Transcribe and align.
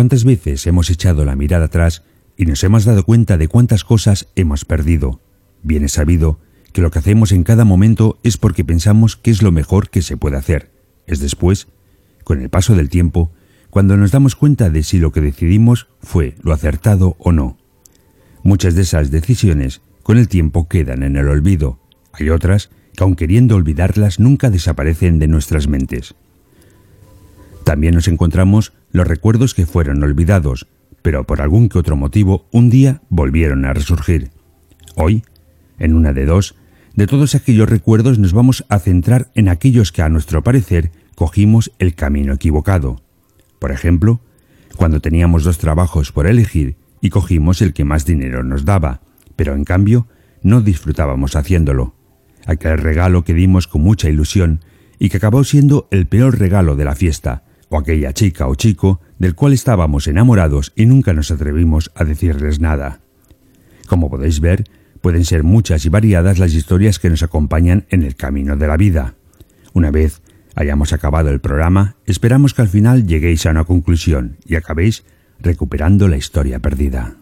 ¿Cuántas 0.00 0.24
veces 0.24 0.66
hemos 0.66 0.88
echado 0.88 1.26
la 1.26 1.36
mirada 1.36 1.66
atrás 1.66 2.04
y 2.34 2.46
nos 2.46 2.64
hemos 2.64 2.86
dado 2.86 3.04
cuenta 3.04 3.36
de 3.36 3.48
cuántas 3.48 3.84
cosas 3.84 4.28
hemos 4.34 4.64
perdido? 4.64 5.20
Bien 5.62 5.84
es 5.84 5.92
sabido 5.92 6.40
que 6.72 6.80
lo 6.80 6.90
que 6.90 7.00
hacemos 7.00 7.32
en 7.32 7.44
cada 7.44 7.66
momento 7.66 8.18
es 8.22 8.38
porque 8.38 8.64
pensamos 8.64 9.18
que 9.18 9.30
es 9.30 9.42
lo 9.42 9.52
mejor 9.52 9.90
que 9.90 10.00
se 10.00 10.16
puede 10.16 10.38
hacer. 10.38 10.70
Es 11.06 11.20
después, 11.20 11.68
con 12.24 12.40
el 12.40 12.48
paso 12.48 12.74
del 12.74 12.88
tiempo, 12.88 13.30
cuando 13.68 13.98
nos 13.98 14.10
damos 14.10 14.36
cuenta 14.36 14.70
de 14.70 14.84
si 14.84 14.98
lo 14.98 15.12
que 15.12 15.20
decidimos 15.20 15.88
fue 16.00 16.34
lo 16.40 16.54
acertado 16.54 17.16
o 17.18 17.30
no. 17.30 17.58
Muchas 18.42 18.74
de 18.74 18.80
esas 18.80 19.10
decisiones 19.10 19.82
con 20.02 20.16
el 20.16 20.28
tiempo 20.28 20.66
quedan 20.66 21.02
en 21.02 21.16
el 21.16 21.28
olvido. 21.28 21.78
Hay 22.14 22.30
otras 22.30 22.70
que 22.96 23.04
aun 23.04 23.16
queriendo 23.16 23.54
olvidarlas 23.54 24.18
nunca 24.18 24.48
desaparecen 24.48 25.18
de 25.18 25.28
nuestras 25.28 25.68
mentes. 25.68 26.14
También 27.64 27.94
nos 27.94 28.08
encontramos 28.08 28.72
los 28.90 29.06
recuerdos 29.06 29.54
que 29.54 29.66
fueron 29.66 30.02
olvidados, 30.02 30.66
pero 31.02 31.24
por 31.24 31.40
algún 31.40 31.68
que 31.68 31.78
otro 31.78 31.96
motivo 31.96 32.46
un 32.50 32.70
día 32.70 33.02
volvieron 33.08 33.64
a 33.64 33.72
resurgir. 33.72 34.30
Hoy, 34.96 35.22
en 35.78 35.94
una 35.94 36.12
de 36.12 36.26
dos, 36.26 36.56
de 36.94 37.06
todos 37.06 37.34
aquellos 37.34 37.68
recuerdos 37.68 38.18
nos 38.18 38.32
vamos 38.32 38.64
a 38.68 38.78
centrar 38.78 39.30
en 39.34 39.48
aquellos 39.48 39.92
que 39.92 40.02
a 40.02 40.08
nuestro 40.08 40.42
parecer 40.42 40.90
cogimos 41.14 41.72
el 41.78 41.94
camino 41.94 42.34
equivocado. 42.34 43.02
Por 43.58 43.72
ejemplo, 43.72 44.20
cuando 44.76 45.00
teníamos 45.00 45.44
dos 45.44 45.58
trabajos 45.58 46.12
por 46.12 46.26
elegir 46.26 46.76
y 47.00 47.10
cogimos 47.10 47.62
el 47.62 47.72
que 47.72 47.84
más 47.84 48.04
dinero 48.04 48.42
nos 48.42 48.64
daba, 48.64 49.00
pero 49.36 49.54
en 49.54 49.64
cambio 49.64 50.06
no 50.42 50.60
disfrutábamos 50.60 51.36
haciéndolo. 51.36 51.94
Aquel 52.46 52.78
regalo 52.78 53.24
que 53.24 53.34
dimos 53.34 53.66
con 53.68 53.82
mucha 53.82 54.08
ilusión 54.08 54.60
y 54.98 55.08
que 55.08 55.18
acabó 55.18 55.44
siendo 55.44 55.88
el 55.90 56.06
peor 56.06 56.38
regalo 56.38 56.76
de 56.76 56.84
la 56.84 56.94
fiesta, 56.94 57.44
o 57.70 57.78
aquella 57.78 58.12
chica 58.12 58.48
o 58.48 58.54
chico 58.54 59.00
del 59.18 59.34
cual 59.34 59.54
estábamos 59.54 60.06
enamorados 60.06 60.72
y 60.76 60.84
nunca 60.84 61.14
nos 61.14 61.30
atrevimos 61.30 61.90
a 61.94 62.04
decirles 62.04 62.60
nada. 62.60 63.00
Como 63.86 64.10
podéis 64.10 64.40
ver, 64.40 64.64
pueden 65.00 65.24
ser 65.24 65.44
muchas 65.44 65.86
y 65.86 65.88
variadas 65.88 66.38
las 66.38 66.52
historias 66.52 66.98
que 66.98 67.08
nos 67.08 67.22
acompañan 67.22 67.86
en 67.88 68.02
el 68.02 68.16
camino 68.16 68.56
de 68.56 68.66
la 68.66 68.76
vida. 68.76 69.14
Una 69.72 69.90
vez 69.90 70.20
hayamos 70.54 70.92
acabado 70.92 71.30
el 71.30 71.40
programa, 71.40 71.96
esperamos 72.06 72.54
que 72.54 72.62
al 72.62 72.68
final 72.68 73.06
lleguéis 73.06 73.46
a 73.46 73.50
una 73.50 73.64
conclusión 73.64 74.36
y 74.44 74.56
acabéis 74.56 75.04
recuperando 75.40 76.08
la 76.08 76.16
historia 76.16 76.58
perdida. 76.58 77.19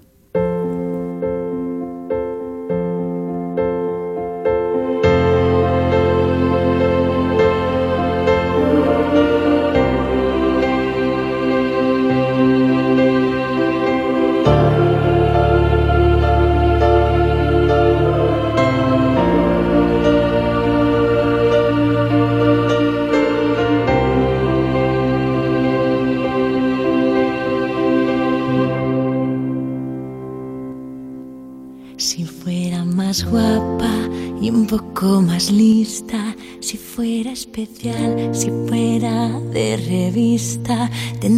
Especial, 37.63 38.35
si 38.35 38.51
fuera 38.69 39.41
de 39.53 39.77
revista, 39.77 40.91
tendría 41.21 41.38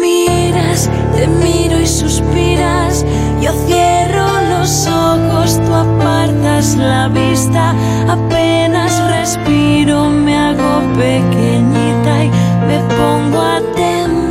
miras, 0.00 0.90
te 1.14 1.26
miro 1.26 1.80
y 1.80 1.86
suspiras, 1.86 3.04
yo 3.40 3.52
cierro 3.66 4.26
los 4.50 4.86
ojos, 4.86 5.60
tú 5.64 5.74
apartas 5.74 6.76
la 6.76 7.08
vista, 7.08 7.74
apenas 8.08 8.92
respiro, 9.10 10.08
me 10.08 10.36
hago 10.36 10.80
pequeñita 10.96 12.24
y 12.24 12.30
me 12.66 12.78
pongo 12.96 13.40
a 13.40 13.60
temblar. 13.74 14.26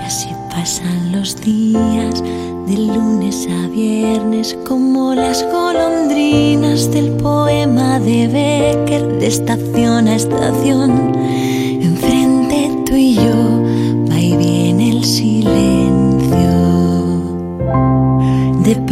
Y 0.00 0.04
así 0.04 0.34
pasan 0.50 1.12
los 1.12 1.40
días 1.40 2.22
de 2.66 2.76
lunes 2.76 3.48
a 3.50 3.68
viernes 3.68 4.56
como 4.66 5.14
las 5.14 5.44
golondrinas 5.52 6.90
del 6.90 7.12
poema 7.12 7.98
de 8.00 8.28
Becker 8.28 9.18
de 9.18 9.26
estación 9.26 10.08
a 10.08 10.16
estación. 10.16 11.12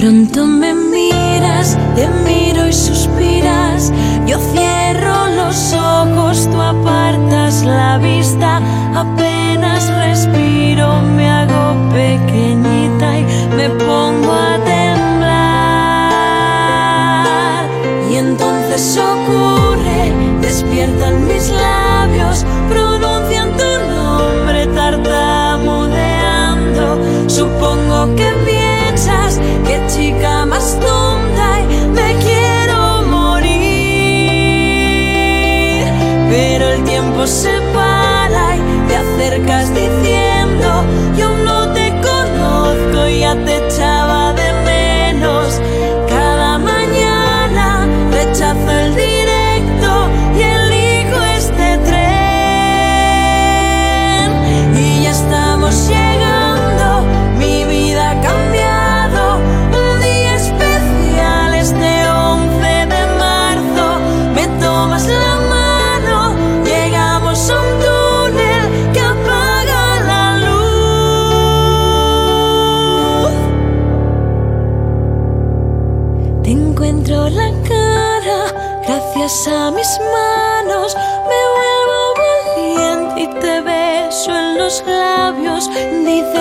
Pronto 0.00 0.46
me 0.46 0.72
miras, 0.72 1.76
te 1.94 2.08
miro 2.26 2.66
y 2.66 2.72
suspiras. 2.72 3.92
Yo 4.26 4.38
cierro 4.38 5.28
los 5.36 5.74
ojos, 5.74 6.48
tú 6.50 6.58
apartas 6.58 7.62
la 7.64 7.98
vista. 7.98 8.62
Apenas 8.94 9.94
respiro, 10.06 11.02
me 11.02 11.28
hago 11.28 11.76
pequeñita 11.92 13.18
y 13.18 13.26
me 13.56 13.68
pongo 13.68 14.32
a 14.32 14.56
temblar. 14.64 15.20
Y 18.10 18.14
entonces 18.16 18.98
ocurre, 18.98 20.14
despiertan 20.40 21.26
mis 21.28 21.50
labios, 21.50 21.99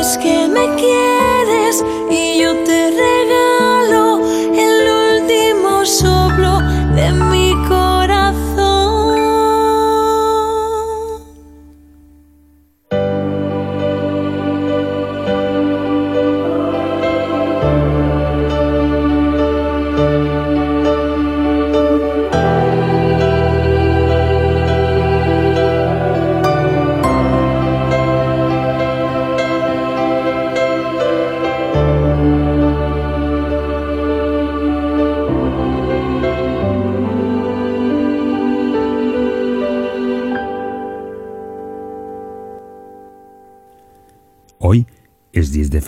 Dices 0.10 0.24
que 0.24 0.48
me 0.48 0.66
quieres 0.76 1.84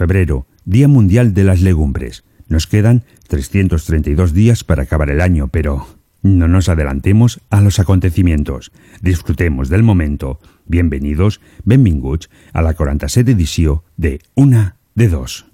febrero, 0.01 0.47
Día 0.65 0.87
Mundial 0.87 1.35
de 1.35 1.43
las 1.43 1.61
Legumbres. 1.61 2.23
Nos 2.47 2.65
quedan 2.65 3.03
332 3.27 4.33
días 4.33 4.63
para 4.63 4.81
acabar 4.81 5.11
el 5.11 5.21
año, 5.21 5.49
pero 5.49 5.85
no 6.23 6.47
nos 6.47 6.69
adelantemos 6.69 7.39
a 7.51 7.61
los 7.61 7.77
acontecimientos. 7.77 8.71
Disfrutemos 9.03 9.69
del 9.69 9.83
momento. 9.83 10.39
Bienvenidos, 10.65 11.39
benvinguts, 11.65 12.31
a 12.51 12.63
la 12.63 12.73
47 12.73 13.33
edició 13.33 13.83
de 13.95 14.21
Una 14.33 14.77
de 14.95 15.09
Dos. 15.09 15.45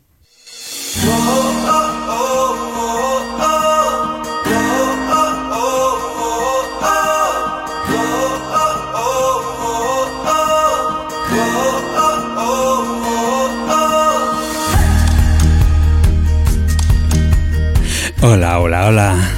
Hola, 18.30 18.60
hola, 18.60 18.88
hola. 18.88 19.32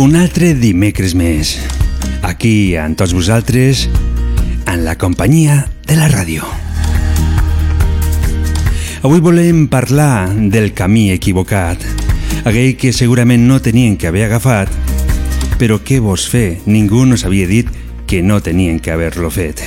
Un 0.00 0.14
altre 0.16 0.54
dimecres 0.56 1.12
més. 1.12 1.50
Aquí, 2.24 2.72
amb 2.80 2.96
tots 2.96 3.12
vosaltres, 3.12 3.82
en 4.64 4.80
la 4.86 4.94
companyia 4.96 5.58
de 5.84 5.98
la 5.98 6.08
ràdio. 6.08 6.48
Avui 9.04 9.20
volem 9.20 9.66
parlar 9.68 10.32
del 10.32 10.72
camí 10.72 11.10
equivocat, 11.12 11.84
aquell 12.48 12.78
que 12.80 12.94
segurament 12.96 13.44
no 13.44 13.60
tenien 13.60 14.00
que 14.00 14.08
haver 14.08 14.24
agafat, 14.30 14.72
però 15.60 15.82
què 15.84 16.00
vols 16.00 16.24
fer? 16.32 16.62
Ningú 16.64 17.04
nos 17.04 17.26
havia 17.28 17.44
dit 17.44 17.68
que 18.08 18.22
no 18.24 18.40
tenien 18.40 18.80
que 18.80 18.96
haver-lo 18.96 19.28
fet. 19.28 19.60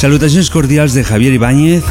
Salutacions 0.00 0.48
cordials 0.48 0.96
de 0.96 1.04
Javier 1.04 1.36
Ibáñez, 1.36 1.84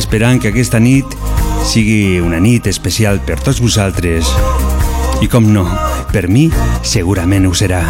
esperant 0.00 0.40
que 0.40 0.48
aquesta 0.48 0.80
nit 0.80 1.20
sigui 1.64 2.20
una 2.20 2.40
nit 2.40 2.66
especial 2.66 3.20
per 3.24 3.38
tots 3.40 3.60
vosaltres. 3.62 4.28
I 5.22 5.28
com 5.30 5.46
no, 5.54 5.64
per 6.12 6.26
mi 6.28 6.48
segurament 6.82 7.46
ho 7.46 7.54
serà. 7.54 7.82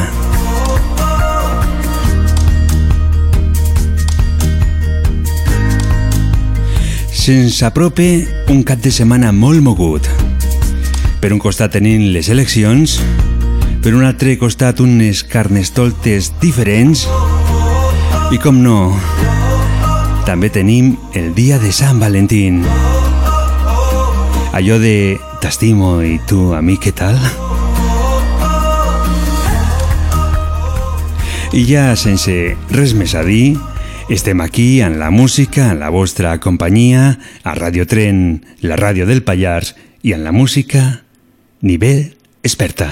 Se'ns 7.23 7.61
apropa 7.63 8.09
un 8.51 8.65
cap 8.67 8.83
de 8.83 8.91
setmana 8.91 9.31
molt 9.33 9.63
mogut. 9.63 10.09
Per 11.23 11.31
un 11.31 11.39
costat 11.39 11.77
tenim 11.79 12.09
les 12.15 12.29
eleccions, 12.35 12.99
per 13.83 13.95
un 13.95 14.03
altre 14.07 14.35
costat 14.41 14.83
unes 14.83 15.23
carnestoltes 15.23 16.33
diferents 16.43 17.07
i 18.35 18.41
com 18.43 18.59
no, 18.63 18.81
també 20.27 20.51
tenim 20.51 20.97
el 21.15 21.31
dia 21.35 21.63
de 21.63 21.71
Sant 21.75 22.03
Valentín. 22.03 22.63
Allò 24.53 24.77
de 24.79 25.19
t'estimo 25.41 26.03
i 26.05 26.19
tu 26.29 26.53
a 26.53 26.61
mi 26.61 26.75
què 26.77 26.93
tal? 26.93 27.17
I 31.57 31.63
ja 31.65 31.95
sense 31.97 32.35
res 32.69 32.93
més 32.93 33.15
a 33.17 33.23
dir, 33.25 33.57
estem 34.13 34.45
aquí 34.45 34.83
en 34.85 34.99
la 35.01 35.09
música, 35.09 35.71
en 35.73 35.81
la 35.81 35.89
vostra 35.89 36.37
companyia, 36.37 37.19
a 37.45 37.55
Radio 37.57 37.87
Tren, 37.89 38.45
la 38.61 38.77
ràdio 38.77 39.09
del 39.09 39.25
Pallars 39.25 39.73
i 40.05 40.13
en 40.13 40.25
la 40.25 40.33
música 40.37 41.01
Nivell 41.65 42.13
Experta. 42.43 42.91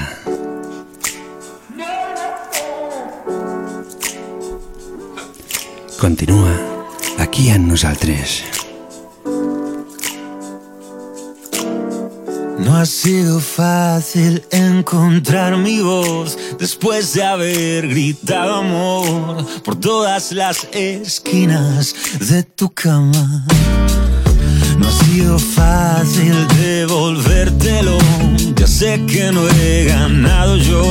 Continua 6.00 6.56
aquí 7.20 7.50
amb 7.52 7.68
nosaltres. 7.68 8.59
No 12.60 12.76
ha 12.76 12.84
sido 12.84 13.40
fácil 13.40 14.42
encontrar 14.50 15.56
mi 15.56 15.80
voz 15.80 16.36
después 16.58 17.14
de 17.14 17.24
haber 17.24 17.88
gritado 17.88 18.56
amor 18.56 19.46
por 19.64 19.76
todas 19.76 20.30
las 20.32 20.68
esquinas 20.72 21.94
de 22.28 22.42
tu 22.42 22.68
cama. 22.70 23.46
No 24.78 24.88
ha 24.88 24.92
sido 25.04 25.38
fácil 25.38 26.34
devolvértelo, 26.58 27.96
ya 28.54 28.66
sé 28.66 29.06
que 29.06 29.32
no 29.32 29.48
he 29.48 29.86
ganado 29.86 30.56
yo. 30.56 30.84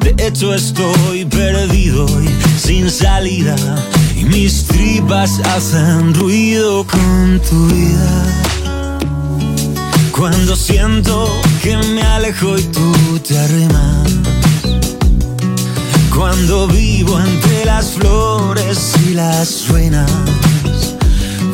De 0.00 0.14
hecho 0.26 0.54
estoy 0.54 1.26
perdido 1.26 2.06
y 2.22 2.58
sin 2.58 2.90
salida 2.90 3.56
y 4.16 4.24
mis 4.24 4.64
tripas 4.64 5.38
hacen 5.40 6.14
ruido 6.14 6.86
con 6.86 7.40
tu 7.48 7.66
vida. 7.66 8.53
Cuando 10.16 10.54
siento 10.54 11.28
que 11.60 11.76
me 11.76 12.00
alejo 12.00 12.56
y 12.56 12.62
tú 12.62 13.18
te 13.18 13.36
arrimas. 13.36 14.12
Cuando 16.16 16.68
vivo 16.68 17.18
entre 17.18 17.64
las 17.64 17.86
flores 17.86 18.92
y 19.08 19.14
las 19.14 19.66
ruinas. 19.68 20.08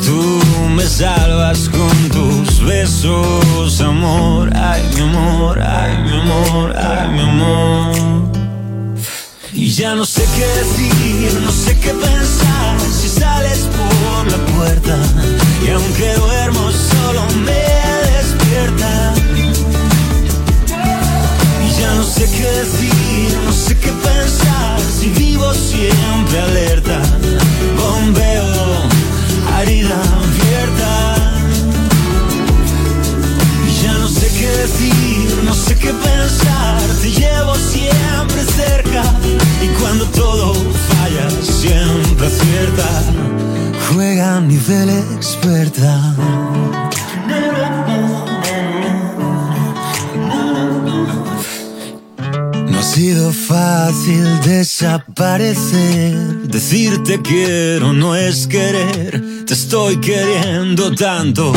Tú 0.05 0.39
me 0.75 0.85
salvas 0.85 1.69
con 1.69 2.09
tus 2.09 2.63
besos, 2.63 3.81
amor. 3.81 4.55
Ay, 4.55 4.83
mi 4.93 5.01
amor, 5.01 5.59
ay, 5.59 5.97
mi 6.03 6.19
amor, 6.19 6.75
ay, 6.77 7.09
mi 7.09 7.21
amor. 7.21 8.31
Y 9.53 9.71
ya 9.71 9.95
no 9.95 10.05
sé 10.05 10.23
qué 10.35 10.45
decir, 10.45 11.41
no 11.43 11.51
sé 11.51 11.79
qué 11.79 11.93
pensar 11.95 12.79
si 12.79 13.09
sales 13.09 13.67
por 13.75 14.31
la 14.31 14.37
puerta. 14.55 14.97
Y 15.65 15.71
aunque 15.71 16.13
duermo 16.13 16.69
solo 16.71 17.25
me 17.43 18.00
despierta. 18.61 19.13
Y 21.65 21.81
ya 21.81 21.93
no 21.95 22.03
sé 22.03 22.25
qué 22.25 22.47
decir, 22.51 23.37
no 23.45 23.51
sé 23.53 23.77
qué 23.77 23.91
pensar 23.91 24.79
si 24.79 25.09
vivo 25.09 25.53
siempre 25.53 26.41
alerta. 26.41 27.01
Bombeo, 27.77 28.45
herida 29.59 30.01
abierta. 30.23 31.15
Y 33.67 33.83
ya 33.83 33.93
no 33.93 34.07
sé 34.07 34.27
qué 34.37 34.47
decir, 34.47 35.43
no 35.43 35.53
sé 35.53 35.75
qué 35.75 35.93
pensar, 35.93 36.81
te 37.01 37.11
llevo 37.11 37.55
siempre 37.55 38.43
cerca. 38.55 39.03
Y 39.61 39.67
cuando 39.79 40.05
todo 40.05 40.53
falla, 40.53 41.29
siempre 41.41 42.27
acierta. 42.27 42.89
Juega 43.93 44.37
a 44.37 44.41
nivel 44.41 44.89
experta. 44.89 46.15
Sido 52.93 53.31
fácil 53.31 54.21
desaparecer 54.43 56.13
Decirte 56.43 57.21
quiero 57.21 57.93
no 57.93 58.17
es 58.17 58.47
querer, 58.47 59.45
te 59.45 59.53
estoy 59.53 59.95
queriendo 60.01 60.93
tanto 60.93 61.53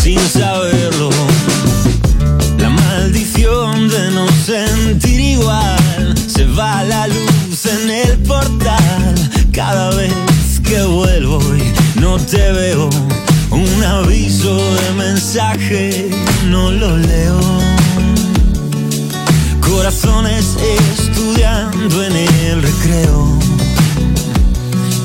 sin 0.00 0.20
saberlo. 0.20 1.10
La 2.58 2.70
maldición 2.70 3.88
de 3.88 4.10
no 4.12 4.28
sentir 4.46 5.18
igual 5.18 6.14
se 6.16 6.44
va 6.44 6.84
la 6.84 7.08
luz 7.08 7.66
en 7.66 7.90
el 7.90 8.18
portal 8.18 9.14
cada 9.52 9.90
vez 9.96 10.14
que 10.62 10.80
vuelvo 10.82 11.40
y 11.56 12.00
no 12.00 12.18
te 12.18 12.52
veo. 12.52 12.88
Un 13.50 13.84
aviso 13.84 14.56
de 14.56 14.92
mensaje 14.96 16.08
no 16.46 16.70
lo 16.70 16.96
leo. 16.96 17.77
Corazones 19.68 20.56
estudiando 20.96 22.02
en 22.02 22.16
el 22.16 22.62
recreo. 22.62 23.38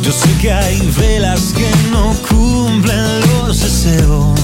Yo 0.02 0.12
sé 0.12 0.30
que 0.42 0.52
hay 0.52 0.80
velas 0.98 1.54
que 1.56 1.70
no 1.92 2.14
cumplen 2.30 3.22
los 3.22 3.60
deseos. 3.60 4.40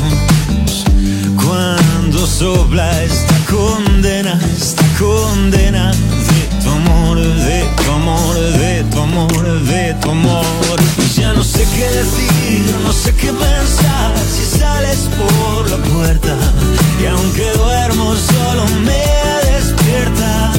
Cuando 1.43 2.27
sopla 2.27 3.03
esta 3.03 3.35
condena, 3.49 4.39
esta 4.55 4.83
condena 4.99 5.91
de 5.91 6.63
tu 6.63 6.69
amor, 6.69 7.17
de 7.19 7.65
tu 7.83 7.91
amor, 7.91 8.35
de 8.35 8.83
tu 8.91 8.99
amor, 8.99 9.63
de 9.63 9.93
tu 10.01 10.11
amor. 10.11 10.79
Ya 11.15 11.33
no 11.33 11.43
sé 11.43 11.65
qué 11.75 11.87
decir, 11.89 12.75
no 12.83 12.91
sé 12.91 13.13
qué 13.15 13.31
pensar 13.31 14.13
si 14.33 14.59
sales 14.59 15.09
por 15.17 15.69
la 15.69 15.77
puerta. 15.77 16.35
Y 17.01 17.05
aunque 17.05 17.51
duermo 17.53 18.15
solo 18.15 18.65
me 18.85 19.48
despierta. 19.89 20.51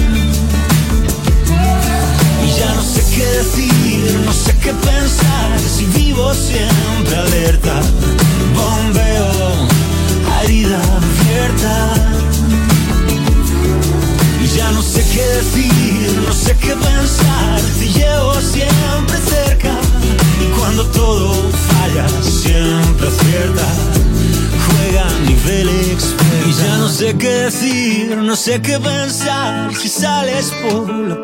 Y 2.45 2.59
ya 2.59 2.75
no 2.75 2.83
sé 2.83 3.03
qué 3.15 3.27
decir, 3.27 4.00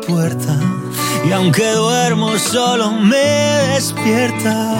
puerta. 0.07 0.57
Y 1.27 1.31
aunque 1.31 1.71
duermo 1.71 2.37
solo 2.37 2.91
me 2.91 3.73
despierta. 3.73 4.75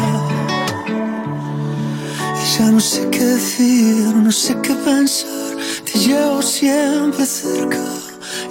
Y 2.41 2.57
ya 2.57 2.72
no 2.72 2.79
sé 2.79 3.10
qué 3.12 3.24
decir, 3.24 4.15
no 4.15 4.31
sé 4.31 4.55
qué 4.62 4.74
pensar, 4.74 5.57
te 5.86 6.00
llevo 6.00 6.41
siempre 6.41 7.25
cerca. 7.25 7.84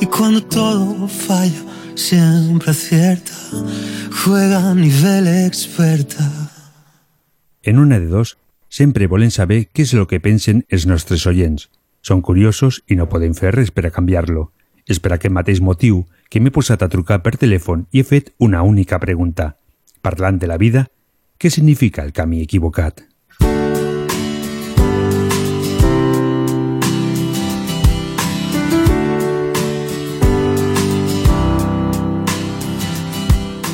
Y 0.01 0.07
cuando 0.07 0.43
todo 0.43 1.09
falla, 1.09 1.63
siempre 1.95 2.71
acierta. 2.71 3.33
Juega 4.25 4.71
a 4.71 4.75
nivel 4.75 5.27
experta. 5.47 6.25
En 7.63 7.79
una 7.79 7.99
de 7.99 8.07
dos, 8.07 8.37
sempre 8.69 9.07
volen 9.07 9.31
saber 9.31 9.71
què 9.73 9.87
és 9.87 9.95
el 9.95 10.07
que 10.07 10.21
pensen 10.21 10.67
els 10.69 10.87
nostres 10.87 11.25
oients. 11.27 11.71
Són 12.03 12.21
curiosos 12.23 12.83
i 12.87 12.95
no 12.95 13.09
poden 13.11 13.35
fer 13.35 13.55
res 13.57 13.73
per 13.75 13.89
a 13.89 13.91
canviar-lo. 13.95 14.53
És 14.87 15.01
per 15.03 15.11
aquest 15.17 15.35
mateix 15.35 15.59
motiu 15.59 16.05
que 16.31 16.39
m'he 16.39 16.53
posat 16.55 16.85
a 16.85 16.89
trucar 16.91 17.19
per 17.23 17.33
telèfon 17.35 17.89
i 17.91 18.01
he 18.01 18.07
fet 18.07 18.31
una 18.39 18.63
única 18.63 19.01
pregunta. 19.03 19.57
Parlant 19.99 20.39
de 20.39 20.47
la 20.47 20.59
vida, 20.63 20.85
què 21.43 21.51
significa 21.51 22.05
el 22.07 22.13
camí 22.15 22.39
equivocat? 22.45 23.03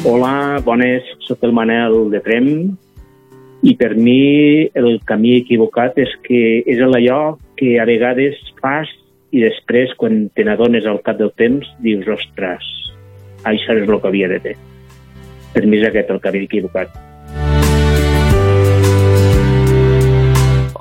Hola, 0.09 0.62
bones, 0.64 1.04
sóc 1.28 1.45
el 1.45 1.52
Manel 1.52 2.09
de 2.11 2.23
Trem 2.25 2.49
i 3.62 3.76
per 3.76 3.92
mi 4.00 4.64
el 4.73 4.97
camí 5.04 5.37
equivocat 5.42 6.00
és 6.00 6.16
que 6.25 6.64
és 6.64 6.81
allò 6.83 7.37
que 7.61 7.76
a 7.78 7.85
vegades 7.87 8.40
fas 8.64 8.88
i 9.33 9.41
després 9.41 9.95
quan 9.97 10.27
te 10.37 10.45
n'adones 10.45 10.87
al 10.87 11.01
cap 11.05 11.17
del 11.17 11.33
temps 11.41 11.69
dius, 11.81 12.05
ostres, 12.12 12.67
això 13.49 13.75
és 13.75 13.89
el 13.89 13.97
que 13.97 14.11
havia 14.11 14.29
de 14.29 14.39
fer. 14.45 14.53
Per 15.53 15.65
mi 15.67 15.81
és 15.81 15.89
aquest 15.89 16.12
el 16.12 16.21
camí 16.21 16.45
equivocat. 16.45 16.93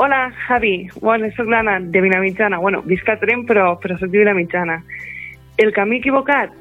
Hola, 0.02 0.22
Javi. 0.48 0.90
Bueno, 1.00 1.30
soc 1.36 1.48
l'Anna, 1.48 1.80
de 1.80 2.02
Vilamitjana. 2.02 2.60
Bueno, 2.60 2.82
visc 2.88 3.08
a 3.10 3.18
Trem, 3.22 3.46
però, 3.48 3.76
però 3.80 3.98
soc 4.00 4.10
de 4.12 4.24
Vilamitjana. 4.24 4.82
El 5.62 5.72
camí 5.76 6.00
equivocat? 6.02 6.56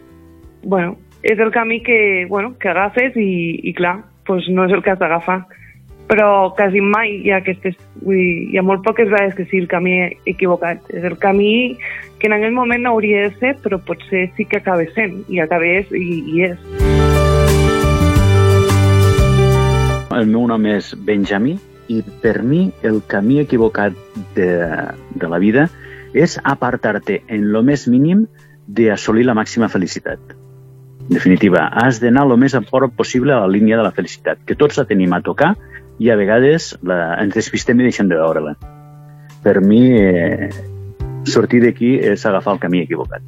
Bueno, 0.62 0.98
és 1.22 1.38
el 1.38 1.50
camí 1.50 1.80
que, 1.82 2.26
bueno, 2.28 2.54
que 2.60 2.68
agafes 2.68 3.16
i, 3.16 3.60
i 3.64 3.72
clar, 3.74 4.00
pues 4.26 4.46
no 4.52 4.66
és 4.68 4.74
el 4.76 4.82
que 4.84 4.92
has 4.92 5.00
d'agafar. 5.00 5.40
Però 6.10 6.50
quasi 6.58 6.80
mai 6.82 7.20
hi 7.22 7.30
ha 7.30 7.36
aquestes... 7.38 7.76
Vull 8.02 8.16
dir, 8.18 8.30
hi 8.50 8.58
ha 8.58 8.64
molt 8.66 8.82
poques 8.82 9.06
vegades 9.12 9.36
que 9.38 9.44
sigui 9.46 9.62
el 9.62 9.68
camí 9.70 9.92
equivocat. 10.26 10.82
És 10.90 11.04
el 11.06 11.14
camí 11.22 11.78
que 12.18 12.26
en 12.26 12.34
aquell 12.34 12.56
moment 12.56 12.82
no 12.82 12.96
hauria 12.96 13.28
de 13.28 13.30
ser, 13.38 13.52
però 13.62 13.78
potser 13.78 14.24
sí 14.34 14.44
que 14.50 14.58
acaba 14.58 14.82
sent, 14.96 15.20
i 15.30 15.38
acabés 15.38 15.86
i, 15.94 16.18
i 16.34 16.42
és. 16.50 16.58
El 20.18 20.26
meu 20.34 20.50
nom 20.50 20.66
és 20.66 20.90
Benjamí 21.06 21.54
i 21.90 22.02
per 22.22 22.40
mi 22.42 22.64
el 22.82 22.98
camí 23.06 23.38
equivocat 23.44 23.94
de, 24.34 24.50
de 25.14 25.30
la 25.30 25.38
vida 25.38 25.68
és 26.10 26.36
apartar-te 26.42 27.22
en 27.30 27.52
lo 27.54 27.62
més 27.62 27.86
mínim 27.86 28.26
d'assolir 28.66 29.30
la 29.30 29.38
màxima 29.38 29.70
felicitat. 29.70 30.18
En 31.06 31.16
definitiva, 31.16 31.68
has 31.70 31.98
d'anar 32.02 32.26
el 32.26 32.36
més 32.38 32.54
a 32.54 32.60
prop 32.66 32.92
possible 32.98 33.32
a 33.34 33.40
la 33.42 33.50
línia 33.50 33.78
de 33.78 33.86
la 33.86 33.94
felicitat, 33.94 34.42
que 34.46 34.58
tots 34.58 34.78
la 34.78 34.86
tenim 34.86 35.14
a 35.14 35.22
tocar 35.22 35.54
i 36.00 36.08
a 36.08 36.16
vegades 36.16 36.72
la, 36.80 37.14
ens 37.20 37.36
despistem 37.36 37.80
i 37.80 37.90
deixem 37.90 38.08
de 38.08 38.16
veure-la. 38.16 38.56
Per 39.44 39.60
mi, 39.60 39.84
eh, 40.00 40.48
sortir 41.28 41.60
d'aquí 41.60 41.98
és 42.00 42.24
agafar 42.24 42.56
el 42.56 42.62
camí 42.62 42.80
equivocat. 42.86 43.20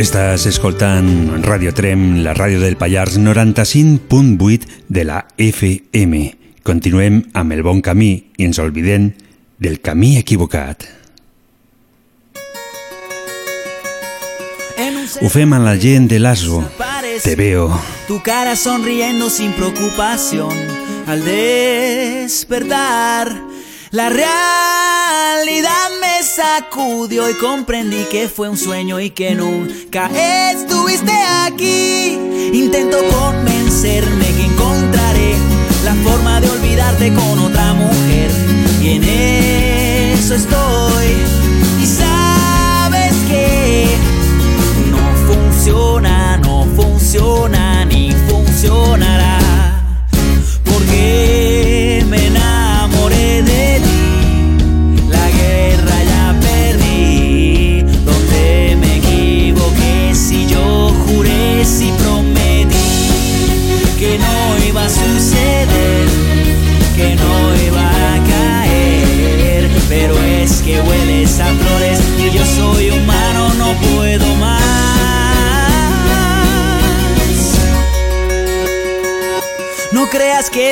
Estàs 0.00 0.46
escoltant 0.48 1.42
Radio 1.44 1.74
Trem, 1.76 2.22
la 2.24 2.32
ràdio 2.36 2.60
del 2.60 2.76
Pallars 2.80 3.18
95.8 3.20 4.68
de 4.88 5.04
la 5.04 5.24
FM. 5.36 6.22
Continuem 6.64 7.22
amb 7.36 7.52
el 7.56 7.64
bon 7.64 7.82
camí 7.84 8.12
i 8.36 8.48
ens 8.48 8.60
oblidem 8.60 9.10
del 9.60 9.80
camí 9.80 10.16
equivocat. 10.16 10.88
Ho 15.20 15.28
fem 15.28 15.52
amb 15.52 15.66
la 15.66 15.76
gent 15.76 16.08
de 16.08 16.18
l'ASO. 16.18 16.64
Te 17.20 17.36
veo. 17.36 17.68
Tu 18.08 18.22
cara 18.24 18.56
sonriendo 18.56 19.28
sin 19.28 19.52
preocupación 19.52 20.56
al 21.06 21.22
despertar. 21.24 22.70
La 23.90 24.08
realidad 24.08 25.90
me 26.00 26.22
sacudió 26.22 27.28
y 27.28 27.34
comprendí 27.34 28.04
que 28.10 28.28
fue 28.28 28.48
un 28.48 28.56
sueño 28.56 28.98
y 28.98 29.10
que 29.10 29.34
nunca 29.34 30.08
estuviste 30.52 31.12
aquí. 31.44 32.16
Intento 32.54 32.96
convencerme 33.12 34.24
que 34.24 34.44
encontraré 34.44 35.34
la 35.84 35.94
forma 35.96 36.40
de 36.40 36.48
olvidarte 36.48 37.12
con 37.12 37.38
otra 37.40 37.74
mujer. 37.74 38.29
Y 38.82 38.88
en 38.92 39.04
eso 39.04 40.34
estoy. 40.34 41.06
Y 41.82 41.86
sabes 41.86 43.14
que 43.28 43.86
no 44.90 44.98
funciona, 45.26 46.38
no 46.38 46.66
funciona 46.74 47.84
ni 47.84 48.12
funcionará. 48.26 49.38
Porque 50.64 52.04
me 52.08 52.28
enamoré 52.28 53.42
de 53.42 53.80
ti. 53.84 55.08
La 55.10 55.28
guerra 55.30 56.04
ya 56.04 56.34
perdí. 56.40 57.82
Donde 58.06 58.78
me 58.80 58.96
equivoqué 58.96 60.14
si 60.14 60.46
yo 60.46 60.94
juré, 61.06 61.66
si 61.66 61.92
prometí 61.92 62.76
que 63.98 64.18
no 64.18 64.49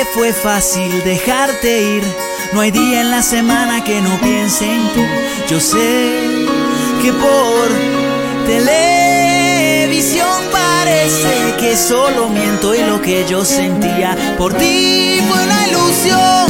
fue 0.05 0.33
fácil 0.33 1.03
dejarte 1.03 1.81
ir. 1.81 2.03
No 2.53 2.61
hay 2.61 2.71
día 2.71 3.01
en 3.01 3.11
la 3.11 3.21
semana 3.21 3.83
que 3.83 4.01
no 4.01 4.19
piense 4.21 4.65
en 4.65 4.87
ti. 4.93 5.01
Yo 5.49 5.59
sé 5.59 6.37
que 7.01 7.11
por 7.13 7.67
televisión 8.45 10.27
parece 10.51 11.55
que 11.59 11.75
solo 11.75 12.29
miento 12.29 12.73
y 12.75 12.79
lo 12.83 13.01
que 13.01 13.25
yo 13.27 13.43
sentía 13.43 14.35
por 14.37 14.53
ti 14.53 15.21
fue 15.27 15.43
una 15.43 15.67
ilusión. 15.67 16.47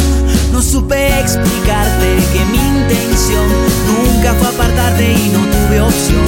No 0.52 0.62
supe 0.62 1.20
explicarte 1.20 2.18
que 2.34 2.46
mi 2.46 2.58
intención 2.58 3.48
nunca 3.88 4.34
fue 4.36 4.48
apartarte 4.48 5.12
y 5.12 5.30
no 5.30 5.40
tuve 5.40 5.82
opción. 5.82 6.26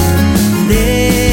Decidí 0.67 1.30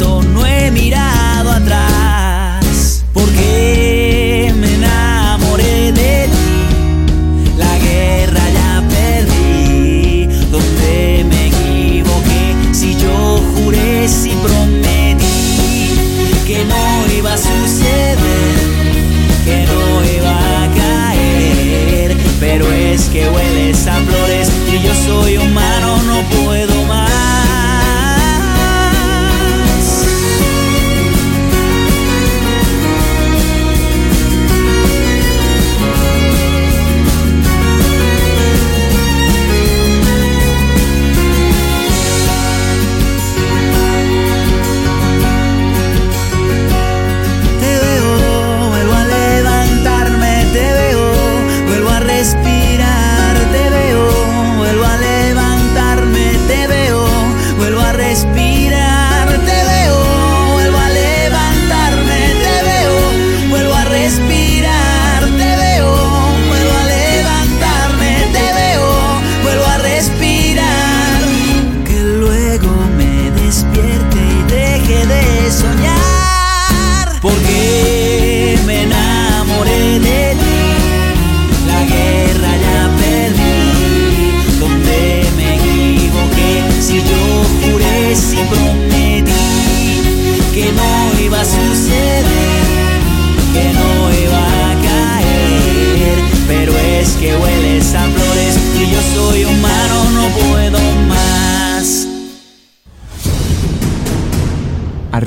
no 0.00 0.46
he 0.46 0.70
mirado 0.70 1.50
atrás. 1.50 3.04
Porque 3.12 4.52
me 4.56 4.74
enamoré 4.74 5.92
de 5.92 6.28
ti. 6.28 7.56
La 7.58 7.78
guerra 7.78 8.40
ya 8.50 8.82
perdí. 8.88 10.26
Donde 10.50 11.24
me 11.28 11.46
equivoqué. 11.48 12.54
Si 12.72 12.94
yo 12.96 13.40
juré, 13.54 14.08
si 14.08 14.30
prometí 14.30 15.94
que 16.46 16.64
no 16.64 17.12
iba 17.18 17.34
a 17.34 17.38
suceder, 17.38 18.18
que 19.44 19.66
no 19.66 20.04
iba 20.16 20.64
a 20.64 20.68
caer. 20.74 22.16
Pero 22.40 22.72
es 22.72 23.02
que 23.10 23.28
hueles 23.28 23.86
a 23.86 23.96
flores 23.96 24.50
y 24.72 24.82
yo 24.82 24.94
soy 24.94 25.36
humano, 25.36 25.69
no 25.69 25.69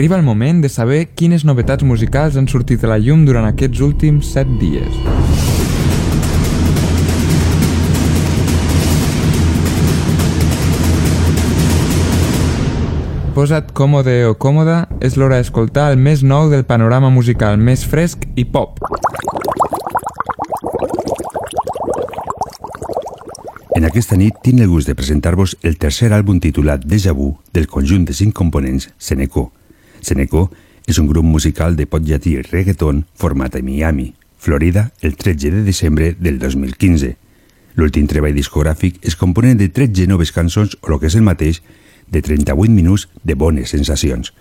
Arriba 0.03 0.17
el 0.17 0.23
moment 0.23 0.59
de 0.61 0.67
saber 0.67 1.05
quines 1.15 1.45
novetats 1.47 1.85
musicals 1.87 2.35
han 2.35 2.49
sortit 2.51 2.81
a 2.83 2.89
la 2.91 2.97
llum 2.99 3.21
durant 3.23 3.45
aquests 3.47 3.79
últims 3.85 4.33
7 4.33 4.57
dies. 4.59 4.97
Posa't 13.31 13.71
còmode 13.71 14.17
o 14.27 14.35
còmoda, 14.35 14.89
és 14.99 15.15
l'hora 15.15 15.39
d'escoltar 15.39 15.87
el 15.93 16.03
més 16.09 16.19
nou 16.19 16.51
del 16.51 16.67
panorama 16.67 17.07
musical 17.07 17.55
més 17.55 17.87
fresc 17.87 18.27
i 18.35 18.43
pop. 18.43 18.83
En 23.79 23.87
aquesta 23.87 24.19
nit 24.19 24.43
tinc 24.43 24.59
el 24.59 24.67
gust 24.67 24.91
de 24.91 24.99
presentar-vos 24.99 25.55
el 25.63 25.79
tercer 25.79 26.11
àlbum 26.11 26.43
titulat 26.43 26.83
Déjà 26.83 27.15
Vu 27.15 27.37
del 27.55 27.71
conjunt 27.71 28.03
de 28.03 28.11
cinc 28.11 28.35
components 28.35 28.91
Seneco. 28.99 29.53
Seneco 30.03 30.49
és 30.87 30.99
un 30.99 31.07
grup 31.07 31.25
musical 31.25 31.77
de 31.77 31.87
pop 31.87 32.03
llatí 32.03 32.35
i 32.37 32.43
reggaeton 32.43 33.05
format 33.15 33.55
a 33.55 33.61
Miami, 33.63 34.13
Florida, 34.37 34.91
el 35.01 35.15
13 35.15 35.51
de 35.51 35.63
desembre 35.63 36.13
del 36.19 36.39
2015. 36.39 37.15
L'últim 37.79 38.07
treball 38.11 38.35
discogràfic 38.35 38.99
es 39.01 39.15
compone 39.15 39.55
de 39.55 39.69
13 39.69 40.05
noves 40.11 40.33
cançons 40.35 40.75
o 40.81 40.91
el 40.91 40.99
que 40.99 41.09
és 41.09 41.15
el 41.17 41.25
mateix, 41.25 41.63
de 42.11 42.21
38 42.21 42.69
minuts 42.69 43.07
de 43.23 43.33
bones 43.39 43.71
sensacions. 43.73 44.33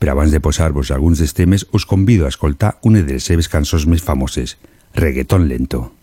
Però 0.00 0.16
abans 0.16 0.32
de 0.32 0.40
posar-vos 0.40 0.90
alguns 0.90 1.20
dels 1.20 1.36
temes, 1.36 1.66
us 1.72 1.86
convido 1.86 2.26
a 2.26 2.32
escoltar 2.32 2.78
una 2.82 3.02
de 3.02 3.18
les 3.18 3.26
seves 3.26 3.48
cançons 3.52 3.86
més 3.86 4.02
famoses, 4.02 4.56
Reggaeton 4.94 5.48
Lento. 5.48 5.99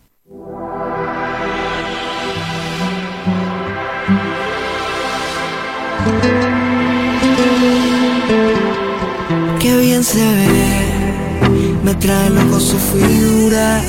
Se 10.03 10.19
ve, 10.19 11.79
me 11.83 11.93
trae 11.95 12.29
loco 12.29 12.59
su 12.59 12.77
figura. 12.77 13.81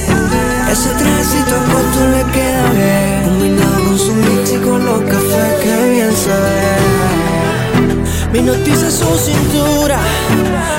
Ese 0.70 0.88
trajecito 0.90 1.54
corto 1.70 2.00
le 2.14 2.24
queda 2.32 2.70
bien, 2.72 3.24
combinado 3.24 3.84
con 3.84 3.98
su 3.98 4.14
mix 4.14 4.52
y 4.52 4.56
con 4.56 4.84
los 4.84 5.00
cafés, 5.02 5.54
qué 5.62 5.90
bien 5.90 6.10
se 6.16 6.30
ve. 6.30 6.78
Mi 8.32 8.40
noticia 8.40 8.88
es 8.88 8.94
su 8.94 9.18
cintura, 9.18 9.98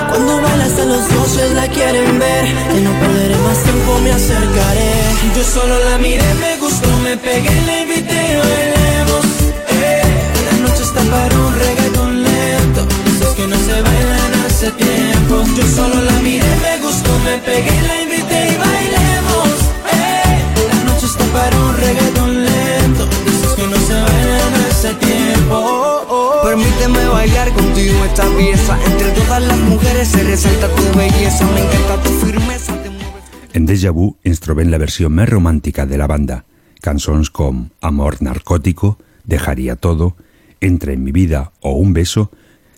cuando 0.10 0.42
baila 0.42 0.66
hasta 0.66 0.86
los 0.86 1.08
dioses 1.10 1.52
la 1.54 1.68
quieren 1.68 2.18
ver. 2.18 2.46
Y 2.78 2.82
no 2.82 2.92
perderé 3.00 3.36
más 3.38 3.58
tiempo, 3.64 4.00
me 4.04 4.12
acercaré. 4.12 4.92
Yo 5.36 5.44
solo 5.44 5.76
la 5.90 5.98
miré, 6.00 6.34
me 6.36 6.58
gustó, 6.58 6.90
me 7.04 7.18
pegué, 7.18 7.52
la 7.68 7.82
invité 7.82 8.40
bailemos. 8.40 9.26
Eh, 9.70 10.02
la 10.46 10.68
noche 10.68 10.84
está 10.84 11.02
para 11.02 11.38
un 11.38 11.54
reggaeton 11.60 12.24
lento, 12.24 12.88
esos 13.08 13.36
que 13.36 13.48
no 13.48 13.56
se 13.58 13.82
bailan 13.82 14.46
hace 14.46 14.72
tiempo. 14.72 15.09
Yo 15.30 15.64
solo 15.68 16.02
la 16.02 16.20
miré, 16.22 16.44
me 16.64 16.84
gustó, 16.84 17.12
me 17.20 17.38
pegué, 17.38 17.82
la 17.84 18.02
invité 18.02 18.52
y 18.52 18.58
bailemos. 18.58 19.50
Eh, 19.94 20.42
la 20.74 20.84
noche 20.86 21.06
está 21.06 21.24
para 21.26 21.56
un 21.56 21.78
reggaeton 21.78 22.44
lento, 22.46 23.08
esos 23.28 23.54
que 23.54 23.68
no 23.68 23.78
se 23.78 23.94
bailan 23.94 24.54
hace 24.68 24.94
tiempo. 24.96 26.42
Permíteme 26.44 27.08
bailar 27.10 27.54
contigo 27.54 28.06
esta 28.06 28.26
pieza. 28.36 28.80
Entre 28.88 29.12
todas 29.12 29.44
las 29.44 29.58
mujeres 29.60 30.08
se 30.08 30.24
resalta 30.24 30.68
tu 30.68 30.98
belleza. 30.98 31.46
Me 31.46 31.62
encanta 31.62 32.02
tu 32.02 32.10
firmeza. 32.26 32.74
Te 32.82 32.90
mueves 32.90 33.24
En 33.54 33.68
Déjà 33.68 33.92
Vu 33.92 34.16
ens 34.24 34.42
trobem 34.42 34.72
la 34.74 34.82
versió 34.82 35.12
més 35.14 35.30
romàntica 35.30 35.86
de 35.86 36.02
la 36.02 36.08
banda. 36.08 36.44
Cançons 36.82 37.30
com 37.30 37.68
Amor 37.82 38.18
narcótico, 38.22 38.98
Dejaría 39.26 39.76
todo, 39.76 40.16
Entra 40.60 40.92
en 40.92 41.04
mi 41.04 41.12
vida 41.12 41.52
o 41.62 41.78
Un 41.78 41.94
beso 41.94 42.32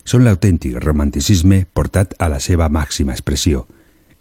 són 0.04 0.24
l'autèntic 0.24 0.78
romanticisme 0.82 1.64
portat 1.72 2.14
a 2.18 2.28
la 2.28 2.40
seva 2.40 2.68
màxima 2.68 3.12
expressió. 3.12 3.66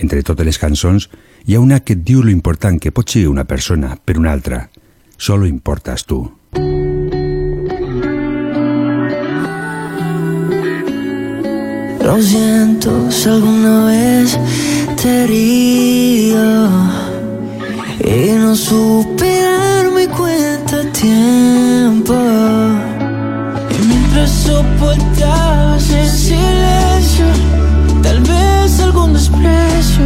Entre 0.02 0.24
totes 0.26 0.46
les 0.46 0.58
cançons 0.58 1.08
hi 1.46 1.56
ha 1.56 1.62
una 1.62 1.80
que 1.80 1.94
et 1.94 2.04
diu 2.06 2.24
lo 2.24 2.32
important 2.32 2.80
que 2.82 2.92
pot 2.92 3.16
una 3.28 3.46
persona 3.46 3.98
per 4.04 4.18
una 4.18 4.32
altra. 4.32 4.70
Solo 5.18 5.46
importas 5.46 6.06
tu. 6.06 6.32
Lo 12.04 12.22
siento 12.22 13.12
si 13.12 13.30
alguna 13.30 13.86
vez 13.86 14.38
te 15.02 15.24
herido 15.24 16.68
y 18.04 18.32
no 18.40 18.56
supe 18.56 19.42
darme 19.42 20.08
cuenta 20.08 20.84
tiempo. 20.92 22.16
Mientras 24.14 24.44
soportabas 24.44 25.90
en 25.90 26.10
silencio, 26.10 27.26
tal 28.04 28.20
vez 28.20 28.78
algún 28.82 29.14
desprecio, 29.14 30.04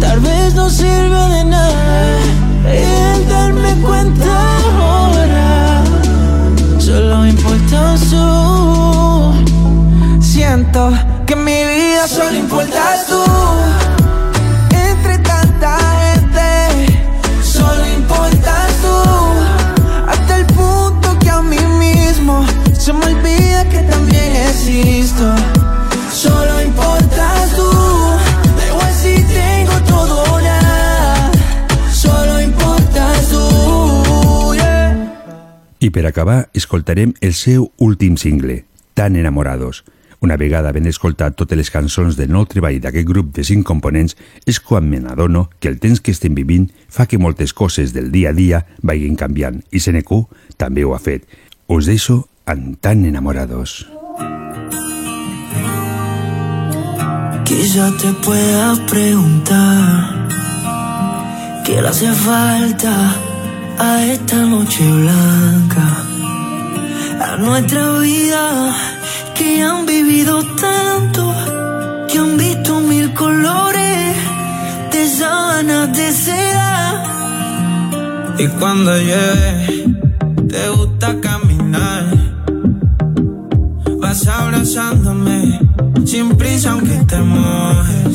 tal 0.00 0.18
vez 0.18 0.56
no 0.56 0.68
sirvió 0.68 1.28
de 1.28 1.44
nada. 1.44 2.18
El 2.66 3.28
darme 3.28 3.74
cuenta 3.76 4.58
ahora, 4.76 5.84
solo 6.80 7.24
importa 7.24 7.96
su 7.96 9.32
siento 10.20 10.90
que 11.24 11.36
mi 11.36 11.62
vida 11.62 12.08
solo 12.08 12.34
importas 12.34 13.06
tú. 13.06 13.81
I 35.82 35.90
per 35.90 36.06
acabar, 36.06 36.48
escoltarem 36.54 37.10
el 37.20 37.32
seu 37.34 37.72
últim 37.82 38.14
single, 38.16 38.64
Tan 38.94 39.16
enamorados. 39.16 39.82
Una 40.20 40.36
vegada 40.36 40.70
ben 40.70 40.86
escoltat 40.86 41.34
totes 41.34 41.58
les 41.58 41.72
cançons 41.74 42.14
del 42.14 42.30
nou 42.30 42.44
treball 42.46 42.76
d'aquest 42.78 43.08
grup 43.08 43.32
de 43.34 43.42
cinc 43.42 43.66
components, 43.66 44.14
és 44.46 44.60
quan 44.62 44.86
me 44.86 45.00
n'adono 45.02 45.48
que 45.58 45.66
el 45.66 45.80
temps 45.82 45.98
que 45.98 46.14
estem 46.14 46.36
vivint 46.38 46.68
fa 46.86 47.08
que 47.10 47.18
moltes 47.18 47.50
coses 47.50 47.90
del 47.96 48.12
dia 48.14 48.30
a 48.30 48.36
dia 48.36 48.60
vagin 48.78 49.18
canviant, 49.18 49.58
i 49.74 49.82
Senecu 49.82 50.20
també 50.54 50.84
ho 50.86 50.94
ha 50.94 51.02
fet. 51.02 51.26
Us 51.66 51.90
deixo 51.90 52.28
amb 52.46 52.78
Tan 52.78 53.02
enamorados. 53.04 53.88
Quizá 57.42 57.90
te 57.98 58.14
pueda 58.22 58.78
preguntar 58.86 60.28
qué 61.66 61.82
le 61.82 61.88
hace 61.88 62.12
falta 62.12 63.31
a 63.82 64.06
esta 64.06 64.36
noche 64.36 64.84
blanca, 65.00 65.86
a 67.28 67.36
nuestra 67.36 67.98
vida 67.98 68.76
que 69.34 69.60
han 69.60 69.86
vivido 69.86 70.44
tanto, 70.66 71.34
que 72.08 72.16
han 72.18 72.36
visto 72.36 72.80
mil 72.80 73.12
colores 73.12 74.16
de 74.92 75.08
sábanas 75.08 75.96
de 75.96 76.12
seda. 76.12 76.80
Y 78.38 78.46
cuando 78.58 78.92
llueve, 79.08 79.52
te 80.48 80.68
gusta 80.76 81.08
caminar. 81.20 82.04
Vas 84.00 84.28
abrazándome 84.28 85.58
sin 86.04 86.36
prisa 86.36 86.70
aunque 86.72 86.98
te 87.10 87.18
mojes. 87.18 88.14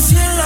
Así 0.00 0.16
es 0.16 0.39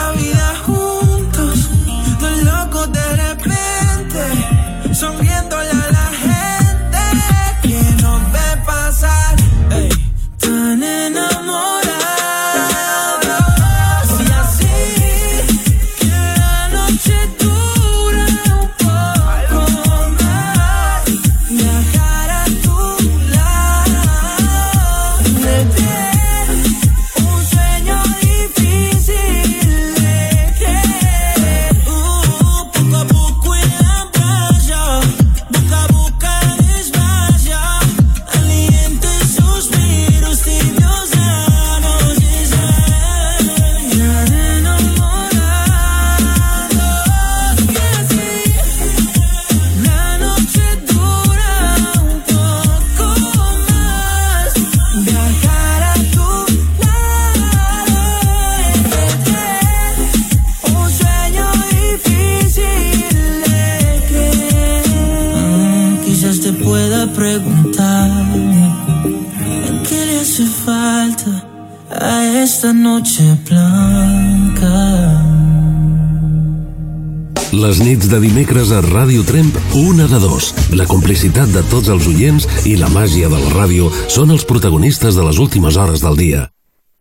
de 78.15 78.21
dimecres 78.23 78.71
a 78.71 78.79
Ràdio 78.79 79.25
Tremp, 79.27 79.57
una 79.75 80.05
de 80.07 80.19
dos. 80.23 80.53
La 80.79 80.85
complicitat 80.87 81.51
de 81.51 81.63
tots 81.67 81.89
els 81.91 82.05
oients 82.07 82.45
i 82.69 82.77
la 82.79 82.87
màgia 82.93 83.27
de 83.27 83.39
la 83.41 83.49
ràdio 83.51 83.89
són 84.13 84.31
els 84.31 84.45
protagonistes 84.47 85.17
de 85.19 85.25
les 85.27 85.41
últimes 85.43 85.75
hores 85.75 86.05
del 86.05 86.15
dia. 86.21 86.43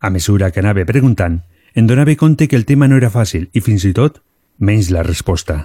A 0.02 0.10
mesura 0.10 0.48
que 0.50 0.58
anava 0.58 0.82
preguntant, 0.88 1.36
em 1.78 1.86
donava 1.86 2.16
compte 2.18 2.48
que 2.50 2.58
el 2.58 2.66
tema 2.66 2.88
no 2.90 2.98
era 2.98 3.12
fàcil 3.14 3.46
i 3.54 3.62
fins 3.62 3.84
i 3.86 3.92
tot 3.94 4.18
menys 4.58 4.90
la 4.90 5.04
resposta. 5.06 5.60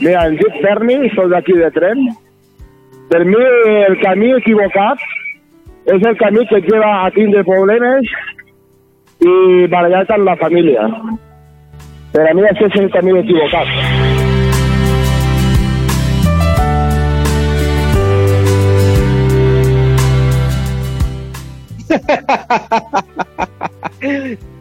Mira, 0.00 0.26
em 0.26 0.34
dic 0.42 0.58
Ferni, 0.64 0.98
soc 1.14 1.30
d'aquí 1.30 1.54
de 1.60 1.70
Trem. 1.76 2.02
Per 3.10 3.24
mi 3.26 3.38
el 3.42 3.96
camí 3.98 4.28
equivocat 4.36 5.00
és 5.90 6.04
el 6.06 6.14
camí 6.18 6.44
que 6.46 6.60
et 6.60 6.68
lleva 6.70 6.90
a 7.02 7.08
tindre 7.10 7.42
problemes 7.48 8.06
i 9.26 9.32
barallar-te 9.72 10.14
amb 10.14 10.28
la 10.28 10.36
família. 10.38 10.84
Per 12.14 12.28
a 12.28 12.34
mi 12.38 12.46
això 12.46 12.68
és 12.70 12.78
el 12.78 12.86
camí 12.94 13.16
equivocat. 13.18 13.66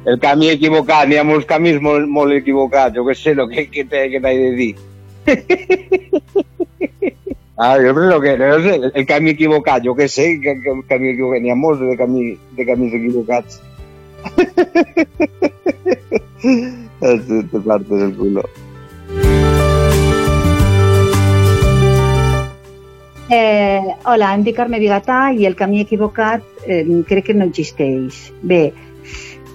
El 0.09 0.17
camí 0.25 0.49
equivocat, 0.49 1.05
n'hi 1.05 1.21
ha 1.21 1.29
molts 1.35 1.45
camins 1.45 1.77
molt, 1.85 2.09
molt 2.09 2.33
equivocats, 2.33 2.97
jo 2.97 3.05
què 3.05 3.13
sé, 3.13 3.37
lo 3.37 3.45
que, 3.51 3.69
que 3.69 3.85
que 3.85 4.21
t'he 4.25 4.37
de 4.41 4.53
dir. 4.57 4.73
ah, 7.59 7.75
jo 7.83 7.93
crec 7.95 8.21
que 8.23 8.33
el, 8.33 8.91
el 8.95 9.05
camí 9.05 9.29
equivocat, 9.35 9.83
jo 9.83 9.93
què 9.95 10.07
sé, 10.07 10.39
que, 10.43 10.55
que, 10.63 10.71
el 10.71 10.83
camí 10.87 11.11
equivocat, 11.11 11.43
n'hi 11.43 11.51
ha 11.51 11.59
molts 11.59 11.83
de, 11.83 11.95
camí, 11.99 12.31
de 12.55 12.65
camins 12.65 12.95
equivocats. 12.95 13.61
te, 16.99 17.43
te 17.51 17.59
partes 17.59 18.01
el 18.07 18.15
culo. 18.15 18.43
Eh, 23.29 23.81
hola, 24.09 24.33
em 24.33 24.41
dic 24.41 24.55
Carme 24.57 24.79
Bigatà 24.81 25.29
i 25.37 25.45
el 25.45 25.53
camí 25.55 25.83
equivocat 25.83 26.41
eh, 26.65 26.81
crec 27.05 27.27
que 27.27 27.35
no 27.37 27.45
existeix. 27.45 28.31
Bé, 28.41 28.73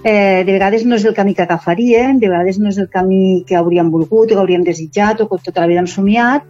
eh, 0.05 0.43
de 0.47 0.51
vegades 0.53 0.85
no 0.87 0.95
és 0.95 1.03
el 1.03 1.17
camí 1.17 1.33
que 1.35 1.43
agafaríem, 1.43 2.21
de 2.21 2.29
vegades 2.29 2.61
no 2.61 2.71
és 2.71 2.77
el 2.79 2.87
camí 2.93 3.43
que 3.47 3.57
hauríem 3.59 3.91
volgut, 3.91 4.29
o 4.29 4.35
que 4.35 4.39
hauríem 4.39 4.63
desitjat, 4.63 5.19
o 5.19 5.27
que 5.27 5.41
tota 5.43 5.65
la 5.65 5.67
vida 5.73 5.83
hem 5.83 5.91
somiat, 5.91 6.47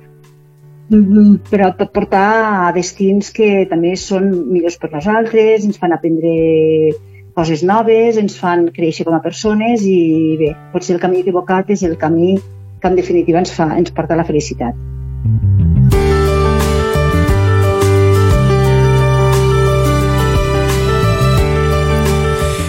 però 0.90 1.72
et 1.72 1.78
pot 1.80 1.92
portar 1.94 2.68
a 2.68 2.72
destins 2.76 3.32
que 3.34 3.66
també 3.70 3.96
són 3.98 4.30
millors 4.52 4.78
per 4.78 4.92
nosaltres, 4.94 5.66
ens 5.66 5.82
fan 5.82 5.96
aprendre 5.96 6.94
coses 7.36 7.64
noves, 7.68 8.18
ens 8.22 8.38
fan 8.40 8.70
créixer 8.76 9.06
com 9.06 9.18
a 9.18 9.24
persones 9.24 9.84
i 9.84 10.38
bé, 10.40 10.54
potser 10.74 10.96
el 10.96 11.04
camí 11.04 11.24
equivocat 11.26 11.74
és 11.76 11.84
el 11.84 11.98
camí 11.98 12.38
que 12.82 12.92
en 12.92 12.96
definitiva 12.96 13.42
ens, 13.42 13.52
fa, 13.52 13.72
ens 13.76 13.92
porta 13.92 14.16
a 14.16 14.22
la 14.22 14.28
felicitat. 14.30 14.78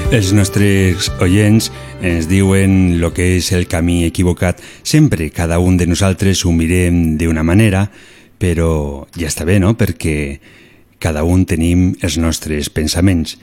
Els 0.07 0.31
nostres 0.33 1.09
oients 1.19 1.67
ens 1.99 2.29
diuen 2.31 2.95
el 2.95 3.07
que 3.13 3.25
és 3.37 3.51
el 3.53 3.67
camí 3.67 4.05
equivocat. 4.07 4.61
Sempre 4.87 5.33
cada 5.35 5.59
un 5.59 5.77
de 5.77 5.89
nosaltres 5.91 6.45
ho 6.47 6.53
mirem 6.55 7.17
d'una 7.19 7.43
manera, 7.43 7.89
però 8.39 9.09
ja 9.19 9.27
està 9.27 9.45
bé, 9.45 9.59
no?, 9.59 9.75
perquè 9.75 10.39
cada 11.03 11.25
un 11.27 11.43
tenim 11.45 11.97
els 12.07 12.17
nostres 12.23 12.71
pensaments. 12.71 13.35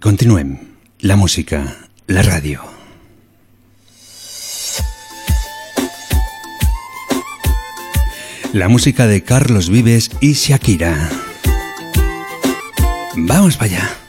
Continuem. 0.00 0.56
La 1.04 1.16
música, 1.20 1.60
la 2.08 2.24
ràdio. 2.24 2.64
La 8.54 8.68
música 8.68 9.06
de 9.06 9.22
Carlos 9.22 9.68
Vives 9.68 10.10
y 10.20 10.32
Shakira. 10.32 11.10
Vamos 13.16 13.56
para 13.56 13.70
allá. 13.70 14.03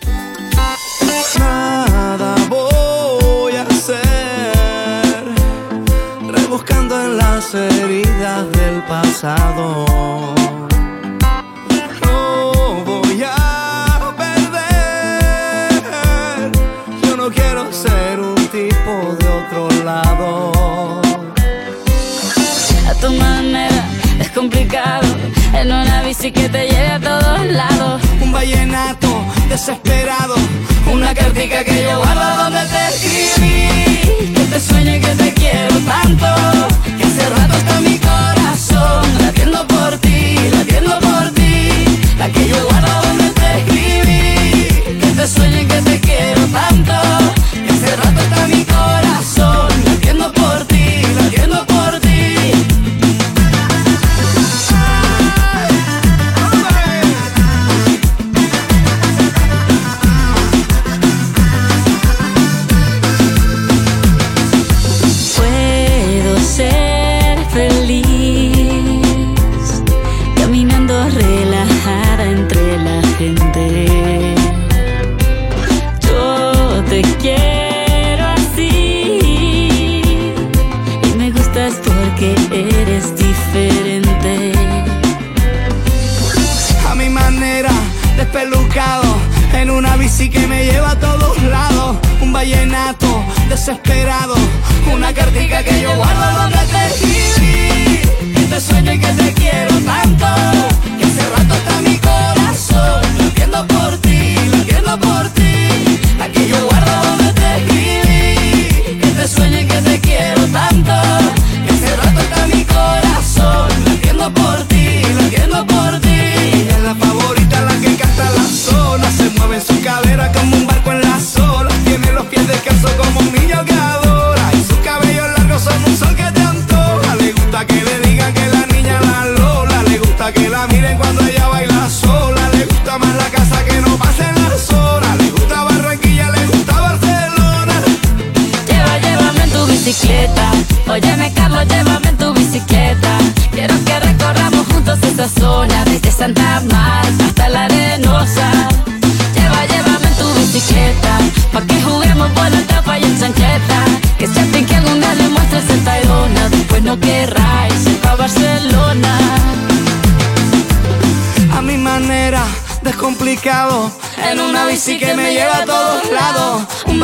Heridas 7.57 8.51
del 8.51 8.81
pasado. 8.83 9.85
No 12.03 12.51
voy 12.83 13.23
a 13.23 14.13
perder, 14.17 15.81
yo 17.03 17.15
no 17.17 17.29
quiero 17.29 17.71
ser 17.71 18.19
un 18.19 18.35
tipo 18.47 19.15
de 19.19 19.27
otro 19.27 19.69
lado. 19.83 20.51
a 22.89 22.93
tu 22.95 23.11
manera 23.13 23.83
es 24.19 24.29
complicado 24.29 25.07
en 25.53 25.67
una 25.71 26.01
bici 26.03 26.31
que 26.31 26.49
te 26.49 26.67
lleve 26.67 26.91
a 26.91 26.99
todos 26.99 27.45
lados 27.47 28.01
Un 28.21 28.31
vallenato 28.31 29.07
desesperado, 29.49 30.35
una 30.91 31.13
cartica 31.15 31.63
que 31.63 31.83
yo 31.83 31.97
guardo 31.99 32.43
donde 32.43 32.61
te 32.73 32.87
escribí. 32.89 34.33
que 34.33 34.43
te 34.51 34.59
sueño 34.59 34.95
y 34.95 34.99
que 34.99 35.15
te 35.15 35.33
quiero 35.33 35.75
tanto 35.79 36.54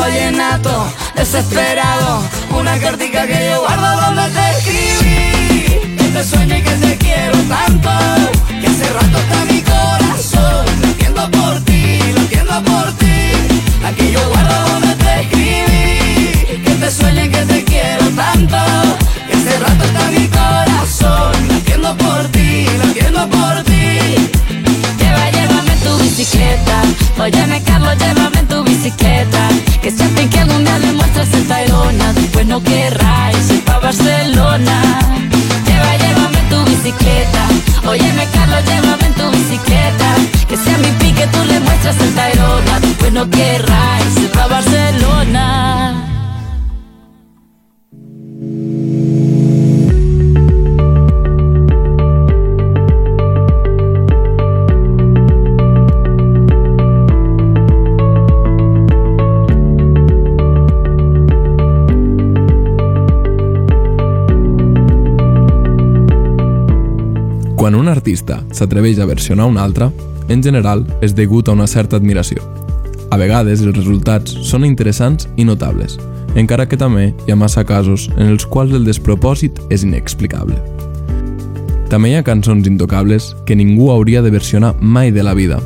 vallenato 0.02 0.92
desesperado. 1.14 2.22
Una 2.50 2.76
cartica 2.78 3.24
que 3.24 3.38
yo 3.50 3.60
guardo 3.60 3.90
donde 4.02 4.24
te 4.36 4.44
escribí. 4.50 5.96
Que 5.96 6.06
te 6.14 6.24
sueño 6.24 6.56
y 6.56 6.62
que 6.62 6.74
te 6.84 6.98
quiero 6.98 7.38
tanto. 7.54 7.90
Que 8.60 8.66
hace 8.66 8.86
rato 8.98 9.16
está 9.24 9.38
mi 9.52 9.60
corazón 9.62 10.66
latiendo 10.82 11.30
por 11.30 11.54
ti, 11.68 12.00
latiendo 12.16 12.56
por 12.70 12.86
ti. 13.00 13.16
La 13.82 13.90
que 13.96 14.10
yo 14.10 14.20
guardo 14.30 14.56
donde 14.70 14.94
te 15.04 15.12
escribí. 15.22 16.62
Que 16.64 16.74
te 16.80 16.90
sueño 16.90 17.24
y 17.24 17.28
que 17.34 17.42
te 17.52 17.64
quiero 17.64 18.06
tanto. 18.22 18.58
Que 19.28 19.34
hace 19.38 19.54
rato 19.64 19.84
está 19.84 20.04
mi 20.16 20.26
corazón 20.38 21.32
latiendo 21.48 21.96
por 21.96 22.22
ti, 22.34 22.66
latiendo 22.84 23.22
por 23.36 23.54
ti. 23.70 23.86
Lleva, 24.98 25.24
llévame 25.30 25.74
tu 25.84 25.92
bicicleta. 26.02 26.76
Óyeme, 27.18 27.62
Carlos, 27.62 27.96
llévame 27.98 28.21
Carlos, 38.34 38.64
llévame 38.64 39.06
en 39.06 39.14
tu 39.14 39.30
bicicleta. 39.30 40.08
Que 40.48 40.56
sea 40.56 40.76
mi 40.78 40.90
pique, 40.98 41.26
tú 41.28 41.38
le 41.44 41.60
muestras 41.60 41.96
el 42.00 42.14
Tayrona, 42.14 42.80
después 42.80 43.12
no 43.12 43.28
querráis 43.30 44.31
Quan 67.62 67.76
un 67.78 67.86
artista 67.86 68.40
s'atreveix 68.50 68.98
a 68.98 69.04
versionar 69.06 69.44
un 69.46 69.54
altre, 69.62 69.86
en 70.34 70.40
general 70.42 70.80
és 70.98 71.12
degut 71.14 71.46
a 71.46 71.52
una 71.54 71.68
certa 71.70 71.94
admiració. 71.94 72.42
A 73.14 73.18
vegades 73.20 73.62
els 73.62 73.76
resultats 73.76 74.34
són 74.48 74.66
interessants 74.66 75.28
i 75.38 75.46
notables, 75.46 75.94
encara 76.34 76.66
que 76.66 76.80
també 76.80 77.12
hi 77.22 77.30
ha 77.30 77.36
massa 77.38 77.62
casos 77.62 78.08
en 78.16 78.32
els 78.32 78.48
quals 78.50 78.74
el 78.74 78.82
despropòsit 78.90 79.62
és 79.70 79.86
inexplicable. 79.86 80.58
També 81.86 82.10
hi 82.10 82.18
ha 82.18 82.26
cançons 82.26 82.66
intocables 82.66 83.30
que 83.46 83.54
ningú 83.54 83.92
hauria 83.94 84.26
de 84.26 84.34
versionar 84.34 84.74
mai 84.80 85.14
de 85.14 85.22
la 85.22 85.38
vida, 85.38 85.62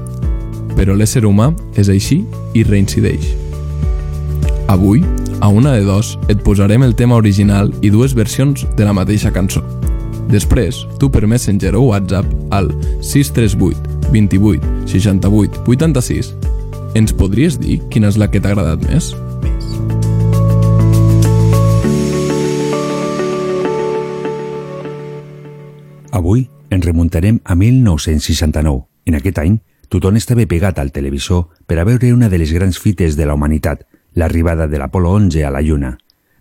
però 0.77 0.93
l'ésser 0.93 1.25
humà 1.25 1.49
és 1.81 1.89
així 1.89 2.27
i 2.53 2.69
reincideix. 2.69 3.33
Avui, 4.69 5.01
a 5.41 5.49
una 5.49 5.73
de 5.73 5.89
dos, 5.89 6.19
et 6.29 6.45
posarem 6.45 6.85
el 6.85 6.93
tema 6.95 7.17
original 7.17 7.73
i 7.81 7.89
dues 7.89 8.13
versions 8.13 8.69
de 8.77 8.85
la 8.85 8.93
mateixa 8.93 9.33
cançó. 9.33 9.65
Després, 10.31 10.83
tu 10.99 11.11
per 11.11 11.27
Messenger 11.27 11.75
o 11.79 11.87
WhatsApp 11.93 12.27
al 12.51 12.73
638 13.01 14.11
28 14.13 14.89
68 14.91 15.63
86 15.67 16.35
ens 16.97 17.13
podries 17.13 17.59
dir 17.61 17.77
quina 17.93 18.09
és 18.09 18.17
la 18.17 18.31
que 18.33 18.41
t'ha 18.41 18.55
agradat 18.55 18.81
més? 18.89 19.11
Avui 26.17 26.47
ens 26.73 26.87
remuntarem 26.87 27.43
a 27.45 27.55
1969. 27.55 28.87
En 29.07 29.19
aquest 29.19 29.39
any, 29.43 29.59
tothom 29.93 30.17
estava 30.17 30.47
pegat 30.49 30.81
al 30.81 30.91
televisor 30.95 31.51
per 31.69 31.77
a 31.79 31.85
veure 31.85 32.15
una 32.15 32.31
de 32.33 32.41
les 32.41 32.55
grans 32.57 32.81
fites 32.81 33.19
de 33.19 33.27
la 33.29 33.37
humanitat, 33.37 33.85
l'arribada 34.17 34.67
de 34.67 34.81
l'Apolo 34.81 35.13
11 35.21 35.45
a 35.45 35.53
la 35.53 35.61
Lluna. 35.61 35.99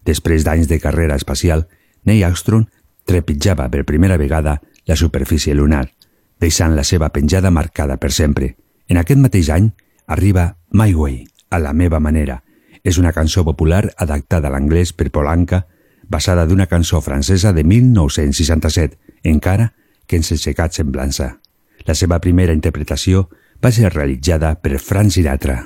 Després 0.08 0.48
d'anys 0.48 0.72
de 0.72 0.80
carrera 0.80 1.20
espacial, 1.20 1.68
Neil 2.06 2.24
Armstrong 2.24 2.70
trepitjava 3.06 3.70
per 3.70 3.86
primera 3.86 4.18
vegada 4.18 4.60
la 4.86 4.96
superfície 4.96 5.56
lunar, 5.56 5.92
deixant 6.40 6.76
la 6.76 6.84
seva 6.84 7.10
penjada 7.10 7.52
marcada 7.52 7.98
per 7.98 8.12
sempre. 8.12 8.56
En 8.88 8.98
aquest 9.02 9.22
mateix 9.22 9.50
any 9.50 9.72
arriba 10.06 10.58
My 10.72 10.94
Way, 10.94 11.24
a 11.50 11.60
la 11.60 11.74
meva 11.74 12.00
manera. 12.00 12.44
És 12.84 13.00
una 13.02 13.14
cançó 13.14 13.46
popular 13.46 13.88
adaptada 13.98 14.50
a 14.50 14.54
l'anglès 14.54 14.94
per 14.94 15.10
Polanca, 15.10 15.66
basada 16.08 16.46
d'una 16.46 16.68
cançó 16.68 17.02
francesa 17.02 17.54
de 17.54 17.64
1967, 17.64 19.00
encara 19.24 19.74
que 20.06 20.18
en 20.18 20.24
sense 20.24 20.54
semblança. 20.70 21.40
La 21.86 21.96
seva 21.96 22.20
primera 22.20 22.54
interpretació 22.54 23.30
va 23.64 23.72
ser 23.72 23.90
realitzada 23.90 24.56
per 24.62 24.80
Frank 24.80 25.12
Sinatra. 25.12 25.66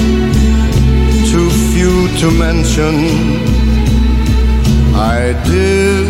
few 1.81 2.07
to 2.21 2.27
mention. 2.45 2.95
I 4.93 5.19
did 5.49 6.07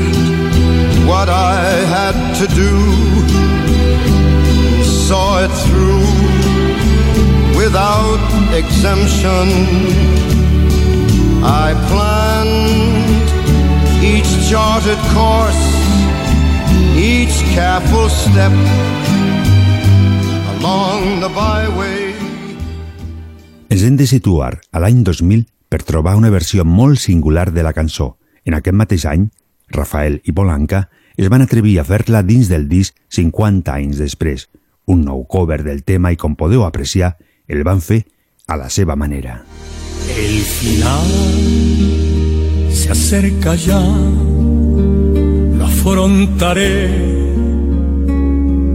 what 1.09 1.29
I 1.29 1.61
had 1.95 2.15
to 2.39 2.45
do, 2.63 2.73
saw 5.07 5.29
it 5.45 5.53
through 5.65 6.09
without 7.61 8.23
exemption. 8.61 9.47
I 11.43 11.67
planned 11.89 13.29
each 14.13 14.31
charted 14.49 15.01
course, 15.15 15.65
each 17.11 17.37
careful 17.55 18.09
step 18.09 18.55
along 20.53 21.01
the 21.23 21.31
byway. 21.39 22.11
Hem 23.71 23.95
de 23.97 24.05
situar 24.05 24.59
a 24.71 24.79
l'any 24.79 25.01
2000 25.03 25.60
per 25.71 25.85
trobar 25.87 26.17
una 26.19 26.29
versió 26.29 26.65
molt 26.67 26.99
singular 26.99 27.53
de 27.55 27.63
la 27.63 27.71
cançó. 27.71 28.17
En 28.43 28.57
aquest 28.57 28.75
mateix 28.75 29.05
any, 29.07 29.29
Rafael 29.71 30.19
i 30.27 30.33
Polanca 30.35 30.89
es 31.15 31.29
van 31.31 31.45
atrevir 31.45 31.77
a 31.79 31.85
fer-la 31.87 32.25
dins 32.27 32.49
del 32.51 32.67
disc 32.67 32.97
50 33.15 33.71
anys 33.71 34.01
després. 34.03 34.49
Un 34.91 35.05
nou 35.07 35.23
cover 35.31 35.61
del 35.63 35.85
tema 35.87 36.11
i, 36.11 36.19
com 36.19 36.35
podeu 36.35 36.65
apreciar, 36.67 37.15
el 37.47 37.63
van 37.63 37.79
fer 37.79 38.03
a 38.51 38.57
la 38.59 38.67
seva 38.69 38.97
manera. 38.99 39.45
El 40.11 40.41
final 40.43 41.07
se 42.75 42.91
acerca 42.91 43.55
ya, 43.55 43.79
lo 45.55 45.65
afrontaré 45.65 46.75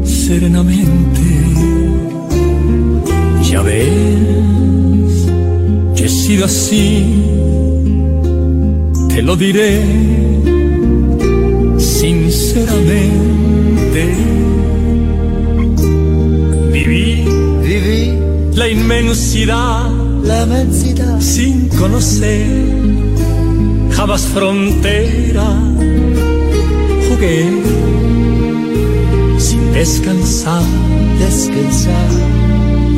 serenamente. 0.04 1.26
Ya 3.44 3.60
ves, 3.62 4.45
he 6.06 6.08
sido 6.08 6.44
así, 6.44 7.04
te 9.08 9.22
lo 9.22 9.34
diré 9.34 9.82
sinceramente. 11.78 14.14
Viví, 16.72 17.24
viví 17.60 18.12
la 18.54 18.68
inmensidad, 18.68 19.90
la 20.22 20.44
inmensidad 20.44 21.20
sin 21.20 21.68
conocer 21.70 22.46
jamás 23.90 24.26
frontera. 24.26 25.58
Jugué 27.08 27.50
sin 29.38 29.72
descansar, 29.72 30.62
descansar 31.18 32.10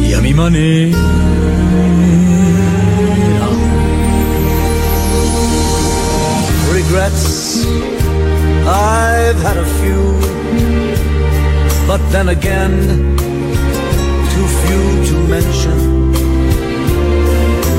y 0.06 0.12
a 0.12 0.20
mi 0.20 0.34
manera. 0.34 1.77
Regrets, 6.90 7.66
I've 8.66 9.38
had 9.42 9.58
a 9.58 9.66
few, 9.78 10.04
but 11.86 12.00
then 12.12 12.30
again, 12.30 12.72
too 14.32 14.46
few 14.62 14.84
to 15.08 15.14
mention. 15.28 15.78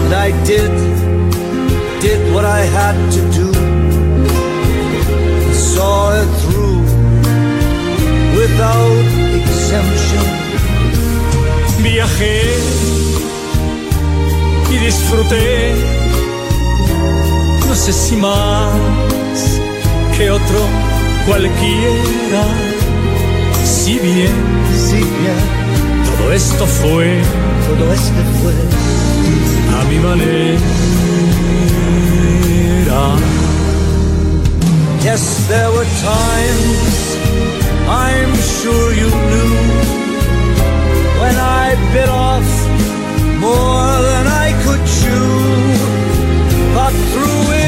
And 0.04 0.14
I 0.14 0.30
did, 0.46 0.74
did 2.02 2.22
what 2.36 2.46
I 2.46 2.62
had 2.78 2.98
to 3.16 3.22
do, 3.40 3.48
saw 5.56 6.14
it 6.22 6.30
through 6.42 6.82
without 8.38 9.06
exemption. 9.42 10.26
Viajé 11.82 12.44
y 14.70 14.78
disfruté, 14.78 16.09
sé 17.80 17.94
si 17.94 18.18
más 18.18 18.74
que 20.18 20.30
otro 20.30 20.60
cualquiera. 21.26 22.44
Si 23.64 23.98
bien, 24.00 24.34
si 24.76 24.98
bien, 24.98 25.44
todo 26.18 26.34
esto 26.34 26.66
fue, 26.66 27.22
todo 27.70 27.94
esto 27.94 28.22
fue 28.42 28.54
a 29.80 29.84
mi 29.90 29.98
manera. 30.00 30.60
Yes, 35.02 35.48
there 35.48 35.72
were 35.72 35.88
times 36.04 37.18
I'm 37.88 38.34
sure 38.60 38.94
you 38.94 39.10
knew 39.30 39.56
when 41.22 41.36
I 41.38 41.76
bit 41.94 42.10
off 42.10 42.50
more 43.40 44.02
than 44.10 44.26
I 44.28 44.48
could 44.64 44.84
chew. 44.98 46.00
But 46.76 46.94
through 47.12 47.54
it 47.54 47.59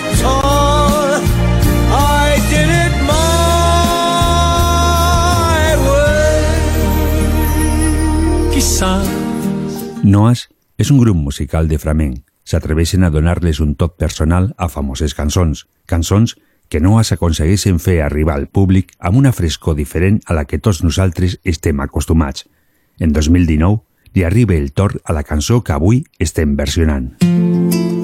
guitar. 0.00 1.22
I 1.92 2.40
did 2.50 2.70
it 2.70 2.94
my 3.06 3.14
way. 5.84 6.44
Quizás. 8.52 9.06
Noas 10.02 10.48
és 10.78 10.90
un 10.90 10.98
grup 10.98 11.16
musical 11.16 11.68
de 11.68 11.78
flamenc. 11.78 12.22
S'atreveixen 12.44 13.04
a 13.04 13.10
donar-les 13.10 13.60
un 13.60 13.74
toc 13.74 13.96
personal 13.96 14.54
a 14.58 14.68
famoses 14.68 15.14
cançons. 15.16 15.66
Cançons 15.86 16.36
que 16.68 16.80
no 16.80 17.00
es 17.00 17.12
aconsegueixen 17.12 17.78
fer 17.80 18.02
arribar 18.02 18.34
al 18.36 18.48
públic 18.48 18.92
amb 18.98 19.16
una 19.20 19.32
frescor 19.32 19.76
diferent 19.78 20.20
a 20.26 20.34
la 20.36 20.44
que 20.44 20.58
tots 20.58 20.82
nosaltres 20.84 21.38
estem 21.44 21.80
acostumats. 21.80 22.44
En 23.00 23.12
2019 23.12 23.82
li 24.14 24.22
arriba 24.24 24.54
el 24.54 24.72
torn 24.72 25.00
a 25.04 25.12
la 25.12 25.24
cançó 25.24 25.62
que 25.64 25.72
avui 25.72 26.04
estem 26.18 26.56
versionant. 26.56 27.16
Mm 27.22 27.70
-hmm. 27.70 28.03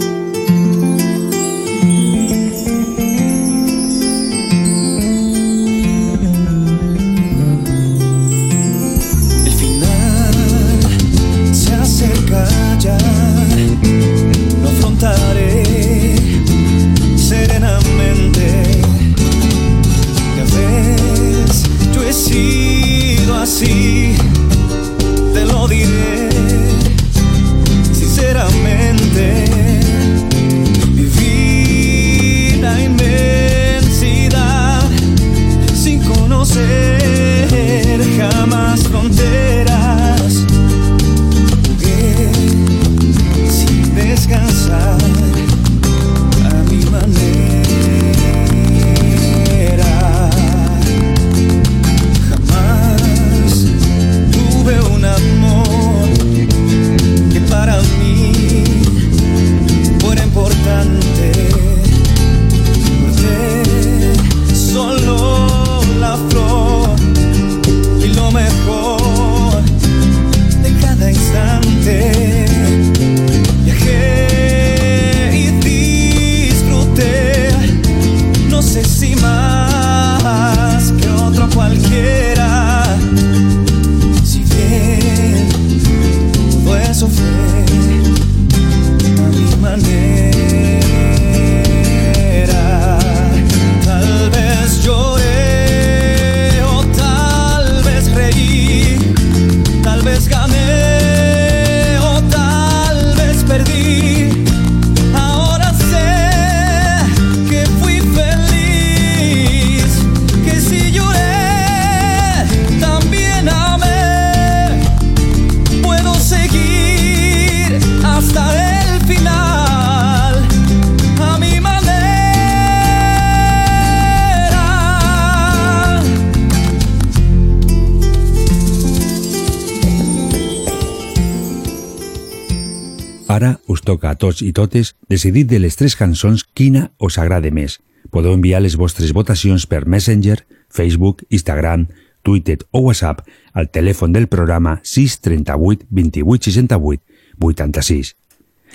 Toca 133.91 134.13
a 134.15 134.19
tots 134.19 134.45
i 134.47 134.53
totes 134.55 134.95
decidir 135.11 135.49
de 135.51 135.59
les 135.59 135.77
tres 135.77 135.97
cançons 135.99 136.47
quina 136.55 136.91
us 137.03 137.19
agrada 137.19 137.51
més. 137.51 137.81
Podeu 138.15 138.35
enviar 138.37 138.63
les 138.63 138.79
vostres 138.79 139.13
votacions 139.15 139.67
per 139.67 139.87
Messenger, 139.87 140.39
Facebook, 140.71 141.25
Instagram, 141.29 141.89
Twitter 142.23 142.59
o 142.71 142.87
WhatsApp 142.87 143.27
al 143.53 143.71
telèfon 143.71 144.13
del 144.15 144.29
programa 144.29 144.79
638 144.83 145.87
28 145.91 146.51
68 146.51 147.03
86. 147.41 148.17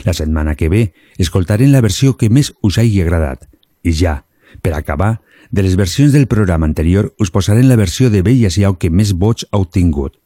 La 0.03 0.13
setmana 0.13 0.55
que 0.55 0.70
ve 0.70 0.93
escoltarem 1.18 1.72
la 1.72 1.82
versió 1.82 2.18
que 2.18 2.30
més 2.30 2.51
us 2.61 2.80
hagi 2.82 3.01
agradat. 3.01 3.47
I 3.84 3.93
ja, 3.95 4.26
per 4.61 4.74
acabar, 4.76 5.22
de 5.51 5.63
les 5.63 5.78
versions 5.80 6.11
del 6.11 6.28
programa 6.28 6.68
anterior 6.68 7.13
us 7.20 7.32
posarem 7.32 7.70
la 7.70 7.80
versió 7.80 8.09
de 8.09 8.24
Bella 8.26 8.49
Siau 8.51 8.76
que 8.82 8.89
més 8.89 9.13
vots 9.13 9.47
ha 9.51 9.61
obtingut. 9.61 10.18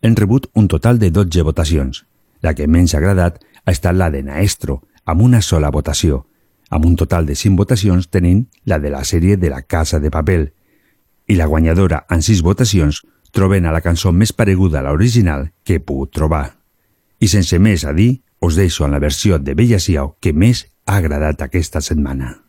Hem 0.00 0.14
rebut 0.16 0.46
un 0.54 0.68
total 0.68 0.98
de 1.02 1.10
12 1.10 1.42
votacions. 1.42 2.04
La 2.40 2.54
que 2.54 2.68
menys 2.70 2.94
ha 2.94 3.02
agradat 3.02 3.42
ha 3.68 3.70
estat 3.70 3.92
la 3.94 4.08
de 4.08 4.22
Naestro, 4.24 4.80
amb 5.04 5.20
una 5.20 5.42
sola 5.42 5.68
votació. 5.68 6.22
Amb 6.70 6.86
un 6.88 6.94
total 6.96 7.26
de 7.28 7.34
5 7.36 7.56
votacions 7.56 8.08
tenim 8.08 8.46
la 8.64 8.78
de 8.80 8.88
la 8.88 9.02
sèrie 9.04 9.36
de 9.36 9.50
la 9.52 9.60
Casa 9.60 10.00
de 10.00 10.08
Papel. 10.10 10.54
I 11.28 11.36
la 11.36 11.44
guanyadora, 11.44 12.06
amb 12.08 12.24
6 12.24 12.40
votacions, 12.40 13.02
troben 13.30 13.68
a 13.68 13.72
la 13.76 13.84
cançó 13.84 14.08
més 14.12 14.32
pareguda 14.32 14.80
a 14.80 14.86
l'original 14.88 15.50
que 15.64 15.76
he 15.76 15.84
pogut 15.84 16.16
trobar. 16.16 16.56
I 17.20 17.28
sense 17.28 17.60
més 17.60 17.84
a 17.84 17.92
dir, 17.92 18.22
us 18.40 18.56
deixo 18.56 18.88
en 18.88 18.96
la 18.96 19.04
versió 19.04 19.36
de 19.38 19.52
Bella 19.52 19.84
Siau 19.84 20.14
que 20.16 20.32
més 20.32 20.64
ha 20.86 20.96
agradat 21.02 21.44
aquesta 21.44 21.84
setmana. 21.84 22.47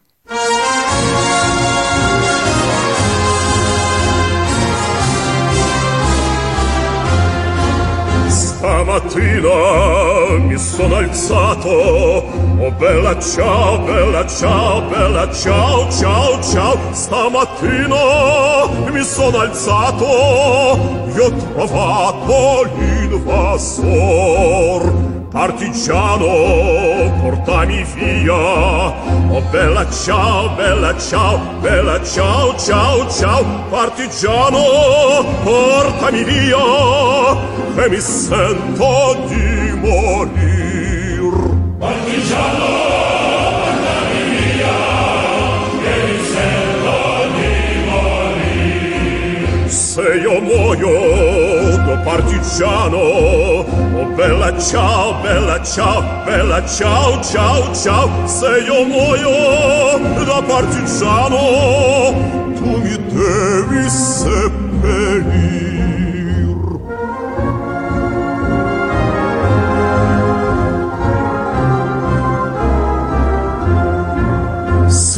mattina 8.83 10.37
mi 10.39 10.57
sono 10.57 10.95
alzato. 10.95 11.69
Oh 11.69 12.71
bella 12.71 13.19
ciao, 13.19 13.79
bella 13.79 14.25
ciao, 14.27 14.81
bella 14.81 15.31
ciao, 15.31 15.89
ciao, 15.91 16.41
ciao. 16.41 16.77
Stamattina 16.91 17.95
mi 18.91 19.03
sono 19.03 19.39
alzato. 19.39 20.05
Io 21.15 21.25
ho 21.25 21.31
trovato 21.53 22.69
l'invasor 22.77 24.29
Partigiano, 25.31 26.25
portami 27.21 27.85
via. 27.93 28.33
Oh 28.33 29.41
bella 29.51 29.87
ciao, 29.91 30.49
bella 30.55 30.97
ciao, 30.97 31.39
bella 31.61 32.03
ciao, 32.03 32.57
ciao, 32.57 33.07
ciao. 33.07 33.45
Partigiano, 33.69 34.63
portami 35.43 36.23
via, 36.23 36.57
che 37.75 37.89
mi 37.89 37.99
sento 37.99 39.17
di 39.27 39.71
morir. 39.75 41.21
Partigiano, 41.77 42.65
portami 43.61 44.21
via, 44.33 44.77
che 45.83 45.93
mi 46.05 46.17
sento 46.25 46.97
di 47.35 47.53
morir. 47.85 49.69
Se 49.69 50.01
io 50.01 50.41
muoio, 50.41 51.38
partigiano 52.03 52.97
Oh 52.97 54.05
bella 54.15 54.57
ciao, 54.59 55.21
bella 55.21 55.61
ciao, 55.63 56.03
bella 56.25 56.65
ciao, 56.65 57.21
ciao, 57.21 57.73
ciao 57.73 58.27
Se 58.27 58.47
io 58.65 58.85
muoio 58.85 60.25
da 60.25 60.41
partigiano 60.41 61.37
Tu 62.55 62.77
mi 62.77 62.97
devi 63.07 63.89
seppellir 63.89 65.49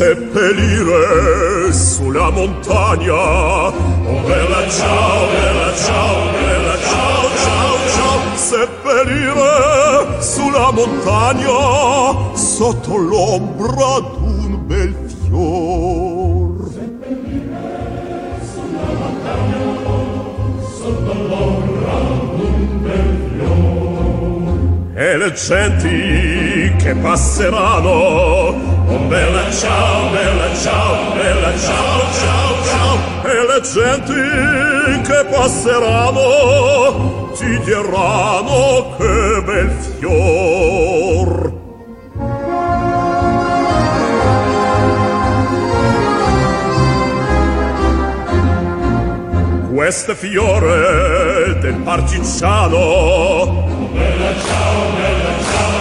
seppellire 0.01 1.71
sulla 1.71 2.29
montagna. 2.31 3.90
Bella 4.25 4.69
ciao, 4.69 5.27
bella 5.27 5.75
ciao, 5.75 6.31
bella 6.31 6.77
ciao, 6.77 7.29
ciao, 7.43 7.77
ciao, 7.93 8.19
seppellire 8.35 10.21
sulla 10.21 10.71
montagna 10.71 12.35
sotto 12.35 12.97
l'ombra 12.97 13.99
d'un 13.99 14.67
bel 14.67 14.95
fior. 15.25 15.91
le 25.21 25.33
genti 25.33 26.73
che 26.77 26.95
passeranno. 26.95 27.89
Oh 27.89 28.97
bella 29.07 29.51
ciao, 29.51 30.09
bella 30.09 30.55
ciao, 30.55 31.13
bella 31.13 31.57
ciao, 31.57 31.99
ciao, 32.11 32.63
ciao. 32.63 33.00
E 33.31 33.45
le 33.45 33.61
genti 33.61 34.13
che 35.07 35.23
passeranno 35.31 37.31
ti 37.37 37.59
diranno 37.61 38.93
che 38.97 39.41
bel 39.45 39.69
fior. 39.69 41.53
Questo 49.73 50.13
fiore 50.15 51.57
del 51.61 51.75
partigiano 51.83 53.69
Bella 53.93 54.33
ciao, 54.41 54.91
bella 54.95 55.33
ciao, 55.51 55.80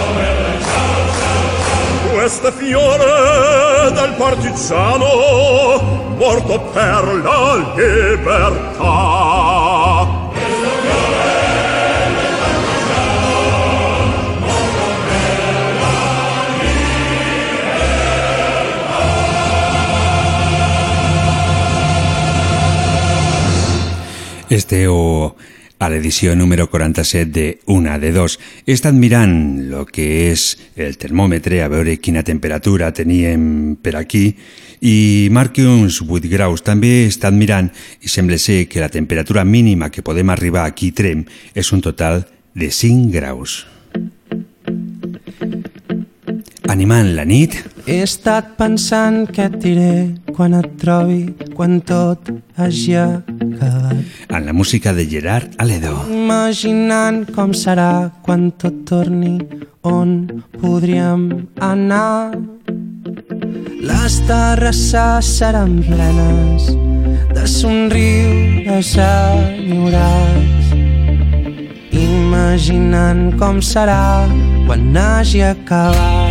Questo 2.21 2.51
fiore 2.51 3.91
del 3.93 4.13
partigiano 4.15 5.07
Morto 6.17 6.59
per 6.71 7.03
la 7.23 7.73
libertà. 7.75 8.99
Esteu 24.47 25.33
a 25.81 25.89
l'edició 25.89 26.35
número 26.35 26.69
47 26.69 27.31
de 27.31 27.59
Una 27.65 27.97
de 27.97 28.11
Dos. 28.13 28.37
He 28.67 28.75
estat 28.77 28.93
mirant 28.93 29.33
el 29.73 29.87
que 29.89 30.29
és 30.29 30.43
el 30.77 30.93
termòmetre 31.01 31.63
a 31.65 31.69
veure 31.73 31.97
quina 31.97 32.21
temperatura 32.21 32.91
teníem 32.93 33.79
per 33.81 33.95
aquí 33.97 34.27
i 34.85 35.27
marqui 35.33 35.65
uns 35.65 35.97
8 36.05 36.29
graus. 36.29 36.61
També 36.61 36.91
he 36.99 37.07
estat 37.09 37.33
mirant 37.33 37.71
i 38.05 38.13
sembla 38.13 38.37
ser 38.37 38.67
que 38.69 38.83
la 38.83 38.93
temperatura 38.93 39.41
mínima 39.41 39.89
que 39.89 40.05
podem 40.05 40.29
arribar 40.29 40.67
aquí 40.69 40.91
Trem 40.93 41.25
és 41.57 41.73
un 41.73 41.81
total 41.81 42.27
de 42.53 42.69
5 42.69 43.09
graus. 43.09 43.65
Animant 46.69 47.09
la 47.17 47.25
nit, 47.25 47.57
He 47.89 48.01
estat 48.05 48.51
pensant 48.59 49.23
què 49.33 49.47
et 49.49 49.55
diré 49.61 49.93
quan 50.35 50.53
et 50.53 50.67
trobi, 50.81 51.33
quan 51.57 51.79
tot 51.81 52.29
hagi 52.57 52.95
acabat. 52.99 53.97
amb 54.29 54.45
la 54.45 54.53
música 54.53 54.93
de 54.93 55.05
Gerard 55.09 55.55
Aledo. 55.57 56.05
Imaginant 56.09 57.25
com 57.33 57.53
serà 57.53 58.11
quan 58.21 58.51
tot 58.51 58.85
torni, 58.85 59.39
on 59.81 60.43
podríem 60.61 61.47
anar. 61.59 62.37
Les 63.81 64.19
terrasses 64.29 65.25
seran 65.25 65.81
plenes 65.81 66.69
de 67.33 67.47
somriures 67.47 68.93
enyorats. 68.97 70.69
Imaginant 71.91 73.33
com 73.41 73.59
serà 73.61 74.29
quan 74.67 74.95
hagi 74.95 75.41
acabat. 75.41 76.30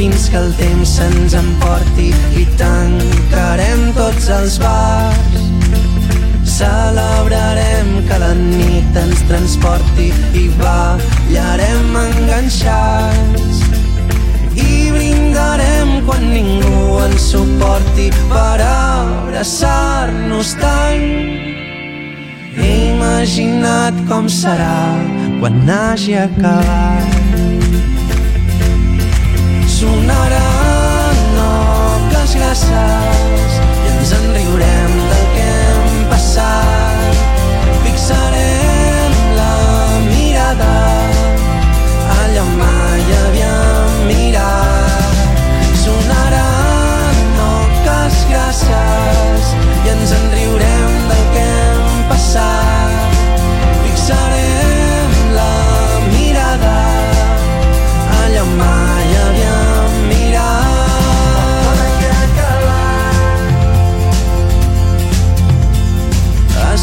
Fins 0.00 0.30
que 0.32 0.38
el 0.38 0.52
temps 0.56 0.90
se'ns 0.96 1.34
emporti 1.36 2.06
i 2.40 2.44
tancarem 2.56 3.82
tots 3.92 4.30
els 4.32 4.56
bars. 4.62 5.42
Celebrarem 6.54 7.90
que 8.08 8.20
la 8.22 8.30
nit 8.38 8.96
ens 9.02 9.20
transporti 9.28 10.08
i 10.40 10.46
ballarem 10.62 12.00
enganxats. 12.06 13.60
I 14.56 14.88
brindarem 14.96 15.94
quan 16.08 16.24
ningú 16.32 16.96
ens 17.04 17.28
suporti 17.34 18.08
per 18.32 18.56
abraçar-nos 18.70 20.56
tant. 20.64 21.08
He 22.56 22.74
imaginat 22.96 24.04
com 24.08 24.32
serà 24.32 24.76
quan 25.44 25.66
hagi 25.68 26.22
acabat. 26.24 27.19
Sonaran 29.80 31.16
nobles 31.32 32.34
grasses 32.36 33.54
i 33.64 33.86
ens 33.88 34.10
en 34.12 34.26
riurem 34.34 34.98
del 35.12 35.22
que 35.36 35.46
hem 35.46 36.02
passat. 36.10 37.22
Fixarem 37.86 39.16
la 39.38 39.54
mirada 40.10 40.68
allà 42.18 42.44
on 42.44 42.52
mai 42.60 43.08
havíem 43.22 43.96
mirat. 44.10 45.24
Sonaran 45.86 47.24
nobles 47.40 48.20
grasses 48.34 49.56
i 49.64 49.94
ens 49.96 50.12
en 50.18 50.28
riurem 50.28 50.39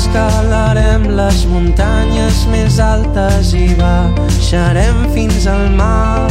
Escalarem 0.08 1.04
les 1.18 1.42
muntanyes 1.52 2.46
més 2.48 2.78
altes 2.80 3.50
i 3.52 3.66
baixarem 3.76 5.02
fins 5.12 5.44
al 5.52 5.66
mar. 5.76 6.30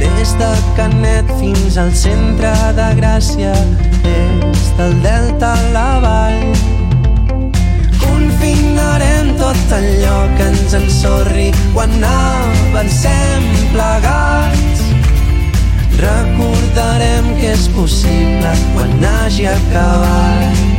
Des 0.00 0.32
de 0.40 0.48
Canet 0.78 1.28
fins 1.36 1.76
al 1.76 1.92
centre 1.92 2.54
de 2.78 2.88
Gràcia, 2.96 3.52
des 4.06 4.64
del 4.80 4.96
delta 5.04 5.52
a 5.52 5.68
la 5.76 5.86
vall. 6.06 6.56
Confinarem 8.00 9.34
tot 9.36 9.76
allò 9.76 10.18
que 10.38 10.48
ens 10.48 10.76
ensorri 10.80 11.48
quan 11.76 11.92
avancem 12.14 13.48
plegats. 13.76 14.86
Recordarem 16.00 17.34
que 17.42 17.52
és 17.52 17.68
possible 17.76 18.60
quan 18.72 19.10
hagi 19.12 19.50
acabat. 19.52 20.71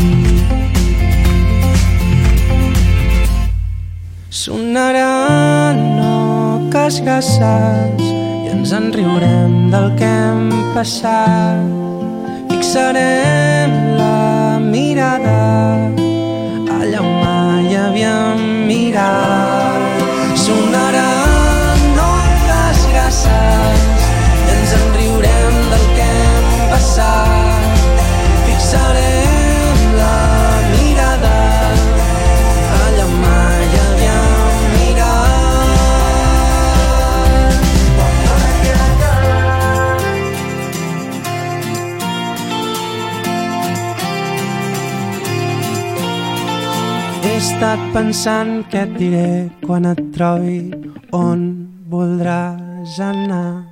Sonaran 4.34 5.78
oques 6.02 6.96
grasses 7.06 8.00
i 8.02 8.48
ens 8.50 8.72
en 8.74 8.88
riurem 8.96 9.70
del 9.70 9.92
que 10.00 10.08
hem 10.10 10.48
passat. 10.74 11.62
Fixarem 12.50 13.76
la 14.00 14.58
mirada 14.64 15.36
allà 16.80 17.04
on 17.04 17.12
mai 17.20 17.78
havíem 17.78 18.42
mirat. 18.72 20.02
Sonaran 20.48 22.02
oques 22.08 22.82
grasses 22.90 23.86
i 24.02 24.50
ens 24.58 24.76
en 24.80 24.90
riurem 24.98 25.62
del 25.76 25.88
que 25.94 26.10
hem 26.10 26.52
passat. 26.74 27.33
Estat 47.44 47.82
pensant 47.92 48.62
què 48.72 48.86
et 48.86 48.92
diré 48.96 49.30
quan 49.66 49.84
et 49.90 50.00
trobi 50.16 50.70
on 51.12 51.42
voldràs 51.92 52.94
anar. 53.04 53.66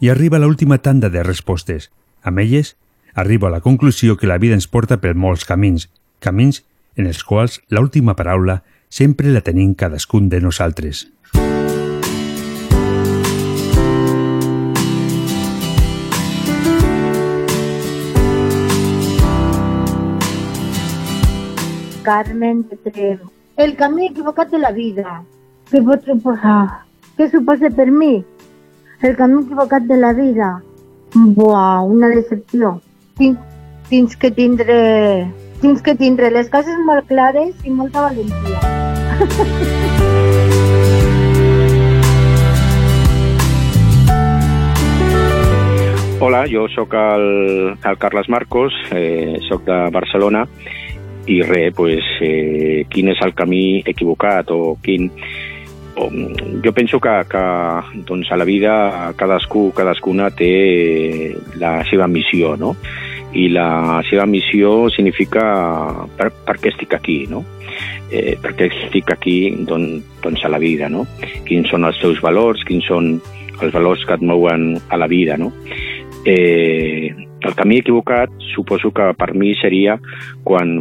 I 0.00 0.08
arriba 0.08 0.40
l'última 0.40 0.78
tanda 0.80 1.10
de 1.12 1.20
respostes. 1.26 1.90
Amb 2.24 2.40
elles, 2.40 2.70
arribo 3.12 3.50
a 3.50 3.52
la 3.52 3.60
conclusió 3.60 4.16
que 4.16 4.30
la 4.30 4.38
vida 4.40 4.56
ens 4.56 4.64
porta 4.64 4.96
per 5.02 5.12
molts 5.12 5.44
camins, 5.44 5.90
camins 6.24 6.62
en 6.96 7.10
els 7.10 7.20
quals 7.28 7.58
l'última 7.68 8.16
paraula 8.16 8.62
sempre 8.88 9.34
la 9.34 9.44
tenim 9.44 9.74
cadascun 9.76 10.30
de 10.32 10.40
nosaltres. 10.40 11.04
Carmen 22.02 22.64
de 22.70 22.76
Trem. 22.76 23.18
El 23.56 23.76
camí 23.76 24.06
equivocat 24.06 24.50
de 24.50 24.58
la 24.58 24.72
vida. 24.72 25.20
Què 25.70 25.82
pot 25.86 26.04
suposar? 26.04 26.82
Què 27.18 27.28
suposa 27.30 27.70
per 27.70 27.90
mi? 27.90 28.24
El 29.02 29.16
camí 29.16 29.44
equivocat 29.44 29.86
de 29.90 30.00
la 30.00 30.12
vida. 30.12 30.50
Buah, 31.14 31.82
una 31.82 32.08
decepció. 32.08 32.80
Tinc, 33.18 33.38
fins 33.90 34.16
que 34.16 34.30
tindré 34.30 34.82
tens 35.62 35.78
que 35.80 35.94
tindre 35.94 36.26
les 36.34 36.48
coses 36.50 36.74
molt 36.82 37.06
clares 37.06 37.54
i 37.62 37.70
molta 37.70 38.02
valentia. 38.02 38.58
Hola, 46.22 46.44
jo 46.50 46.66
sóc 46.70 46.94
el, 46.94 47.74
el 47.74 47.96
Carles 47.98 48.28
Marcos, 48.30 48.74
eh, 48.90 49.38
sóc 49.48 49.62
de 49.66 49.78
Barcelona 49.94 50.46
i 51.26 51.40
res, 51.42 51.72
pues, 51.74 52.04
eh, 52.20 52.84
quin 52.90 53.12
és 53.12 53.20
el 53.22 53.34
camí 53.34 53.82
equivocat 53.86 54.50
o 54.50 54.76
quin... 54.82 55.10
O, 55.92 56.08
jo 56.64 56.72
penso 56.72 56.98
que, 57.04 57.12
que 57.28 57.42
doncs, 58.08 58.30
a 58.32 58.38
la 58.40 58.46
vida 58.48 59.12
cadascú, 59.16 59.70
cadascuna 59.76 60.30
té 60.32 61.34
la 61.60 61.82
seva 61.90 62.08
missió, 62.08 62.56
no? 62.56 62.72
I 63.36 63.48
la 63.52 64.00
seva 64.08 64.24
missió 64.26 64.88
significa 64.92 65.44
per, 66.16 66.30
per 66.46 66.56
què 66.60 66.72
estic 66.72 66.96
aquí, 66.96 67.18
no? 67.28 67.44
Eh, 68.08 68.38
per 68.40 68.54
què 68.56 68.70
estic 68.70 69.12
aquí 69.12 69.36
doncs, 69.68 70.00
doncs 70.24 70.44
a 70.44 70.52
la 70.52 70.60
vida, 70.60 70.88
no? 70.88 71.04
Quins 71.48 71.68
són 71.72 71.84
els 71.88 72.00
teus 72.00 72.24
valors, 72.24 72.64
quins 72.68 72.88
són 72.88 73.14
els 73.60 73.72
valors 73.72 74.04
que 74.08 74.16
et 74.16 74.24
mouen 74.24 74.72
a 74.88 74.98
la 75.00 75.08
vida, 75.12 75.36
no? 75.36 75.52
Eh, 76.24 77.12
el 77.46 77.56
camí 77.58 77.78
equivocat 77.82 78.32
suposo 78.52 78.92
que 78.94 79.10
per 79.18 79.32
mi 79.34 79.54
seria 79.60 79.98
quan, 80.44 80.72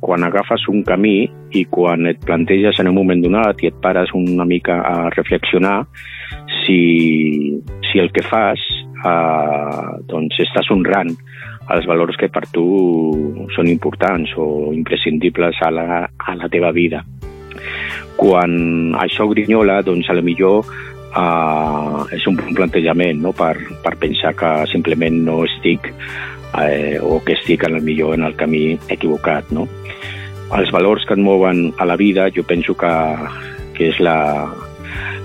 quan 0.00 0.24
agafes 0.26 0.66
un 0.72 0.82
camí 0.86 1.26
i 1.52 1.64
quan 1.70 2.06
et 2.10 2.20
planteges 2.24 2.80
en 2.80 2.90
un 2.90 2.98
moment 3.00 3.22
donat 3.22 3.62
i 3.62 3.70
et 3.70 3.80
pares 3.82 4.14
una 4.16 4.46
mica 4.48 4.80
a 4.82 5.10
reflexionar 5.14 5.82
si, 6.62 7.60
si 7.90 7.98
el 8.02 8.12
que 8.12 8.24
fas 8.26 8.60
eh, 9.04 9.98
doncs 10.10 10.40
estàs 10.46 10.70
honrant 10.74 11.12
els 11.72 11.86
valors 11.86 12.18
que 12.18 12.28
per 12.32 12.44
tu 12.52 12.66
són 13.54 13.70
importants 13.70 14.32
o 14.36 14.72
imprescindibles 14.74 15.60
a 15.62 15.70
la, 15.70 16.02
a 16.06 16.34
la 16.36 16.48
teva 16.52 16.72
vida. 16.74 17.04
Quan 18.18 18.94
això 18.98 19.28
grinyola, 19.30 19.80
doncs 19.86 20.10
a 20.10 20.16
la 20.18 20.24
millor 20.24 20.66
uh, 21.16 22.02
és 22.14 22.26
un 22.26 22.36
bon 22.38 22.56
plantejament 22.56 23.22
no? 23.22 23.32
per, 23.36 23.54
per 23.84 23.96
pensar 24.00 24.34
que 24.38 24.52
simplement 24.72 25.22
no 25.26 25.42
estic 25.46 25.92
eh, 26.58 26.98
o 27.00 27.20
que 27.24 27.36
estic 27.38 27.64
en 27.68 27.76
el 27.78 27.82
millor 27.82 28.14
en 28.14 28.24
el 28.24 28.36
camí 28.36 28.78
equivocat. 28.88 29.50
No? 29.50 29.66
Els 30.52 30.72
valors 30.74 31.06
que 31.08 31.16
et 31.16 31.22
mouen 31.22 31.70
a 31.80 31.88
la 31.88 31.96
vida 31.96 32.28
jo 32.34 32.44
penso 32.44 32.76
que, 32.76 32.92
que 33.76 33.88
és 33.92 34.00
la, 34.04 34.18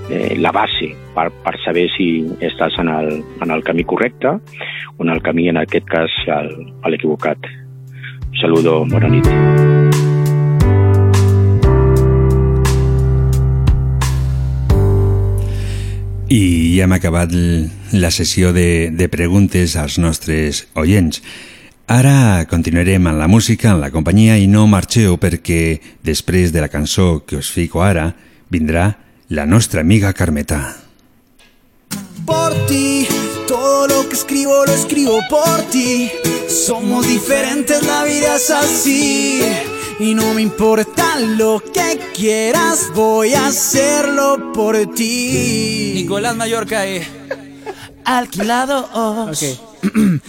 eh, 0.10 0.36
la 0.40 0.54
base 0.56 0.94
per, 1.16 1.30
per 1.44 1.56
saber 1.66 1.88
si 1.98 2.10
estàs 2.40 2.80
en 2.80 2.92
el, 2.94 3.22
en 3.44 3.52
el 3.52 3.64
camí 3.68 3.84
correcte 3.84 4.38
o 4.98 5.04
en 5.04 5.14
el 5.14 5.22
camí, 5.22 5.50
en 5.50 5.62
aquest 5.62 5.86
cas, 5.92 6.14
l'equivocat. 6.88 7.50
Saludo, 8.42 8.84
bona 8.90 9.10
nit. 9.12 10.07
I 16.28 16.82
hem 16.84 16.92
acabat 16.92 17.32
la 17.96 18.10
sessió 18.12 18.52
de, 18.52 18.92
de 18.92 19.08
preguntes 19.08 19.78
als 19.80 19.96
nostres 19.96 20.66
oients. 20.76 21.22
Ara 21.88 22.44
continuarem 22.52 23.08
amb 23.08 23.22
la 23.22 23.30
música, 23.32 23.72
amb 23.72 23.80
la 23.86 23.94
companyia, 23.94 24.36
i 24.36 24.50
no 24.52 24.66
marxeu 24.68 25.16
perquè 25.16 25.80
després 26.04 26.52
de 26.52 26.60
la 26.60 26.68
cançó 26.68 27.24
que 27.24 27.40
us 27.40 27.48
fico 27.48 27.80
ara 27.80 28.10
vindrà 28.52 28.90
la 29.30 29.46
nostra 29.48 29.80
amiga 29.80 30.12
Carmeta. 30.12 30.76
Por 32.26 32.52
ti, 32.68 33.08
todo 33.48 33.88
lo 33.88 34.10
que 34.10 34.16
escribo 34.16 34.66
lo 34.66 34.74
escribo 34.74 35.22
por 35.30 35.62
ti. 35.72 36.12
Somos 36.50 37.08
diferentes, 37.08 37.82
la 37.88 38.04
vida 38.04 38.36
es 38.36 38.52
así. 38.52 39.77
Y 40.00 40.14
no 40.14 40.34
me 40.36 40.44
importa 40.44 41.20
lo 41.20 41.60
que 41.60 42.00
quieras, 42.16 42.92
voy 42.94 43.34
a 43.34 43.48
hacerlo 43.48 44.52
por 44.54 44.94
ti. 44.94 45.92
Nicolás 45.96 46.36
Mallorca, 46.36 46.86
eh. 46.86 47.08
Alquilado. 48.06 48.88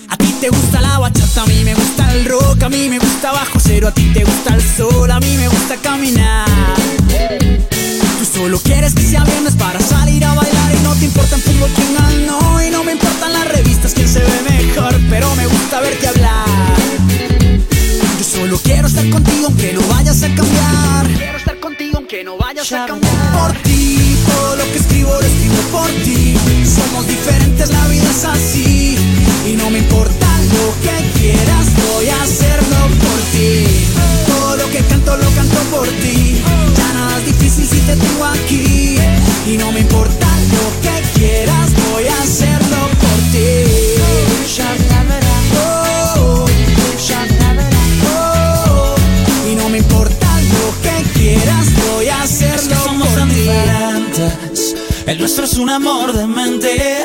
A 0.08 0.16
ti 0.16 0.34
te 0.40 0.48
gusta 0.48 0.80
la 0.80 0.98
bachata, 0.98 1.42
a 1.42 1.46
mí 1.46 1.64
me 1.64 1.74
gusta 1.74 2.12
el 2.14 2.24
rock, 2.26 2.62
a 2.62 2.68
mí 2.68 2.88
me 2.88 2.98
gusta 2.98 3.32
bajo 3.32 3.58
cero, 3.60 3.88
a 3.88 3.92
ti 3.92 4.10
te 4.12 4.24
gusta 4.24 4.54
el 4.54 4.62
sol, 4.62 5.10
a 5.10 5.18
mí 5.20 5.36
me 5.36 5.48
gusta 5.48 5.76
caminar. 5.76 6.46
Tú 8.18 8.24
solo 8.24 8.58
quieres 8.60 8.94
que 8.94 9.02
sea 9.02 9.24
viernes 9.24 9.54
para 9.56 9.80
salir 9.80 10.24
a 10.24 10.34
bailar 10.34 10.74
y 10.74 10.82
no 10.82 10.94
te 10.94 11.06
importa 11.06 11.34
en 11.34 11.42
fútbol 11.42 11.70
quién 11.74 11.94
ganó 11.94 12.62
y 12.62 12.70
no 12.70 12.84
me 12.84 12.92
importan 12.92 13.32
las 13.32 13.48
revistas 13.48 13.94
quién 13.94 14.08
se 14.08 14.20
ve 14.20 14.42
mejor, 14.48 14.94
pero 15.10 15.34
me 15.34 15.46
gusta 15.46 15.80
verte 15.80 16.08
hablar. 16.08 16.77
Solo 18.39 18.57
quiero 18.62 18.86
estar 18.86 19.11
contigo 19.11 19.47
aunque 19.47 19.72
no 19.72 19.80
vayas 19.89 20.22
a 20.22 20.28
cambiar. 20.32 21.07
Quiero 21.09 21.39
estar 21.39 21.59
contigo 21.59 21.97
aunque 21.97 22.22
no 22.22 22.36
vayas 22.36 22.70
a 22.70 22.86
cambiar. 22.86 23.32
Por 23.32 23.53
ti, 23.62 24.16
todo 24.28 24.55
lo 24.55 24.64
que 24.70 24.78
escribo 24.78 25.11
lo 25.11 25.26
escribo 25.26 25.57
por 25.72 25.91
ti. 26.05 26.36
Somos 26.64 27.09
diferentes, 27.09 27.68
la 27.68 27.89
vida 27.89 28.09
es 28.09 28.24
así. 28.24 28.97
Y 29.45 29.57
no 29.57 29.68
me 29.70 29.78
importa 29.78 30.26
lo 30.55 30.72
que 30.82 31.18
quieras, 31.18 31.66
voy 31.91 32.09
a 32.11 32.22
hacerlo 32.22 32.76
por 33.03 33.20
ti. 33.32 33.64
Todo 34.28 34.57
lo 34.57 34.70
que 34.70 34.84
canto 34.84 35.16
lo 35.16 35.30
canto 35.32 35.59
por 35.72 35.89
ti. 35.89 36.41
Ya 36.76 36.93
nada 36.93 37.18
es 37.18 37.26
difícil 37.26 37.66
si 37.66 37.80
te 37.80 37.97
tengo 37.97 38.24
aquí. 38.24 38.99
Y 39.49 39.57
no 39.57 39.72
me 39.72 39.80
importa 39.80 40.28
lo 40.53 40.80
que 40.80 41.18
quieras, 41.18 41.70
voy 41.91 42.07
a 42.07 42.22
hacerlo 42.22 42.57
El 55.09 55.18
nuestro 55.18 55.46
es 55.46 55.54
un 55.54 55.70
amor 55.70 56.12
de 56.12 56.26
mente. 56.26 57.02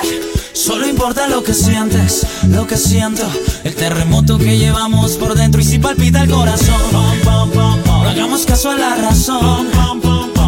Solo 0.52 0.86
importa 0.90 1.30
lo 1.30 1.42
que 1.42 1.54
sientes, 1.54 2.28
lo 2.50 2.68
que 2.68 2.76
siento. 2.76 3.24
El 3.64 3.76
terremoto 3.76 4.38
que 4.38 4.58
llevamos 4.58 5.14
por 5.14 5.36
dentro 5.36 5.62
y 5.62 5.64
si 5.64 5.80
palpita 5.80 6.24
el 6.24 6.30
corazón. 6.30 6.82
No 7.24 8.10
hagamos 8.10 8.46
caso 8.46 8.72
a 8.72 8.76
la 8.76 8.96
razón. 8.96 9.70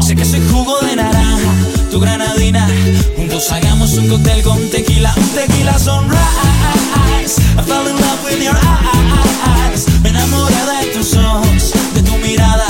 Sé 0.06 0.18
que 0.18 0.26
soy 0.26 0.42
jugo 0.52 0.78
de 0.82 0.98
naranja, 0.98 1.54
tu 1.92 2.02
granadina. 2.02 2.68
Juntos 3.16 3.50
hagamos 3.50 3.94
un 3.94 4.10
cóctel 4.10 4.44
con 4.44 4.60
tequila, 4.70 5.14
un 5.16 5.30
tequila 5.30 5.80
sunrise. 5.80 7.40
I 7.58 7.64
fell 7.64 7.88
in 7.88 7.96
love 7.96 8.22
with 8.26 8.44
your 8.44 8.58
eyes. 8.58 9.86
Me 10.04 10.10
enamoré 10.10 10.56
de 10.82 10.92
tus 10.94 11.14
ojos, 11.16 11.72
de 11.94 12.02
tu 12.04 12.18
mirada 12.18 12.66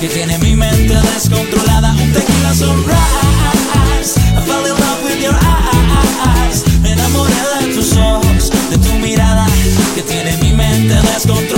que 0.00 0.08
tiene 0.08 0.38
mi 0.38 0.56
mente 0.56 0.92
descontrolada. 1.14 1.92
Un 1.92 2.12
tequila 2.12 2.52
sunrise. 2.52 3.03
nosotros. 11.26 11.53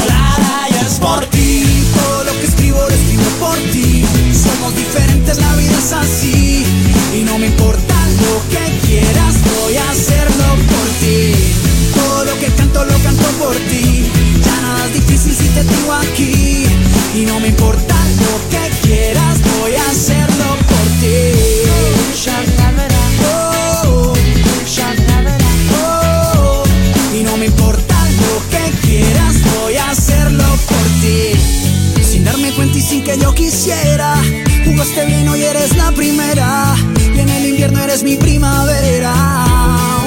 Jugaste 34.96 35.06
bien, 35.06 35.28
hoy 35.28 35.42
eres 35.42 35.76
la 35.76 35.92
primera. 35.92 36.74
Y 37.14 37.20
en 37.20 37.28
el 37.28 37.46
invierno 37.46 37.82
eres 37.82 38.02
mi 38.02 38.16
primavera. 38.16 39.12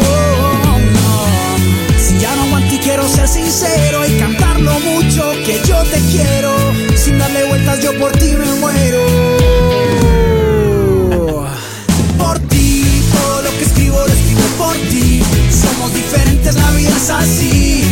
Oh. 0.01 0.77
Si 1.97 2.17
ya 2.19 2.35
no 2.35 2.43
aguanto 2.43 2.73
y 2.73 2.77
quiero 2.79 3.07
ser 3.07 3.27
sincero 3.27 4.05
y 4.05 4.17
cantarlo 4.19 4.79
mucho 4.79 5.31
que 5.45 5.61
yo 5.65 5.81
te 5.83 5.99
quiero. 6.11 6.55
Sin 6.95 7.17
darle 7.19 7.45
vueltas, 7.45 7.81
yo 7.81 7.97
por 7.99 8.11
ti 8.13 8.35
me 8.35 8.51
muero. 8.55 8.99
Por 12.17 12.39
ti, 12.49 12.83
todo 13.13 13.41
lo 13.43 13.49
que 13.51 13.63
escribo 13.63 13.97
lo 13.97 14.13
escribo 14.13 14.41
por 14.57 14.75
ti. 14.89 15.21
Somos 15.51 15.93
diferentes, 15.93 16.55
la 16.55 16.71
vida 16.71 16.95
es 16.95 17.09
así. 17.09 17.83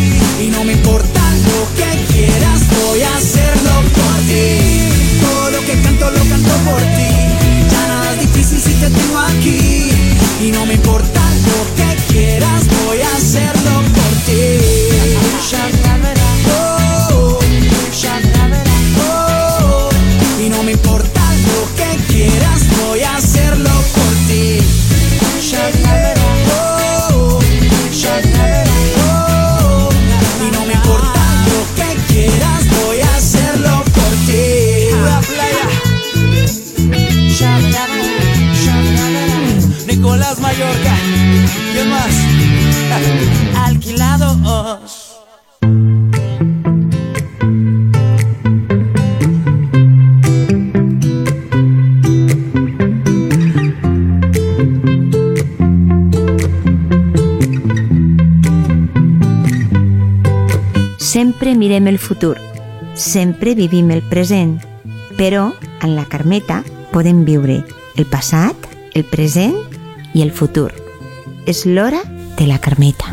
Y 0.42 0.48
no 0.50 0.64
me 0.64 0.74
importa 0.74 1.22
lo 1.46 1.76
que 1.76 2.14
quieras, 2.14 2.62
voy 2.86 3.02
a 3.02 3.18
hacerlo 3.18 3.37
nada 8.48 8.56
es 8.56 8.64
difícil 8.64 8.74
si 8.74 8.80
te 8.80 8.90
tengo 8.90 9.20
aquí. 9.20 9.92
Y 10.42 10.52
no 10.52 10.66
me 10.66 10.74
importa 10.76 11.22
lo 11.48 11.76
que 11.76 12.14
quieras, 12.14 12.66
voy 12.86 13.02
a 13.02 13.16
hacerlo 13.16 13.57
El 61.88 62.00
futur, 62.00 62.36
sempre 62.96 63.54
vivim 63.56 63.92
el 63.92 64.02
present, 64.02 64.58
però 65.16 65.54
en 65.80 65.94
la 65.96 66.04
Carmeta 66.04 66.58
podem 66.92 67.22
viure 67.24 67.62
el 67.96 68.06
passat, 68.12 68.68
el 68.92 69.06
present 69.08 69.56
i 70.12 70.26
el 70.26 70.34
futur. 70.36 70.74
És 71.48 71.64
l'hora 71.64 72.02
de 72.36 72.50
la 72.50 72.60
Carmeta. 72.60 73.08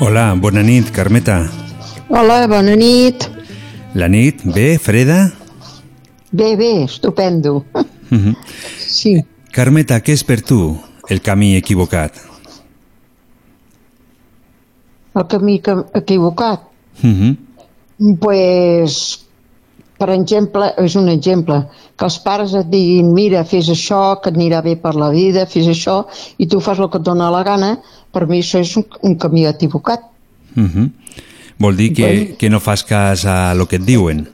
Hola, 0.00 0.32
bona 0.40 0.64
nit, 0.64 0.88
Carmeta. 0.88 1.42
Hola, 2.08 2.46
bona 2.48 2.80
nit. 2.80 3.28
La 3.92 4.08
nit, 4.08 4.46
bé, 4.48 4.78
freda? 4.78 5.26
Bé, 6.32 6.54
bé, 6.56 6.84
estupendo. 6.88 7.66
Mhm. 8.08 8.32
Sí. 8.80 9.18
Carmeta, 9.52 10.00
què 10.00 10.16
és 10.16 10.24
per 10.24 10.40
tu 10.40 10.80
el 11.10 11.20
camí 11.20 11.56
equivocat? 11.56 12.32
El 15.14 15.26
camí 15.30 15.60
que, 15.60 15.76
equivocat. 15.94 16.60
Mhm. 17.02 17.36
pues, 18.20 19.20
per 19.98 20.10
exemple, 20.10 20.72
és 20.82 20.96
un 20.98 21.08
exemple, 21.08 21.60
que 21.96 22.04
els 22.04 22.18
pares 22.18 22.54
et 22.58 22.66
diguin 22.66 23.12
mira, 23.14 23.44
fes 23.44 23.68
això, 23.70 24.20
que 24.20 24.32
et 24.32 24.36
anirà 24.36 24.60
bé 24.62 24.74
per 24.76 24.94
la 24.98 25.10
vida, 25.14 25.46
fes 25.46 25.68
això, 25.70 26.04
i 26.38 26.48
tu 26.50 26.60
fas 26.60 26.78
el 26.78 26.90
que 26.90 26.98
et 26.98 27.06
dona 27.06 27.30
la 27.30 27.44
gana, 27.46 27.78
per 28.12 28.26
mi 28.26 28.40
això 28.42 28.60
és 28.60 28.76
un, 28.76 28.84
un 29.02 29.14
camí 29.16 29.46
equivocat. 29.46 30.02
Mhm. 30.54 30.90
Vol 31.58 31.76
dir 31.76 31.92
que, 31.94 32.02
Bueno. 32.02 32.36
que 32.38 32.50
no 32.50 32.60
fas 32.60 32.82
cas 32.84 33.24
a 33.24 33.54
lo 33.54 33.66
que 33.66 33.76
et 33.76 33.84
diuen. 33.86 34.28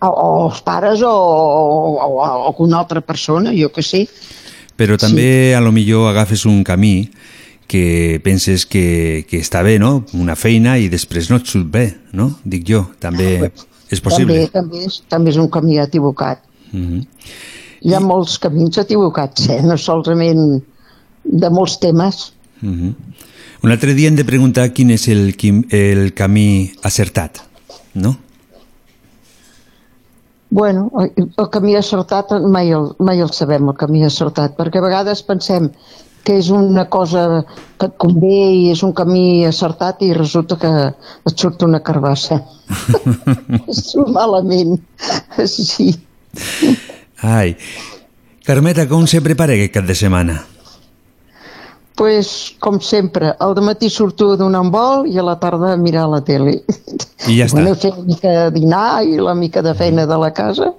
O, 0.00 0.08
o 0.08 0.48
els 0.50 0.60
pares 0.60 1.00
o, 1.02 1.08
o, 1.10 1.96
o, 1.96 2.08
o 2.20 2.46
alguna 2.46 2.78
altra 2.78 3.00
persona, 3.00 3.50
jo 3.56 3.72
que 3.72 3.82
sé. 3.82 4.06
Però 4.76 4.98
també 5.00 5.54
a 5.56 5.60
lo 5.64 5.72
millor 5.72 6.10
agafes 6.10 6.44
un 6.44 6.62
camí 6.62 7.08
que 7.66 8.20
penses 8.24 8.66
que, 8.66 9.26
que 9.28 9.40
està 9.42 9.62
bé, 9.66 9.76
no? 9.82 10.04
Una 10.14 10.36
feina 10.38 10.76
i 10.78 10.88
després 10.92 11.30
no 11.30 11.40
et 11.40 11.50
surt 11.50 11.68
bé, 11.72 11.86
no? 12.16 12.30
Dic 12.44 12.66
jo, 12.68 12.84
també 13.02 13.50
és 13.90 14.02
possible. 14.02 14.34
També, 14.34 14.50
també, 14.54 14.84
és, 14.86 15.00
també 15.10 15.34
és 15.34 15.40
un 15.42 15.50
camí 15.52 15.80
equivocat. 15.82 16.42
Mhm. 16.72 17.04
Hi 17.86 17.94
ha 17.94 18.00
molts 18.02 18.38
camins 18.42 18.78
equivocats, 18.82 19.48
eh? 19.52 19.60
no 19.62 19.76
solament 19.78 20.62
de 21.24 21.50
molts 21.50 21.78
temes. 21.82 22.32
Mhm. 22.60 22.94
Un 23.62 23.72
altre 23.72 23.94
dia 23.94 24.08
hem 24.08 24.16
de 24.16 24.24
preguntar 24.24 24.70
quin 24.72 24.90
és 24.94 25.08
el, 25.08 25.34
el 25.74 26.12
camí 26.14 26.72
acertat, 26.86 27.42
no? 27.94 28.16
Bueno, 30.50 30.90
el 31.16 31.48
camí 31.50 31.74
acertat 31.74 32.30
mai 32.46 32.70
el, 32.70 32.92
mai 33.02 33.20
el 33.20 33.32
sabem, 33.34 33.66
el 33.68 33.76
camí 33.76 34.04
acertat, 34.06 34.54
perquè 34.56 34.78
a 34.78 34.84
vegades 34.84 35.24
pensem 35.26 35.72
que 36.26 36.40
és 36.40 36.50
una 36.50 36.88
cosa 36.90 37.44
que 37.78 37.86
et 37.86 37.94
convé 38.02 38.40
i 38.50 38.64
és 38.72 38.82
un 38.82 38.92
camí 38.96 39.44
acertat 39.46 40.02
i 40.02 40.10
resulta 40.16 40.58
que 40.58 40.72
et 40.90 41.36
surt 41.36 41.62
una 41.62 41.82
carbassa. 41.86 42.40
Surt 43.70 44.10
malament, 44.10 44.80
sí. 45.46 45.92
Ai, 47.22 47.54
Carmeta, 48.46 48.88
com 48.90 49.06
se 49.06 49.22
prepara 49.22 49.54
aquest 49.54 49.74
cap 49.78 49.86
de 49.86 49.94
setmana? 49.94 50.40
pues, 51.96 52.54
com 52.60 52.78
sempre, 52.78 53.32
al 53.40 53.56
matí 53.64 53.88
surto 53.90 54.32
a 54.32 54.36
donar 54.36 54.60
un 54.60 54.70
vol 54.70 55.06
i 55.08 55.16
a 55.18 55.24
la 55.24 55.38
tarda 55.40 55.72
a 55.72 55.76
mirar 55.80 56.04
la 56.12 56.20
tele. 56.22 56.60
I 57.26 57.38
ja 57.38 57.46
està. 57.48 57.56
Bueno, 57.56 57.72
fer 57.74 57.94
una 57.96 58.04
mica 58.04 58.34
de 58.36 58.50
dinar 58.52 58.90
i 59.02 59.16
la 59.16 59.34
mica 59.34 59.62
de 59.64 59.72
feina 59.74 60.04
de 60.06 60.18
la 60.20 60.30
casa. 60.36 60.74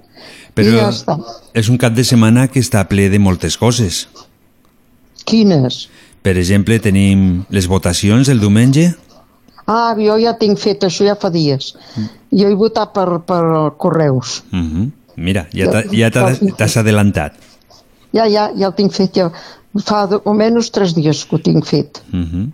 Però 0.53 0.69
I 0.69 0.77
ja 0.77 0.91
està. 0.93 1.17
és 1.57 1.71
un 1.73 1.81
cap 1.81 1.97
de 1.97 2.05
setmana 2.05 2.47
que 2.53 2.61
està 2.61 2.85
ple 2.87 3.09
de 3.09 3.19
moltes 3.19 3.57
coses. 3.57 4.05
Quines? 5.27 5.87
Per 6.23 6.33
exemple, 6.39 6.79
tenim 6.83 7.43
les 7.53 7.67
votacions 7.69 8.29
el 8.31 8.39
diumenge. 8.41 8.87
Ah, 9.67 9.93
jo 9.99 10.15
ja 10.21 10.33
tinc 10.39 10.59
fet 10.59 10.85
això 10.87 11.05
ja 11.07 11.15
fa 11.19 11.29
dies. 11.33 11.73
Jo 12.31 12.47
he 12.47 12.55
votat 12.55 12.93
per, 12.95 13.19
per 13.27 13.43
correus. 13.79 14.41
Mhm. 14.51 14.91
Mira, 15.17 15.47
ja 15.51 15.65
ja 15.91 16.09
t'ha- 16.13 16.55
t'has 16.57 16.77
adelantat. 16.77 17.33
Ja, 18.13 18.27
ja, 18.29 18.51
ja 18.55 18.67
el 18.69 18.73
tinc 18.77 18.93
fet. 18.93 19.15
Ja. 19.17 19.31
Fa 19.83 20.05
de- 20.07 20.21
almenys 20.25 20.71
tres 20.71 20.93
dies 20.95 21.25
que 21.25 21.35
ho 21.35 21.39
tinc 21.43 21.65
fet. 21.65 22.01
Mhm. 22.11 22.51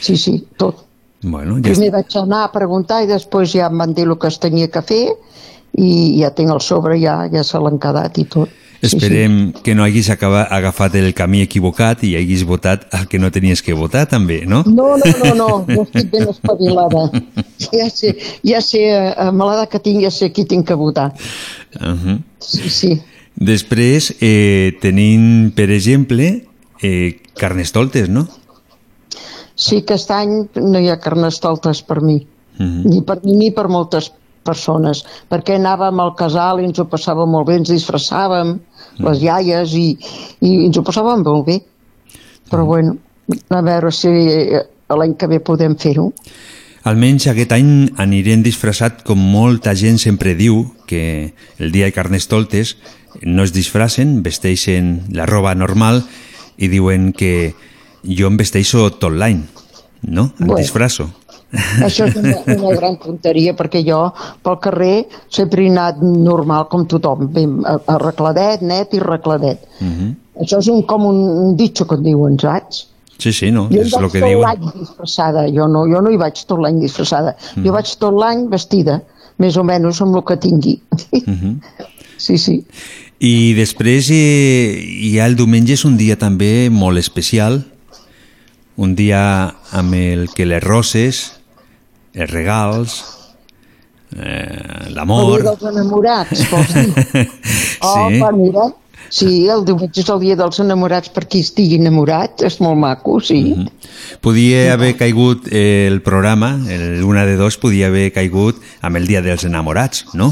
Sí, 0.00 0.16
sí, 0.16 0.34
tot. 0.56 0.84
Bueno, 1.22 1.56
ja 1.56 1.72
Primer 1.72 1.90
vaig 1.90 2.14
anar 2.20 2.44
a 2.44 2.52
preguntar 2.52 3.02
i 3.02 3.06
després 3.08 3.52
ja 3.56 3.66
em 3.70 3.78
van 3.78 3.94
dir 3.94 4.04
el 4.06 4.18
que 4.18 4.28
es 4.28 4.38
tenia 4.38 4.68
que 4.68 4.82
fer 4.82 5.06
i 5.76 6.20
ja 6.20 6.30
tinc 6.36 6.50
el 6.52 6.60
sobre, 6.60 6.98
ja, 7.00 7.24
ja 7.32 7.42
se 7.42 7.58
l'han 7.58 7.78
quedat 7.80 8.18
i 8.18 8.24
tot. 8.24 8.48
Esperem 8.86 9.52
que 9.64 9.74
no 9.74 9.84
haguis 9.84 10.10
acaba, 10.10 10.42
agafat 10.44 10.94
el 11.00 11.12
camí 11.16 11.42
equivocat 11.44 12.04
i 12.04 12.14
haguis 12.18 12.44
votat 12.48 12.86
el 12.94 13.06
que 13.08 13.18
no 13.18 13.30
tenies 13.34 13.62
que 13.64 13.74
votar, 13.76 14.04
també, 14.10 14.42
no? 14.46 14.62
No, 14.66 14.94
no, 15.00 15.12
no, 15.22 15.32
no, 15.34 15.48
no 15.68 15.86
estic 15.86 16.10
ben 16.12 16.28
espavilada. 16.28 17.08
Ja 17.74 17.88
sé, 17.88 18.12
ja 18.44 18.60
sé, 18.60 18.82
eh, 18.92 19.14
amb 19.24 19.40
l'edat 19.46 19.70
que 19.72 19.80
tinc, 19.80 20.02
ja 20.04 20.10
sé 20.12 20.28
qui 20.34 20.44
tinc 20.44 20.66
que 20.68 20.74
votar. 20.76 21.12
Uh 21.80 21.94
-huh. 21.94 22.18
Sí, 22.38 22.70
sí. 22.70 22.90
Després 23.34 24.12
eh, 24.20 24.76
tenim, 24.80 25.50
per 25.54 25.70
exemple, 25.70 26.44
eh, 26.82 27.20
carnestoltes, 27.34 28.08
no? 28.08 28.28
Sí 29.54 29.82
que 29.82 29.94
aquest 29.94 30.10
any 30.10 30.48
no 30.60 30.78
hi 30.78 30.88
ha 30.88 31.00
carnestoltes 31.00 31.82
per 31.82 32.00
mi. 32.02 32.26
Mhm. 32.58 32.82
ni 32.84 33.02
per 33.02 33.20
mi 33.24 33.34
ni 33.34 33.50
per 33.50 33.68
moltes 33.68 34.12
persones, 34.44 35.04
perquè 35.30 35.56
anàvem 35.56 36.00
al 36.00 36.14
casal 36.18 36.60
i 36.60 36.68
ens 36.68 36.78
ho 36.78 36.84
passàvem 36.90 37.30
molt 37.30 37.48
bé, 37.48 37.56
ens 37.60 37.72
disfressàvem, 37.72 38.58
les 38.98 39.22
iaies, 39.22 39.74
i, 39.74 39.96
i 40.40 40.52
ens 40.66 40.78
ho 40.78 40.84
passàvem 40.86 41.24
molt 41.26 41.46
bé. 41.46 41.60
Però 42.50 42.66
bueno, 42.68 42.96
a 43.50 43.62
veure 43.64 43.90
si 43.94 44.08
eh, 44.08 44.64
l'any 44.94 45.16
que 45.18 45.30
ve 45.30 45.40
podem 45.40 45.76
fer-ho. 45.80 46.10
Almenys 46.84 47.30
aquest 47.30 47.54
any 47.56 47.68
anirem 47.96 48.42
disfressat 48.44 49.00
com 49.08 49.18
molta 49.18 49.72
gent 49.74 49.96
sempre 50.02 50.34
diu 50.36 50.66
que 50.86 51.32
el 51.58 51.72
dia 51.72 51.88
de 51.88 51.96
carnestoltes 51.96 52.76
no 53.22 53.46
es 53.46 53.54
disfracen, 53.54 54.18
vesteixen 54.22 54.98
la 55.16 55.24
roba 55.24 55.54
normal 55.54 56.02
i 56.60 56.68
diuen 56.68 57.14
que 57.16 57.54
jo 58.04 58.28
em 58.28 58.36
vesteixo 58.36 58.90
tot 59.00 59.16
l'any, 59.16 59.40
no? 60.02 60.32
Em 60.38 60.46
Bueno. 60.46 60.60
disfrasso. 60.60 61.08
Això 61.86 62.08
és 62.08 62.16
una, 62.18 62.34
una 62.56 62.72
gran 62.76 62.96
tonteria, 63.02 63.54
perquè 63.56 63.82
jo 63.86 64.00
pel 64.44 64.58
carrer 64.64 64.94
sempre 65.32 65.64
he 65.64 65.70
anat 65.72 66.00
normal 66.02 66.68
com 66.72 66.86
tothom, 66.90 67.28
ben 67.34 67.60
arregladet, 67.66 68.64
net 68.66 68.94
i 68.94 69.02
arregladet. 69.02 69.62
Mhm. 69.80 70.12
Això 70.44 70.58
és 70.58 70.68
un, 70.72 70.82
com 70.82 71.06
un, 71.06 71.54
ditxo 71.56 71.86
que 71.86 71.98
en 72.00 72.02
diuen, 72.02 72.38
saps? 72.42 72.88
Sí, 73.18 73.30
sí, 73.32 73.52
no? 73.54 73.68
Jo 73.70 73.84
és 73.84 73.92
vaig 73.94 74.02
el 74.02 74.10
que 74.10 74.20
tot 74.20 74.28
diuen. 74.28 74.48
l'any 74.48 74.80
disfressada, 74.80 75.44
jo 75.54 75.68
no, 75.70 75.84
jo 75.90 76.00
no 76.02 76.10
hi 76.10 76.18
vaig 76.18 76.40
tot 76.48 76.58
l'any 76.58 76.80
disfressada. 76.82 77.36
Mm. 77.54 77.66
Jo 77.66 77.74
vaig 77.76 77.92
tot 78.02 78.18
l'any 78.18 78.48
vestida, 78.50 79.00
més 79.38 79.56
o 79.56 79.62
menys 79.66 80.00
amb 80.02 80.18
el 80.18 80.24
que 80.26 80.40
tingui. 80.42 80.78
Mhm. 81.24 81.58
Sí, 82.24 82.38
sí. 82.38 82.62
I 83.18 83.52
després 83.58 84.06
eh, 84.14 85.18
ha 85.20 85.26
el 85.26 85.34
diumenge, 85.36 85.74
és 85.74 85.84
un 85.84 85.98
dia 85.98 86.14
també 86.16 86.70
molt 86.70 86.96
especial, 86.96 87.58
un 88.76 88.94
dia 88.94 89.54
amb 89.72 89.94
el 89.98 90.28
que 90.34 90.46
les 90.46 90.62
roses, 90.62 91.40
els 92.14 92.30
regals, 92.30 92.96
eh, 94.16 94.86
El 94.88 94.94
l'amor... 94.94 95.40
dia 95.42 95.50
dels 95.50 95.62
enamorats, 95.72 96.44
vols 96.50 96.74
dir? 96.74 97.28
Oh, 97.82 98.08
Sí. 98.10 98.18
va, 98.22 98.30
mira, 98.32 98.68
sí, 99.10 99.46
el 99.50 99.64
diumenge 99.66 100.00
és 100.04 100.08
el 100.14 100.20
dia 100.22 100.36
dels 100.38 100.60
enamorats 100.62 101.10
per 101.14 101.26
qui 101.28 101.40
estigui 101.44 101.76
enamorat, 101.80 102.42
és 102.46 102.60
molt 102.64 102.78
maco, 102.80 103.18
sí. 103.20 103.40
Mhm. 103.56 103.68
Podia 104.24 104.72
haver 104.72 104.94
caigut 104.96 105.48
eh, 105.50 105.86
el 105.90 106.00
programa, 106.02 106.54
el 106.70 107.02
una 107.04 107.26
de 107.26 107.36
dos 107.36 107.58
podia 107.58 107.88
haver 107.90 108.12
caigut 108.14 108.62
amb 108.80 108.96
el 108.96 109.06
dia 109.10 109.20
dels 109.22 109.44
enamorats, 109.44 110.06
no? 110.14 110.30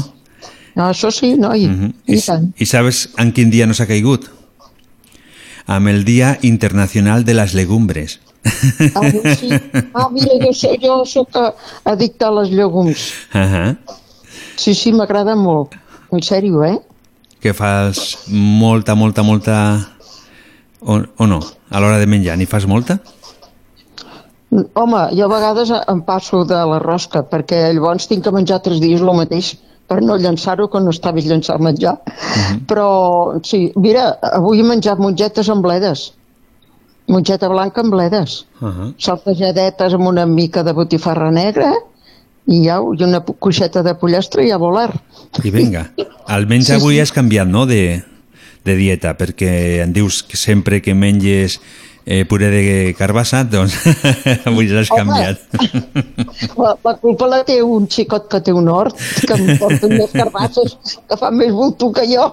No, 0.75 0.87
això 0.89 1.11
sí, 1.13 1.35
noi, 1.37 1.67
Mhm. 1.67 1.91
i 2.07 2.19
tant. 2.21 2.47
I 2.57 2.65
sabes 2.65 3.09
en 3.21 3.31
quin 3.31 3.51
dia 3.51 3.67
no 3.67 3.73
s'ha 3.77 3.85
caigut? 3.85 4.29
Amb 5.67 5.87
el 5.87 6.03
Dia 6.03 6.39
Internacional 6.41 7.23
de 7.23 7.33
les 7.35 7.53
Legumbres. 7.53 8.19
Ah, 8.43 9.09
sí. 9.39 9.49
ah 9.97 10.09
mira, 10.11 10.37
jo, 10.41 10.51
soc, 10.53 10.79
jo 10.83 10.97
soc 11.07 11.37
eh, 11.39 11.51
addicte 11.93 12.27
a 12.27 12.31
les 12.39 12.51
llegums. 12.53 13.11
Uh 13.33 13.75
Sí, 14.55 14.75
sí, 14.77 14.91
m'agrada 14.93 15.33
molt. 15.35 15.73
En 16.13 16.21
sèrio, 16.21 16.61
eh? 16.63 16.77
Que 17.41 17.55
fas 17.57 18.27
molta, 18.29 18.93
molta, 18.95 19.23
molta... 19.25 19.57
O, 20.79 20.99
o 21.01 21.27
no? 21.27 21.39
A 21.71 21.81
l'hora 21.81 21.97
de 21.97 22.07
menjar, 22.07 22.37
n'hi 22.37 22.45
fas 22.45 22.67
molta? 22.69 22.99
Home, 24.53 25.01
jo 25.17 25.25
a 25.25 25.31
vegades 25.31 25.71
em 25.73 26.01
passo 26.05 26.43
de 26.45 26.59
la 26.69 26.79
rosca, 26.83 27.23
perquè 27.25 27.65
llavors 27.73 28.05
tinc 28.07 28.23
que 28.25 28.33
menjar 28.35 28.61
tres 28.61 28.81
dies 28.83 29.01
el 29.01 29.13
mateix, 29.17 29.55
per 29.89 29.99
no 30.05 30.19
llançar-ho, 30.21 30.69
que 30.69 30.81
no 30.83 30.93
està 30.93 31.11
bé 31.15 31.23
llançar 31.25 31.57
menjar. 31.59 31.95
Però, 32.69 32.89
sí, 33.43 33.65
mira, 33.75 34.11
avui 34.37 34.61
he 34.61 34.67
menjat 34.67 35.01
mongetes 35.01 35.49
amb 35.49 35.65
bledes. 35.65 36.11
Mongeta 37.07 37.49
blanca 37.51 37.81
amb 37.81 37.91
bledes. 37.91 38.45
Uh 38.61 38.67
-huh. 38.67 38.93
Saltejadetes 38.97 39.93
amb 39.93 40.07
una 40.07 40.25
mica 40.25 40.63
de 40.63 40.73
botifarra 40.73 41.31
negra 41.31 41.73
i 42.45 42.69
au, 42.69 42.93
i 42.93 43.03
una 43.03 43.21
cuixeta 43.21 43.83
de 43.83 43.95
pollastre 43.95 44.45
i 44.45 44.51
a 44.51 44.57
volar. 44.57 44.91
I 45.43 45.51
vinga, 45.51 45.91
almenys 46.27 46.67
Sí, 46.67 46.73
avui 46.73 46.95
sí. 46.95 47.01
has 47.01 47.11
canviat, 47.11 47.47
no?, 47.47 47.65
de, 47.65 48.03
de 48.63 48.75
dieta, 48.75 49.15
perquè 49.17 49.83
em 49.83 49.93
dius 49.93 50.23
que 50.23 50.37
sempre 50.37 50.81
que 50.81 50.93
menges 50.93 51.59
eh, 52.05 52.25
puré 52.25 52.49
de 52.51 52.93
carbassa, 52.97 53.43
doncs 53.43 53.77
avui 54.49 54.67
l'has 54.67 54.91
canviat. 54.91 55.39
La, 56.59 56.75
la 56.83 56.93
culpa 56.99 57.27
la 57.29 57.43
té 57.47 57.61
un 57.63 57.87
xicot 57.87 58.27
que 58.31 58.41
té 58.43 58.53
un 58.53 58.67
hort, 58.69 58.97
que 59.23 59.35
em 59.37 59.57
porta 59.59 59.87
unes 59.87 60.11
carbasses 60.11 60.75
que 61.07 61.17
fa 61.19 61.31
més 61.31 61.51
bulto 61.55 61.91
que 61.95 62.05
jo. 62.09 62.27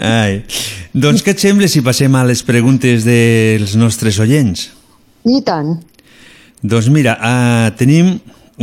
Ai. 0.00 0.42
Doncs 0.98 1.22
què 1.22 1.30
et 1.30 1.38
sembla 1.38 1.68
si 1.70 1.78
passem 1.86 2.14
a 2.18 2.24
les 2.26 2.40
preguntes 2.42 3.04
dels 3.06 3.76
nostres 3.78 4.16
oients? 4.18 4.64
I 5.28 5.36
tant. 5.46 5.76
Doncs 6.58 6.88
mira, 6.90 7.12
uh, 7.22 7.68
tenim 7.78 8.16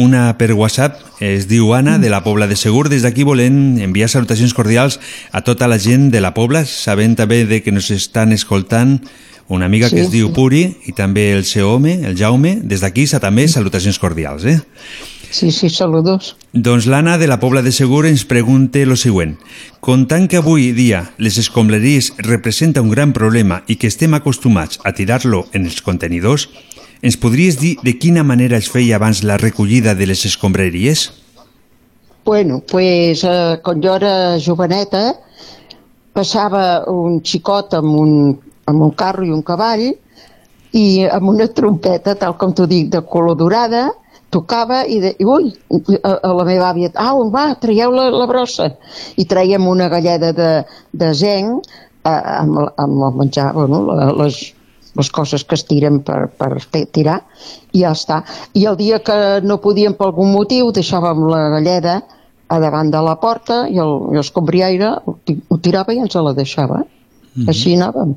una 0.04 0.26
per 0.36 0.50
WhatsApp, 0.52 1.00
es 1.24 1.46
diu 1.48 1.72
Anna, 1.78 1.96
de 2.02 2.10
la 2.12 2.26
Pobla 2.26 2.50
de 2.50 2.58
Segur. 2.60 2.90
Des 2.92 3.06
d'aquí 3.06 3.24
volem 3.24 3.78
enviar 3.86 4.10
salutacions 4.12 4.52
cordials 4.58 5.00
a 5.32 5.46
tota 5.48 5.70
la 5.72 5.80
gent 5.80 6.10
de 6.12 6.20
la 6.20 6.34
Pobla, 6.36 6.66
sabent 6.68 7.16
també 7.16 7.46
de 7.48 7.62
que 7.64 7.72
nos 7.72 7.88
estan 7.96 8.36
escoltant 8.36 8.98
una 9.48 9.70
amiga 9.72 9.88
que 9.88 10.02
Sí, 10.02 10.04
es 10.04 10.12
diu. 10.12 10.34
Puri 10.36 10.66
i 10.90 10.92
també 10.92 11.30
el 11.38 11.46
seu 11.48 11.70
home, 11.78 12.02
el 12.04 12.18
Jaume. 12.20 12.58
Des 12.68 12.84
d'aquí 12.84 13.08
també 13.16 13.48
salutacions 13.48 14.00
cordials, 14.02 14.44
eh? 14.44 14.60
Sí, 15.36 15.52
sí, 15.52 15.70
saludos. 15.70 16.38
Doncs 16.54 16.86
l'Anna 16.88 17.18
de 17.18 17.28
la 17.28 17.42
Pobla 17.42 17.60
de 17.62 17.74
Segur 17.76 18.06
ens 18.08 18.22
pregunta 18.24 18.80
lo 18.88 18.96
següent. 18.96 19.34
Contant 19.84 20.30
que 20.32 20.38
avui 20.40 20.70
dia 20.72 21.02
les 21.20 21.36
escombraries 21.42 22.14
representa 22.24 22.80
un 22.80 22.94
gran 22.94 23.12
problema 23.12 23.58
i 23.68 23.76
que 23.76 23.90
estem 23.92 24.16
acostumats 24.16 24.80
a 24.88 24.94
tirar-lo 24.96 25.42
en 25.52 25.66
els 25.68 25.82
contenidors, 25.84 26.46
ens 27.04 27.20
podries 27.20 27.60
dir 27.60 27.74
de 27.84 27.98
quina 28.00 28.24
manera 28.24 28.56
es 28.56 28.70
feia 28.72 28.96
abans 28.96 29.26
la 29.28 29.36
recollida 29.36 29.92
de 29.92 30.08
les 30.08 30.24
escombraries? 30.24 31.04
Bueno, 32.24 32.62
pues 32.64 33.26
eh, 33.28 33.60
quan 33.60 33.84
jo 33.84 33.98
era 34.00 34.40
joveneta 34.40 35.04
passava 36.16 36.88
un 36.88 37.20
xicot 37.20 37.76
amb 37.76 37.92
un, 37.92 38.16
amb 38.72 38.88
un 38.88 38.96
carro 38.96 39.28
i 39.28 39.36
un 39.36 39.44
cavall 39.44 39.84
i 40.72 40.88
amb 41.12 41.36
una 41.36 41.52
trompeta, 41.52 42.16
tal 42.16 42.40
com 42.40 42.56
t'ho 42.56 42.72
dic, 42.72 42.88
de 42.96 43.04
color 43.04 43.36
dorada, 43.36 43.90
tocava 44.36 44.82
i, 44.86 45.00
de, 45.04 45.14
ui, 45.24 45.54
a, 46.04 46.12
a 46.30 46.34
la 46.36 46.46
meva 46.48 46.70
àvia, 46.74 46.92
au, 47.08 47.24
va, 47.34 47.48
traieu 47.62 47.94
la, 47.96 48.10
la 48.14 48.28
brossa. 48.30 48.70
I 49.16 49.26
traiem 49.32 49.66
una 49.72 49.88
galleda 49.94 50.34
de, 50.36 50.50
de 50.92 51.14
zenc 51.16 51.64
eh, 51.64 52.12
amb, 52.12 52.60
amb 52.76 53.08
el 53.10 53.18
menjar, 53.22 53.54
bueno, 53.56 53.86
les, 54.20 54.42
les 54.96 55.10
coses 55.12 55.44
que 55.44 55.56
es 55.60 55.64
tiren 55.68 56.02
per, 56.08 56.26
per 56.40 56.52
tirar, 56.96 57.22
i 57.76 57.82
ja 57.86 57.90
està. 57.96 58.22
I 58.56 58.68
el 58.70 58.78
dia 58.80 59.00
que 59.04 59.16
no 59.44 59.58
podíem 59.64 59.96
per 59.98 60.08
algun 60.12 60.30
motiu, 60.36 60.70
deixàvem 60.76 61.26
la 61.32 61.42
galleda 61.58 61.98
a 62.48 62.60
davant 62.62 62.92
de 62.94 63.00
la 63.02 63.16
porta 63.20 63.64
i 63.68 63.80
el, 63.82 63.96
i 64.14 64.20
el 64.20 64.22
escombriaire 64.22 64.92
ho, 65.04 65.16
ti- 65.26 65.40
ho 65.50 65.58
tirava 65.58 65.96
i 65.96 66.00
ens 66.04 66.16
la 66.16 66.32
deixava. 66.38 66.84
Mhm. 67.36 67.50
Així 67.52 67.74
anàvem. 67.76 68.14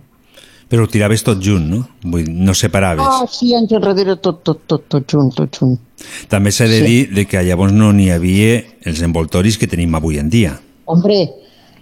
Però 0.68 0.84
ho 0.84 0.90
tiraves 0.92 1.22
tot 1.24 1.40
junt, 1.40 1.64
no? 1.70 1.80
Vull 2.04 2.26
dir, 2.26 2.34
no 2.44 2.52
separaves. 2.52 3.06
Ah, 3.08 3.24
sí, 3.32 3.54
anys 3.56 3.72
enrere 3.72 4.18
tot, 4.20 4.42
tot, 4.44 4.66
tot, 4.68 4.84
tot 4.92 5.06
junt, 5.08 5.30
tot 5.34 5.56
junt. 5.56 5.78
També 6.28 6.52
s'ha 6.52 6.68
de 6.68 6.82
sí. 6.82 6.86
dir 6.86 7.14
de 7.16 7.24
que 7.26 7.40
llavors 7.46 7.72
no 7.72 7.88
n'hi 7.96 8.10
havia 8.12 8.58
els 8.84 9.00
envoltoris 9.06 9.56
que 9.58 9.66
tenim 9.70 9.96
avui 9.96 10.20
en 10.20 10.28
dia. 10.28 10.58
Hombre, 10.84 11.22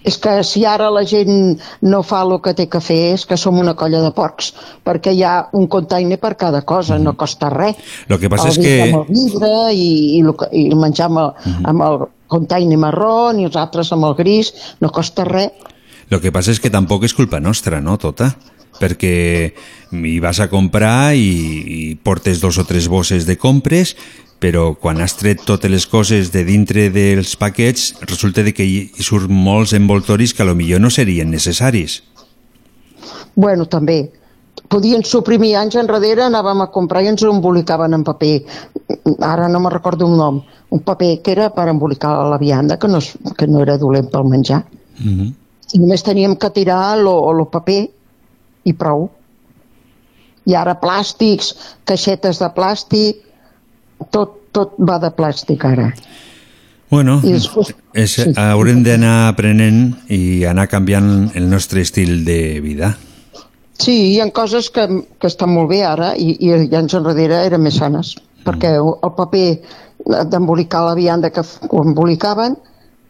és 0.07 0.15
que 0.23 0.37
si 0.47 0.63
ara 0.65 0.87
la 0.95 1.03
gent 1.03 1.59
no 1.83 2.05
fa 2.07 2.23
el 2.23 2.37
que 2.43 2.55
té 2.55 2.69
que 2.71 2.79
fer 2.81 3.01
és 3.17 3.27
que 3.27 3.37
som 3.37 3.59
una 3.59 3.75
colla 3.75 4.05
de 4.05 4.13
porcs, 4.15 4.53
perquè 4.87 5.11
hi 5.17 5.25
ha 5.27 5.35
un 5.59 5.67
container 5.67 6.21
per 6.23 6.37
cada 6.39 6.63
cosa, 6.63 6.95
no 7.03 7.17
costa 7.19 7.51
res. 7.51 7.75
Lo 8.07 8.21
que 8.23 8.31
passa 8.31 8.53
el 8.53 8.55
és 8.55 8.63
que... 8.63 8.75
amb 8.87 9.01
el 9.03 9.07
vidre 9.11 9.55
i, 9.75 9.89
i, 10.21 10.23
lo 10.23 10.37
que- 10.39 10.53
i 10.55 10.69
el 10.71 10.79
menjar 10.79 11.11
amb 11.11 11.25
el, 11.25 11.33
amb 11.75 11.83
el 11.91 12.05
container 12.31 12.79
marró 12.79 13.33
i 13.35 13.51
els 13.51 13.59
altres 13.59 13.91
amb 13.93 14.07
el 14.07 14.15
gris, 14.15 14.55
no 14.79 14.95
costa 14.95 15.27
res. 15.27 15.51
Lo 16.09 16.21
que 16.23 16.31
passa 16.31 16.55
és 16.55 16.63
que 16.63 16.71
tampoc 16.71 17.03
és 17.03 17.15
culpa 17.19 17.43
nostra, 17.43 17.83
no, 17.83 17.99
tota? 17.99 18.37
Perquè 18.81 19.53
hi 19.93 20.19
vas 20.21 20.41
a 20.41 20.49
comprar 20.49 21.15
i, 21.15 21.31
i 21.67 21.95
portes 21.97 22.41
dos 22.41 22.59
o 22.59 22.65
tres 22.69 22.89
bosses 22.89 23.27
de 23.27 23.37
compres, 23.39 23.95
però 24.39 24.75
quan 24.77 25.01
has 25.01 25.17
tret 25.17 25.43
totes 25.49 25.71
les 25.71 25.87
coses 25.89 26.31
de 26.33 26.45
dintre 26.45 26.91
dels 26.93 27.37
paquets, 27.41 27.95
resulta 28.05 28.45
de 28.45 28.53
que 28.53 28.67
hi, 28.67 28.77
surt 29.01 29.33
molts 29.33 29.73
envoltoris 29.77 30.35
que 30.35 30.45
a 30.45 30.49
lo 30.49 30.55
millor 30.55 30.83
no 30.83 30.91
serien 30.91 31.31
necessaris. 31.33 32.03
Bueno, 33.35 33.67
també. 33.67 34.11
Podien 34.73 35.05
suprimir 35.05 35.55
anys 35.61 35.77
enrere, 35.79 36.25
anàvem 36.25 36.63
a 36.65 36.71
comprar 36.75 37.05
i 37.05 37.11
ens 37.13 37.23
ho 37.23 37.31
embolicaven 37.31 37.95
en 37.95 38.05
paper. 38.05 38.37
Ara 39.23 39.49
no 39.49 39.61
me 39.61 39.71
recordo 39.71 40.09
un 40.09 40.17
nom. 40.19 40.41
Un 40.71 40.81
paper 40.83 41.21
que 41.23 41.33
era 41.33 41.51
per 41.55 41.69
embolicar 41.71 42.17
la 42.29 42.39
vianda, 42.39 42.79
que 42.79 42.89
no, 42.89 42.99
que 43.39 43.47
no 43.47 43.63
era 43.63 43.79
dolent 43.79 44.11
pel 44.11 44.25
menjar. 44.25 44.65
Mm 44.99 45.13
-hmm. 45.13 45.35
I 45.75 45.79
només 45.79 46.03
teníem 46.03 46.37
que 46.37 46.51
tirar 46.51 46.99
lo 46.99 47.51
paper 47.51 47.96
i 48.67 48.75
prou. 48.75 49.09
I 50.47 50.55
ara 50.59 50.77
plàstics, 50.83 51.55
caixetes 51.89 52.39
de 52.43 52.51
plàstic, 52.55 53.25
tot, 54.15 54.37
tot 54.55 54.77
va 54.79 54.99
de 55.03 55.11
plàstic 55.15 55.65
ara. 55.67 55.91
Bueno, 56.91 57.19
després- 57.23 57.75
és, 57.95 58.13
sí. 58.13 58.33
haurem 58.39 58.85
d'anar 58.87 59.29
aprenent 59.33 59.97
i 60.09 60.45
anar 60.47 60.69
canviant 60.71 61.33
el 61.35 61.49
nostre 61.51 61.83
estil 61.83 62.25
de 62.25 62.61
vida. 62.63 62.93
Sí, 63.79 64.15
hi 64.15 64.21
ha 64.21 64.31
coses 64.31 64.71
que, 64.71 64.87
que 65.19 65.27
estan 65.27 65.51
molt 65.53 65.69
bé 65.69 65.83
ara 65.85 66.15
i, 66.17 66.37
i 66.41 66.53
anys 66.79 66.95
enrere 66.95 67.43
eren 67.45 67.61
més 67.63 67.77
sanes, 67.83 68.15
perquè 68.47 68.77
el 68.79 69.13
paper 69.19 69.49
d'embolicar 70.31 70.85
la 70.87 70.95
vianda 70.95 71.33
que 71.35 71.43
embolicaven 71.73 72.57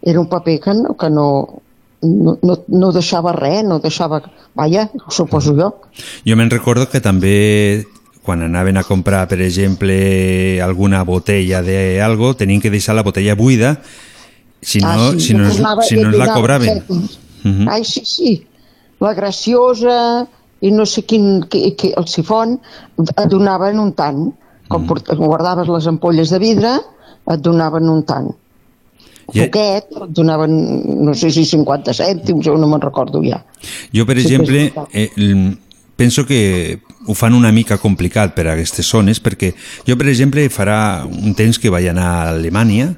era 0.02 0.20
un 0.20 0.28
paper 0.28 0.60
que 0.60 0.74
no, 0.74 0.96
que 0.96 1.10
no, 1.10 1.28
no, 2.02 2.38
no, 2.42 2.58
no 2.68 2.92
deixava 2.92 3.32
res, 3.32 3.64
no 3.64 3.78
deixava... 3.80 4.22
Vaja, 4.56 4.88
suposo 5.10 5.54
jo. 5.56 5.68
Jo 6.24 6.36
me'n 6.36 6.50
recordo 6.50 6.88
que 6.88 7.00
també 7.00 7.84
quan 8.26 8.42
anaven 8.42 8.76
a 8.76 8.82
comprar, 8.82 9.28
per 9.28 9.40
exemple, 9.40 10.60
alguna 10.60 11.04
botella 11.04 11.60
de 11.62 12.00
algo, 12.02 12.34
tenien 12.34 12.60
que 12.60 12.70
deixar 12.70 12.94
la 12.96 13.04
botella 13.06 13.34
buida, 13.36 13.80
si 14.60 14.80
no, 14.80 14.88
Ah, 14.88 15.12
sí, 15.12 15.20
si 15.28 15.34
no, 15.34 15.48
tornava 15.48 15.82
si 15.82 15.94
no 15.96 16.10
es 16.10 16.16
la 16.18 16.32
cobraven. 16.34 16.80
cèntims. 16.80 17.18
Mhm. 17.44 17.68
Ai, 17.68 17.84
sí, 17.84 18.02
sí. 18.04 18.46
La 18.98 19.12
graciosa 19.14 20.26
i 20.60 20.70
no 20.72 20.86
sé 20.86 21.04
quin, 21.04 21.44
qui, 21.48 21.74
qui, 21.76 21.92
el 21.96 22.08
sifon 22.08 22.56
et 22.98 23.28
donaven 23.30 23.78
un 23.78 23.92
tant. 23.92 24.32
Com 24.66 24.82
Mm. 24.82 24.86
port- 24.88 25.14
guardaves 25.14 25.68
les 25.68 25.86
ampolles 25.86 26.30
de 26.30 26.38
vidre, 26.42 26.72
et 27.30 27.40
donaven 27.40 27.88
un 27.88 28.02
tant. 28.02 28.32
I- 29.34 29.40
Poquet, 29.46 29.86
et 29.90 30.10
donaven, 30.14 30.52
no 31.04 31.14
sé 31.14 31.30
si 31.34 31.44
50 31.44 31.92
cèntims, 31.94 32.46
o 32.46 32.56
no 32.56 32.68
me'n 32.70 32.80
recordo 32.80 33.22
ja. 33.24 33.44
Jo, 33.92 34.06
per 34.06 34.18
exemple, 34.18 34.72
eh, 34.92 35.10
penso 35.96 36.26
que 36.26 36.78
ho 37.06 37.14
fan 37.14 37.34
una 37.34 37.50
mica 37.52 37.78
complicat 37.78 38.34
per 38.34 38.46
a 38.46 38.52
aquestes 38.54 38.86
zones, 38.86 39.20
perquè 39.22 39.52
jo, 39.86 39.96
per 39.96 40.08
exemple, 40.08 40.48
farà 40.50 41.04
un 41.06 41.34
temps 41.34 41.58
que 41.58 41.70
vaig 41.70 41.88
anar 41.88 42.06
a 42.06 42.28
Alemanya 42.36 42.94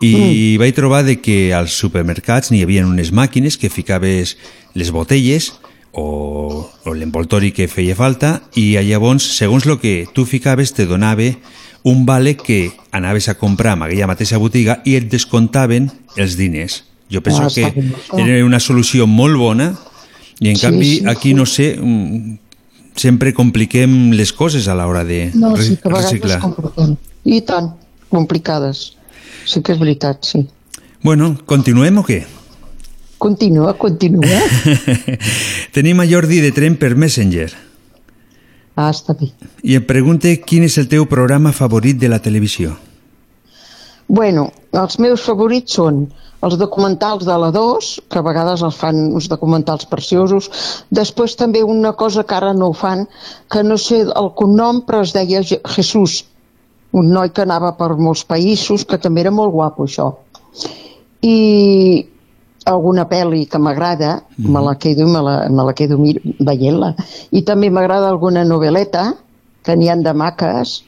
i 0.00 0.56
vaig 0.56 0.72
trobar 0.74 1.02
de 1.04 1.18
que 1.20 1.52
als 1.52 1.74
supermercats 1.76 2.50
n'hi 2.50 2.62
havia 2.64 2.86
unes 2.86 3.10
màquines 3.12 3.58
que 3.60 3.68
ficaves 3.68 4.36
les 4.74 4.90
botelles 4.90 5.52
o, 5.92 6.64
o 6.86 6.94
l'envoltori 6.94 7.50
que 7.52 7.66
feia 7.68 7.94
falta 7.98 8.40
i 8.56 8.78
llavors, 8.80 9.26
segons 9.36 9.66
el 9.66 9.78
que 9.82 10.06
tu 10.14 10.24
ficaves, 10.24 10.72
te 10.72 10.86
donava 10.86 11.28
un 11.82 12.04
vale 12.06 12.36
que 12.36 12.72
anaves 12.92 13.28
a 13.28 13.34
comprar 13.38 13.76
en 13.76 13.82
aquella 13.84 14.06
mateixa 14.06 14.38
botiga 14.38 14.82
i 14.84 14.96
et 14.96 15.08
descontaven 15.10 15.90
els 16.16 16.36
diners. 16.36 16.84
Jo 17.10 17.22
penso 17.22 17.42
Ah, 17.42 17.48
que 17.54 17.64
bé, 17.70 17.88
això. 17.90 18.20
era 18.20 18.44
una 18.46 18.60
solució 18.60 19.06
molt 19.06 19.36
bona 19.36 19.74
i 20.40 20.48
en 20.50 20.56
Sí, 20.56 20.62
canvi 20.62 20.90
sí, 20.98 21.04
aquí 21.08 21.28
sí. 21.30 21.34
no 21.34 21.46
sé 21.46 21.76
mm, 21.80 22.38
sempre 22.96 23.32
compliquem 23.34 24.12
les 24.12 24.32
coses 24.32 24.68
a 24.68 24.74
l'hora 24.74 25.04
de 25.04 25.30
No, 25.34 25.56
sí 25.56 25.76
que 25.76 25.88
a 25.88 25.92
reciclar. 26.02 26.40
I 27.24 27.40
tant, 27.42 27.72
complicades. 28.08 28.96
Sí 29.44 29.62
que 29.62 29.72
és 29.72 29.78
veritat, 29.80 30.24
sí. 30.24 30.46
Bueno, 31.02 31.34
continuem 31.46 31.98
o 31.98 32.04
què? 32.04 32.24
Continua, 33.18 33.74
continua. 33.76 34.26
Tenim 35.72 36.00
a 36.00 36.06
Jordi 36.08 36.40
de 36.40 36.52
Tren 36.52 36.76
per 36.80 36.94
Messenger 36.96 37.50
Ah, 38.80 38.88
està 38.94 39.12
bé. 39.18 39.28
i 39.62 39.74
em 39.76 39.84
pregunta 39.84 40.30
quin 40.46 40.64
és 40.64 40.78
el 40.80 40.86
teu 40.88 41.04
programa 41.10 41.52
favorit 41.52 41.98
de 42.00 42.08
la 42.08 42.18
televisió. 42.22 42.76
Bueno, 44.08 44.48
els 44.74 44.96
meus 44.98 45.22
favorits 45.22 45.76
són 45.78 46.00
els 46.42 46.56
documentals 46.58 47.26
de 47.28 47.36
la 47.38 47.50
2, 47.54 47.90
que 48.10 48.18
a 48.18 48.24
vegades 48.26 48.62
els 48.64 48.78
fan 48.80 48.96
uns 49.14 49.28
documentals 49.28 49.84
preciosos. 49.86 50.48
Després 50.90 51.36
també 51.36 51.62
una 51.62 51.92
cosa 51.92 52.24
que 52.24 52.34
ara 52.34 52.54
no 52.56 52.70
ho 52.70 52.72
fan, 52.72 53.04
que 53.52 53.62
no 53.62 53.76
sé 53.78 54.00
el 54.08 54.30
cognom, 54.38 54.80
però 54.88 55.02
es 55.04 55.12
deia 55.12 55.42
Je- 55.42 55.60
Jesús, 55.76 56.24
un 56.92 57.12
noi 57.12 57.30
que 57.30 57.42
anava 57.44 57.74
per 57.76 57.92
molts 57.98 58.24
països, 58.26 58.86
que 58.88 58.98
també 58.98 59.20
era 59.20 59.30
molt 59.30 59.52
guapo, 59.52 59.84
això. 59.86 60.14
i 61.22 62.06
alguna 62.72 63.06
pel·li 63.10 63.44
que 63.50 63.58
m'agrada, 63.58 64.22
me 64.38 64.60
la 64.64 64.76
quedo, 64.78 65.06
me 65.08 65.20
la, 65.22 65.34
me 65.50 65.64
la 65.66 65.74
quedo 65.74 65.98
veient-la. 65.98 66.94
I 67.32 67.42
també 67.48 67.70
m'agrada 67.70 68.08
alguna 68.08 68.44
novel·leta, 68.44 69.14
que 69.64 69.76
n'hi 69.76 69.90
han 69.92 70.02
de 70.02 70.12
maques, 70.16 70.80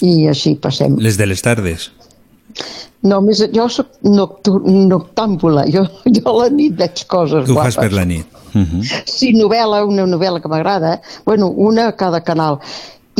i 0.00 0.28
així 0.30 0.54
passem. 0.56 0.96
Les 1.02 1.16
de 1.18 1.26
les 1.26 1.42
tardes. 1.42 1.90
No, 3.02 3.20
més, 3.24 3.40
jo 3.54 3.64
soc 3.72 3.94
noctàmbula, 4.04 5.64
jo, 5.72 5.84
jo 6.04 6.22
a 6.30 6.36
la 6.42 6.48
nit 6.52 6.76
veig 6.78 7.04
coses 7.08 7.46
Tu 7.48 7.54
ho 7.54 7.58
fas 7.62 7.76
guapes. 7.76 7.80
per 7.80 7.92
la 7.96 8.04
nit. 8.04 8.26
Mhm. 8.54 8.82
Sí, 9.06 9.32
novel·la, 9.36 9.84
una 9.86 10.06
novel·la 10.10 10.40
que 10.42 10.48
m'agrada, 10.50 11.00
bueno, 11.26 11.48
una 11.48 11.88
a 11.88 11.96
cada 11.96 12.20
canal. 12.26 12.58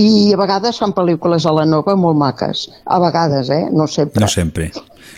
I 0.00 0.32
a 0.32 0.36
vegades 0.40 0.78
fan 0.80 0.92
pel·lícules 0.96 1.44
a 1.46 1.52
la 1.52 1.64
nova 1.68 1.94
molt 1.96 2.16
maques. 2.16 2.68
A 2.86 2.98
vegades, 3.02 3.50
eh? 3.50 3.66
No 3.72 3.86
sempre. 3.86 4.20
No 4.22 4.28
sempre. 4.28 4.70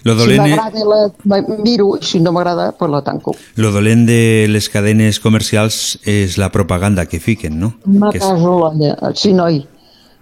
Lo 0.04 0.12
Si 0.14 0.18
dolent, 0.18 0.40
m'agrada 0.42 0.80
la 1.24 1.42
miro, 1.62 1.92
si 2.00 2.18
no 2.20 2.32
m'agrada, 2.32 2.72
pues 2.72 2.90
la 2.90 3.02
tanco. 3.02 3.36
lo 3.56 3.70
dolent 3.70 4.06
de 4.06 4.46
les 4.48 4.68
cadenes 4.68 5.20
comercials 5.20 5.98
és 6.04 6.38
la 6.38 6.50
propaganda 6.50 7.06
que 7.06 7.20
fiquen, 7.20 7.60
no? 7.60 7.74
Me 7.86 8.10
Que 8.10 8.18
és- 8.18 8.24
caso 8.24 8.58
l'olla. 8.58 8.96
Sí, 9.14 9.32
noi. 9.32 9.66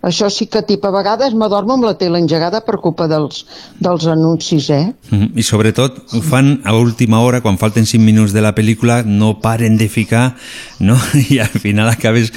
Això 0.03 0.31
sí 0.31 0.47
que, 0.47 0.62
tip, 0.62 0.83
a 0.87 0.91
vegades 0.91 1.35
m'adormo 1.35 1.74
amb 1.74 1.85
la 1.85 1.99
tele 1.99 2.18
engegada 2.18 2.62
per 2.64 2.78
culpa 2.81 3.07
dels, 3.07 3.45
dels 3.78 4.07
anuncis, 4.07 4.70
eh? 4.70 4.95
Mhm. 5.11 5.33
I 5.37 5.43
sobretot 5.43 5.99
ho 6.14 6.22
fan 6.22 6.62
a 6.64 6.72
última 6.74 7.20
hora, 7.20 7.43
quan 7.43 7.59
falten 7.59 7.85
5 7.85 8.03
minuts 8.03 8.33
de 8.33 8.41
la 8.41 8.55
pel·lícula, 8.55 9.03
no 9.05 9.41
paren 9.41 9.76
de 9.76 9.89
ficar, 9.91 10.37
no? 10.78 10.97
I 11.31 11.39
al 11.41 11.49
final 11.49 11.89
acabes... 11.89 12.33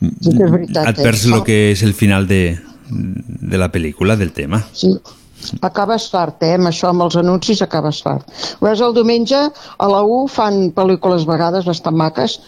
Sí 0.00 0.30
que 0.36 0.44
és 0.44 0.50
veritat, 0.50 0.86
et 0.88 0.98
eh? 0.98 1.02
perds 1.02 1.26
el 1.26 1.42
que 1.42 1.72
és 1.72 1.82
el 1.82 1.94
final 1.94 2.26
de, 2.28 2.58
de 2.90 3.58
la 3.58 3.70
pel·lícula, 3.72 4.16
del 4.16 4.30
tema. 4.32 4.64
Sí. 4.72 4.94
Acabes 5.62 6.08
fart, 6.12 6.42
eh? 6.42 6.54
Amb 6.58 6.68
això, 6.70 6.90
amb 6.90 7.02
els 7.06 7.16
anuncis, 7.16 7.62
acabes 7.64 8.02
fart. 8.04 8.26
Veus, 8.60 8.80
el 8.84 8.94
diumenge 8.94 9.38
a 9.78 9.88
la 9.88 10.02
U 10.04 10.26
fan 10.28 10.70
pel·lícules 10.76 11.24
vegades 11.28 11.64
bastant 11.68 11.96
maques, 11.96 12.38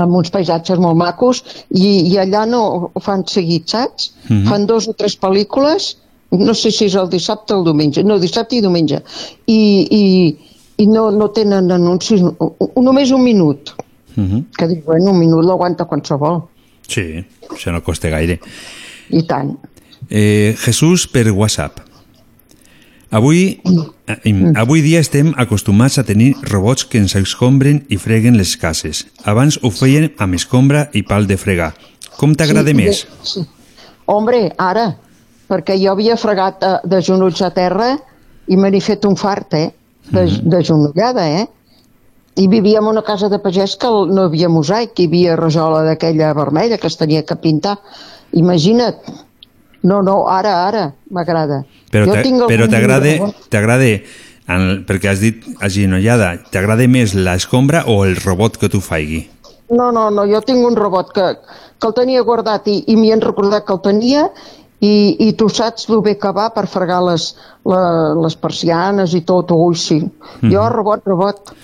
amb 0.00 0.16
uns 0.16 0.30
paisatges 0.32 0.78
molt 0.80 0.96
macos, 0.96 1.42
i, 1.70 2.08
i 2.10 2.16
allà 2.18 2.46
no 2.48 2.62
ho 2.94 3.00
fan 3.04 3.26
seguit, 3.28 3.68
saps? 3.68 4.12
Mhm. 4.28 4.46
Fan 4.48 4.66
dos 4.66 4.88
o 4.88 4.94
tres 4.98 5.18
pel·lícules, 5.20 5.96
no 6.32 6.54
sé 6.56 6.70
si 6.72 6.86
és 6.88 6.94
el 6.96 7.10
dissabte 7.12 7.52
o 7.54 7.58
el 7.60 7.64
diumenge, 7.68 8.02
no, 8.02 8.16
dissabte 8.18 8.56
i 8.56 8.62
diumenge, 8.64 9.02
i, 9.46 9.60
i, 9.92 10.04
i 10.82 10.86
no, 10.88 11.10
no 11.12 11.28
tenen 11.36 11.68
anuncis, 11.70 12.22
només 12.76 13.12
un 13.12 13.22
minut, 13.22 13.74
Mhm. 14.16 14.42
que 14.56 14.66
dic, 14.68 14.82
bueno, 14.84 15.10
un 15.12 15.18
minut 15.18 15.44
l'aguanta 15.44 15.84
qualsevol, 15.88 16.42
Sí, 16.88 17.24
això 17.48 17.72
no 17.72 17.82
costa 17.82 18.08
gaire. 18.10 18.40
i 19.10 19.22
tant. 19.22 19.54
Eh, 20.10 20.54
Jesús 20.58 21.06
per 21.08 21.30
WhatsApp. 21.30 21.78
Avui, 23.12 23.60
eh, 24.08 24.52
avui 24.56 24.80
dia 24.80 24.98
estem 25.04 25.34
acostumats 25.36 25.98
a 26.00 26.04
tenir 26.08 26.32
robots 26.48 26.86
que 26.88 26.96
ens 26.98 27.12
escombren 27.18 27.82
i 27.92 27.98
freguen 28.00 28.38
les 28.40 28.54
cases. 28.56 29.04
Abans 29.28 29.58
ho 29.62 29.68
feien 29.70 30.08
amb 30.18 30.34
escombra 30.38 30.86
i 30.96 31.02
pal 31.04 31.26
de 31.28 31.36
fregar. 31.36 31.74
Com 32.16 32.32
t'agrada 32.34 32.72
Sí, 32.72 32.74
més? 32.74 33.02
de- 33.04 33.26
Sí. 33.28 33.44
Hombre, 34.06 34.52
ara, 34.58 34.96
perquè 35.48 35.76
jo 35.78 35.92
havia 35.92 36.16
fregat 36.16 36.62
eh, 36.62 36.78
de 36.88 37.02
genolls 37.02 37.42
a 37.42 37.50
terra 37.52 37.98
i 38.48 38.56
me 38.56 38.70
n'he 38.70 38.80
fet 38.80 39.04
un 39.04 39.16
fart, 39.16 39.54
eh? 39.54 39.70
De, 40.10 40.24
Mhm. 40.24 40.48
de 40.50 40.62
genollada, 40.64 41.28
eh? 41.42 41.46
I 42.36 42.48
vivíem 42.48 42.82
en 42.82 42.88
una 42.96 43.02
casa 43.04 43.28
de 43.28 43.38
pagès 43.38 43.76
que 43.76 43.86
no 43.86 44.22
havia 44.22 44.48
mosaic, 44.48 44.98
hi 44.98 45.04
havia 45.06 45.36
rajola 45.36 45.82
d'aquella 45.84 46.32
vermella 46.32 46.78
que 46.78 46.86
es 46.86 46.96
tenia 46.96 47.22
que 47.26 47.36
pintar. 47.36 47.78
Imagina't. 48.32 48.96
No, 49.82 50.00
no, 50.02 50.28
ara, 50.30 50.52
ara, 50.68 50.84
m'agrada. 51.10 51.64
Però 51.90 52.06
t'agrada, 53.50 53.88
en- 54.48 54.84
perquè 54.86 55.10
has 55.10 55.20
dit 55.20 55.42
agenollada, 55.60 56.36
t'agrada 56.52 56.86
més 56.88 57.14
l'escombra 57.14 57.84
o 57.86 58.04
el 58.04 58.16
robot 58.22 58.56
que 58.58 58.68
tu 58.68 58.80
faigui? 58.80 59.28
No, 59.72 59.90
no, 59.90 60.10
no, 60.10 60.26
jo 60.28 60.40
tinc 60.44 60.64
un 60.66 60.76
robot 60.76 61.12
que, 61.16 61.26
que 61.80 61.86
el 61.88 61.94
tenia 61.96 62.22
guardat 62.22 62.66
i, 62.68 62.82
i 62.92 62.96
m'hi 62.96 63.12
han 63.14 63.22
recordat 63.24 63.64
que 63.66 63.72
el 63.72 63.80
tenia 63.80 64.26
i, 64.82 65.16
i 65.28 65.32
tu 65.38 65.48
saps 65.48 65.88
el 65.88 66.02
bé 66.02 66.16
que 66.18 66.32
va 66.34 66.50
per 66.54 66.66
fregar 66.68 67.00
les, 67.06 67.30
la, 67.64 68.12
les 68.18 68.34
persianes 68.36 69.14
i 69.14 69.22
tot, 69.26 69.50
ui, 69.54 69.74
sí. 69.78 70.00
Jo, 70.42 70.62
Mhm. 70.66 70.72
robot, 70.74 71.06
robot. 71.06 71.54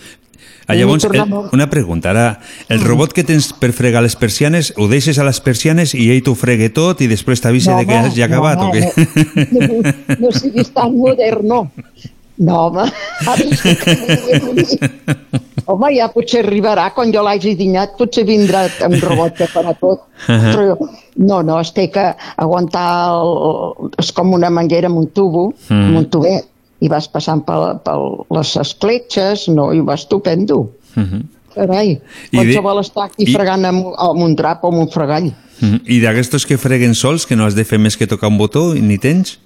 Ah, 0.68 0.74
llavors, 0.76 1.04
el, 1.08 1.22
una 1.56 1.70
pregunta. 1.72 2.10
Ara, 2.10 2.40
el 2.68 2.82
robot 2.84 3.14
que 3.16 3.24
tens 3.24 3.54
per 3.56 3.70
fregar 3.72 4.02
les 4.04 4.14
persianes, 4.20 4.74
ho 4.76 4.84
deixes 4.90 5.16
a 5.18 5.24
les 5.24 5.40
persianes 5.40 5.94
i 5.96 6.10
ell 6.12 6.20
t'ho 6.26 6.34
fregue 6.36 6.68
tot 6.76 7.00
i 7.00 7.08
després 7.08 7.40
t'avisa 7.40 7.72
No, 7.72 7.78
de 7.80 7.86
que 7.88 8.02
ja 8.18 8.26
acabat 8.28 8.60
no, 8.60 8.68
o 8.68 8.72
què? 8.76 8.84
No, 9.56 10.18
no 10.26 10.32
siguis 10.36 10.68
tan 10.76 10.92
moderno. 10.98 11.70
No, 12.38 12.58
home. 12.68 12.84
Home, 15.68 15.88
ja 15.96 16.06
potser 16.12 16.40
arribarà, 16.44 16.86
quan 16.96 17.10
jo 17.12 17.22
l'hagi 17.26 17.54
dinat, 17.58 17.96
potser 17.98 18.24
vindrà 18.28 18.62
un 18.86 18.94
robot 19.02 19.34
que 19.40 19.48
farà 19.50 19.74
tot. 19.76 20.04
Ahà. 20.30 20.52
Però 20.54 20.76
no, 21.28 21.40
no, 21.44 21.58
es 21.60 21.72
té 21.76 21.88
que 21.92 22.04
aguantar, 22.40 22.86
el, 23.18 23.90
és 24.00 24.12
com 24.16 24.32
una 24.38 24.50
manguera 24.54 24.88
amb 24.92 25.00
un 25.02 25.10
tubo, 25.12 25.48
Mm. 25.68 25.82
amb 25.88 25.98
un 25.98 26.06
tubet, 26.12 26.46
i 26.80 26.88
vas 26.88 27.08
passant 27.08 27.42
per, 27.44 27.78
per 27.82 27.96
les 28.30 28.56
escletxes, 28.56 29.48
no, 29.48 29.72
i 29.74 29.80
va 29.80 29.94
estupendo. 29.94 30.70
Mhm. 30.94 31.22
Carai, 31.54 31.90
I 31.90 31.98
de- 31.98 32.36
qualsevol 32.36 32.78
està 32.84 33.04
aquí 33.08 33.24
i- 33.26 33.32
fregant 33.34 33.64
amb, 33.66 33.86
amb 33.98 34.20
un 34.22 34.34
drap 34.36 34.62
o 34.64 34.68
amb 34.68 34.78
un 34.84 34.88
fregall. 34.88 35.32
Mhm. 35.60 35.80
I 35.86 36.00
d'aquestos 36.00 36.46
que 36.46 36.56
freguen 36.58 36.94
sols, 36.94 37.26
que 37.26 37.34
no 37.36 37.46
has 37.46 37.54
de 37.56 37.64
fer 37.64 37.78
més 37.80 37.96
que 37.96 38.06
tocar 38.06 38.28
un 38.30 38.38
botó, 38.38 38.74
ni 38.74 38.98
tens? 38.98 39.38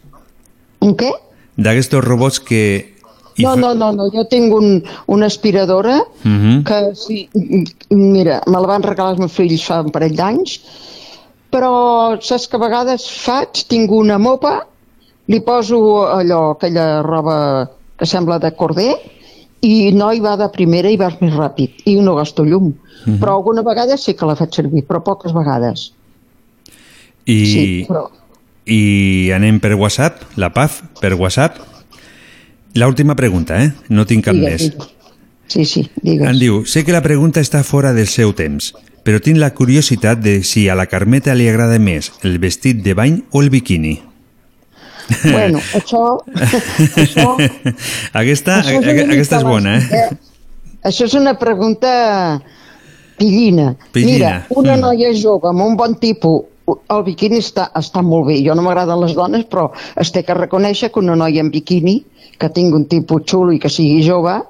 Un 0.81 0.95
què? 0.97 1.11
D'aquestos 1.57 2.05
robots 2.05 2.41
que... 2.41 2.91
No, 3.39 3.57
no, 3.57 3.73
no, 3.73 3.93
no, 3.97 4.11
jo 4.13 4.27
tinc 4.29 4.53
un, 4.53 4.83
una 5.07 5.25
aspiradora 5.27 6.03
Mhm. 6.23 6.65
que 6.65 6.95
sí, 6.95 7.31
mira, 7.89 8.43
me 8.47 8.61
la 8.61 8.67
van 8.67 8.83
regalar 8.83 9.13
els 9.13 9.21
meus 9.21 9.33
fills 9.33 9.65
fa 9.65 9.81
un 9.81 9.91
parell 9.91 10.15
d'anys, 10.15 10.59
però 11.51 12.19
saps 12.21 12.47
que 12.49 12.57
a 12.57 12.61
vegades 12.61 13.07
faig, 13.11 13.65
tinc 13.69 13.91
una 13.91 14.19
mopa, 14.19 14.67
li 15.29 15.41
poso 15.41 16.07
allò, 16.09 16.51
aquella 16.57 17.03
roba 17.03 17.71
que 17.99 18.07
sembla 18.07 18.39
de 18.39 18.53
corder, 18.55 18.95
i 19.63 19.93
no 19.95 20.11
hi 20.13 20.19
va 20.21 20.37
de 20.37 20.49
primera 20.51 20.91
i 20.91 20.97
vas 20.99 21.15
més 21.21 21.35
ràpid, 21.35 21.85
i 21.87 21.95
no 22.03 22.17
gasto 22.19 22.43
llum. 22.45 22.73
Mhm. 23.07 23.19
Però 23.21 23.37
alguna 23.37 23.63
vegada 23.63 23.97
sí 23.97 24.15
que 24.15 24.27
la 24.27 24.35
faig 24.37 24.53
servir, 24.55 24.85
però 24.87 25.03
poques 25.03 25.33
vegades. 25.33 25.93
I, 27.25 27.47
Sí, 27.47 27.85
però- 27.89 28.11
I 28.65 29.31
anem 29.35 29.59
per 29.61 29.75
WhatsApp, 29.75 30.23
la 30.37 30.53
PAF, 30.53 30.83
per 31.01 31.15
WhatsApp. 31.15 31.57
La 32.75 32.87
última 32.87 33.15
pregunta, 33.17 33.63
eh? 33.63 33.73
No 33.89 34.07
tinc 34.07 34.25
cap 34.25 34.35
Digues, 34.35 34.51
més. 34.53 34.71
digues. 34.71 34.89
Sí, 35.49 35.65
sí, 35.65 35.91
digues. 36.01 36.29
Em 36.31 36.39
diu, 36.39 36.65
sé 36.65 36.85
que 36.85 36.93
la 36.93 37.03
pregunta 37.03 37.41
està 37.41 37.63
fora 37.65 37.93
del 37.93 38.07
seu 38.07 38.33
temps, 38.33 38.73
però 39.05 39.21
tinc 39.21 39.37
la 39.37 39.51
curiositat 39.53 40.19
de 40.23 40.43
si 40.45 40.69
a 40.69 40.75
la 40.75 40.87
Carmeta 40.87 41.35
li 41.35 41.49
agrada 41.49 41.79
més 41.79 42.13
el 42.23 42.39
vestit 42.39 42.83
de 42.83 42.95
bany 42.95 43.25
o 43.33 43.43
el 43.43 43.51
biquini. 43.51 44.01
Bueno, 45.25 45.63
això... 45.79 46.03
això 47.05 47.27
aquesta, 48.23 48.61
Això 48.63 48.81
és 48.81 49.03
aquesta 49.07 49.41
és 49.41 49.47
bona, 49.47 49.79
bàsic, 49.79 49.97
eh? 49.99 50.33
Això 50.89 51.07
és 51.07 51.15
una 51.15 51.37
pregunta 51.39 51.91
pillina. 53.19 53.73
Pillina, 53.95 54.13
Mira, 54.13 54.33
una 54.57 54.77
mm. 54.77 54.83
noia 54.83 55.13
jove 55.15 55.51
amb 55.53 55.63
un 55.63 55.77
bon 55.79 55.95
tipus, 56.03 56.49
el 56.67 57.05
biquini 57.07 57.39
està, 57.43 57.69
està 57.79 58.03
molt 58.03 58.29
bé. 58.31 58.41
Jo 58.43 58.57
no 58.59 58.65
m'agraden 58.67 59.01
les 59.03 59.15
dones, 59.19 59.45
però 59.51 59.69
es 60.01 60.11
té 60.15 60.25
que 60.27 60.37
reconèixer 60.39 60.91
que 60.91 61.03
una 61.03 61.17
noia 61.19 61.43
en 61.45 61.53
biquini, 61.55 62.01
que 62.39 62.51
tingui 62.51 62.81
un 62.81 62.89
tipus 62.91 63.27
xulo 63.31 63.55
i 63.55 63.61
que 63.63 63.71
sigui 63.71 64.03
jove, 64.07 64.41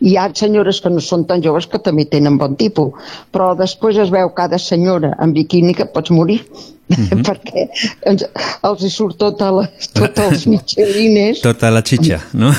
hi 0.00 0.16
ha 0.16 0.28
senyores 0.34 0.80
que 0.80 0.92
no 0.92 1.02
són 1.04 1.26
tan 1.28 1.42
joves 1.44 1.66
que 1.68 1.80
també 1.82 2.06
tenen 2.08 2.38
bon 2.40 2.54
tipus, 2.60 2.94
però 3.32 3.52
després 3.58 3.98
es 4.00 4.12
veu 4.14 4.30
cada 4.36 4.58
senyora 4.58 5.12
en 5.20 5.34
biquini 5.36 5.74
que 5.76 5.88
pots 5.92 6.14
morir, 6.14 6.40
Mhm. 6.90 7.22
perquè 7.28 7.66
ens, 8.10 8.24
els 8.66 8.84
hi 8.84 8.90
surt 8.90 9.18
tota 9.20 9.50
les, 9.54 9.90
tots 9.94 10.22
els 10.24 10.46
michelines 10.52 11.42
Tota 11.44 11.70
la 11.70 11.82
xitxa, 11.86 12.18
no? 12.34 12.50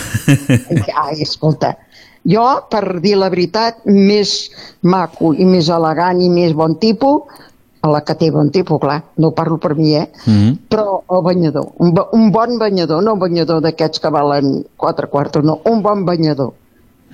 Ai, 1.04 1.22
escolta, 1.26 1.76
jo, 2.24 2.46
per 2.72 3.02
dir 3.04 3.16
la 3.20 3.32
veritat, 3.34 3.82
més 3.86 4.52
maco 4.82 5.34
i 5.34 5.48
més 5.48 5.70
elegant 5.74 6.22
i 6.22 6.30
més 6.32 6.54
bon 6.58 6.78
tipus, 6.80 7.42
a 7.82 7.90
la 7.90 8.04
que 8.06 8.14
té 8.14 8.30
bon 8.30 8.52
tipus, 8.54 8.78
clar, 8.82 9.00
no 9.18 9.32
parlo 9.34 9.58
per 9.58 9.74
mi, 9.76 9.96
eh? 9.98 10.08
Mhm. 10.26 10.58
Però 10.70 11.02
el 11.10 11.24
banyador, 11.26 11.72
un, 11.82 11.96
un 12.14 12.32
bon 12.32 12.60
banyador, 12.62 13.02
no 13.04 13.16
un 13.18 13.20
banyador 13.20 13.62
d'aquests 13.62 14.00
que 14.00 14.12
valen 14.14 14.62
quatre 14.78 15.10
quartos, 15.10 15.44
no, 15.44 15.60
un 15.66 15.82
bon 15.82 16.06
banyador. 16.06 16.54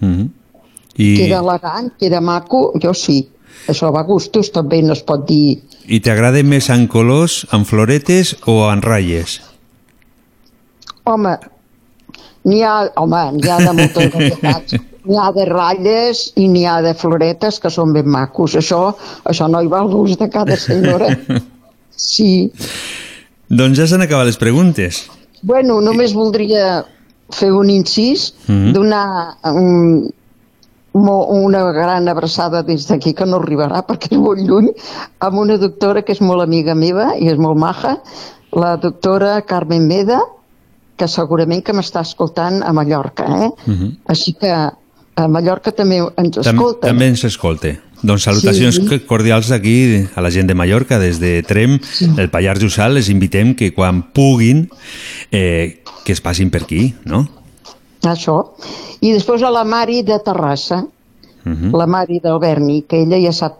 Mhm. 0.02 0.28
I, 0.98 1.16
Queda 1.16 1.40
elegant, 1.40 1.92
queda 1.98 2.20
maco, 2.22 2.74
jo 2.82 2.94
sí. 2.94 3.22
Això 3.70 3.92
va 3.94 4.02
a 4.02 4.08
gustos, 4.08 4.52
també 4.52 4.82
no 4.82 4.94
es 4.94 5.04
pot 5.06 5.26
dir... 5.28 5.62
I 5.88 6.00
t'agrada 6.04 6.42
més 6.44 6.68
en 6.74 6.88
colors, 6.92 7.46
en 7.56 7.64
floretes 7.66 8.36
o 8.46 8.58
en 8.72 8.82
ratlles? 8.84 9.38
Home, 11.08 11.38
n'hi 12.48 12.62
ha, 12.68 12.74
home, 13.00 13.22
n'hi 13.38 13.50
ha 13.54 13.60
de 13.64 13.74
moltes 13.78 14.12
varietats. 14.16 14.76
N'hi 15.08 15.20
ha 15.24 15.30
de 15.32 15.46
ratlles 15.48 16.26
i 16.36 16.50
n'hi 16.52 16.66
ha 16.68 16.82
de 16.84 16.92
floretes 17.00 17.62
que 17.64 17.72
són 17.72 17.94
ben 17.96 18.10
macos. 18.12 18.58
Això, 18.60 18.82
això 19.24 19.48
no 19.48 19.62
hi 19.64 19.70
va 19.72 19.80
al 19.86 19.92
gust 19.94 20.20
de 20.24 20.30
cada 20.34 20.58
senyora. 20.60 21.14
Sí. 21.98 22.52
Doncs 23.50 23.80
ja 23.80 23.88
s'han 23.90 24.04
acabat 24.06 24.28
les 24.28 24.36
preguntes. 24.38 25.00
Bueno, 25.42 25.80
només 25.82 26.12
voldria 26.14 26.84
fer 27.34 27.50
un 27.58 27.72
incís, 27.74 28.28
Mhm. 28.46 28.68
donar 28.76 29.08
un, 29.50 30.04
mo- 30.04 30.12
una 31.06 31.64
gran 31.72 32.08
abraçada 32.08 32.64
des 32.64 32.88
d'aquí, 32.88 33.14
que 33.14 33.26
no 33.26 33.38
arribarà 33.38 33.84
perquè 33.86 34.14
és 34.16 34.20
molt 34.20 34.40
lluny, 34.42 34.72
amb 35.20 35.38
una 35.40 35.58
doctora 35.58 36.02
que 36.02 36.12
és 36.14 36.22
molt 36.22 36.42
amiga 36.42 36.76
meva 36.76 37.14
i 37.20 37.28
és 37.30 37.38
molt 37.38 37.58
maja, 37.58 37.98
la 38.54 38.76
doctora 38.78 39.42
Carmen 39.46 39.88
Meda, 39.88 40.22
que 40.98 41.08
segurament 41.08 41.62
que 41.64 41.74
m'està 41.78 42.02
escoltant 42.02 42.64
a 42.66 42.72
Mallorca, 42.74 43.26
eh? 43.46 43.50
Mhm. 43.68 43.98
Així 44.08 44.34
que 44.34 44.50
a 44.52 45.28
Mallorca 45.28 45.72
també 45.72 45.98
ens 46.18 46.36
Tam 46.42 46.56
escolten. 46.56 46.90
també 46.90 47.08
ens 47.08 47.24
escolte. 47.24 47.80
Doncs 48.02 48.24
salutacions 48.24 48.76
Sí. 48.76 48.88
sí. 48.88 49.00
cordials 49.10 49.50
aquí 49.52 50.06
a 50.16 50.22
la 50.22 50.30
gent 50.30 50.48
de 50.48 50.54
Mallorca, 50.54 51.00
des 51.00 51.20
de 51.20 51.42
Trem, 51.44 51.80
el 52.18 52.30
Pallars 52.30 52.62
Jussal, 52.62 52.94
les 52.94 53.10
invitem 53.10 53.56
que 53.56 53.74
quan 53.74 54.04
puguin 54.14 54.70
eh, 55.32 55.82
que 56.06 56.14
es 56.14 56.22
passin 56.22 56.50
per 56.50 56.64
aquí, 56.64 56.94
no? 57.06 57.28
Això. 58.04 58.52
I 59.02 59.12
després 59.14 59.42
a 59.44 59.50
la 59.52 59.64
Mari 59.64 60.04
de 60.04 60.20
Terrassa, 60.20 60.86
Uh 61.46 61.54
-huh. 61.54 61.78
la 61.78 61.88
Mari 61.88 62.20
del 62.20 62.40
Berni, 62.40 62.82
que 62.84 63.02
ella 63.04 63.18
ja 63.24 63.32
sap, 63.32 63.54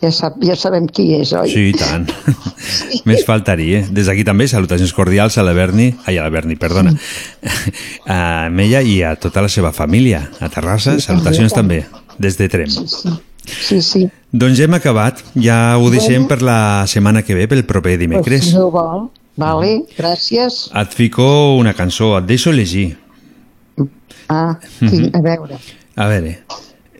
ja 0.00 0.10
sap, 0.10 0.36
ja 0.42 0.56
sabem 0.56 0.86
qui 0.86 1.12
és, 1.14 1.32
oi? 1.32 1.50
Sí, 1.50 1.68
i 1.68 1.72
tant. 1.74 2.08
Més 3.04 3.22
faltaria. 3.26 3.86
Des 3.90 4.06
d'aquí 4.06 4.24
també 4.24 4.48
salutacions 4.48 4.92
cordials 4.94 5.36
a 5.36 5.42
la 5.42 5.52
Berni, 5.52 5.94
ai, 6.06 6.16
a 6.16 6.22
la 6.22 6.30
Berni, 6.30 6.56
perdona, 6.56 6.94
a 8.06 8.48
ella 8.48 8.80
i 8.82 9.02
a 9.02 9.16
tota 9.16 9.42
la 9.42 9.48
seva 9.48 9.72
família. 9.72 10.30
A 10.40 10.48
Terrassa, 10.48 10.94
Sí, 10.94 11.00
salutacions 11.06 11.52
també. 11.52 11.82
també, 11.82 11.98
des 12.18 12.36
de 12.38 12.48
Trem. 12.48 12.68
Sí, 12.70 13.80
sí. 13.82 14.08
Doncs 14.32 14.58
ja 14.58 14.64
hem 14.64 14.74
acabat. 14.74 15.22
Ja 15.34 15.76
ho 15.78 15.90
deixem 15.90 16.22
Bueno. 16.24 16.28
per 16.28 16.42
la 16.42 16.86
setmana 16.86 17.22
que 17.22 17.34
ve, 17.34 17.46
pel 17.48 17.64
proper 17.64 17.96
Pues, 17.96 18.00
dimecres. 18.00 18.44
si 18.44 18.54
no 18.54 18.70
vol. 18.70 19.10
Vale, 19.36 19.82
gràcies. 19.96 20.70
Et 20.74 20.88
fico 20.94 21.54
una 21.56 21.72
cançó, 21.74 22.18
et 22.18 22.26
deixo 22.26 22.50
llegir. 22.52 22.96
Ah, 24.28 24.58
sí, 24.78 25.10
a 25.14 25.20
veure. 25.24 25.56
A 25.96 26.06
veure, 26.06 26.38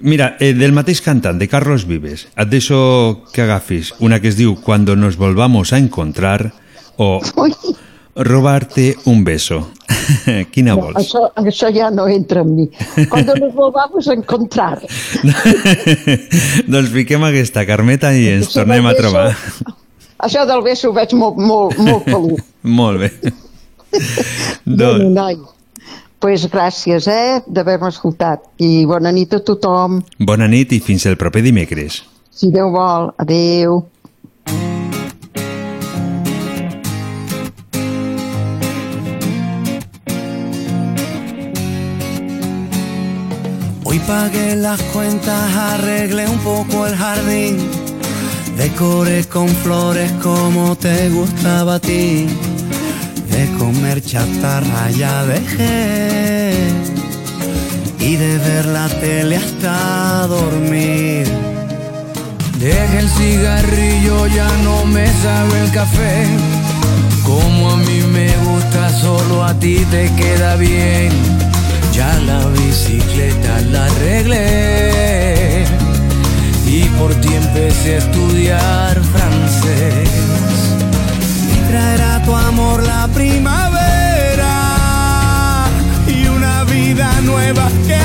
mira, 0.01 0.37
eh, 0.41 0.55
del 0.55 0.73
mateix 0.73 1.01
cantant, 1.05 1.39
de 1.39 1.49
Carlos 1.49 1.85
Vives, 1.87 2.27
et 2.37 2.49
deixo 2.49 3.25
que 3.33 3.43
agafis 3.43 3.93
una 4.01 4.21
que 4.21 4.29
es 4.29 4.37
diu 4.37 4.57
Cuando 4.63 4.97
nos 4.97 5.17
volvamos 5.17 5.73
a 5.73 5.79
encontrar 5.79 6.53
o 6.97 7.21
Robarte 8.19 8.97
un 9.05 9.23
beso. 9.23 9.71
Quina 10.51 10.75
No, 10.75 10.81
vols? 10.89 10.97
això, 10.99 11.29
això 11.39 11.69
ja 11.73 11.91
no 11.91 12.09
entra 12.09 12.41
en 12.41 12.57
mi. 12.57 12.69
Cuando 13.09 13.37
nos 13.37 13.55
volvamos 13.55 14.09
a 14.09 14.15
encontrar. 14.15 14.81
doncs 16.67 16.91
fiquem 16.91 17.23
aquesta, 17.29 17.63
Carmeta, 17.69 18.11
i 18.17 18.27
ens 18.33 18.49
Això 18.49 18.61
tornem 18.65 18.87
a 18.87 18.93
del 18.93 18.97
beso- 18.97 19.03
trobar. 19.03 19.37
Això 20.27 20.43
del 20.51 20.63
beso 20.67 20.91
ho 20.91 20.97
veig 20.97 21.13
molt, 21.15 21.37
molt, 21.39 21.79
molt 21.79 22.05
pelut. 22.09 22.43
Molt 22.67 22.99
bé. 23.05 23.13
Bueno, 23.23 24.83
doncs, 24.83 25.05
noi, 25.15 25.37
pues 26.19 26.49
gràcies, 26.51 27.07
eh, 27.07 27.43
d'haver-me 27.47 27.89
escoltat. 27.89 28.41
I 28.59 28.85
bona 28.87 29.13
nit 29.13 29.33
a 29.35 29.41
tothom. 29.41 30.03
bona 30.19 30.49
nit 30.49 30.73
i 30.73 30.81
fins 30.81 31.07
el 31.07 31.17
proper 31.17 31.43
dimecres. 31.43 32.03
Si 32.31 32.51
Déu 32.51 32.71
vol, 32.71 33.13
adeu. 33.19 33.85
Hoy 43.85 43.99
pagué 44.01 44.55
las 44.57 44.81
cuentas, 44.93 45.57
arreglé 45.57 46.29
un 46.29 46.39
poco 46.39 46.87
el 46.87 46.95
jardín, 46.95 47.57
decoré 48.57 49.25
con 49.25 49.49
flores 49.49 50.13
como 50.23 50.77
te 50.77 51.09
gustaba 51.09 51.77
a 51.77 51.81
ti, 51.81 52.27
de 53.39 53.47
comer 53.57 54.03
chatarra 54.03 54.91
ya 54.91 55.25
dejé 55.25 56.53
y 58.01 58.17
de 58.17 58.37
ver 58.39 58.67
la 58.67 58.89
tele 58.89 59.37
hasta 59.37 60.27
dormir. 60.27 61.25
Deja 62.59 62.99
el 62.99 63.09
cigarrillo, 63.09 64.27
ya 64.27 64.51
no 64.65 64.85
me 64.87 65.07
sabe 65.23 65.55
el 65.65 65.71
café. 65.71 66.27
Como 67.25 67.71
a 67.71 67.77
mí 67.77 68.01
me 68.13 68.29
gusta, 68.47 68.91
solo 69.01 69.45
a 69.45 69.55
ti 69.55 69.87
te 69.93 70.11
queda 70.21 70.57
bien. 70.57 71.11
Ya 71.93 72.13
la 72.31 72.41
bicicleta 72.59 73.61
la 73.73 73.85
arreglé. 73.85 75.65
Y 76.67 76.81
por 76.99 77.15
ti 77.21 77.31
empecé 77.35 77.95
a 77.95 77.99
estudiar 77.99 78.95
francés. 79.15 80.09
Tu 82.29 82.37
amor 82.37 82.83
la 82.83 83.09
primavera 83.09 84.55
y 86.07 86.27
una 86.27 86.65
vida 86.65 87.09
nueva 87.23 87.71
que 87.87 87.97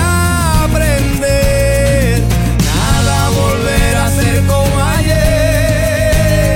aprender. 0.65 2.23
Nada 2.71 3.29
volverá 3.41 4.05
a 4.05 4.11
ser 4.11 4.45
como 4.45 4.75
ayer. 4.97 6.55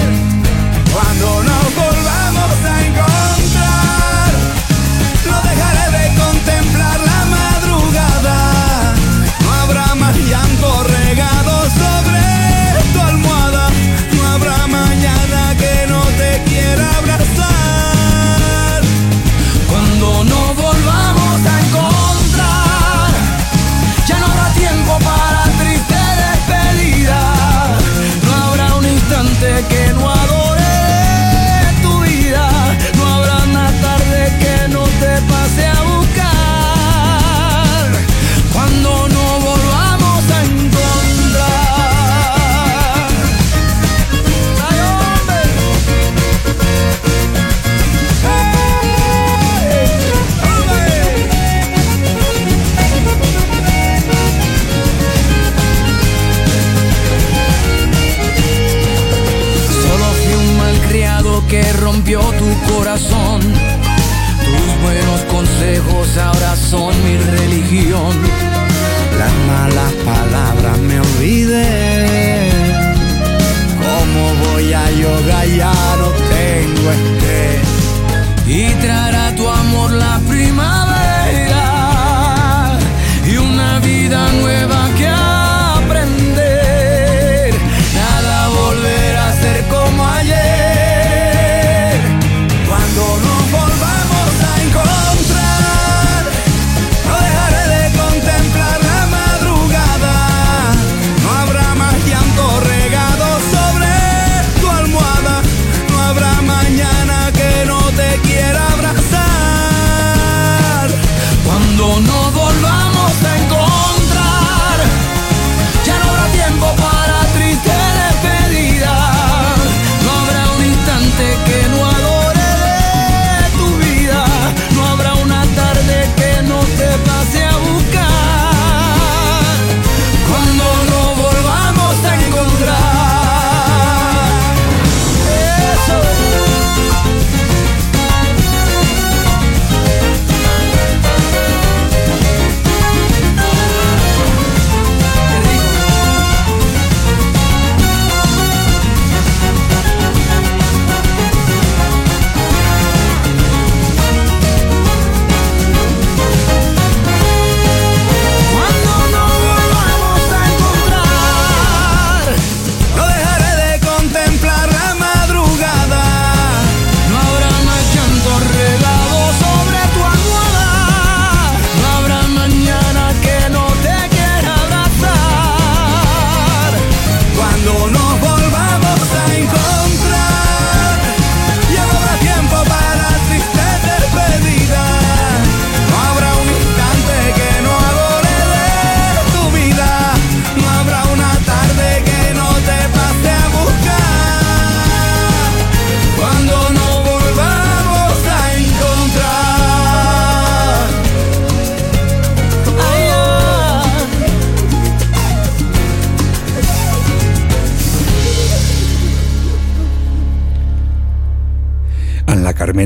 Cuando 0.94 1.28
nos 1.50 1.66
volvamos 1.84 2.54
a 2.72 2.76
encontrar, 2.88 4.30
no 5.30 5.38
dejaré 5.50 5.86
de 5.98 6.06
contemplar 6.24 7.00
la 7.12 7.22
madrugada. 7.38 8.38
No 9.44 9.50
habrá 9.62 9.88
más 9.96 10.16
llanto 10.16 10.68
regado 10.84 11.57
consejos 65.68 66.18
ahora 66.18 66.56
son 66.56 67.04
mi 67.04 67.18
religión. 67.18 68.16
Las 69.20 69.34
malas 69.48 69.94
palabras 70.06 70.78
me 70.80 71.00
olvidé. 71.00 72.50
¿Cómo 73.78 74.52
voy 74.52 74.74
a 74.74 74.90
yoga? 74.92 75.46
Ya 75.46 75.74
no 76.00 76.10
tengo 76.36 76.92
estrés. 76.92 77.68
Y 78.48 78.74
traerá 78.82 79.36
tu 79.36 79.48
amor 79.48 79.92
la 79.92 80.20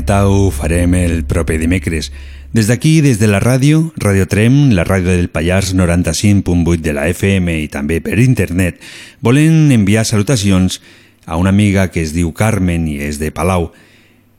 Carmeta 0.02 0.26
ho 0.26 0.50
farem 0.50 0.96
el 0.98 1.22
proper 1.30 1.60
dimecres. 1.60 2.10
Des 2.50 2.66
d'aquí, 2.66 3.00
des 3.00 3.20
de 3.20 3.28
la 3.28 3.38
ràdio, 3.38 3.92
Radio 3.94 4.26
Trem, 4.26 4.72
la 4.74 4.82
ràdio 4.82 5.12
del 5.14 5.28
Pallars 5.30 5.76
95.8 5.76 6.82
de 6.82 6.92
la 6.92 7.06
FM 7.06 7.54
i 7.62 7.68
també 7.70 8.00
per 8.02 8.18
internet, 8.18 8.80
volen 9.22 9.70
enviar 9.70 10.02
salutacions 10.04 10.80
a 11.24 11.36
una 11.38 11.50
amiga 11.54 11.86
que 11.94 12.02
es 12.02 12.10
diu 12.16 12.32
Carmen 12.34 12.88
i 12.90 12.98
és 12.98 13.20
de 13.22 13.30
Palau. 13.30 13.70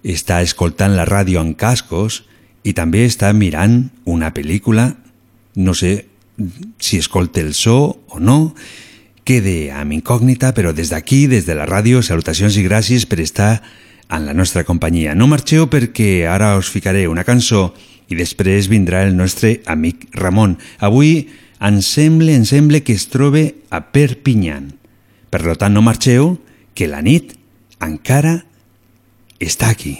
Està 0.04 0.42
escoltant 0.44 0.98
la 0.98 1.08
ràdio 1.08 1.40
en 1.40 1.54
cascos 1.56 2.26
i 2.68 2.74
també 2.76 3.06
està 3.08 3.32
mirant 3.32 3.88
una 4.04 4.34
pel·lícula, 4.36 4.98
no 5.56 5.72
sé 5.72 6.10
si 6.78 7.00
escolta 7.00 7.40
el 7.40 7.54
so 7.54 8.04
o 8.12 8.20
no, 8.20 8.52
quede 9.24 9.72
amb 9.72 9.96
incògnita, 9.96 10.52
però 10.52 10.76
des 10.76 10.92
d'aquí, 10.92 11.24
des 11.32 11.48
de 11.48 11.56
la 11.56 11.64
ràdio, 11.64 12.04
salutacions 12.04 12.60
i 12.60 12.68
gràcies 12.68 13.08
per 13.08 13.24
estar 13.24 13.64
en 14.14 14.26
la 14.28 14.34
nostra 14.34 14.64
companyia. 14.64 15.16
No 15.18 15.28
marxeu 15.28 15.66
perquè 15.72 16.28
ara 16.30 16.54
us 16.60 16.70
ficaré 16.70 17.08
una 17.10 17.26
cançó 17.26 17.72
i 18.12 18.18
després 18.20 18.70
vindrà 18.70 19.04
el 19.08 19.16
nostre 19.18 19.58
amic 19.66 20.08
Ramon. 20.14 20.58
Avui 20.80 21.30
ens 21.64 21.90
sembla, 21.96 22.34
ens 22.36 22.54
sembla 22.54 22.84
que 22.86 22.94
es 22.94 23.08
troba 23.10 23.48
a 23.74 23.82
Perpinyan. 23.94 24.74
Per 25.34 25.42
tant, 25.58 25.74
no 25.74 25.82
marxeu, 25.82 26.36
que 26.78 26.90
la 26.90 27.02
nit 27.02 27.34
encara 27.82 28.44
està 29.42 29.72
aquí. 29.74 29.96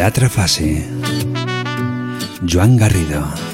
L'altra 0.00 0.30
fase. 0.32 0.72
Joan 2.40 2.76
Garrido. 2.80 3.49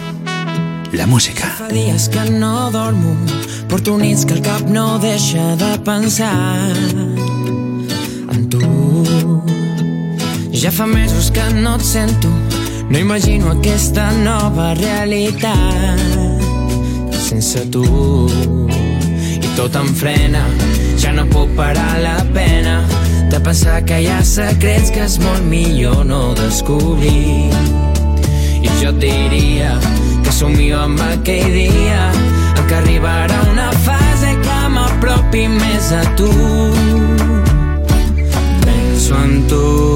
La 0.92 1.06
música. 1.06 1.46
Fa 1.58 1.68
dies 1.68 2.08
que 2.08 2.30
no 2.30 2.70
dormo, 2.70 3.16
porto 3.68 3.96
nits 3.98 4.24
que 4.24 4.34
el 4.34 4.42
cap 4.42 4.62
no 4.68 4.98
deixa 4.98 5.56
de 5.56 5.78
pensar 5.84 6.72
en 8.32 8.48
tu. 8.48 8.62
Ja 10.52 10.72
fa 10.72 10.86
mesos 10.86 11.30
que 11.30 11.44
no 11.54 11.76
et 11.76 11.82
sento, 11.82 12.28
no 12.88 12.98
imagino 12.98 13.50
aquesta 13.52 14.10
nova 14.22 14.74
realitat 14.74 16.36
sense 17.26 17.66
tu. 17.70 17.82
I 19.42 19.48
tot 19.56 19.74
em 19.76 19.88
frena, 19.98 20.44
ja 21.00 21.12
no 21.12 21.26
puc 21.26 21.50
parar 21.58 21.98
la 22.00 22.20
pena 22.34 22.78
de 23.30 23.40
pensar 23.40 23.82
que 23.84 23.98
hi 24.02 24.06
ha 24.12 24.20
secrets 24.24 24.92
que 24.94 25.02
és 25.08 25.18
molt 25.24 25.42
millor 25.50 26.04
no 26.06 26.22
descobrir. 26.38 27.95
I 28.66 28.70
jo 28.80 28.88
et 28.90 28.96
diria 28.98 29.74
que 30.24 30.32
somio 30.34 30.80
amb 30.82 31.02
aquell 31.06 31.52
dia 31.54 32.00
en 32.16 32.64
què 32.66 32.80
arribarà 32.80 33.38
una 33.52 33.68
fase 33.86 34.32
que 34.42 34.56
m'apropi 34.74 35.46
més 35.54 35.92
a 35.94 36.02
tu. 36.18 36.32
Penso 38.66 39.22
en 39.22 39.38
tu. 39.52 39.95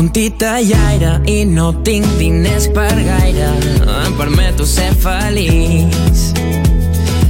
Un 0.00 0.08
titellaire 0.08 1.18
i 1.28 1.42
no 1.44 1.74
tinc 1.84 2.06
diners 2.16 2.70
per 2.72 2.94
gaire, 3.04 3.48
em 4.06 4.14
permeto 4.16 4.64
ser 4.64 4.94
feliç. 4.96 6.22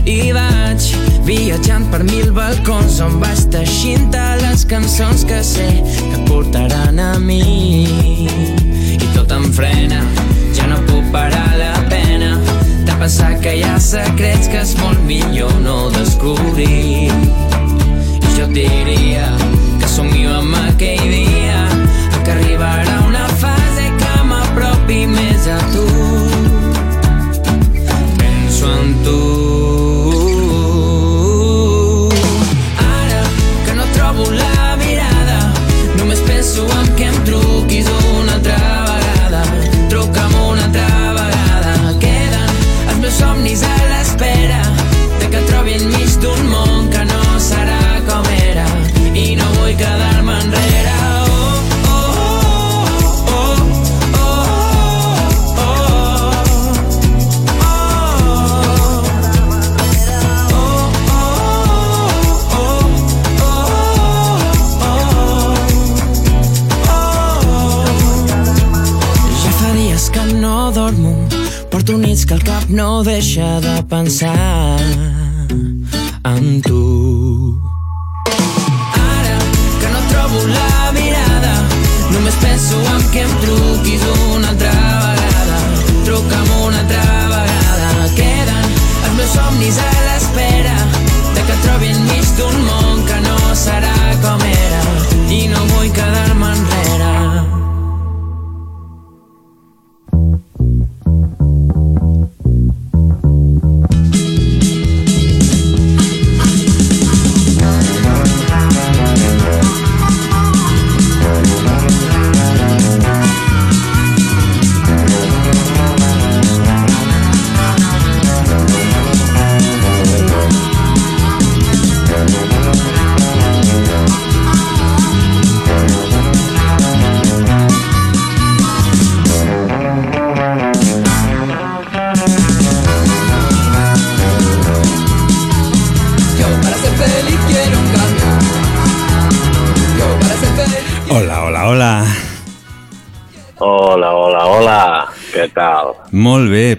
I 0.06 0.30
vaig 0.36 0.86
viatjant 1.26 1.88
per 1.90 2.04
mil 2.06 2.30
balcons 2.36 3.00
on 3.02 3.16
vaig 3.22 3.42
teixint 3.50 4.14
les 4.44 4.62
cançons 4.70 5.24
que 5.26 5.40
sé 5.42 5.66
que 5.82 6.22
portaran 6.28 7.02
a 7.02 7.18
mi. 7.18 7.88
I 8.94 9.10
tot 9.16 9.34
em 9.34 9.50
frena, 9.50 10.04
ja 10.54 10.70
no 10.70 10.78
puc 10.86 11.10
parar 11.10 11.50
la 11.58 11.74
pena 11.90 12.36
de 12.86 12.98
pensar 13.02 13.32
que 13.42 13.56
hi 13.58 13.64
ha 13.66 13.80
secrets 13.82 14.46
que 14.46 14.62
és 14.62 14.76
molt 14.78 15.02
millor 15.10 15.58
no 15.66 15.88
descobrir. 15.98 17.10
I 17.10 18.36
jo 18.38 18.46
diria 18.54 19.26
que 19.80 19.90
somio 19.90 20.38
Penso 28.70 29.29
no 72.70 73.02
deixa 73.02 73.60
de 73.60 73.82
pensar 73.82 74.78
en 76.24 76.60
tu. 76.62 77.69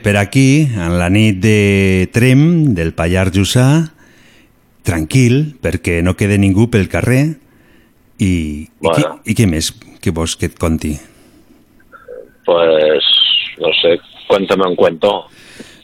Per 0.04 0.18
aquí, 0.18 0.66
en 0.76 0.98
la 1.00 1.10
nit 1.10 1.40
de 1.44 2.10
Trem, 2.14 2.74
del 2.78 2.94
Pallars 2.98 3.34
Jussà, 3.36 3.68
tranquil, 4.86 5.56
perquè 5.62 6.02
no 6.04 6.16
quede 6.18 6.38
ningú 6.42 6.70
pel 6.74 6.90
carrer, 6.90 7.38
i, 8.22 8.28
i, 8.28 8.70
Bueno. 8.82 8.96
què, 9.24 9.32
i 9.34 9.38
què 9.38 9.48
més 9.50 9.72
que 10.02 10.12
vols 10.14 10.36
que 10.38 10.50
et 10.52 10.58
conti? 10.62 10.96
Pues, 12.46 13.08
no 13.62 13.70
sé, 13.82 13.96
cuéntame 14.28 14.68
un 14.68 14.76
cuento. 14.76 15.12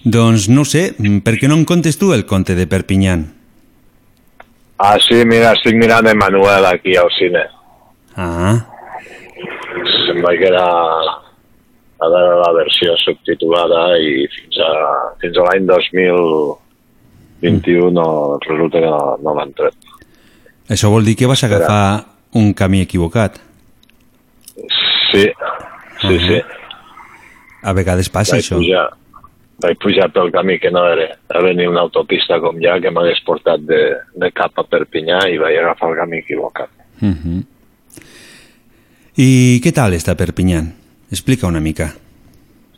Doncs 0.03 0.47
no 0.49 0.63
sé, 0.65 0.91
per 1.25 1.35
què 1.37 1.49
no 1.49 1.57
em 1.57 1.65
contes 1.67 1.97
tu 1.99 2.13
el 2.15 2.25
conte 2.25 2.55
de 2.55 2.67
Perpinyán? 2.69 3.25
Ah, 4.77 4.97
sí, 5.01 5.23
mira, 5.25 5.53
estic 5.57 5.75
mirant 5.75 6.05
Emanuel 6.07 6.65
aquí 6.69 6.95
al 6.95 7.09
cine. 7.17 7.45
Ah, 8.15 8.57
Se'm 10.05 10.21
va 10.25 10.31
quedar 10.39 10.67
a 11.99 12.07
veure 12.13 12.35
la 12.43 12.51
versió 12.53 12.93
subtitulada 13.01 13.97
i 13.97 14.27
fins 14.35 14.57
a, 14.61 14.69
fins 15.21 15.37
a 15.37 15.41
l'any 15.47 15.65
2021 15.65 17.89
no, 17.93 18.37
resulta 18.45 18.77
que 18.83 18.89
no, 18.91 19.17
no 19.23 19.31
l'han 19.37 19.53
tret. 19.57 19.75
això 20.69 20.87
vol 20.93 21.05
dir 21.07 21.15
que 21.17 21.25
vas 21.29 21.43
agafar 21.43 22.05
un 22.37 22.53
camí 22.53 22.81
equivocat. 22.83 23.33
Sí, 25.11 25.23
sí, 26.01 26.03
Ah. 26.03 26.09
sí. 26.27 26.39
A 27.63 27.73
vegades 27.73 28.09
passa 28.13 28.35
vaig 28.35 28.43
això. 28.45 28.55
Pujar, 28.59 28.89
vaig 29.63 29.77
pujar 29.81 30.11
pel 30.13 30.29
camí 30.31 30.59
que 30.61 30.69
no 30.71 30.83
era, 30.87 31.07
era 31.33 31.53
ni 31.53 31.65
una 31.65 31.81
autopista 31.81 32.39
com 32.39 32.59
ja, 32.61 32.79
que 32.79 32.91
m'hagués 32.93 33.21
portat 33.25 33.59
de, 33.65 33.81
de 34.15 34.31
cap 34.31 34.51
a 34.61 34.63
Perpinyà 34.63 35.23
i 35.33 35.37
vaig 35.41 35.57
agafar 35.57 35.89
el 35.91 35.97
camí 36.03 36.17
equivocat. 36.21 36.69
Mhm. 37.01 37.41
I 39.17 39.57
què 39.63 39.71
tal 39.73 39.93
està 39.97 40.13
Perpinyán? 40.15 40.73
Explica 41.11 41.47
una 41.47 41.59
mica. 41.59 41.93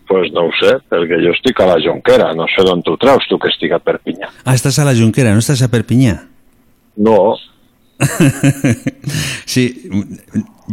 pues 0.10 0.32
no 0.34 0.48
ho 0.48 0.52
sé, 0.58 0.72
perquè 0.90 1.20
jo 1.22 1.30
estic 1.36 1.60
a 1.62 1.68
la 1.70 1.76
Jonquera, 1.78 2.32
no 2.34 2.48
sé 2.50 2.64
d'on 2.66 2.80
tu 2.82 2.96
treus, 2.98 3.28
tu 3.30 3.38
que 3.38 3.48
estic 3.52 3.76
a 3.76 3.78
Perpinyà. 3.78 4.32
Ah, 4.42 4.56
estàs 4.58 4.80
a 4.82 4.86
la 4.88 4.96
Junquera, 4.98 5.36
no 5.38 5.44
estàs 5.44 5.62
a 5.62 5.68
Perpinyà? 5.70 6.16
No, 6.98 7.38
Sí, 9.46 9.66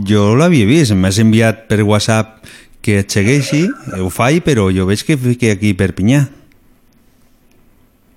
jo 0.08 0.22
l'havia 0.38 0.66
vist, 0.68 0.94
m'has 0.94 1.18
enviat 1.20 1.66
per 1.68 1.82
WhatsApp 1.84 2.46
que 2.80 3.00
et 3.02 3.10
segueixi, 3.12 3.64
ho 4.00 4.08
faig, 4.14 4.40
però 4.46 4.68
jo 4.72 4.86
veig 4.88 5.02
que 5.04 5.16
fique 5.18 5.50
aquí 5.52 5.74
a 5.74 5.80
Perpinyà. 5.84 6.22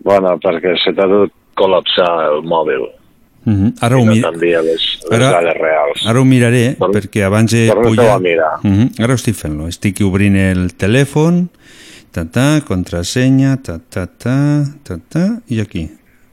bueno, 0.07 0.38
perquè 0.40 0.78
se 0.80 0.94
t'ha 0.95 1.06
dut 1.11 1.34
col·lapsar 1.60 2.07
el 2.32 2.45
mòbil 2.48 2.86
Mhm. 3.45 3.74
Ara, 3.82 3.98
ho 3.98 4.06
no 4.06 4.11
mi... 4.11 4.20
les, 4.20 4.61
les 5.10 5.22
Ara- 5.22 5.53
reals. 5.56 6.02
Ara 6.06 6.20
ho 6.22 6.26
miraré, 6.26 6.76
perquè 6.80 7.24
abans 7.26 7.53
he 7.53 7.68
torna-t'ho 7.70 7.95
pujat... 7.95 8.22
mirar. 8.22 8.52
Mhm, 8.64 8.90
Ara 8.99 9.14
ho 9.14 9.16
estic 9.16 9.36
fent-lo. 9.40 9.68
Estic 9.72 10.02
obrint 10.06 10.36
el 10.38 10.74
telèfon, 10.78 11.48
ta, 12.11 12.26
ta, 12.26 12.61
contrasenya, 12.68 13.56
ta, 13.64 13.80
ta, 13.80 14.06
ta, 14.07 14.36
ta, 14.84 14.98
ta, 15.10 15.24
i 15.48 15.61
aquí. 15.64 15.88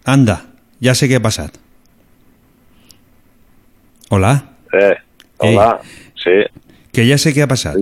Anda, 0.04 0.40
ja 0.82 0.94
sé 0.94 1.08
què 1.08 1.16
ha 1.20 1.24
passat. 1.24 1.56
Hola, 4.10 4.34
Eh, 4.72 4.94
hola, 5.38 5.80
sí, 6.20 6.30
que 6.92 7.06
ja 7.08 7.16
sé 7.18 7.32
què 7.32 7.42
ha 7.42 7.48
passat. 7.48 7.76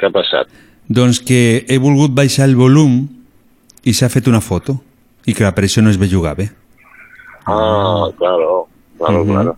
què 0.00 0.06
ha 0.08 0.10
passat? 0.10 0.48
Doncs 0.88 1.20
que 1.20 1.64
he 1.68 1.78
volgut 1.78 2.10
baixar 2.16 2.48
el 2.48 2.56
volum 2.56 3.06
i 3.84 3.92
s'ha 3.94 4.08
fet 4.08 4.26
una 4.28 4.40
foto. 4.40 4.80
I 5.26 5.34
clar, 5.34 5.52
per 5.54 5.64
això 5.64 5.82
no 5.82 5.90
es 5.90 5.98
bellugava. 6.00 6.48
Ah, 7.46 8.06
claro, 8.18 8.68
claro, 8.98 9.24
Mhm. 9.24 9.32
claro. 9.32 9.56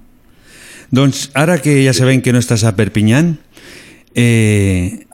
Doncs 0.90 1.30
ara 1.34 1.58
que 1.60 1.84
ja 1.84 1.92
sabem 1.92 2.22
que 2.22 2.32
no 2.32 2.38
estàs 2.38 2.64
a 2.64 2.76
Perpinyán, 2.76 3.38
eh, 4.14 5.06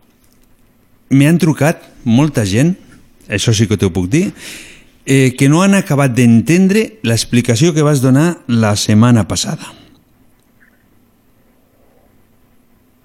m'hi 1.09 1.26
han 1.26 1.38
trucat 1.38 1.82
molta 2.05 2.44
gent, 2.44 2.76
això 3.28 3.52
sí 3.55 3.66
que 3.66 3.76
t'ho 3.76 3.90
puc 3.92 4.09
dir, 4.09 4.32
eh, 5.06 5.34
que 5.36 5.48
no 5.48 5.62
han 5.62 5.74
acabat 5.74 6.12
d'entendre 6.12 6.98
l'explicació 7.02 7.72
que 7.72 7.82
vas 7.82 8.02
donar 8.02 8.38
la 8.47 8.76
setmana 8.76 9.26
passada. 9.26 9.72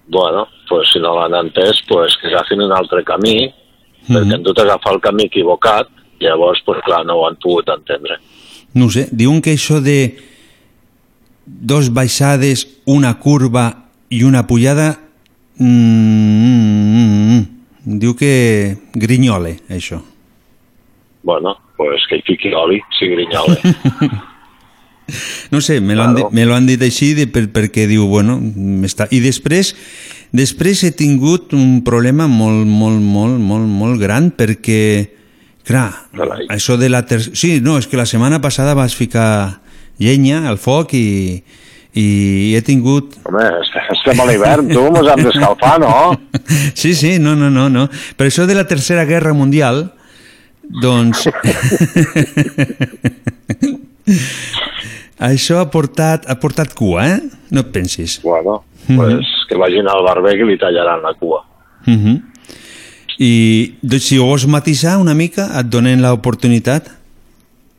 Bueno, 0.07 0.47
pues 0.69 0.89
si 0.93 0.99
no 0.99 1.15
l'han 1.17 1.33
entès, 1.47 1.81
pues 1.87 2.15
que 2.21 2.27
agafin 2.27 2.61
un 2.61 2.71
altre 2.71 3.03
camí, 3.03 3.51
perquè 4.07 4.35
han 4.35 4.43
dut 4.43 4.59
a 4.59 4.63
agafar 4.67 4.93
el 4.93 5.01
camí 5.01 5.25
equivocat, 5.25 5.87
llavors, 6.19 6.61
pues 6.65 6.81
clar, 6.85 7.05
no 7.05 7.15
ho 7.15 7.27
han 7.27 7.37
pogut 7.41 7.69
entendre. 7.69 8.19
No 8.75 8.89
sé, 8.91 9.07
diuen 9.11 9.41
que 9.41 9.55
això 9.55 9.79
de 9.81 10.17
dos 11.45 11.93
baixades, 11.95 12.67
una 12.85 13.13
curva 13.23 13.87
i 14.11 14.23
una 14.27 14.43
pujada, 14.47 14.99
mm, 15.57 17.39
diu 18.01 18.15
que 18.19 18.77
grinyole, 18.93 19.59
això. 19.69 20.01
Bueno, 21.23 21.55
pues 21.77 22.03
que 22.09 22.19
hi 22.19 22.23
fiqui 22.27 22.53
oli, 22.53 22.81
si 22.99 23.07
grinyole. 23.07 23.59
No 25.51 25.61
sé, 25.61 25.81
me 25.81 25.95
lo, 25.95 26.29
me 26.31 26.45
lo 26.45 26.55
han 26.55 26.65
dit 26.65 26.81
així 26.81 27.13
de, 27.13 27.27
per, 27.29 27.45
perquè 27.53 27.85
diu, 27.85 28.07
bueno, 28.09 28.39
està... 28.87 29.05
I 29.13 29.19
després, 29.21 29.75
després 30.33 30.81
he 30.81 30.89
tingut 30.97 31.53
un 31.53 31.83
problema 31.85 32.25
molt, 32.25 32.65
molt, 32.65 32.97
molt, 33.01 33.37
molt, 33.37 33.69
molt 33.69 34.01
gran 34.01 34.31
perquè, 34.33 34.81
clar, 35.65 35.89
això 36.53 36.77
de 36.77 36.89
la 36.89 37.03
tercera... 37.05 37.35
Sí, 37.35 37.59
no, 37.61 37.77
és 37.81 37.87
que 37.89 37.97
la 37.97 38.05
setmana 38.05 38.39
passada 38.41 38.73
vas 38.77 38.95
ficar 38.95 39.59
llenya 39.97 40.43
al 40.49 40.57
foc 40.61 40.93
i, 40.93 41.41
i 41.95 42.53
he 42.55 42.61
tingut... 42.61 43.15
Home, 43.25 43.43
est- 43.61 43.75
estem 43.95 44.19
a 44.21 44.25
l'hivern, 44.29 44.67
tu, 44.69 44.83
mos 44.93 45.07
hem 45.09 45.23
d'escalfar, 45.25 45.79
no? 45.81 45.93
Sí, 46.75 46.93
sí, 46.93 47.17
no, 47.19 47.35
no, 47.35 47.49
no, 47.49 47.69
no. 47.69 47.87
Per 48.17 48.27
això 48.29 48.45
de 48.45 48.55
la 48.55 48.67
Tercera 48.67 49.05
Guerra 49.09 49.33
Mundial, 49.33 49.87
doncs... 50.81 51.25
això 55.31 55.59
ha 55.61 55.67
portat, 55.71 56.25
ha 56.29 56.35
portat 56.41 56.73
cua, 56.77 57.05
eh? 57.15 57.19
No 57.51 57.61
et 57.65 57.71
pensis. 57.73 58.19
Bueno, 58.23 58.63
Mhm. 58.87 58.97
pues 58.97 59.25
que 59.49 59.55
vagin 59.57 59.87
al 59.89 60.03
barber 60.05 60.35
que 60.37 60.45
li 60.45 60.57
tallaran 60.61 61.01
la 61.01 61.13
cua. 61.17 61.39
Uh 61.87 61.93
-huh. 61.93 62.21
I 63.19 63.75
doncs, 63.81 64.09
si 64.09 64.19
ho 64.19 64.27
vols 64.27 64.45
matisar 64.51 64.97
una 64.99 65.15
mica, 65.15 65.47
et 65.59 65.69
donen 65.71 66.03
l'oportunitat? 66.03 66.91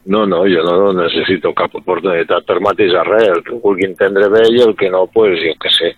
No, 0.06 0.22
no, 0.24 0.44
jo 0.46 0.62
no 0.62 0.92
necessito 0.94 1.50
cap 1.58 1.74
oportunitat 1.74 2.46
per 2.46 2.60
matisar 2.62 3.02
res. 3.08 3.26
El 3.34 3.42
que 3.46 3.56
vulgui 3.62 3.88
entendre 3.88 4.28
bé 4.30 4.44
i 4.54 4.62
el 4.62 4.76
que 4.78 4.90
no, 4.92 5.04
pues, 5.10 5.40
jo 5.42 5.54
què 5.62 5.72
sé, 5.74 5.90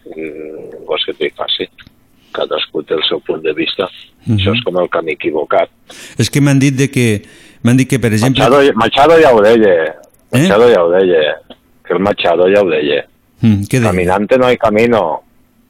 vols 0.88 1.04
que 1.04 1.14
t'hi 1.18 1.28
faci. 1.36 1.68
Cadascú 2.32 2.82
té 2.88 2.96
el 2.96 3.04
seu 3.08 3.20
punt 3.24 3.44
de 3.44 3.52
vista. 3.56 3.88
Mhm. 4.24 4.38
Això 4.38 4.54
és 4.56 4.64
com 4.64 4.80
el 4.80 4.88
camí 4.88 5.12
equivocat. 5.16 5.70
És 6.18 6.30
que 6.30 6.40
m'han 6.40 6.58
dit 6.58 6.76
de 6.76 6.88
que... 6.88 7.22
M'han 7.62 7.76
dit 7.76 7.88
que, 7.90 7.98
per 7.98 8.12
exemple... 8.14 8.40
Machado, 8.40 8.62
Machado 8.78 9.20
ja 9.20 9.34
ho 9.34 9.42
deia. 9.42 9.94
Machado 10.32 10.68
ja 10.72 10.82
ho 10.84 10.90
deia. 10.92 11.36
Que 11.84 11.94
el 11.94 12.00
Machado 12.00 12.48
ja 12.48 12.62
ho 12.62 12.68
deia. 12.70 13.04
Mm, 13.40 13.68
què 13.68 13.80
deia? 13.80 13.90
Caminante 13.90 14.38
no 14.38 14.46
hay 14.46 14.56
camino. 14.56 15.22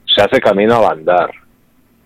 Se 0.05 0.21
hace 0.21 0.39
camino 0.39 0.77
al 0.77 0.97
andar. 0.97 1.31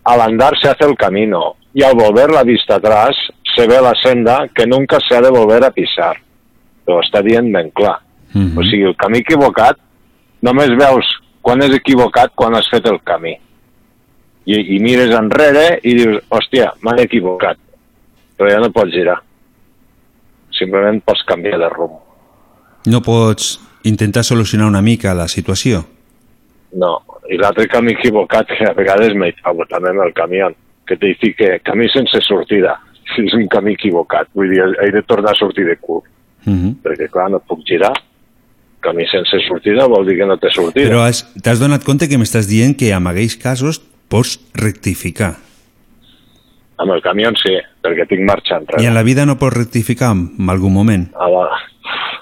Al 0.03 0.21
andar 0.21 0.57
se 0.59 0.69
hace 0.69 0.85
el 0.85 0.95
camino. 0.97 1.55
Y 1.73 1.83
al 1.83 1.95
volver 1.95 2.29
la 2.29 2.43
vista 2.43 2.75
atrás 2.75 3.15
se 3.55 3.67
ve 3.67 3.81
la 3.81 3.93
senda 3.95 4.47
que 4.53 4.67
nunca 4.67 4.99
se 5.07 5.15
ha 5.15 5.21
de 5.21 5.29
volver 5.29 5.63
a 5.63 5.71
pisar. 5.71 6.17
Ho 6.85 6.99
està 6.99 7.21
dient 7.23 7.51
ben 7.53 7.71
clar. 7.71 7.99
Mhm. 8.33 8.57
O 8.57 8.63
sigui, 8.63 8.83
el 8.83 8.95
camí 8.97 9.19
equivocat 9.23 9.77
només 10.41 10.73
veus 10.75 11.07
quan 11.41 11.61
és 11.63 11.73
equivocat 11.75 12.33
quan 12.35 12.55
has 12.55 12.67
fet 12.71 12.85
el 12.85 12.99
camí. 13.03 13.33
I, 14.45 14.75
i 14.75 14.79
mires 14.83 15.13
enrere 15.15 15.79
i 15.83 15.93
dius, 15.95 16.19
hòstia, 16.29 16.73
m'he 16.83 17.03
equivocat. 17.05 17.57
Però 18.37 18.51
ja 18.51 18.59
no 18.59 18.71
pots 18.75 18.91
girar. 18.91 19.21
Simplement 20.51 20.99
pots 21.05 21.23
canviar 21.27 21.61
de 21.61 21.69
rumb. 21.69 21.95
No 22.85 22.99
pots 23.01 23.59
intentar 23.83 24.23
solucionar 24.23 24.67
una 24.67 24.81
mica 24.81 25.13
la 25.13 25.27
situació? 25.27 25.85
No, 26.73 26.97
i 27.29 27.37
l'altre 27.37 27.67
camí 27.67 27.93
equivocat 27.93 28.47
que 28.47 28.65
a 28.67 28.73
vegades 28.73 29.13
m'hi 29.15 29.31
fa 29.41 29.53
també 29.69 29.89
amb 29.89 30.01
el 30.05 30.13
camió, 30.13 30.49
que 30.87 30.97
t'hi 30.97 31.13
fica 31.21 31.59
camí 31.63 31.87
sense 31.89 32.19
sortida. 32.21 32.79
És 33.17 33.33
un 33.33 33.47
camí 33.47 33.73
equivocat, 33.73 34.27
vull 34.33 34.49
dir, 34.49 34.63
he 34.81 34.91
de 34.91 35.01
tornar 35.03 35.31
a 35.31 35.35
sortir 35.35 35.65
de 35.65 35.77
cul, 35.77 36.01
Uh 36.45 36.51
-huh. 36.51 36.75
perquè 36.83 37.09
clar, 37.09 37.29
no 37.31 37.39
puc 37.39 37.61
girar. 37.65 37.93
Camí 38.81 39.05
sense 39.07 39.37
sortida 39.47 39.85
vol 39.87 40.05
dir 40.05 40.17
que 40.17 40.25
no 40.25 40.37
té 40.37 40.49
sortida. 40.51 40.89
Però 40.89 40.99
has- 41.07 41.23
t'has 41.41 41.59
donat 41.59 41.83
compte 41.85 42.09
que 42.09 42.17
m'estàs 42.17 42.47
dient 42.47 42.75
que 42.77 42.91
en 42.91 43.07
aquells 43.07 43.37
casos 43.37 43.79
pots 44.09 44.39
rectificar. 44.53 45.35
Amb 46.77 46.91
el 46.91 47.01
camió 47.01 47.29
sí, 47.39 47.53
perquè 47.81 48.07
tinc 48.09 48.21
marxa 48.27 48.57
enrere. 48.57 48.83
I 48.83 48.87
en 48.87 48.93
la 48.93 49.03
vida 49.03 49.25
no 49.25 49.37
pots 49.37 49.55
rectificar 49.55 50.11
en 50.11 50.49
algun 50.49 50.73
moment. 50.73 51.11
a 51.15 51.29
la, 51.29 51.45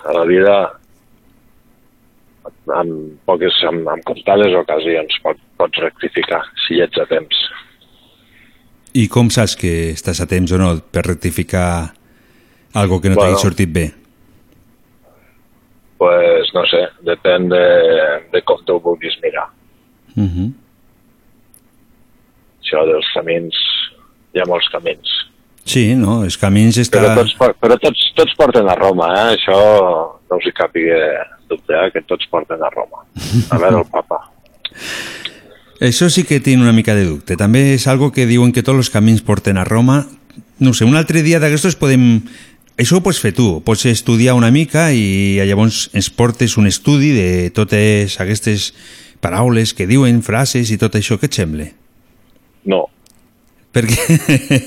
a 0.05 0.13
la 0.13 0.25
vida 0.25 0.71
amb 2.69 3.17
poques, 3.25 3.55
amb, 3.67 3.87
amb 3.89 4.03
comptades 4.05 4.53
ocasions 4.57 5.17
pot, 5.23 5.39
pots 5.57 5.81
rectificar 5.81 6.43
si 6.65 6.77
hi 6.77 6.83
ets 6.85 7.01
a 7.01 7.07
temps. 7.09 7.39
I 8.93 9.07
com 9.07 9.31
saps 9.31 9.55
que 9.55 9.91
estàs 9.95 10.19
a 10.21 10.27
temps 10.27 10.51
o 10.51 10.59
no 10.59 10.75
per 10.91 11.05
rectificar 11.07 11.93
algo 12.73 13.01
que 13.01 13.09
no 13.09 13.15
Bueno. 13.15 13.31
t'hagi 13.31 13.41
sortit 13.41 13.71
bé? 13.71 13.91
Pues 15.97 16.49
no 16.53 16.65
sé, 16.65 16.87
depèn 17.05 17.49
de, 17.49 17.65
de 18.33 18.41
com 18.41 18.61
t'ho 18.65 18.79
vulguis 18.79 19.17
mirar. 19.21 19.47
Uh 20.15 20.23
-huh. 20.23 20.51
Això 22.61 22.85
dels 22.85 23.07
camins, 23.13 23.55
hi 24.33 24.39
ha 24.39 24.45
molts 24.47 24.69
camins. 24.69 25.07
Sí, 25.63 25.93
no, 25.95 26.23
els 26.23 26.37
camins 26.37 26.77
està... 26.77 26.99
Però, 26.99 27.15
tots, 27.15 27.35
però 27.61 27.77
tots, 27.77 28.13
tots 28.15 28.33
porten 28.35 28.67
a 28.67 28.75
Roma, 28.75 29.07
eh? 29.13 29.37
Això 29.37 29.57
no 30.29 30.37
us 30.37 30.45
hi 30.45 30.51
càpiga 30.51 30.97
dubte, 31.51 31.75
eh? 31.77 31.89
Que 31.93 32.01
tots 32.07 32.27
porten 32.31 32.63
a 32.63 32.69
Roma. 32.73 33.03
A 33.51 33.59
veure 33.61 33.83
el 33.83 33.89
papa. 33.91 34.21
Això 35.81 36.07
sí 36.13 36.23
que 36.29 36.39
tinc 36.43 36.61
una 36.61 36.73
mica 36.75 36.93
de 36.95 37.05
dubte. 37.09 37.35
També 37.37 37.73
és 37.75 37.87
algo 37.89 38.11
que 38.13 38.27
diuen 38.29 38.53
que 38.53 38.63
tots 38.63 38.77
els 38.85 38.91
camins 38.93 39.21
porten 39.25 39.57
a 39.57 39.65
Roma. 39.67 40.05
no 40.61 40.73
sé, 40.77 40.85
un 40.85 40.95
altre 40.95 41.23
dia 41.25 41.39
d'aquestos 41.41 41.75
podem... 41.75 42.21
Això 42.77 42.97
ho 42.97 43.03
pots 43.03 43.19
fer 43.21 43.31
tu, 43.35 43.61
pots 43.65 43.83
estudiar 43.89 44.33
una 44.37 44.51
mica 44.53 44.87
i 44.93 45.37
llavors 45.41 45.89
ens 45.93 46.07
portes 46.09 46.55
un 46.57 46.67
estudi 46.69 47.11
de 47.13 47.49
totes 47.53 48.15
aquestes 48.21 48.71
paraules 49.21 49.73
que 49.73 49.85
diuen, 49.89 50.21
frases 50.25 50.71
i 50.71 50.77
tot 50.81 50.95
això, 50.97 51.17
què 51.19 51.27
et 51.29 51.37
sembla? 51.37 51.67
No, 52.65 52.85
Per 53.71 53.85
què? 53.87 54.05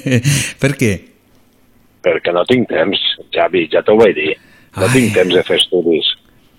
per 0.63 0.73
què? 0.79 0.93
perquè 2.05 2.33
no 2.37 2.43
tinc 2.45 2.69
temps, 2.69 3.01
Javi, 3.33 3.63
ja 3.73 3.81
t'ho 3.85 3.95
vaig 3.97 4.13
dir. 4.17 4.35
No 4.77 4.89
tinc 4.93 5.15
temps 5.17 5.33
de 5.35 5.43
fer 5.47 5.57
estudis. 5.57 6.11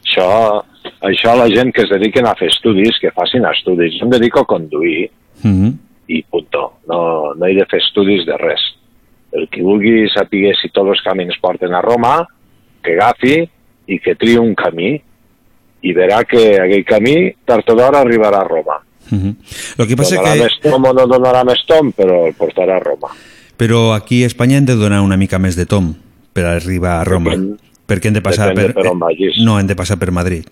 Això, 0.05 0.61
això 1.01 1.35
la 1.35 1.47
gent 1.49 1.73
que 1.73 1.81
es 1.81 1.89
dediquen 1.89 2.27
a 2.29 2.35
fer 2.37 2.47
estudis, 2.51 2.99
que 3.01 3.11
facin 3.11 3.45
estudis. 3.49 3.97
Jo 3.99 4.05
em 4.05 4.11
dedico 4.11 4.39
a 4.41 4.45
conduir 4.45 5.09
Mm 5.43 5.51
-hmm. 5.51 5.73
i 6.07 6.23
punto. 6.23 6.73
No, 6.87 7.33
no 7.35 7.45
he 7.45 7.53
de 7.53 7.65
fer 7.65 7.79
estudis 7.79 8.25
de 8.25 8.37
res. 8.37 8.61
El 9.33 9.49
que 9.49 9.61
vulgui 9.61 10.07
saber 10.09 10.55
si 10.61 10.69
tots 10.69 10.89
els 10.89 11.01
camins 11.03 11.37
porten 11.41 11.73
a 11.73 11.81
Roma, 11.81 12.25
que 12.81 12.93
agafi 12.93 13.49
i 13.87 13.99
que 13.99 14.15
triï 14.15 14.37
un 14.39 14.55
camí 14.55 15.01
i 15.81 15.93
verà 15.93 16.23
que 16.25 16.57
aquell 16.61 16.85
camí 16.85 17.33
tard 17.45 17.69
o 17.69 17.75
d'hora 17.75 17.99
arribarà 18.01 18.39
a 18.41 18.47
Roma. 18.47 18.79
El 19.11 19.87
que 19.87 19.95
passa 19.95 20.15
donarà 20.15 20.33
que... 20.33 20.43
més 20.43 20.59
tom 20.61 20.85
o 20.85 20.93
no 20.93 21.05
donarà 21.07 21.43
més 21.43 21.65
tom, 21.67 21.91
però 21.91 22.25
el 22.27 22.33
portarà 22.33 22.77
a 22.77 22.79
Roma. 22.79 23.09
Però 23.57 23.93
aquí 23.93 24.23
a 24.23 24.27
Espanya 24.27 24.57
hem 24.57 24.65
de 24.65 24.75
donar 24.75 25.01
una 25.01 25.17
mica 25.17 25.37
més 25.37 25.55
de 25.55 25.65
tom 25.65 25.95
per 26.33 26.45
arribar 26.45 27.01
a 27.01 27.03
Roma. 27.03 27.31
Depèn- 27.31 27.57
perquè 27.89 28.09
hem 28.09 28.17
de 28.17 28.23
passar 28.25 28.51
depèn 28.51 28.69
de 28.69 28.73
per... 28.73 28.83
per 28.83 28.93
on 28.93 29.01
vagis. 29.01 29.39
No, 29.45 29.57
hem 29.59 29.67
de 29.69 29.77
passar 29.77 29.97
per 30.01 30.11
Madrid. 30.15 30.49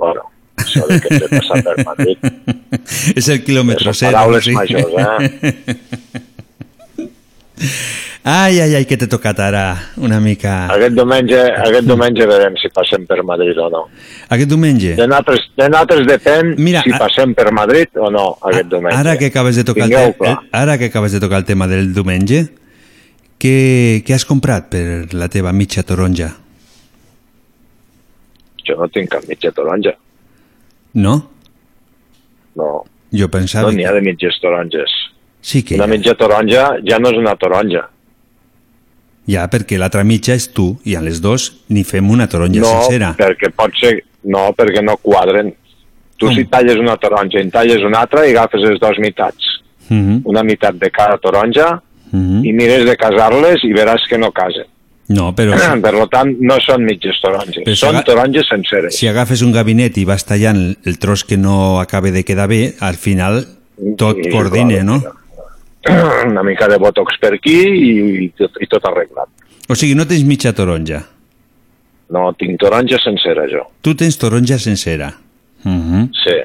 Bueno, 0.00 0.22
això 0.56 0.86
de 0.88 1.00
que 1.02 1.14
hem 1.14 1.22
de 1.26 1.30
passar 1.36 1.62
per 1.66 1.76
Madrid. 1.84 2.18
És 3.18 3.28
el 3.28 3.44
quilòmetre 3.44 3.92
zero. 3.92 4.12
paraules 4.14 4.50
majors, 4.56 4.92
eh? 4.96 5.76
Ai, 8.22 8.60
ai, 8.60 8.74
ai, 8.76 8.84
que 8.84 8.98
t'he 9.00 9.06
tocat 9.08 9.38
ara 9.40 9.62
una 9.96 10.18
mica... 10.20 10.66
Aquest 10.74 10.92
diumenge, 10.92 11.38
aquest 11.64 11.86
diumenge 11.88 12.26
verem 12.28 12.56
si 12.60 12.68
passem 12.68 13.06
per 13.08 13.22
Madrid 13.24 13.56
o 13.56 13.70
no. 13.72 13.80
Aquest 14.28 14.50
diumenge? 14.50 14.92
De 14.98 15.06
nosaltres, 15.08 15.46
de 15.56 15.68
nosaltres 15.72 16.04
depèn 16.08 16.52
Mira, 16.60 16.82
si 16.84 16.92
passem 17.00 17.32
per 17.36 17.48
Madrid 17.56 17.96
o 17.96 18.10
no 18.12 18.26
aquest 18.50 18.68
diumenge. 18.68 18.98
Ara 19.00 19.16
que 19.16 19.30
acabes 19.32 19.56
de 19.56 19.64
tocar 19.64 19.88
el 19.88 20.12
clar. 20.18 20.34
ara 20.52 20.76
que 20.76 20.90
acabes 20.92 21.16
de 21.16 21.20
tocar 21.24 21.40
el 21.40 21.48
tema 21.48 21.68
del 21.70 21.94
diumenge, 21.96 22.42
què, 23.40 24.02
què 24.04 24.14
has 24.16 24.26
comprat 24.28 24.68
per 24.72 24.84
la 25.16 25.28
teva 25.32 25.52
mitja 25.56 25.82
taronja? 25.86 26.30
Jo 28.66 28.76
no 28.78 28.88
tinc 28.92 29.10
cap 29.12 29.24
mitja 29.28 29.50
taronja. 29.56 29.94
No? 31.00 31.14
No, 32.58 32.70
Jo 33.14 33.28
pensava... 33.30 33.70
no 33.70 33.76
n'hi 33.78 33.86
ha 33.88 33.94
de 33.96 34.02
mitges 34.06 34.36
taronges. 34.42 34.90
Sí 35.40 35.62
que 35.64 35.78
Una 35.78 35.86
mitja 35.90 36.14
taronja 36.18 36.66
ja 36.86 36.98
no 37.00 37.10
és 37.10 37.18
una 37.18 37.32
taronja. 37.40 37.86
Ja, 39.30 39.46
perquè 39.50 39.78
l'altra 39.78 40.02
mitja 40.04 40.34
és 40.34 40.48
tu, 40.52 40.72
i 40.84 40.96
a 40.98 41.00
les 41.04 41.20
dos 41.22 41.48
ni 41.70 41.84
fem 41.86 42.08
una 42.10 42.26
taronja 42.28 42.60
no, 42.64 42.70
sencera. 42.82 43.12
perquè 43.18 43.50
pot 43.56 43.74
ser... 43.80 44.00
No, 44.24 44.50
perquè 44.52 44.82
no 44.84 44.98
quadren. 45.00 45.54
Tu 46.20 46.28
si 46.36 46.42
talles 46.52 46.76
una 46.76 46.98
taronja 47.00 47.38
i 47.38 47.46
en 47.46 47.50
talles 47.54 47.80
una 47.86 48.02
altra 48.04 48.26
i 48.28 48.34
agafes 48.34 48.60
les 48.66 48.76
dues 48.82 48.98
meitats. 49.00 49.46
Mhm, 49.88 50.20
Una 50.28 50.42
meitat 50.44 50.76
de 50.76 50.90
cada 50.92 51.16
taronja 51.18 51.70
mhm. 52.12 52.44
i 52.44 52.52
mires 52.52 52.84
de 52.88 52.96
casar-les 52.96 53.64
i 53.64 53.72
veràs 53.76 54.06
que 54.08 54.18
no 54.18 54.32
casen. 54.32 54.66
No, 55.10 55.32
però 55.34 55.56
Per 55.84 55.94
tant, 56.12 56.34
no 56.40 56.58
són 56.62 56.84
mitges 56.86 57.18
taronges, 57.22 57.64
Però 57.66 57.76
són 57.76 57.96
aga- 57.98 58.06
taronges 58.12 58.46
senceres. 58.50 58.96
si 58.96 59.08
agafes 59.10 59.42
un 59.42 59.52
gabinet 59.52 59.98
i 59.98 60.04
vas 60.06 60.24
tallant 60.24 60.76
el 60.84 60.98
tros 61.02 61.24
que 61.24 61.36
no 61.36 61.80
acabe 61.80 62.12
de 62.12 62.24
quedar 62.24 62.46
bé, 62.48 62.74
al 62.80 62.94
final 62.94 63.42
tot 63.98 64.20
Sí, 64.22 64.30
coordina, 64.30 64.84
no? 64.84 65.00
Una 66.26 66.42
mica 66.44 66.68
de 66.68 66.76
botox 66.78 67.16
per 67.18 67.34
aquí 67.34 67.56
i, 67.64 67.94
i, 68.26 68.28
tot, 68.36 68.58
i 68.60 68.68
tot 68.68 68.84
arreglat. 68.84 69.28
O 69.70 69.74
sigui, 69.74 69.94
no 69.96 70.06
tens 70.06 70.26
mitja 70.28 70.52
taronja. 70.52 71.00
No, 72.10 72.32
tinc 72.38 72.58
taronja 72.60 72.98
sencera, 73.00 73.46
jo. 73.50 73.64
Tu 73.82 73.94
tens 73.94 74.18
taronja 74.18 74.58
sencera. 74.58 75.12
Mhm. 75.64 76.10
Sí. 76.24 76.36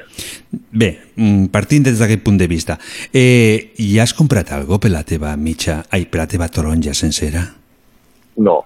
Bé, 0.70 1.00
mm, 1.16 1.46
partint 1.46 1.84
des 1.84 1.98
d'aquest 1.98 2.22
punt 2.22 2.36
de 2.38 2.46
vista, 2.46 2.78
eh, 3.12 3.72
i 3.78 3.98
has 3.98 4.12
comprat 4.14 4.52
algo 4.52 4.78
per 4.78 4.90
la 4.90 5.02
teva 5.04 5.34
mitja, 5.36 5.84
ai, 5.90 6.04
per 6.06 6.20
la 6.20 6.26
teva 6.26 6.48
taronja 6.48 6.92
sencera? 6.94 7.42
No, 8.36 8.62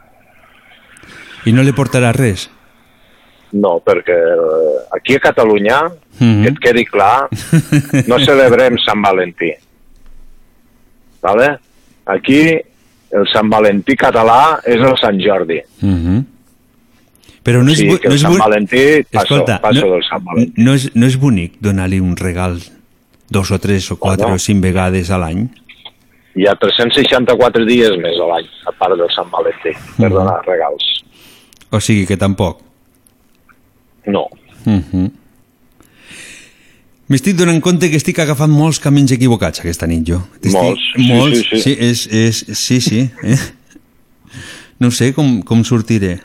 I 1.47 1.53
no 1.53 1.63
li 1.63 1.73
portaràs 1.73 2.17
res? 2.17 2.51
no, 3.53 3.81
perquè 3.83 4.13
eh, 4.15 4.87
aquí 4.93 5.15
a 5.17 5.19
Catalunya, 5.21 5.81
Mhm. 6.21 6.43
que 6.43 6.49
et 6.51 6.59
quedi 6.61 6.85
clar, 6.85 7.29
no 8.07 8.19
celebrem 8.21 8.77
Sant 8.85 9.01
Valentí. 9.03 9.51
Vale? 11.23 11.59
Aquí 12.07 12.41
el 13.11 13.27
Sant 13.33 13.49
Valentí 13.51 13.97
català 13.97 14.61
és 14.65 14.77
el 14.81 14.97
Sant 15.01 15.19
Jordi. 15.21 15.61
Mhm. 15.81 16.21
Però 17.43 17.63
no 17.65 17.73
és, 17.73 17.79
Sí, 17.79 17.87
no 17.89 18.15
és 18.15 18.21
Sant 18.21 18.37
Valentí, 18.37 19.03
passo, 19.11 19.35
Escolta, 19.37 19.61
passo 19.63 19.87
no, 19.87 19.93
del 19.95 20.03
Sant 20.09 20.25
Valentí. 20.25 20.53
no, 20.63 20.75
és, 20.75 20.91
no 20.95 21.07
és 21.07 21.17
bonic 21.17 21.55
donar-li 21.61 21.99
un 22.01 22.17
regal 22.17 22.59
dos 23.31 23.51
o 23.51 23.59
tres 23.59 23.91
o 23.91 23.97
quatre 23.97 24.25
Bueno. 24.27 24.37
o 24.37 24.39
cinc 24.39 24.63
vegades 24.63 25.11
a 25.11 25.17
l'any? 25.19 25.47
Hi 26.37 26.47
ha 26.47 26.55
364 26.55 27.65
dies 27.67 27.97
més 27.99 28.19
a 28.21 28.27
l'any, 28.29 28.47
a 28.67 28.73
part 28.79 28.97
del 28.99 29.09
Sant 29.15 29.31
Valentí, 29.33 29.73
per 29.97 30.11
Mhm. 30.11 30.15
donar 30.15 30.41
regals. 30.47 30.85
O 31.71 31.81
sigui 31.81 32.07
que 32.07 32.17
tampoc. 32.17 32.61
No. 34.07 34.27
Mhm. 34.67 35.11
M'estic 37.11 37.35
donant 37.37 37.61
compte 37.61 37.89
que 37.91 37.97
estic 37.99 38.19
agafant 38.23 38.53
molts 38.55 38.79
camins 38.79 39.11
equivocats 39.11 39.59
aquesta 39.61 39.87
nit, 39.91 40.05
jo. 40.07 40.21
T'estic- 40.41 40.53
Molts, 40.63 40.83
sí, 40.95 41.07
molts, 41.13 41.39
sí, 41.51 41.61
sí. 41.61 41.77
és, 41.81 42.07
és, 42.07 42.45
sí, 42.59 42.81
sí. 42.81 43.01
Eh? 43.25 43.39
No 44.79 44.91
sé 44.93 45.13
com, 45.13 45.43
com 45.43 45.65
sortiré. 45.65 46.21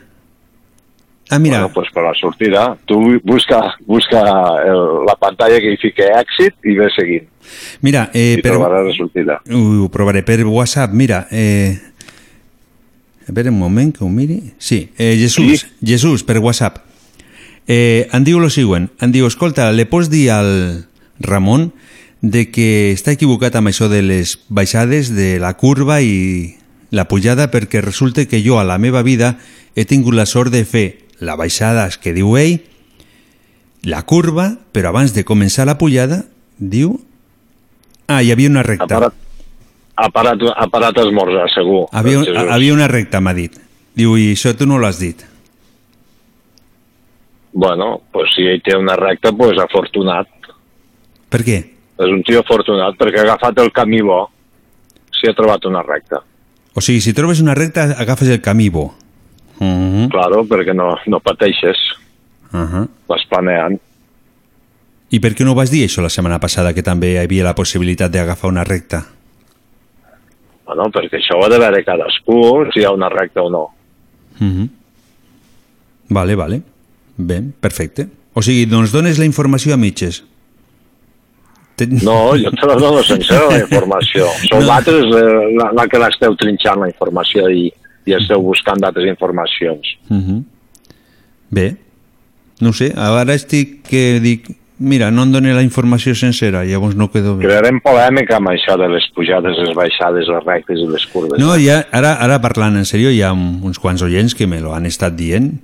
Ah, 1.30 1.38
mira, 1.40 1.58
Bueno, 1.62 1.74
pues 1.74 1.88
per 1.92 2.04
la 2.04 2.14
sortida, 2.14 2.76
tu 2.86 3.20
busca, 3.24 3.74
busca 3.86 4.20
el, 4.64 5.04
la 5.06 5.16
pantalla 5.18 5.58
que 5.58 5.72
hi 5.72 5.76
fica 5.80 6.06
èxit 6.20 6.54
i 6.64 6.74
ve 6.78 6.86
seguint. 6.94 7.26
mira, 7.82 8.10
eh, 8.14 8.36
I 8.38 8.42
per, 8.42 8.52
trobaràs 8.52 8.86
la 8.86 8.94
sortida. 8.94 9.40
ho, 9.50 9.84
ho 9.84 9.88
provaré 9.90 10.22
per 10.22 10.44
WhatsApp. 10.46 10.92
Mira, 10.92 11.26
eh, 11.30 11.78
a 13.28 13.32
veure 13.32 13.50
un 13.50 13.58
moment 13.58 13.90
que 13.92 14.04
ho 14.04 14.08
miri. 14.08 14.52
Sí, 14.58 14.90
eh, 14.98 15.16
Jesús, 15.18 15.66
Jesús, 15.84 16.22
per 16.22 16.38
WhatsApp. 16.38 16.78
Eh, 17.66 18.06
em 18.14 18.22
diu 18.22 18.38
lo 18.38 18.46
següent, 18.50 18.86
em 19.02 19.10
diu, 19.10 19.26
escolta, 19.26 19.72
le 19.74 19.86
pots 19.90 20.06
dir 20.10 20.28
al 20.30 20.86
Ramon 21.18 21.72
de 22.22 22.44
que 22.54 22.92
està 22.94 23.10
equivocat 23.16 23.56
amb 23.58 23.68
això 23.72 23.88
de 23.90 23.98
les 24.02 24.36
baixades 24.48 25.10
de 25.16 25.40
la 25.42 25.54
curva 25.58 25.98
i 26.02 26.54
la 26.94 27.08
pujada 27.10 27.50
perquè 27.50 27.82
resulta 27.82 28.24
que 28.30 28.38
jo 28.46 28.60
a 28.60 28.64
la 28.64 28.78
meva 28.78 29.02
vida 29.02 29.38
he 29.74 29.84
tingut 29.84 30.14
la 30.14 30.26
sort 30.26 30.52
de 30.54 30.62
fer 30.64 30.86
la 31.20 31.36
baixada 31.36 31.88
que 32.02 32.12
diu 32.16 32.36
ell, 32.36 32.60
la 33.86 34.02
curva, 34.02 34.50
però 34.74 34.90
abans 34.90 35.14
de 35.14 35.24
començar 35.24 35.66
la 35.68 35.78
pujada, 35.78 36.24
diu... 36.58 36.98
Ah, 38.06 38.22
hi 38.22 38.30
havia 38.30 38.50
una 38.50 38.62
recta. 38.62 38.86
Ha 38.86 39.00
parat, 39.00 39.14
ha 39.96 40.10
parat, 40.14 40.42
ha 40.54 40.66
parat 40.70 40.98
esmorzar, 41.02 41.46
segur. 41.54 41.86
Havia, 41.92 42.20
Jesús. 42.22 42.36
havia 42.54 42.74
una 42.74 42.86
recta, 42.90 43.20
m'ha 43.20 43.34
dit. 43.34 43.56
Diu, 43.96 44.14
i 44.20 44.28
això 44.34 44.52
tu 44.54 44.68
no 44.68 44.78
l'has 44.78 45.00
dit. 45.02 45.24
Bueno, 47.56 48.02
pues 48.12 48.34
si 48.36 48.44
ell 48.44 48.60
té 48.62 48.76
una 48.76 48.94
recta, 49.00 49.32
pues 49.32 49.58
afortunat. 49.58 50.28
Per 51.32 51.42
què? 51.42 51.58
És 51.96 52.12
un 52.12 52.20
tio 52.26 52.42
afortunat 52.42 52.98
perquè 53.00 53.22
ha 53.22 53.24
agafat 53.24 53.62
el 53.62 53.72
camí 53.72 54.02
bo 54.04 54.26
si 55.16 55.30
ha 55.30 55.34
trobat 55.34 55.64
una 55.64 55.80
recta. 55.82 56.20
O 56.76 56.82
sigui, 56.84 57.00
si 57.00 57.14
trobes 57.16 57.40
una 57.40 57.54
recta, 57.56 57.88
agafes 57.96 58.28
el 58.28 58.42
camí 58.44 58.68
bo. 58.68 58.90
Uh 59.58 59.66
-huh. 59.66 60.10
Claro, 60.10 60.44
perquè 60.44 60.74
no, 60.74 60.96
no 61.06 61.20
pateixes, 61.20 61.76
Uh 62.52 62.58
-huh. 62.60 62.88
vas 63.08 63.24
planeant. 63.28 63.80
I 65.10 65.20
per 65.20 65.34
què 65.34 65.44
no 65.44 65.54
vas 65.54 65.70
dir 65.70 65.84
això 65.84 66.02
la 66.02 66.08
setmana 66.08 66.38
passada, 66.40 66.72
que 66.74 66.82
també 66.82 67.12
hi 67.12 67.16
havia 67.18 67.44
la 67.44 67.54
possibilitat 67.54 68.10
d'agafar 68.10 68.50
una 68.50 68.64
recta? 68.64 69.06
Bueno, 70.66 70.90
perquè 70.90 71.16
això 71.16 71.36
ho 71.38 71.44
ha 71.44 71.48
de 71.48 71.58
veure 71.58 71.84
cadascú, 71.84 72.66
si 72.72 72.80
hi 72.80 72.84
ha 72.84 72.90
una 72.90 73.08
recta 73.08 73.42
o 73.42 73.50
no. 73.50 73.70
Uh 74.40 74.46
-huh. 74.46 74.68
Vale, 76.08 76.34
vale. 76.34 76.62
Bé, 77.16 77.42
perfecte. 77.60 78.08
O 78.34 78.42
sigui, 78.42 78.66
doncs 78.66 78.92
dones 78.92 79.18
la 79.18 79.24
informació 79.24 79.74
a 79.74 79.76
mitges. 79.76 80.24
No, 82.02 82.32
jo 82.36 82.50
te 82.50 82.66
la 82.66 82.74
dono 82.74 83.02
sencera, 83.02 83.50
la 83.50 83.58
informació. 83.66 84.26
Sou 84.48 84.60
no. 84.60 84.66
vosaltres 84.66 85.04
eh, 85.04 85.56
la, 85.58 85.72
la 85.72 85.86
que 85.88 85.98
l'esteu 85.98 86.34
trinxant, 86.36 86.80
la 86.80 86.88
informació, 86.88 87.50
i, 87.50 87.72
i 88.06 88.14
esteu 88.14 88.40
buscant 88.42 88.78
d'altres 88.80 89.06
informacions. 89.10 89.96
Uh 90.08 90.16
-huh. 90.16 90.42
Bé, 91.50 91.76
no 92.60 92.72
sé, 92.72 92.92
ara 92.96 93.34
estic 93.34 93.82
que 93.88 94.18
dic, 94.20 94.48
mira, 94.78 95.10
no 95.10 95.22
em 95.24 95.32
dóna 95.32 95.54
la 95.54 95.62
informació 95.62 96.14
sencera, 96.14 96.64
llavors 96.64 96.96
no 96.96 97.10
quedo 97.10 97.36
bé. 97.36 97.44
Crearem 97.46 97.80
polèmica 97.80 98.36
amb 98.36 98.48
això 98.48 98.76
de 98.78 98.88
les 98.88 99.04
pujades, 99.14 99.56
les 99.58 99.74
baixades, 99.74 100.26
les 100.28 100.44
rectes 100.44 100.78
i 100.78 100.86
les 100.88 101.06
curves. 101.06 101.38
No, 101.38 101.56
ja, 101.58 101.86
ara, 101.92 102.14
ara 102.14 102.40
parlant 102.40 102.76
en 102.76 102.84
sèrio, 102.84 103.10
hi 103.10 103.22
ha 103.22 103.32
un- 103.32 103.60
uns 103.62 103.78
quants 103.78 104.02
oients 104.02 104.34
que 104.34 104.46
me 104.46 104.60
lo 104.60 104.74
han 104.74 104.86
estat 104.86 105.14
dient 105.16 105.60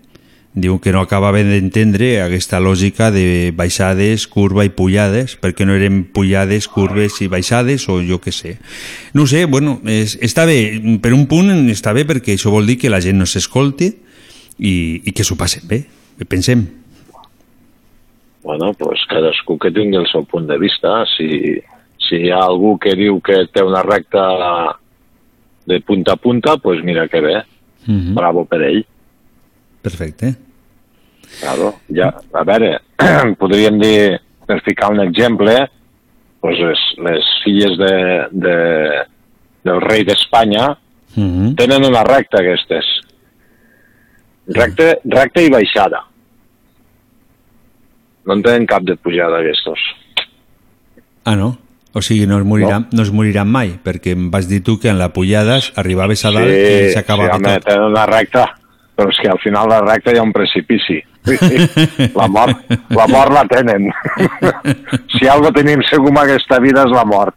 diu 0.54 0.76
que 0.84 0.92
no 0.92 1.00
acabava 1.00 1.40
d'entendre 1.40 2.20
aquesta 2.20 2.60
lògica 2.60 3.10
de 3.10 3.52
baixades, 3.56 4.26
curva 4.28 4.66
i 4.68 4.72
pujades, 4.72 5.38
perquè 5.40 5.64
no 5.64 5.76
eren 5.78 6.02
pujades, 6.04 6.68
curves 6.68 7.22
i 7.24 7.28
baixades, 7.32 7.88
o 7.88 8.02
jo 8.04 8.20
que 8.20 8.32
sé. 8.36 8.58
No 9.16 9.24
sé, 9.26 9.46
bueno, 9.46 9.78
és, 9.88 10.18
està 10.20 10.44
bé, 10.44 10.76
per 11.00 11.14
un 11.16 11.24
punt 11.30 11.48
està 11.72 11.96
bé 11.96 12.04
perquè 12.08 12.36
això 12.36 12.52
vol 12.52 12.68
dir 12.68 12.76
que 12.82 12.92
la 12.92 13.00
gent 13.00 13.16
no 13.16 13.28
s'escolti 13.28 13.88
i, 14.60 14.74
i 15.08 15.16
que 15.16 15.24
s'ho 15.24 15.40
passen 15.40 15.64
bé, 15.68 15.86
pensem. 16.28 16.66
Bueno, 18.42 18.72
pues 18.74 19.06
cadascú 19.08 19.56
que 19.58 19.70
tingui 19.70 19.96
el 19.96 20.08
seu 20.10 20.26
punt 20.26 20.48
de 20.50 20.58
vista. 20.58 21.04
Si, 21.14 21.62
si 22.02 22.26
hi 22.26 22.30
ha 22.34 22.42
algú 22.42 22.74
que 22.82 22.96
diu 22.98 23.20
que 23.24 23.46
té 23.54 23.62
una 23.62 23.84
recta 23.86 24.24
de 25.70 25.78
punta 25.80 26.18
a 26.18 26.20
punta, 26.20 26.56
pues 26.58 26.82
mira 26.84 27.08
que 27.08 27.20
bé. 27.20 27.36
Mm 27.86 27.98
-hmm. 27.98 28.14
Bravo 28.14 28.44
per 28.44 28.62
ell. 28.62 28.84
Perfecte. 29.82 30.34
Claro, 31.40 31.74
ja, 31.90 32.12
a 32.32 32.44
veure, 32.44 32.76
podríem 33.40 33.80
dir, 33.80 34.20
per 34.46 34.60
ficar 34.62 34.92
un 34.92 35.00
exemple, 35.00 35.56
pues 36.42 36.58
les, 36.58 36.84
les 37.02 37.32
filles 37.44 37.76
de, 37.78 37.96
de, 38.32 38.56
del 39.64 39.80
rei 39.80 40.04
d'Espanya 40.06 40.70
Mm 41.14 41.30
-hmm. 41.30 41.56
tenen 41.56 41.84
una 41.84 42.04
recta 42.04 42.38
aquestes. 42.40 42.84
Recta, 44.46 44.96
recta 45.04 45.40
i 45.40 45.50
baixada. 45.50 46.04
No 48.24 48.34
en 48.34 48.42
tenen 48.42 48.66
cap 48.66 48.82
de 48.82 48.96
pujada 48.96 49.38
aquestos. 49.38 49.78
Ah, 51.24 51.36
no? 51.36 51.58
O 51.92 52.00
sigui, 52.00 52.26
no 52.26 52.38
es, 52.38 52.44
moriran, 52.44 52.82
no. 52.82 52.96
no 52.96 53.02
es 53.02 53.12
moriran 53.12 53.48
mai, 53.48 53.78
perquè 53.84 54.12
em 54.12 54.30
vas 54.30 54.48
dir 54.48 54.62
tu 54.62 54.78
que 54.78 54.88
en 54.88 54.98
la 54.98 55.12
pujada 55.12 55.60
arribaves 55.76 56.24
a 56.24 56.30
dalt 56.30 56.48
i 56.48 56.90
s'acabava 56.90 57.34
sí, 57.34 57.36
home, 57.36 57.54
tot. 57.54 57.64
tenen 57.64 57.84
una 57.84 58.06
recta, 58.06 58.58
però 58.96 59.10
és 59.10 59.18
que 59.22 59.30
al 59.32 59.40
final 59.42 59.68
de 59.70 59.78
la 59.78 59.94
recta 59.94 60.12
hi 60.12 60.20
ha 60.20 60.24
un 60.26 60.32
precipici. 60.34 61.00
La 62.18 62.26
mort, 62.26 62.64
la 62.90 63.06
mort 63.06 63.32
la 63.32 63.44
tenen. 63.46 63.86
si 65.14 65.28
algo 65.30 65.52
tenim 65.54 65.84
segur 65.88 66.10
en 66.10 66.18
aquesta 66.24 66.58
vida 66.60 66.84
és 66.88 66.94
la 66.94 67.04
mort. 67.08 67.36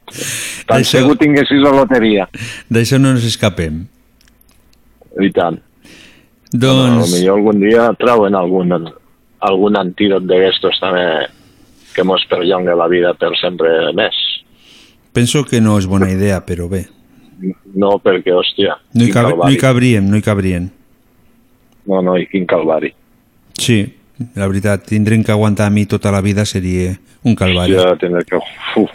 Tant 0.66 0.82
Això- 0.82 1.00
segur 1.00 1.18
tinguessis 1.22 1.62
la 1.64 1.76
loteria. 1.78 2.28
D'això 2.70 3.00
no 3.00 3.14
ens 3.16 3.28
escapem. 3.30 3.84
I 5.22 5.32
tant. 5.32 5.62
Doncs... 6.52 7.14
Millor 7.14 7.40
algun 7.40 7.62
dia 7.62 7.88
trauen 8.00 8.36
algun, 8.36 8.74
algun 9.46 9.78
antídot 9.80 10.26
d'aquestos 10.28 10.80
també 10.82 11.06
que 11.96 12.04
mos 12.04 12.26
perllongue 12.30 12.76
la 12.76 12.90
vida 12.92 13.14
per 13.16 13.32
sempre 13.40 13.72
més. 13.96 14.18
Penso 15.16 15.46
que 15.48 15.62
no 15.64 15.78
és 15.80 15.88
bona 15.88 16.10
idea, 16.12 16.42
però 16.44 16.68
bé. 16.68 16.84
No, 17.76 17.96
perquè, 18.04 18.34
hòstia, 18.36 18.76
No 18.96 19.06
hi, 19.06 19.12
cab 19.12 19.30
no 19.40 19.52
hi 19.52 19.60
cabríem, 19.60 20.08
no 20.12 20.20
hi 20.20 20.24
cabrien. 20.24 20.70
No, 21.86 22.02
no, 22.02 22.18
i 22.18 22.28
quin 22.28 22.48
calvari. 22.50 22.94
Sí, 23.60 23.84
la 24.36 24.48
veritat, 24.48 24.86
tindrem 24.90 25.24
que 25.24 25.34
aguantar 25.34 25.68
a 25.68 25.74
mi 25.74 25.86
tota 25.86 26.12
la 26.12 26.22
vida 26.22 26.46
seria 26.46 26.96
un 27.24 27.36
calvari. 27.36 27.76
Ja 27.76 27.96
tindré 28.00 28.24
que... 28.26 28.40
Uf. 28.76 28.92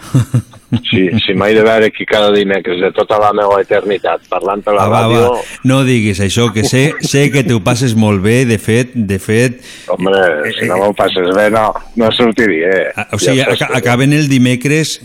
Si, 0.87 1.09
si 1.19 1.35
m'he 1.35 1.49
de 1.51 1.65
veure 1.67 1.89
aquí 1.91 2.05
cada 2.07 2.29
dimecres 2.31 2.79
de 2.79 2.93
tota 2.95 3.17
la 3.19 3.33
meva 3.35 3.57
eternitat 3.59 4.23
parlant 4.31 4.63
a 4.71 4.75
la 4.77 4.85
Ah, 4.85 4.91
ràdio, 4.93 5.23
va, 5.35 5.41
no 5.67 5.81
diguis 5.83 6.21
això, 6.23 6.47
que 6.55 6.63
sé, 6.63 6.93
sé 7.03 7.25
que 7.35 7.43
t'ho 7.43 7.59
passes 7.67 7.97
molt 7.99 8.23
bé, 8.23 8.45
de 8.47 8.55
fet, 8.63 8.93
de 8.95 9.19
fet... 9.19 9.59
hombre, 9.91 10.21
si 10.55 10.69
no 10.71 10.79
m'ho 10.79 10.93
passes 10.95 11.33
bé, 11.35 11.49
no, 11.51 11.73
no 11.99 12.13
sortiria. 12.15 12.93
O 13.11 13.19
sigui, 13.19 13.43
Ja 13.43 13.57
aca 13.57 13.73
acaben 13.81 14.15
el 14.15 14.31
dimecres, 14.31 15.01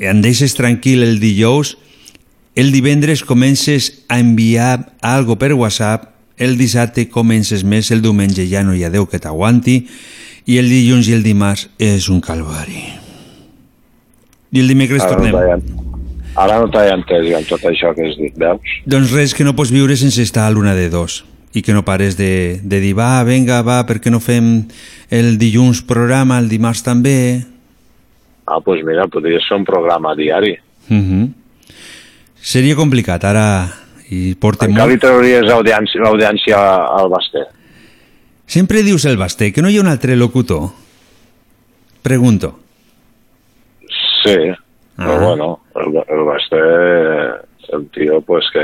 em 0.00 0.24
deixes 0.24 0.56
tranquil 0.56 1.04
el 1.04 1.20
dijous, 1.20 1.76
el 2.56 2.72
divendres 2.72 3.26
comences 3.28 4.06
a 4.08 4.22
enviar 4.24 4.94
algo 5.04 5.36
per 5.36 5.52
WhatsApp, 5.52 6.13
el 6.38 6.56
dissabte 6.58 7.08
comences 7.08 7.62
més, 7.64 7.90
el 7.94 8.02
diumenge 8.02 8.46
ja 8.50 8.62
no 8.66 8.74
hi 8.74 8.84
ha 8.84 8.90
Déu 8.90 9.06
que 9.06 9.18
t'aguanti, 9.22 9.86
i 10.46 10.58
el 10.60 10.68
dilluns 10.68 11.08
i 11.08 11.14
el 11.16 11.22
dimarts 11.24 11.68
és 11.78 12.08
un 12.12 12.20
calvari. 12.20 12.82
I 14.54 14.60
el 14.60 14.68
dimecres 14.68 15.02
Ara 15.02 15.10
no 15.16 15.16
tornem. 15.30 15.60
t'he- 15.62 15.82
Ara 16.36 16.58
no 16.58 16.66
t'he 16.70 16.88
entès 16.90 17.28
amb 17.36 17.46
tot 17.46 17.62
això 17.70 17.94
que 17.94 18.08
has 18.08 18.16
dit, 18.18 18.34
veus? 18.36 18.60
Doncs 18.86 19.12
res, 19.14 19.34
que 19.34 19.44
no 19.46 19.54
pots 19.54 19.70
viure 19.70 19.94
sense 19.96 20.20
estar 20.22 20.46
a 20.48 20.50
l'una 20.50 20.74
de 20.74 20.88
dos 20.90 21.24
i 21.54 21.62
que 21.62 21.72
no 21.72 21.84
pares 21.84 22.16
de, 22.18 22.58
de 22.62 22.80
dir, 22.82 22.96
va, 22.98 23.22
venga, 23.22 23.62
va, 23.62 23.84
per 23.86 24.00
què 24.02 24.10
no 24.10 24.18
fem 24.18 24.64
el 25.14 25.38
dilluns 25.38 25.82
programa, 25.86 26.40
el 26.42 26.48
dimarts 26.50 26.82
també? 26.82 27.44
Ah, 28.46 28.58
doncs 28.58 28.64
pues 28.66 28.82
mira, 28.84 29.06
podria 29.06 29.38
ser 29.40 29.56
un 29.56 29.64
programa 29.64 30.14
diari. 30.18 30.56
Uh 30.90 31.28
Seria 32.44 32.74
complicat, 32.76 33.22
ara 33.24 33.72
i 34.10 34.34
portem 34.34 34.70
Encara 34.70 34.88
li 34.90 34.96
molt... 34.98 35.04
trauries 35.04 35.50
audiència, 35.52 36.00
l'audiència 36.02 36.58
al 36.98 37.08
Basté. 37.12 37.44
Sempre 38.46 38.82
dius 38.84 39.04
el 39.08 39.16
Basté, 39.16 39.52
que 39.52 39.62
no 39.62 39.70
hi 39.70 39.78
ha 39.78 39.84
un 39.84 39.88
altre 39.88 40.16
locutor? 40.16 40.68
Pregunto. 42.02 42.58
Sí, 44.24 44.36
però 44.96 45.16
Ah. 45.16 45.18
bueno, 45.26 45.60
el, 45.74 45.96
el 46.08 46.24
Basté, 46.24 46.60
el 47.72 47.88
tio, 47.90 48.20
pues 48.20 48.44
que 48.52 48.62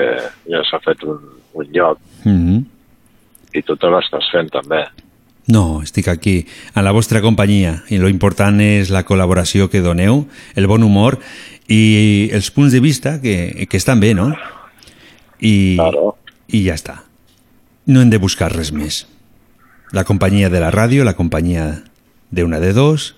ja 0.52 0.60
s'ha 0.68 0.78
fet 0.84 1.02
un, 1.04 1.18
un 1.54 1.66
lloc 1.72 1.98
Mm 2.24 2.60
i 3.50 3.62
tu 3.66 3.74
te 3.74 3.88
l'estàs 3.90 4.28
fent 4.30 4.46
també. 4.54 4.84
No, 5.50 5.80
estic 5.82 6.06
aquí, 6.06 6.44
a 6.78 6.84
la 6.86 6.92
vostra 6.94 7.18
companyia, 7.20 7.80
i 7.90 7.98
lo 7.98 8.06
important 8.06 8.60
és 8.62 8.92
la 8.94 9.02
col·laboració 9.02 9.66
que 9.72 9.80
doneu, 9.82 10.20
el 10.54 10.68
bon 10.70 10.84
humor 10.86 11.16
i 11.66 12.30
els 12.32 12.52
punts 12.54 12.70
de 12.70 12.78
vista 12.78 13.16
que, 13.18 13.66
que 13.66 13.76
estan 13.76 13.98
bé, 13.98 14.12
no? 14.14 14.28
I, 15.40 15.76
claro. 15.76 16.14
I 16.48 16.64
ja 16.66 16.76
està. 16.76 17.00
No 17.90 18.02
hem 18.02 18.10
de 18.12 18.20
buscar 18.22 18.50
res 18.52 18.72
més. 18.72 19.06
La 19.96 20.04
companyia 20.06 20.50
de 20.52 20.60
la 20.62 20.70
ràdio, 20.70 21.04
la 21.04 21.16
companyia 21.18 21.82
de 22.30 22.44
una 22.44 22.60
de 22.62 22.72
dos 22.76 23.14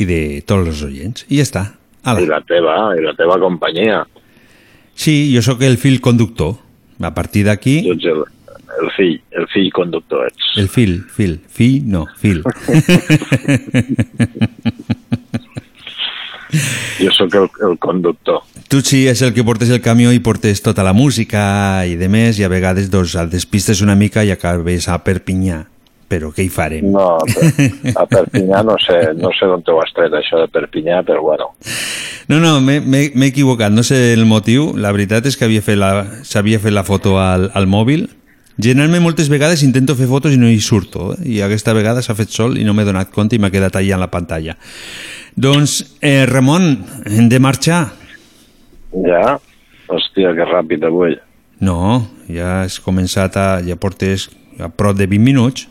i 0.00 0.08
de 0.08 0.42
tots 0.46 0.68
els 0.72 0.82
oients. 0.88 1.26
I 1.28 1.38
ja 1.38 1.46
està. 1.46 1.64
Ala. 2.02 2.24
I 2.24 2.30
la 2.30 2.40
teva, 2.46 2.76
i 2.98 3.04
la 3.04 3.14
teva 3.18 3.38
companyia. 3.38 4.02
Sí, 4.94 5.30
jo 5.34 5.42
sóc 5.44 5.62
el 5.62 5.78
fil 5.78 6.00
conductor. 6.00 6.56
A 7.02 7.14
partir 7.14 7.44
d'aquí... 7.46 7.80
Tu 7.86 7.94
ets 7.96 8.08
el, 8.10 8.24
el 8.80 8.90
fill, 8.96 9.16
el 9.38 9.46
fill 9.52 9.70
conductor 9.74 10.26
ets. 10.28 10.52
El 10.60 10.68
fil, 10.70 11.00
fil. 11.10 11.38
Fill, 11.50 11.82
no, 11.90 12.06
fil. 12.18 12.42
Jo 17.00 17.12
sóc 17.16 17.34
el, 17.38 17.48
el 17.68 17.78
conductor. 17.82 18.42
Tu 18.68 18.80
sí 18.84 19.02
és 19.10 19.22
el 19.24 19.34
que 19.36 19.44
portes 19.44 19.72
el 19.72 19.82
camió 19.84 20.12
i 20.12 20.20
portes 20.24 20.62
tota 20.64 20.84
la 20.84 20.94
música 20.96 21.84
i 21.88 21.96
de 22.00 22.08
més 22.12 22.40
i 22.40 22.46
a 22.46 22.50
vegades 22.52 22.90
doncs, 22.92 23.16
el 23.20 23.30
despistes 23.32 23.82
una 23.84 23.96
mica 23.98 24.24
i 24.24 24.32
acabes 24.34 24.88
a 24.88 24.98
Perpinyà. 25.04 25.62
Però 26.12 26.28
què 26.28 26.44
hi 26.44 26.50
farem? 26.52 26.90
No, 26.92 27.18
a 28.02 28.06
Perpinyà 28.08 28.62
no 28.68 28.76
sé, 28.80 28.98
no 29.16 29.32
sé 29.36 29.48
d'on 29.48 29.64
t'ho 29.64 29.78
has 29.80 29.92
tret 29.96 30.12
això 30.16 30.40
de 30.42 30.48
Perpinyà, 30.52 31.02
però 31.08 31.24
bueno. 31.24 31.52
No, 32.28 32.38
no, 32.40 32.58
m'he 32.60 33.28
equivocat, 33.28 33.72
no 33.72 33.84
sé 33.84 34.12
el 34.12 34.26
motiu. 34.28 34.72
La 34.76 34.92
veritat 34.92 35.26
és 35.28 35.36
que 35.36 35.48
havia 35.48 35.64
fet 35.64 35.80
la, 35.80 35.92
s'havia 36.24 36.60
fet 36.62 36.76
la 36.76 36.84
foto 36.84 37.16
al, 37.20 37.48
al 37.56 37.68
mòbil. 37.68 38.10
Generalment 38.62 39.02
moltes 39.02 39.30
vegades 39.32 39.64
intento 39.64 39.96
fer 39.96 40.06
fotos 40.10 40.34
i 40.36 40.38
no 40.38 40.50
hi 40.50 40.60
surto, 40.60 41.14
eh? 41.14 41.22
i 41.36 41.40
aquesta 41.40 41.72
vegada 41.72 42.02
s'ha 42.04 42.14
fet 42.14 42.30
sol 42.30 42.58
i 42.60 42.66
no 42.68 42.76
m'he 42.76 42.84
donat 42.84 43.10
compte 43.10 43.36
i 43.36 43.40
m'ha 43.40 43.50
quedat 43.50 43.80
allà 43.80 43.96
en 43.96 44.04
la 44.04 44.10
pantalla. 44.12 44.58
Doncs, 45.36 45.96
eh, 46.00 46.26
Ramon, 46.26 46.84
hem 47.06 47.28
de 47.28 47.38
marxar. 47.40 47.92
Ja? 48.92 49.38
Hòstia, 49.88 50.32
que 50.36 50.44
ràpid 50.48 50.84
avui. 50.84 51.16
No, 51.62 52.08
ja 52.28 52.62
has 52.62 52.78
començat 52.82 53.36
a... 53.40 53.46
ja 53.64 53.76
portes 53.76 54.28
a 54.60 54.68
prop 54.68 54.96
de 54.98 55.06
20 55.06 55.24
minuts. 55.24 55.68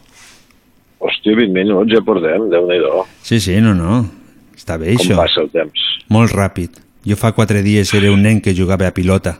Hòstia, 1.02 1.36
20 1.38 1.54
minuts 1.54 1.94
ja 1.94 2.02
portem, 2.06 2.50
déu 2.50 2.66
nhi 2.70 2.80
Sí, 3.26 3.40
sí, 3.40 3.58
no, 3.62 3.74
no. 3.74 4.06
Està 4.58 4.78
bé, 4.78 4.96
Com 4.96 5.06
això. 5.06 5.18
passa 5.18 5.42
el 5.42 5.50
temps. 5.50 5.80
Molt 6.10 6.34
ràpid. 6.34 6.78
Jo 7.06 7.16
fa 7.18 7.32
quatre 7.34 7.62
dies 7.66 7.94
era 7.98 8.12
un 8.14 8.22
nen 8.22 8.42
que 8.42 8.54
jugava 8.54 8.88
a 8.88 8.94
pilota. 8.94 9.40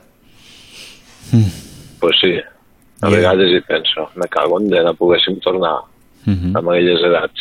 Pues 2.00 2.16
sí, 2.20 2.34
a 3.00 3.06
Ja. 3.08 3.10
vegades 3.10 3.50
hi 3.54 3.60
penso, 3.66 4.08
me 4.16 4.26
cago 4.28 4.60
en 4.60 4.68
no 4.68 4.94
poguéssim 4.94 5.38
tornar 5.40 5.78
Mhm. 6.26 6.56
amb 6.56 6.68
aquelles 6.70 7.00
edats 7.00 7.40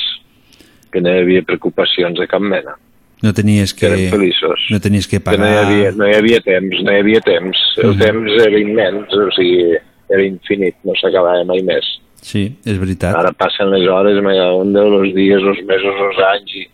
que 0.91 1.01
no 1.01 1.09
hi 1.13 1.19
havia 1.23 1.41
preocupacions 1.47 2.19
de 2.19 2.27
cap 2.27 2.41
mena. 2.41 2.76
No 3.22 3.34
tenies 3.38 3.73
que... 3.77 3.85
Érem 3.85 4.09
feliços. 4.09 4.63
No 4.72 4.80
tenies 4.81 5.07
que 5.07 5.19
Que 5.22 5.38
no 5.38 5.45
hi, 5.45 5.49
pagar... 5.53 5.65
havia, 5.65 5.91
no 5.93 6.07
hi 6.09 6.15
havia 6.18 6.39
temps, 6.41 6.80
no 6.84 6.91
hi 6.91 6.99
havia 7.03 7.22
temps. 7.22 7.57
El 7.77 7.91
Mhm. 7.93 7.99
temps 7.99 8.31
era 8.47 8.59
immens, 8.59 9.13
o 9.13 9.27
sigui, 9.35 9.76
era 10.09 10.23
infinit, 10.26 10.76
no 10.84 10.93
s'acabava 10.99 11.43
mai 11.45 11.61
més. 11.63 11.85
Sí, 12.22 12.55
és 12.65 12.77
veritat. 12.80 13.15
Ara 13.15 13.31
passen 13.34 13.69
les 13.72 13.88
hores, 13.89 14.18
me 14.23 14.34
cago 14.38 14.61
en 14.63 14.73
Déu, 14.73 15.01
els 15.03 15.13
dies, 15.15 15.41
els 15.41 15.61
mesos, 15.65 16.01
els 16.07 16.19
anys 16.31 16.55
i 16.55 16.68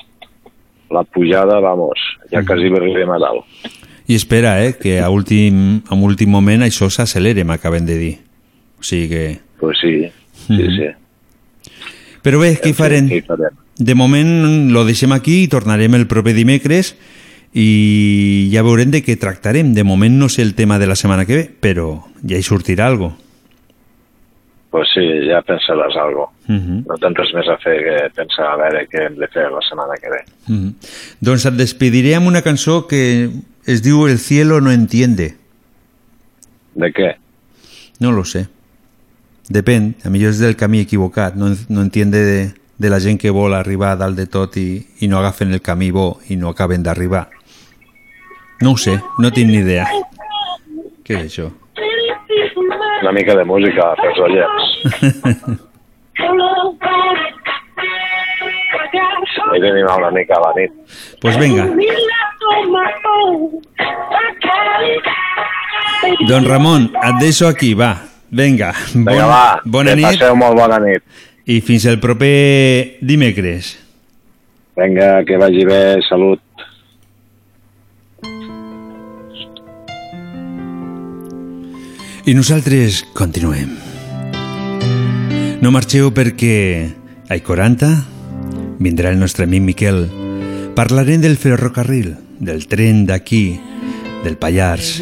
la 0.91 1.03
pujada, 1.03 1.60
vamos, 1.60 1.99
ja 2.31 2.41
quasi 2.48 2.68
arribem 2.72 3.11
a 3.11 3.19
dalt. 3.19 3.45
I 4.07 4.15
espera, 4.15 4.64
eh, 4.64 4.73
que 4.80 5.02
a 5.03 5.10
últim, 5.11 5.81
a 5.89 5.95
últim 5.95 6.30
moment 6.31 6.61
això 6.64 6.88
s'accelera, 6.89 7.44
m'acaben 7.44 7.85
de 7.85 7.98
dir. 7.98 8.15
O 8.80 8.84
sigui 8.84 9.10
que... 9.10 9.39
Pues 9.60 9.77
sí, 9.81 10.07
sí, 10.48 10.53
Mhm. 10.53 10.76
sí. 10.77 11.72
Però 12.23 12.39
bé, 12.39 12.56
què 12.60 12.69
hi 12.72 12.73
farem? 12.73 13.07
Què 13.10 13.18
hi 13.19 13.26
farem? 13.27 13.56
De 13.78 13.94
moment 13.94 14.72
lo 14.74 14.86
deixem 14.86 15.12
aquí 15.14 15.44
i 15.44 15.52
tornarem 15.52 15.94
el 15.94 16.08
proper 16.08 16.34
dimecres 16.34 16.95
i 17.54 18.49
ja 18.52 18.64
veurem 18.66 18.91
de 18.91 19.04
què 19.06 19.18
tractarem. 19.20 19.74
De 19.74 19.86
moment 19.86 20.18
no 20.18 20.30
sé 20.30 20.41
el 20.41 20.56
tema 20.56 20.80
de 20.80 20.88
la 20.88 20.95
setmana 20.98 21.26
que 21.26 21.36
ve, 21.36 21.45
però 21.49 22.04
ja 22.24 22.38
hi 22.38 22.44
sortirà 22.44 22.88
algo. 22.88 23.16
pues 24.70 24.90
sí, 24.94 25.02
ja 25.26 25.40
pensaràs 25.41 25.95
algo. 25.98 26.28
Mhm. 26.48 26.84
No 26.86 26.98
tens 27.02 27.18
res 27.18 27.32
més 27.34 27.48
a 27.48 27.56
fer 27.58 27.78
que 27.82 27.95
pensar 28.14 28.49
a 28.52 28.58
veure 28.60 28.84
què 28.91 29.06
hem 29.08 29.16
de 29.16 29.28
fer 29.34 29.48
la 29.49 29.62
setmana 29.66 29.95
que 29.98 30.10
ve. 30.12 30.20
Mhm. 30.48 30.74
Doncs 31.22 31.45
et 31.45 31.54
despediré 31.54 32.14
amb 32.16 32.28
una 32.28 32.44
cançó 32.44 32.86
que 32.86 33.30
es 33.66 33.82
diu 33.82 34.06
El 34.08 34.20
cielo 34.20 34.62
no 34.62 34.72
entiende. 34.72 35.36
De 36.76 36.94
què? 36.94 37.16
No 37.99 38.12
lo 38.12 38.24
sé. 38.26 38.48
Depèn, 39.49 39.95
a 40.04 40.10
millor 40.10 40.32
és 40.32 40.40
del 40.40 40.56
camí 40.56 40.82
equivocat, 40.82 41.36
no, 41.36 41.56
no 41.70 41.82
entiende 41.82 42.20
de, 42.24 42.54
de 42.78 42.90
la 42.90 42.99
gent 42.99 43.18
que 43.20 43.32
vol 43.34 43.54
arribar 43.58 43.91
a 43.91 43.99
dalt 44.04 44.18
de 44.18 44.28
tot 44.30 44.58
i, 44.62 44.68
i 45.02 45.08
no 45.10 45.18
agafen 45.20 45.54
el 45.54 45.62
camí 45.66 45.90
bo 45.91 46.20
i 46.30 46.36
no 46.38 46.49
acaben 46.49 46.84
d'arribar. 46.84 47.28
No 48.62 48.72
ho 48.74 48.78
sé, 48.78 48.99
no 49.20 49.32
tinc 49.32 49.49
ni 49.52 49.62
idea. 49.64 49.88
Què 51.06 51.18
és 51.22 51.26
això? 51.32 51.49
Una 53.02 53.12
mica 53.14 53.36
de 53.38 53.45
música 53.45 53.91
pels 54.02 54.20
oients. 54.26 55.66
He 59.54 59.60
d'animar 59.62 59.98
una 60.02 60.12
mica 60.12 60.36
a 60.36 60.41
la 60.48 60.54
nit. 60.58 60.72
Pues 61.22 61.38
venga. 61.40 61.68
Don 66.28 66.45
Ramon, 66.45 66.91
et 67.04 67.16
deixo 67.22 67.48
aquí, 67.48 67.74
va. 67.74 67.95
Vinga, 68.30 68.74
Vinga, 68.94 69.26
va, 69.26 69.62
bona 69.64 69.94
que 69.94 70.02
nit. 70.02 70.06
passeu 70.10 70.36
molt 70.36 70.58
bona 70.60 70.78
nit. 70.84 71.04
I 71.48 71.61
fins 71.64 71.86
el 71.88 72.02
proper 72.03 72.99
dimecres. 72.99 73.78
Vinga, 74.76 75.24
que 75.24 75.38
vagi 75.40 75.64
bé, 75.64 75.95
salut. 76.03 76.41
I 82.28 82.34
nosaltres 82.36 83.06
continuem. 83.15 83.72
No 85.64 85.72
marxeu 85.72 86.11
perquè 86.11 86.57
a 87.32 87.38
40 87.40 87.88
vindrà 88.84 89.14
el 89.15 89.22
nostre 89.24 89.48
amic 89.48 89.64
Miquel. 89.69 90.02
Parlarem 90.76 91.24
del 91.24 91.40
ferrocarril, 91.40 92.18
del 92.44 92.68
tren 92.68 93.06
d'aquí, 93.07 93.56
del 94.26 94.36
Pallars. 94.36 94.98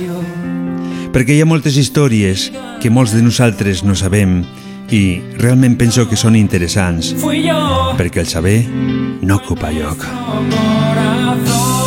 Perquè 1.09 1.33
hi 1.33 1.41
ha 1.41 1.49
moltes 1.49 1.81
històries 1.81 2.51
que 2.83 2.93
molts 2.93 3.17
de 3.17 3.25
nosaltres 3.25 3.81
no 3.81 3.97
sabem 3.97 4.43
i 4.91 5.21
realment 5.41 5.77
penso 5.79 6.05
que 6.09 6.19
són 6.19 6.35
interessants, 6.35 7.13
perquè 7.97 8.21
el 8.25 8.29
saber 8.29 8.59
no 9.25 9.39
ocupa 9.41 9.73
lloc. 9.73 10.05
El 10.05 11.84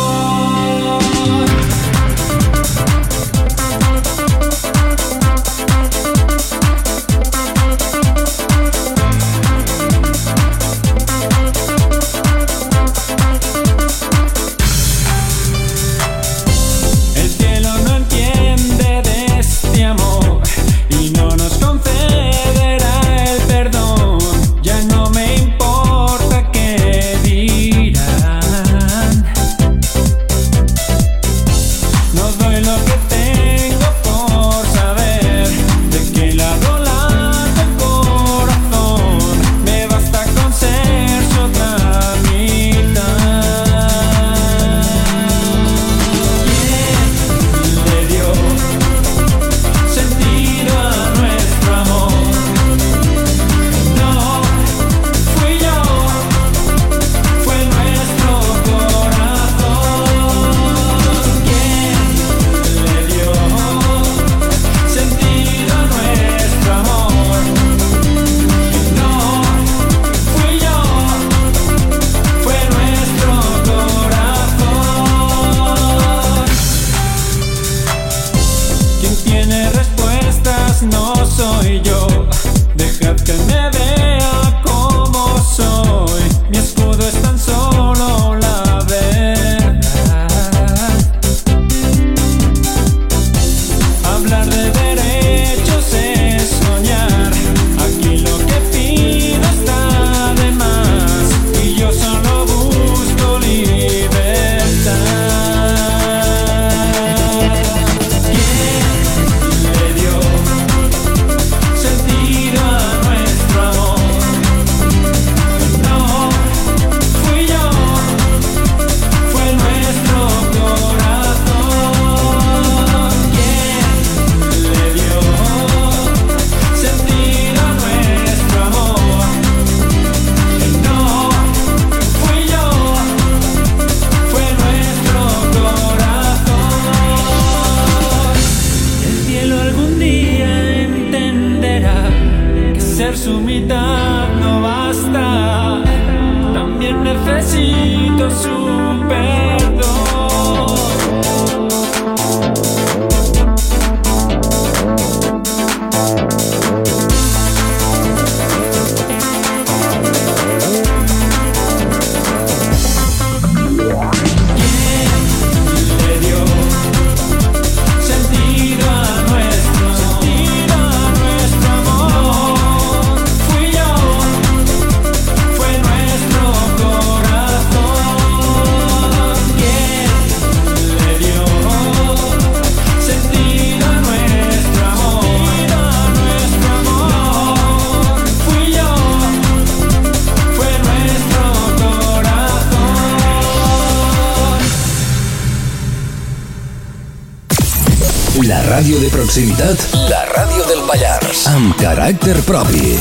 proximitat, 199.29 199.83
la 200.09 200.23
ràdio 200.25 200.63
del 200.65 200.79
Pallars, 200.87 201.43
amb 201.51 201.75
caràcter 201.77 202.33
propi. 202.47 202.95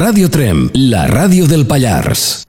Ràdio 0.00 0.32
Trem, 0.32 0.64
la 0.88 1.04
ràdio 1.10 1.44
del 1.50 1.66
Pallars. 1.68 2.41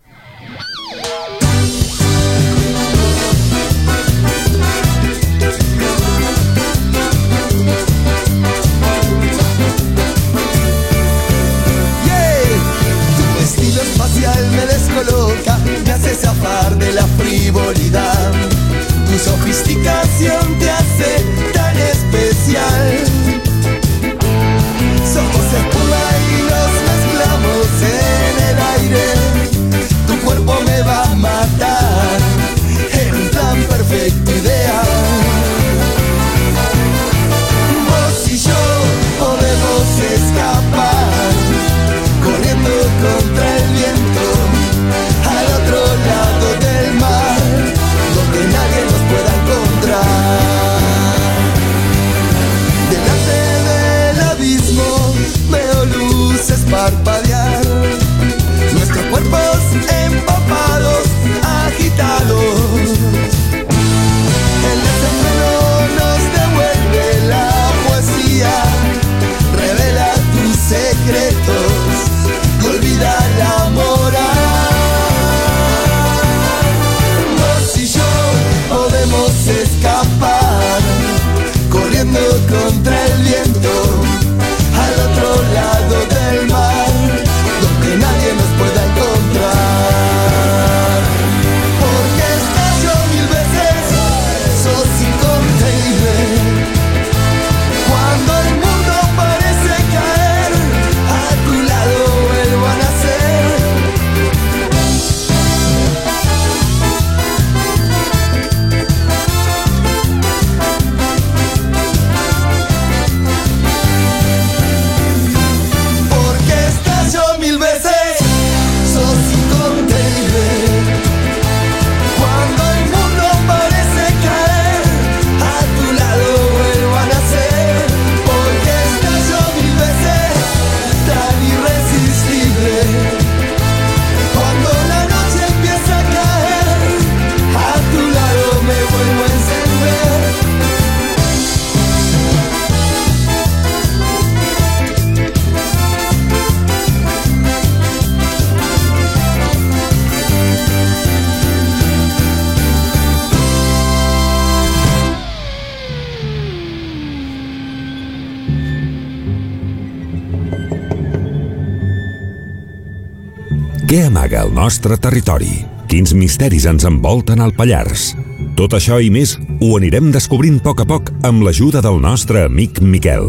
Nostre 164.63 164.95
territori? 164.95 165.51
Quins 165.91 166.13
misteris 166.15 166.63
ens 166.69 166.85
envolten 166.87 167.41
al 167.43 167.51
Pallars? 167.57 168.13
Tot 168.55 168.71
això 168.77 168.95
i 169.03 169.09
més 169.11 169.33
ho 169.59 169.73
anirem 169.75 170.07
descobrint 170.13 170.61
a 170.61 170.63
poc 170.63 170.83
a 170.83 170.85
poc 170.87 171.09
amb 171.27 171.43
l'ajuda 171.43 171.81
del 171.83 171.99
nostre 171.99 172.45
amic 172.47 172.79
Miquel. 172.79 173.27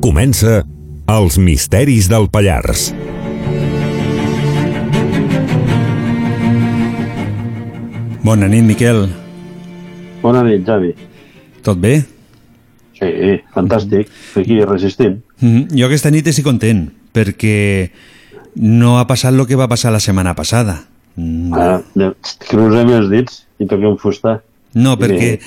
Comença 0.00 0.62
Els 1.12 1.36
misteris 1.36 2.08
del 2.08 2.30
Pallars. 2.32 2.86
Bona 8.24 8.48
nit, 8.48 8.64
Miquel. 8.64 9.04
Bona 10.24 10.46
nit, 10.48 10.64
Javi. 10.64 10.94
Tot 11.60 11.76
bé? 11.84 11.98
Sí, 12.96 13.12
fantàstic. 13.52 14.08
Aquí 14.40 14.62
resistint. 14.64 15.20
Mm, 15.44 15.76
jo 15.76 15.92
aquesta 15.92 16.14
nit 16.14 16.32
estic 16.32 16.48
content, 16.48 16.86
perquè 17.12 17.58
no 18.56 18.98
ha 18.98 19.06
passat 19.06 19.34
el 19.34 19.46
que 19.46 19.56
va 19.58 19.68
passar 19.68 19.92
la 19.92 20.00
setmana 20.00 20.34
passada. 20.34 20.84
Mm, 21.16 21.52
Ah, 21.54 21.80
de- 21.94 22.12
crucem 22.48 22.90
els 22.90 23.10
dits 23.10 23.44
i 23.62 23.66
toquem 23.70 23.96
fusta. 23.98 24.40
No, 24.74 24.96
perquè 24.98 25.38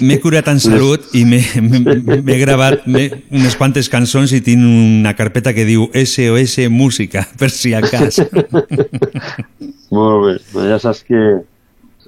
m'he 0.00 0.18
curat 0.22 0.46
en 0.48 0.60
salut 0.64 1.02
i 1.14 1.24
m'he 1.26 2.38
gravat 2.38 2.86
unes 2.86 3.56
quantes 3.58 3.88
cançons 3.90 4.32
i 4.32 4.40
tinc 4.40 4.62
una 4.62 5.14
carpeta 5.18 5.52
que 5.54 5.64
diu 5.66 5.88
SOS 5.92 6.68
Música, 6.70 7.26
per 7.38 7.50
si 7.50 7.74
a 7.74 7.82
cas. 7.82 8.20
Molt 9.94 10.24
bé. 10.24 10.36
Però 10.52 10.66
ja 10.68 10.78
saps 10.82 11.02
que 11.06 11.20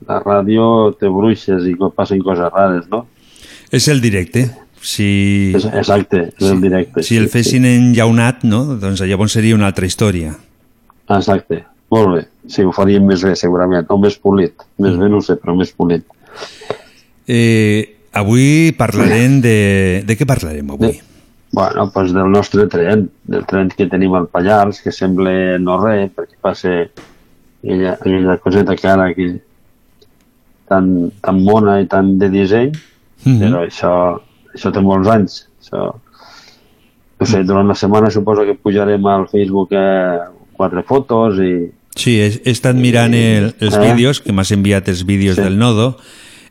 la 0.06 0.20
ràdio 0.22 0.92
té 1.00 1.08
bruixes 1.10 1.66
i 1.70 1.74
passen 1.96 2.22
coses 2.24 2.50
rares, 2.52 2.86
no? 2.90 3.06
És 3.74 3.88
el 3.88 4.00
directe. 4.00 4.46
Si, 4.86 5.52
exacte, 5.56 6.28
és 6.38 6.50
el 6.52 6.60
directe. 6.62 7.02
si 7.02 7.16
el 7.18 7.26
fessin 7.32 7.64
enllaunat, 7.66 8.44
no? 8.46 8.76
doncs 8.78 9.00
llavors 9.02 9.34
seria 9.34 9.56
una 9.56 9.66
altra 9.66 9.86
història. 9.88 10.36
Exacte. 11.10 11.64
Molt 11.90 12.12
bé. 12.14 12.20
Sí, 12.50 12.62
ho 12.66 12.70
faríem 12.74 13.04
més 13.06 13.22
bé, 13.26 13.32
segurament. 13.38 13.86
O 13.90 13.98
més 13.98 14.14
polit. 14.18 14.62
Més 14.82 14.94
bé 14.98 15.08
no 15.10 15.20
sé, 15.22 15.34
però 15.42 15.54
més 15.58 15.72
polit. 15.74 16.04
Eh, 17.26 17.96
avui 18.14 18.72
parlarem 18.78 19.40
de... 19.42 19.56
De 20.06 20.16
què 20.18 20.26
parlarem 20.26 20.70
avui? 20.74 21.00
Bueno, 21.56 21.86
doncs 21.94 22.12
del 22.14 22.30
nostre 22.30 22.66
tren, 22.70 23.06
del 23.26 23.46
tren 23.48 23.70
que 23.74 23.86
tenim 23.90 24.14
al 24.18 24.26
Pallars, 24.30 24.80
que 24.84 24.92
sembla 24.94 25.56
no 25.62 25.78
res, 25.82 26.10
perquè 26.14 26.38
passa 26.42 26.72
aquella, 26.84 27.94
aquella 27.96 28.36
coseta 28.42 28.76
que 28.76 28.88
ara 28.90 29.06
que 29.14 29.28
tan, 30.68 30.90
tan 31.22 31.42
mona 31.46 31.80
i 31.82 31.86
tan 31.90 32.16
de 32.18 32.30
disseny, 32.30 32.72
Mhm. 33.26 33.38
però 33.40 33.62
això, 33.66 33.92
això 34.56 34.72
té 34.74 34.82
molts 34.82 35.08
anys. 35.12 35.38
Això, 35.62 35.86
no 37.20 37.26
sé, 37.26 37.42
durant 37.48 37.68
la 37.68 37.74
setmana 37.78 38.10
suposo 38.12 38.44
que 38.44 38.54
pujarem 38.60 39.06
al 39.08 39.28
Facebook 39.30 39.72
eh, 39.72 40.18
quatre 40.56 40.82
fotos 40.84 41.38
i... 41.40 41.52
Sí, 41.96 42.18
he, 42.20 42.26
he 42.44 42.52
estat 42.52 42.76
mirant 42.76 43.14
el, 43.16 43.54
els 43.60 43.76
Eh? 43.76 43.80
vídeos, 43.92 44.20
que 44.20 44.32
m'has 44.36 44.50
enviat 44.52 44.88
els 44.92 45.04
vídeos 45.08 45.36
Sí. 45.38 45.42
del 45.46 45.56
nodo, 45.58 45.94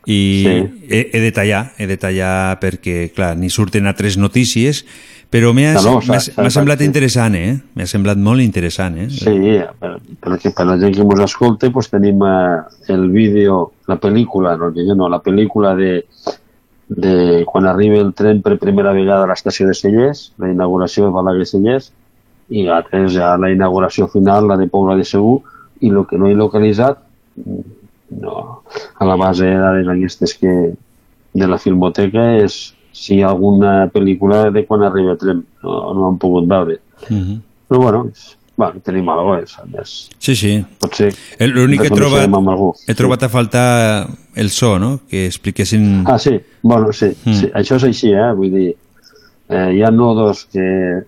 i 0.06 0.41
Sí. 0.45 0.56
he, 0.90 1.10
he 1.14 1.19
de 1.22 1.32
tallar, 1.32 1.73
he 1.77 1.86
de 1.86 1.98
tallar 1.98 2.57
perquè, 2.61 3.11
clar, 3.14 3.36
ni 3.38 3.49
surten 3.53 3.86
altres 3.86 4.18
notícies, 4.18 4.86
però 5.30 5.52
m'ha 5.53 5.73
No, 5.82 5.99
no, 6.02 6.49
semblat 6.49 6.80
sí. 6.82 6.86
interessant, 6.86 7.36
eh? 7.36 7.60
M'ha 7.76 7.86
semblat 7.90 8.18
molt 8.18 8.41
interessant, 8.41 8.98
eh? 9.02 9.07
Sí, 9.10 9.38
per, 9.82 9.95
perquè 10.22 10.52
per 10.56 10.65
la 10.65 10.77
gent 10.82 10.95
que 10.95 11.02
ens 11.06 11.23
escolta 11.26 11.69
pues, 11.73 11.90
tenim 11.94 12.22
eh, 12.26 12.61
el 12.94 13.10
vídeo, 13.11 13.73
la 13.88 13.98
pel·lícula, 14.02 14.56
no, 14.57 14.69
el 14.69 14.73
vídeo 14.73 14.95
no, 14.95 15.10
la 15.10 15.22
pel·lícula 15.22 15.76
de, 15.77 16.06
de 16.88 17.44
quan 17.49 17.66
arriba 17.66 17.98
el 18.02 18.14
tren 18.14 18.41
per 18.45 18.60
primera 18.62 18.94
vegada 18.94 19.26
a 19.26 19.30
l'estació 19.32 19.68
de 19.68 19.74
Cellers, 19.74 20.32
la 20.41 20.52
inauguració 20.52 21.07
de 21.07 21.16
Balaguer 21.16 21.48
Cellers, 21.49 21.91
i 22.49 22.66
l'altre 22.68 23.06
és 23.07 23.16
ja 23.16 23.34
la 23.41 23.49
inauguració 23.49 24.07
final, 24.12 24.48
la 24.48 24.57
de 24.57 24.68
Pobla 24.70 24.95
de 24.99 25.06
Segur, 25.07 25.40
i 25.82 25.90
el 25.90 26.06
que 26.10 26.20
no 26.22 26.30
he 26.30 26.38
localitzat, 26.38 27.02
no, 28.22 28.36
a 28.99 29.06
la 29.06 29.16
base 29.18 29.49
de 29.49 29.57
dades 29.60 29.90
aquestes 29.91 30.36
que, 30.38 30.53
de 31.36 31.48
la 31.52 31.60
filmoteca 31.60 32.30
és 32.40 32.76
si 32.95 33.18
hi 33.18 33.24
ha 33.24 33.34
alguna 33.34 33.90
pel·lícula 33.91 34.45
de 34.56 34.64
quan 34.68 34.86
arriba 34.86 35.16
el 35.16 35.20
tren, 35.20 35.41
no, 35.66 35.80
no 35.98 36.07
han 36.07 36.20
pogut 36.22 36.48
veure. 36.48 36.80
Mhm. 37.10 37.41
Però 37.68 37.82
bueno, 37.82 38.06
és, 38.14 38.38
bueno 38.57 38.80
tenim 38.84 39.10
alguna 39.10 39.41
cosa 39.41 39.65
més. 39.68 40.10
Sí, 40.19 40.36
sí. 40.36 40.52
Potser 40.80 41.10
El- 41.40 41.52
L'únic 41.52 41.82
que 41.82 41.88
he 41.88 41.95
trobat, 41.95 42.30
he 42.88 42.95
trobat 42.95 43.23
a 43.23 43.30
faltar 43.30 44.07
el 44.36 44.49
so, 44.49 44.77
no? 44.80 45.02
Que 45.10 45.26
expliquessin... 45.27 46.03
Ah, 46.07 46.18
sí, 46.19 46.40
bueno, 46.64 46.94
sí, 46.94 47.11
Mm. 47.26 47.34
sí. 47.34 47.49
això 47.53 47.76
és 47.76 47.84
així, 47.84 48.14
eh? 48.14 48.32
Vull 48.36 48.52
dir, 48.52 48.76
eh, 49.49 49.72
hi 49.76 49.82
ha 49.84 49.91
nodos 49.91 50.45
que 50.52 51.03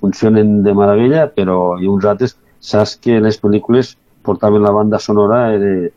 funcionen 0.00 0.62
de 0.62 0.74
meravella, 0.74 1.26
però 1.34 1.78
hi 1.80 1.86
ha 1.86 1.90
uns 1.90 2.04
altres, 2.04 2.36
saps 2.60 2.96
que 3.02 3.20
les 3.20 3.40
pel·lícules 3.40 3.96
portaven 4.22 4.62
la 4.62 4.70
banda 4.70 4.98
sonora 4.98 5.56
de 5.58 5.92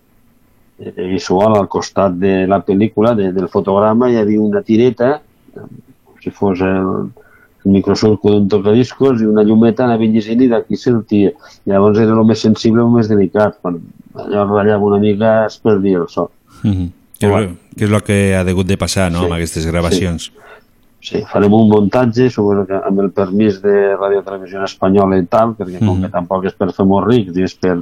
visual 0.95 1.57
al 1.57 1.68
costat 1.69 2.14
de 2.18 2.48
la 2.48 2.61
pel·lícula, 2.65 3.14
de, 3.15 3.31
del 3.31 3.48
fotograma, 3.49 4.10
hi 4.10 4.15
havia 4.18 4.41
una 4.41 4.61
tireta, 4.65 5.19
com 5.53 6.15
si 6.23 6.31
fos 6.34 6.61
el, 6.65 7.11
el 7.65 7.71
microsurco 7.71 8.31
d'un 8.31 8.47
tocadiscos 8.49 9.21
i 9.21 9.25
una 9.29 9.43
llumeta 9.43 9.83
anava 9.85 10.03
llegint 10.03 10.41
i 10.41 10.47
d'aquí 10.49 10.75
sortia. 10.77 11.31
Llavors 11.65 11.99
era 11.99 12.11
el 12.17 12.25
més 12.25 12.39
sensible, 12.41 12.81
el 12.81 12.89
més 12.89 13.07
delicat. 13.09 13.59
Quan 13.61 13.79
allò 14.15 14.47
ratllava 14.49 14.83
una 14.85 14.99
mica 14.99 15.45
es 15.45 15.57
perdia 15.59 15.99
el 15.99 16.07
so. 16.09 16.29
Mhm. 16.63 16.89
Que, 17.19 17.27
és, 17.27 17.31
lo- 17.31 17.55
que 17.77 17.83
és 17.85 17.91
el 17.91 18.01
que 18.03 18.35
ha 18.35 18.43
degut 18.43 18.65
de 18.65 18.77
passar, 18.77 19.11
no?, 19.11 19.19
Sí, 19.19 19.25
amb 19.25 19.33
aquestes 19.35 19.65
gravacions. 19.67 20.31
Sí, 21.01 21.21
farem 21.31 21.53
un 21.53 21.67
muntatge, 21.69 22.29
suposo 22.29 22.65
que 22.67 22.73
amb 22.77 22.99
el 22.99 23.11
permís 23.11 23.59
de 23.61 23.95
Radio 23.95 24.21
Televisió 24.21 24.63
Espanyola 24.63 25.17
i 25.17 25.25
tal, 25.25 25.55
perquè 25.57 25.79
com 25.79 25.95
Mhm. 25.97 26.01
que 26.03 26.09
tampoc 26.09 26.45
és 26.45 26.53
per 26.53 26.71
fer 26.73 26.85
molt 26.85 27.07
rics 27.07 27.35
i 27.38 27.43
és 27.43 27.55
per, 27.55 27.79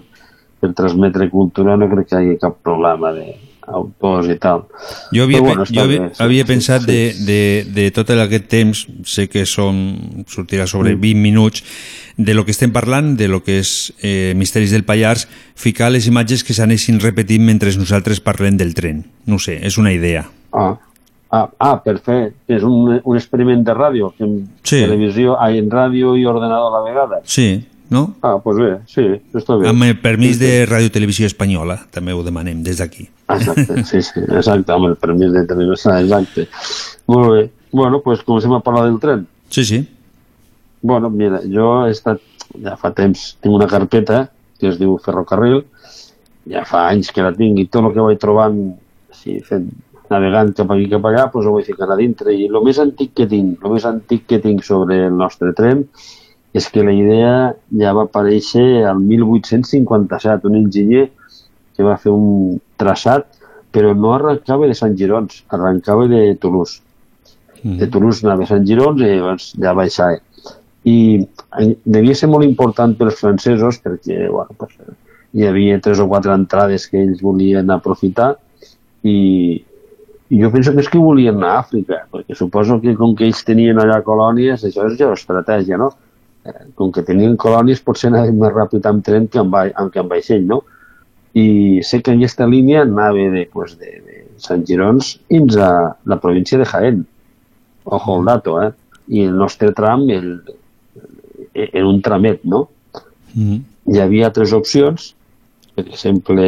per 0.60 0.73
transmetre 0.73 1.30
cultura, 1.30 1.76
no 1.77 1.89
crec 1.89 2.07
que 2.07 2.15
hi 2.15 2.30
hagi 2.30 2.38
cap 2.39 2.56
problema 2.64 3.11
d'autors 3.72 4.28
i 4.30 4.38
tal. 4.41 4.66
Jo 5.16 5.24
havia, 5.24 5.40
Però 5.40 5.48
bueno, 5.48 5.66
jo 5.70 5.82
havia, 5.84 6.02
bé, 6.08 6.12
havia 6.20 6.44
sí, 6.44 6.48
pensat 6.50 6.84
sí. 6.84 6.91
de, 6.91 7.00
de, 7.26 7.40
de 7.76 7.88
tot 7.96 8.10
aquest 8.10 8.48
temps, 8.52 8.84
sé 9.06 9.28
que 9.30 9.46
són, 9.46 10.26
sortirà 10.28 10.68
sobre 10.68 10.96
Mm. 10.96 11.02
20 11.02 11.22
minuts, 11.22 11.64
de 12.18 12.34
lo 12.34 12.44
que 12.44 12.52
estem 12.52 12.74
parlant, 12.76 13.16
de 13.16 13.30
lo 13.30 13.44
que 13.44 13.60
és 13.62 13.94
eh, 14.04 14.34
Misteris 14.36 14.72
del 14.72 14.84
Pallars, 14.84 15.28
ficar 15.56 15.91
les 15.91 16.08
imatges 16.08 16.44
que 16.44 16.54
s'anessin 16.54 17.00
repetint 17.00 17.46
mentre 17.46 17.72
nosaltres 17.78 18.20
parlem 18.20 18.58
del 18.60 18.74
tren. 18.76 19.06
No 19.26 19.40
sé, 19.40 19.60
és 19.64 19.78
una 19.78 19.94
idea. 19.94 20.26
Ah, 20.52 20.76
ah, 21.32 21.48
ah 21.60 21.76
per 21.84 22.00
fer, 22.04 22.34
és 22.48 22.64
un, 22.68 23.00
un 23.04 23.16
experiment 23.18 23.64
de 23.64 23.74
ràdio, 23.74 24.12
que 24.18 24.26
en 24.28 24.50
Sí. 24.64 24.82
televisió, 24.84 25.38
ah, 25.40 25.52
en 25.52 25.70
ràdio 25.72 26.18
i 26.20 26.26
ordenador 26.26 26.74
a 26.74 26.80
la 26.80 26.84
vegada. 26.90 27.22
Sí, 27.24 27.64
no? 27.90 28.16
Ah, 28.22 28.36
doncs 28.38 28.44
pues 28.44 28.57
bé, 28.61 28.72
sí, 28.88 29.06
està 29.34 29.57
bé. 29.57 29.68
Amb 29.70 29.86
el 29.88 29.98
permís 30.02 30.40
de 30.41 30.52
Ràdio 30.70 30.91
Televisió 30.94 31.30
Espanyola, 31.30 31.80
també 31.94 32.14
ho 32.14 32.22
demanem 32.26 32.61
des 32.66 32.82
d'aquí. 32.82 33.07
Exacte, 33.34 33.84
sí, 33.90 34.02
sí, 34.06 34.26
exacte, 34.28 34.74
amb 34.76 34.91
el 34.91 34.98
permís 35.02 35.34
de 35.34 35.45
televisió, 35.49 35.95
exacte. 35.98 36.48
Molt 37.10 37.32
bé. 37.34 37.48
Bueno, 37.72 38.02
pues 38.06 38.22
comencem 38.26 38.53
a 38.53 38.61
parlar 38.66 38.86
del 38.88 38.99
tren. 39.02 39.26
Sí, 39.49 39.66
sí. 39.66 39.84
Bueno, 40.82 41.10
mira, 41.10 41.41
jo 41.44 41.72
he 41.86 41.91
estat, 41.91 42.22
ja 42.64 42.78
fa 42.80 42.94
temps, 42.95 43.34
tinc 43.41 43.57
una 43.57 43.68
carpeta 43.70 44.28
que 44.60 44.70
es 44.70 44.80
diu 44.80 44.98
Ferrocarril, 45.03 45.64
ja 46.49 46.64
fa 46.68 46.88
anys 46.91 47.11
que 47.16 47.26
la 47.26 47.34
tinc 47.36 47.60
i 47.60 47.68
tot 47.72 47.90
el 47.90 47.95
que 47.95 48.06
vaig 48.06 48.22
trobant, 48.22 48.57
així, 49.11 49.40
fent, 49.45 49.68
navegant 50.10 50.53
cap 50.57 50.72
aquí 50.74 50.88
cap 50.91 51.06
allà, 51.06 51.28
doncs 51.34 51.49
ho 51.49 51.57
vaig 51.57 51.68
ficant 51.70 51.94
a 51.94 51.98
dintre. 51.99 52.34
I 52.34 52.48
el 52.49 52.61
més 52.66 52.80
antic 52.82 53.14
que 53.18 53.28
tinc, 53.30 53.60
el 53.64 53.76
més 53.76 53.86
antic 53.90 54.26
que 54.30 54.41
tinc 54.44 54.66
sobre 54.66 55.03
el 55.07 55.18
nostre 55.18 55.53
tren 55.57 55.86
és 55.86 56.19
que 56.53 56.84
la 56.84 56.93
idea 56.93 57.34
ja 57.77 57.93
va 57.93 58.07
aparèixer 58.07 58.85
al 58.89 59.01
1857, 59.05 60.47
un 60.49 60.57
enginyer 60.63 61.09
que 61.77 61.85
va 61.85 61.97
fer 62.01 62.11
un 62.11 62.57
traçat, 62.81 63.27
però 63.71 63.93
no 63.93 64.15
arrencava 64.15 64.67
de 64.67 64.77
Sant 64.77 64.95
Girons, 64.97 65.43
arrencava 65.53 66.07
de 66.09 66.23
Toulouse. 66.41 66.81
De 67.61 67.88
Toulouse 67.91 68.26
anava 68.26 68.47
a 68.47 68.49
Sant 68.49 68.65
Girons 68.65 69.01
i 69.03 69.11
llavors 69.11 69.51
ja 69.61 69.76
baixava. 69.77 70.17
I 70.89 70.97
eh, 71.59 71.69
devia 71.85 72.15
ser 72.15 72.31
molt 72.31 72.47
important 72.47 72.95
pels 72.97 73.19
francesos 73.19 73.77
perquè 73.84 74.26
bueno, 74.31 74.55
pues, 74.57 74.76
hi 75.35 75.45
havia 75.45 75.80
tres 75.84 75.99
o 76.01 76.07
quatre 76.09 76.34
entrades 76.34 76.88
que 76.89 77.03
ells 77.03 77.21
volien 77.21 77.69
aprofitar 77.69 78.31
i, 79.03 79.17
i 80.30 80.39
jo 80.41 80.49
penso 80.53 80.73
que 80.73 80.81
és 80.81 80.89
que 80.89 81.01
volien 81.03 81.38
anar 81.38 81.51
a 81.53 81.63
Àfrica, 81.65 82.05
perquè 82.09 82.35
suposo 82.35 82.80
que 82.81 82.95
com 82.97 83.13
que 83.15 83.27
ells 83.27 83.43
tenien 83.45 83.77
allà 83.80 83.99
colònies, 84.07 84.63
això 84.65 84.88
és 84.89 84.97
geoestratègia, 84.97 85.77
no? 85.77 85.91
Eh, 85.93 86.09
Com 86.80 86.91
que 86.95 87.05
tenien 87.07 87.38
colònies 87.39 87.84
potser 87.85 88.09
anaven 88.09 88.39
més 88.41 88.53
ràpid 88.55 88.85
amb 88.89 89.05
tren 89.05 89.27
que 89.27 89.41
amb, 89.41 89.55
amb, 89.55 89.91
que 89.93 90.01
amb 90.01 90.13
vaixell, 90.13 90.45
no? 90.47 90.61
I 91.38 91.81
sé 91.85 92.01
que 92.01 92.15
aquesta 92.15 92.47
línia 92.49 92.84
anava 92.85 93.30
de, 93.34 93.45
pues, 93.53 93.76
de, 93.80 93.99
de 94.05 94.23
Sant 94.41 94.65
Girons 94.67 95.15
fins 95.30 95.57
a 95.57 95.71
la 96.09 96.19
província 96.19 96.57
de 96.57 96.65
Jaén. 96.65 97.05
Ojo 97.85 98.19
el 98.19 98.26
dato, 98.26 98.57
eh? 98.63 98.71
I 99.09 99.26
el 99.27 99.38
nostre 99.38 99.71
tram 99.77 100.07
el, 100.13 100.34
era 101.53 101.85
un 101.88 102.01
tramet, 102.01 102.43
no? 102.43 102.67
Mm. 103.34 103.61
hi 103.89 103.99
havia 104.01 104.31
tres 104.34 104.53
opcions, 104.57 105.13
per 105.76 105.85
exemple, 105.85 106.45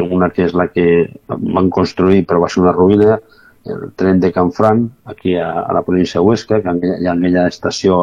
una 0.00 0.30
que 0.32 0.46
és 0.46 0.54
la 0.56 0.68
que 0.72 0.84
van 1.28 1.68
construir 1.74 2.22
però 2.26 2.40
va 2.42 2.48
ser 2.48 2.62
una 2.62 2.74
ruïna, 2.74 3.18
el 3.68 3.90
tren 4.00 4.20
de 4.22 4.30
Canfranc, 4.32 4.86
aquí 5.12 5.34
a, 5.36 5.50
a 5.60 5.74
la 5.76 5.82
província 5.86 6.20
de 6.20 6.26
Huesca, 6.26 6.60
que 6.62 6.94
hi 6.96 7.06
ha 7.06 7.12
aquella 7.12 7.46
estació 7.50 7.98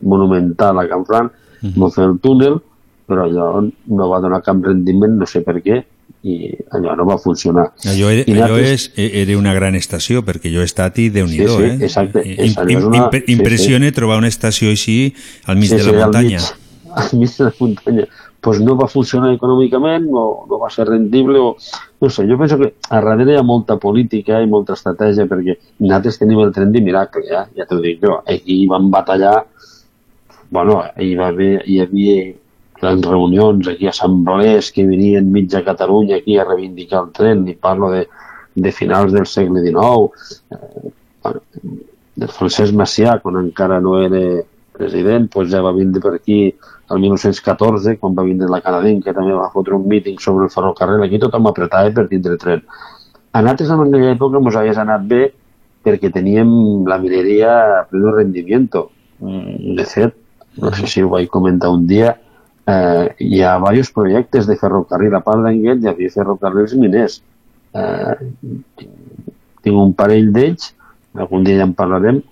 monumental 0.00 0.78
a 0.78 0.88
Canfranc, 0.88 1.32
mm 1.62 1.68
-hmm. 1.74 1.90
fer 1.92 2.04
el 2.04 2.18
túnel, 2.20 2.60
però 3.06 3.24
allò 3.24 3.60
no 3.86 4.08
va 4.08 4.20
donar 4.20 4.42
cap 4.42 4.56
rendiment, 4.64 5.16
no 5.18 5.26
sé 5.26 5.40
per 5.42 5.62
què, 5.62 5.84
i 6.22 6.50
allò 6.70 6.96
no 6.96 7.04
va 7.04 7.18
funcionar. 7.18 7.72
Allò, 7.84 8.08
era, 8.10 8.44
allò 8.44 8.58
és, 8.58 8.92
era 8.96 9.36
una 9.38 9.54
gran 9.54 9.74
estació, 9.74 10.22
perquè 10.24 10.52
jo 10.52 10.60
he 10.60 10.64
estat 10.64 10.98
i 10.98 11.08
déu 11.10 11.26
nhi 11.26 11.36
Sí, 11.38 11.46
sí, 11.48 11.62
eh? 11.62 11.78
exacte. 11.80 12.18
És 12.24 12.56
im- 12.56 12.86
una- 12.86 12.96
impre- 12.98 13.22
sí, 13.26 13.32
Impressiona 13.32 13.92
trobar 13.92 14.18
una 14.18 14.28
estació 14.28 14.68
així 14.70 15.14
al 15.46 15.56
mig 15.56 15.68
Sí, 15.68 15.76
de 15.76 15.82
sí, 15.82 15.90
la 15.92 15.96
al 15.98 16.02
muntanya. 16.04 16.38
mig, 16.38 17.02
al 17.12 17.18
mig 17.18 17.30
de 17.36 17.44
la 17.44 17.52
muntanya. 17.60 18.06
Pues 18.40 18.60
no 18.60 18.76
va 18.76 18.86
funcionar 18.86 19.32
econòmicament, 19.34 20.06
o 20.12 20.46
no 20.48 20.58
va 20.58 20.70
ser 20.70 20.86
rendible, 20.86 21.38
o... 21.38 21.56
No 22.00 22.10
sé, 22.10 22.26
jo 22.28 22.36
penso 22.38 22.58
que 22.58 22.74
a 22.90 23.00
darrere 23.00 23.32
hi 23.32 23.36
ha 23.36 23.42
molta 23.42 23.76
política 23.76 24.40
i 24.42 24.46
molta 24.46 24.74
estratègia, 24.74 25.26
perquè 25.26 25.56
nosaltres 25.78 26.18
tenim 26.18 26.38
el 26.40 26.52
tren 26.52 26.70
de 26.70 26.80
miracle, 26.80 27.22
ja, 27.28 27.48
ja 27.56 27.64
t'ho 27.66 27.80
dic 27.80 27.98
jo. 28.02 28.22
Aquí 28.26 28.66
van 28.68 28.90
batallar, 28.90 29.46
bueno, 30.50 30.82
hi, 30.98 31.14
va 31.18 31.30
haver, 31.32 31.62
hi 31.66 31.80
havia 31.82 32.34
grans 32.80 33.06
reunions, 33.06 33.68
aquí 33.68 33.88
assemblees 33.88 34.70
que 34.72 34.86
venien 34.86 35.30
mitja 35.32 35.64
Catalunya 35.64 36.20
aquí 36.20 36.36
a 36.38 36.44
reivindicar 36.44 37.04
el 37.04 37.12
tren, 37.16 37.46
i 37.48 37.54
parlo 37.54 37.90
de, 37.92 38.06
de 38.54 38.72
finals 38.72 39.12
del 39.12 39.26
segle 39.26 39.62
XIX, 39.64 40.36
eh, 40.52 40.90
bueno, 41.24 41.40
del 42.16 42.32
Francesc 42.32 42.76
Macià, 42.76 43.18
quan 43.22 43.40
encara 43.42 43.80
no 43.80 43.98
era 44.02 44.22
president, 44.76 45.30
doncs 45.32 45.52
ja 45.52 45.62
va 45.64 45.72
vindre 45.76 46.02
per 46.04 46.14
aquí 46.18 46.40
el 46.50 47.00
1914, 47.02 47.96
quan 48.00 48.14
va 48.16 48.24
vindre 48.26 48.48
la 48.52 48.60
canadenca, 48.64 49.14
també 49.16 49.34
va 49.36 49.50
fotre 49.52 49.76
un 49.76 49.88
míting 49.88 50.20
sobre 50.22 50.46
el 50.46 50.52
ferrocarril, 50.52 51.02
aquí 51.04 51.20
tothom 51.22 51.48
apretava 51.50 51.92
per 51.96 52.06
tindre 52.12 52.36
tren. 52.40 52.62
A 53.32 53.42
nosaltres 53.42 53.72
en 53.72 53.82
aquella 53.86 54.14
època 54.14 54.40
ens 54.40 54.60
hagués 54.60 54.78
anat 54.80 55.08
bé 55.08 55.22
perquè 55.86 56.10
teníem 56.12 56.86
la 56.88 56.98
mineria 56.98 57.50
a 57.80 57.82
pleno 57.90 58.14
rendimiento. 58.14 58.88
Mm, 59.20 59.74
De 59.76 59.84
fet, 59.84 60.14
no 60.56 60.72
sé 60.74 60.86
si 60.86 61.02
ho 61.02 61.10
vaig 61.12 61.28
comentar 61.32 61.70
un 61.70 61.86
dia, 61.86 62.16
eh, 62.66 63.14
hi 63.18 63.42
ha 63.42 63.56
diversos 63.58 63.92
projectes 63.94 64.46
de 64.46 64.56
ferrocarril. 64.60 65.14
A 65.14 65.22
part 65.24 65.44
d'Anguet 65.44 65.82
hi 65.82 65.90
havia 65.92 66.14
ferrocarrils 66.14 66.74
miners. 66.80 67.20
Eh, 67.76 68.14
tinc 69.66 69.76
un 69.76 69.92
parell 69.98 70.32
d'ells, 70.34 70.72
algun 71.16 71.44
dia 71.46 71.60
ja 71.60 71.68
en 71.68 71.74
parlarem, 71.76 72.22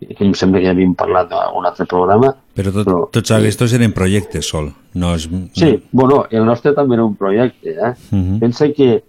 que 0.00 0.24
em 0.24 0.32
sembla 0.34 0.60
que 0.60 0.68
ja 0.68 0.72
havíem 0.72 0.94
parlat 0.96 1.28
d'un 1.30 1.68
altre 1.68 1.86
programa. 1.88 2.32
Però, 2.56 2.72
tot, 2.72 2.86
però 2.88 3.00
tots 3.12 3.34
aquests 3.36 3.76
eren 3.76 3.92
projectes 3.96 4.48
sol. 4.48 4.70
No 4.94 5.14
és, 5.16 5.28
Sí, 5.56 5.74
bueno, 5.92 6.24
el 6.30 6.46
nostre 6.48 6.72
també 6.76 6.96
era 6.96 7.04
un 7.04 7.16
projecte. 7.16 7.76
Eh? 7.76 7.92
Uh 8.10 8.18
-huh. 8.18 8.38
Pensa 8.40 8.72
que, 8.72 9.02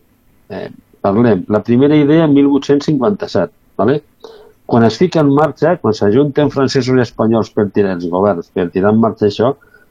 eh, 0.49 0.69
parlem, 1.01 1.45
la 1.47 1.63
primera 1.63 1.95
idea 1.95 2.25
en 2.25 2.33
1857, 2.33 3.53
¿vale? 3.77 4.03
Quan 4.71 4.87
es 4.87 4.95
fica 4.95 5.19
en 5.19 5.27
marxa, 5.35 5.73
quan 5.83 5.91
s'ajunten 5.97 6.47
francesos 6.53 6.95
i 6.95 7.01
espanyols 7.03 7.49
per 7.51 7.65
tirar 7.75 7.97
els 7.97 8.05
governs, 8.13 8.47
per 8.55 8.71
tirar 8.71 8.93
en 8.95 9.01
marxa 9.03 9.25
això, 9.27 9.49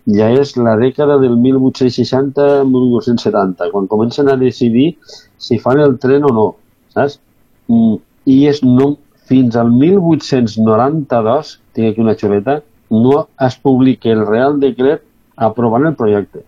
ja 0.09 0.31
és 0.32 0.57
la 0.57 0.73
dècada 0.81 1.20
del 1.20 1.36
1860-1870, 1.43 3.69
quan 3.74 3.90
comencen 3.90 4.31
a 4.32 4.40
decidir 4.40 4.97
si 5.36 5.61
fan 5.61 5.85
el 5.85 6.01
tren 6.01 6.24
o 6.24 6.32
no, 6.32 6.57
saps? 6.97 7.20
Mm, 7.69 8.01
I 8.32 8.48
és 8.48 8.65
no, 8.65 8.97
fins 9.28 9.52
al 9.61 9.69
1892, 9.74 11.61
tinc 11.77 11.93
aquí 11.93 12.01
una 12.01 12.16
xuleta, 12.16 12.65
no 12.89 13.28
es 13.47 13.55
publica 13.61 14.09
el 14.09 14.24
Real 14.24 14.57
Decret 14.65 15.05
aprovant 15.36 15.85
el 15.90 15.98
projecte. 16.01 16.40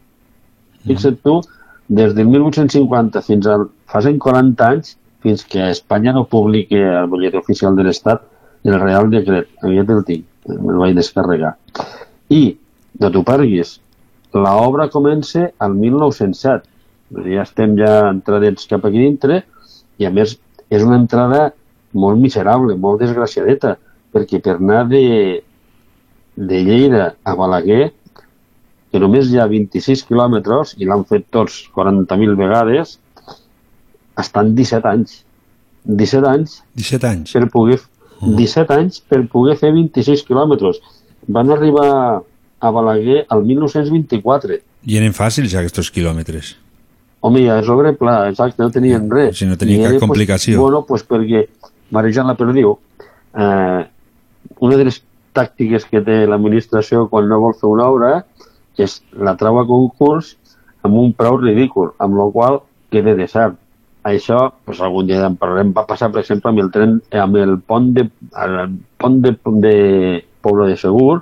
Fixa't 0.89 1.21
tu, 1.21 1.45
des 1.93 2.17
del 2.17 2.33
1850 2.33 3.21
fins 3.29 3.45
al... 3.47 3.69
Fasen 3.93 4.17
40 4.17 4.65
anys 4.73 4.97
fins 5.23 5.45
que 5.49 5.71
Espanya 5.71 6.15
no 6.17 6.27
publiqui 6.31 6.81
al 6.83 7.09
butlletí 7.11 7.39
oficial 7.39 7.77
de 7.79 7.87
l'Estat 7.87 8.25
el 8.65 8.79
Real 8.81 9.11
Decret. 9.11 9.49
Aviat 9.63 9.91
el 9.91 10.03
tinc, 10.07 10.27
me'l 10.49 10.81
vaig 10.83 10.97
descarregar. 10.99 11.55
I, 12.33 12.43
no 13.01 13.11
t'ho 13.11 13.23
perguis, 13.27 13.77
l'obra 14.35 14.89
comença 14.93 15.49
al 15.59 15.75
1907. 15.79 16.69
Ja 17.29 17.43
estem 17.45 17.75
ja 17.77 17.95
entradets 18.11 18.69
cap 18.71 18.87
aquí 18.89 19.03
dintre 19.03 19.43
i, 19.99 20.07
a 20.07 20.11
més, 20.11 20.39
és 20.73 20.85
una 20.85 20.99
entrada 21.01 21.51
molt 21.93 22.21
miserable, 22.21 22.77
molt 22.81 23.03
desgraciadeta, 23.03 23.77
perquè 24.13 24.41
per 24.45 24.57
anar 24.57 24.87
de, 24.89 25.43
de 26.37 26.63
Lleida 26.65 27.13
a 27.25 27.35
Balaguer, 27.37 27.91
que 28.93 29.01
només 29.01 29.29
hi 29.29 29.39
ha 29.41 29.49
26 29.49 30.05
quilòmetres, 30.09 30.75
i 30.81 30.89
l'han 30.89 31.05
fet 31.09 31.29
tots 31.33 31.59
40.000 31.77 32.37
vegades, 32.41 32.99
estan 34.19 34.55
17 34.57 34.89
anys. 34.89 35.23
17 35.85 36.29
anys 36.29 36.59
17 36.79 37.07
anys. 37.09 37.33
per 37.33 37.49
poder, 37.51 37.79
17 38.23 38.75
anys 38.77 39.01
per 39.01 39.23
poder 39.31 39.57
fer 39.59 39.73
26 39.75 40.23
quilòmetres. 40.29 40.79
Van 41.29 41.51
arribar 41.51 42.23
a 42.63 42.71
Balaguer 42.71 43.25
al 43.29 43.43
1924. 43.47 44.61
I 44.87 44.99
eren 44.99 45.15
fàcils 45.15 45.55
aquests 45.59 45.91
quilòmetres. 45.95 46.57
Home, 47.23 47.45
ja 47.47 47.61
és 47.63 47.69
obra 47.71 47.93
pla, 47.95 48.17
exacte, 48.31 48.63
no 48.63 48.71
tenien 48.75 49.07
res. 49.11 49.37
Si 49.39 49.47
no 49.47 49.59
tenia 49.59 49.79
I 49.79 49.85
cap 49.85 49.97
era, 49.97 50.03
complicació. 50.03 50.57
Pues, 50.57 50.63
bueno, 50.63 50.83
pues 50.87 51.05
perquè, 51.07 51.45
marejant 51.95 52.27
la 52.27 52.35
perdiu, 52.39 52.75
eh, 53.39 53.83
una 54.59 54.79
de 54.79 54.87
les 54.89 54.99
tàctiques 55.35 55.87
que 55.89 56.03
té 56.05 56.25
l'administració 56.27 57.07
quan 57.11 57.29
no 57.31 57.39
vol 57.43 57.55
fer 57.59 57.71
una 57.71 57.87
obra 57.89 58.13
és 58.81 58.99
la 59.15 59.37
trau 59.39 59.61
a 59.61 59.67
concurs 59.69 60.35
amb 60.83 60.99
un 60.99 61.13
preu 61.15 61.39
ridícul, 61.41 61.93
amb 62.03 62.19
la 62.19 62.27
qual 62.35 62.63
queda 62.91 63.15
desert. 63.19 63.57
Això, 64.09 64.39
pues, 64.67 64.81
algun 64.83 65.07
dia 65.07 65.23
en 65.29 65.37
parlarem, 65.39 65.71
va 65.77 65.87
passar, 65.87 66.11
per 66.11 66.23
exemple, 66.23 66.51
amb 66.51 66.63
el 66.65 66.71
tren, 66.75 66.97
amb 67.25 67.39
el 67.39 67.59
pont 67.71 67.93
de, 67.95 68.09
el 68.45 68.77
pont 68.99 69.21
de, 69.23 69.37
de 69.63 69.75
Poble 70.43 70.67
de 70.73 70.79
Segur, 70.81 71.21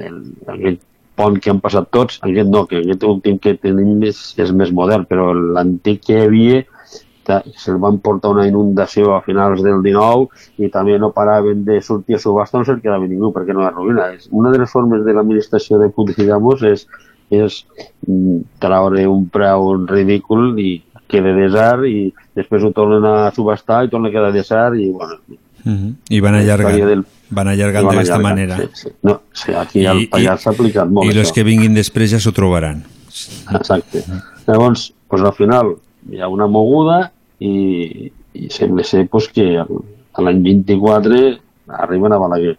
el, 0.00 0.20
aquest 0.48 0.80
pont 1.14 1.36
que 1.38 1.52
han 1.52 1.60
passat 1.62 1.90
tots, 1.94 2.20
aquest 2.24 2.48
no, 2.50 2.64
que 2.70 2.80
aquest 2.80 3.04
últim 3.06 3.36
que 3.38 3.54
tenim 3.60 4.00
és, 4.08 4.22
és 4.40 4.54
més 4.56 4.72
modern, 4.74 5.04
però 5.10 5.32
l'antic 5.34 6.06
que 6.06 6.16
hi 6.16 6.24
havia 6.24 6.62
se'l 7.24 7.78
van 7.80 7.98
portar 8.04 8.34
una 8.34 8.46
inundació 8.46 9.14
a 9.14 9.22
finals 9.24 9.62
del 9.64 9.80
19 9.82 10.64
i 10.64 10.68
també 10.72 10.98
no 11.00 11.12
paraven 11.16 11.64
de 11.64 11.80
sortir 11.80 12.18
a 12.18 12.20
subhasta, 12.20 12.58
no 12.58 12.68
se'l 12.68 12.82
quedava 12.82 13.06
ningú 13.08 13.32
perquè 13.32 13.54
no 13.54 13.64
era 13.64 13.72
ruïna. 13.72 14.10
Una 14.30 14.52
de 14.52 14.60
les 14.60 14.70
formes 14.70 15.04
de 15.04 15.14
l'administració 15.16 15.78
de 15.80 15.88
Puigdemont 15.88 16.64
és, 16.68 16.86
és 17.32 17.60
mm, 18.06 18.40
treure 18.60 19.06
un 19.08 19.24
preu 19.32 19.86
ridícul 19.88 20.58
i 20.60 20.82
queda 21.08 21.32
desert 21.36 21.84
i 21.88 22.12
després 22.34 22.62
ho 22.64 22.70
tornen 22.72 23.04
a 23.04 23.30
subhastar 23.34 23.84
i 23.84 23.90
torna 23.92 24.08
a 24.08 24.12
quedar 24.12 24.32
desert 24.32 24.76
i 24.80 24.90
bueno, 24.90 25.18
Uh 25.64 25.72
-huh. 25.72 25.94
I 26.10 26.20
van 26.20 26.34
La 26.34 26.40
allargant, 26.40 26.76
del- 26.76 27.04
van 27.30 27.48
allargant 27.48 27.86
d'aquesta 27.88 28.18
manera. 28.18 28.56
sí, 28.58 28.68
sí. 28.74 28.88
No, 29.02 29.22
sí, 29.32 29.52
aquí 29.54 29.86
al 29.86 30.06
Pallars 30.10 30.42
s'ha 30.42 30.50
aplicat 30.50 30.90
molt 30.90 31.10
I 31.14 31.18
els 31.18 31.32
que 31.32 31.42
vinguin 31.42 31.72
després 31.74 32.10
ja 32.10 32.18
s'ho 32.20 32.32
trobaran. 32.32 32.84
Exacte. 33.54 34.04
Llavors, 34.46 34.92
pues, 35.08 35.22
al 35.22 35.32
final 35.32 35.76
hi 36.10 36.20
ha 36.20 36.28
una 36.28 36.46
moguda 36.46 37.12
i, 37.38 38.12
i 38.34 38.50
sembla 38.50 38.84
ser 38.84 39.08
pues, 39.08 39.28
que 39.28 39.64
l'any 40.18 40.42
24 40.42 41.38
arriben 41.68 42.12
a 42.12 42.18
Balaguer. 42.18 42.58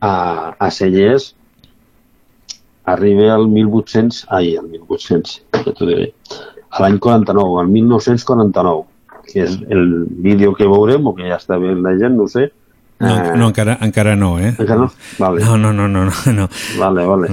A, 0.00 0.56
a 0.58 0.70
Cellers 0.72 1.36
arriba 2.84 3.34
al 3.34 3.46
1800, 3.48 4.26
ai, 4.30 4.56
el 4.56 4.66
1800, 4.68 5.42
que 5.64 5.72
t'ho 5.72 5.86
diré, 5.86 6.12
a 6.70 6.82
l'any 6.82 6.98
49, 6.98 7.60
al 7.60 7.68
1949, 7.68 8.84
que 9.32 9.42
és 9.44 9.58
el 9.68 10.06
vídeo 10.08 10.54
que 10.54 10.66
veurem, 10.68 11.06
o 11.06 11.14
que 11.16 11.28
ja 11.28 11.36
està 11.36 11.58
bé 11.60 11.74
la 11.76 11.96
gent, 11.98 12.16
no 12.16 12.28
sé, 12.28 12.50
No, 12.98 13.12
no 13.38 13.46
encara, 13.52 13.76
encara 13.80 14.16
no, 14.18 14.40
eh? 14.42 14.56
Encara 14.58 14.80
no? 14.80 14.88
Vale. 15.20 15.38
No, 15.44 15.56
no, 15.56 15.72
no, 15.72 15.84
no, 15.86 16.00
no, 16.10 16.32
no. 16.34 16.48
Vale, 16.80 17.04
vale. 17.06 17.28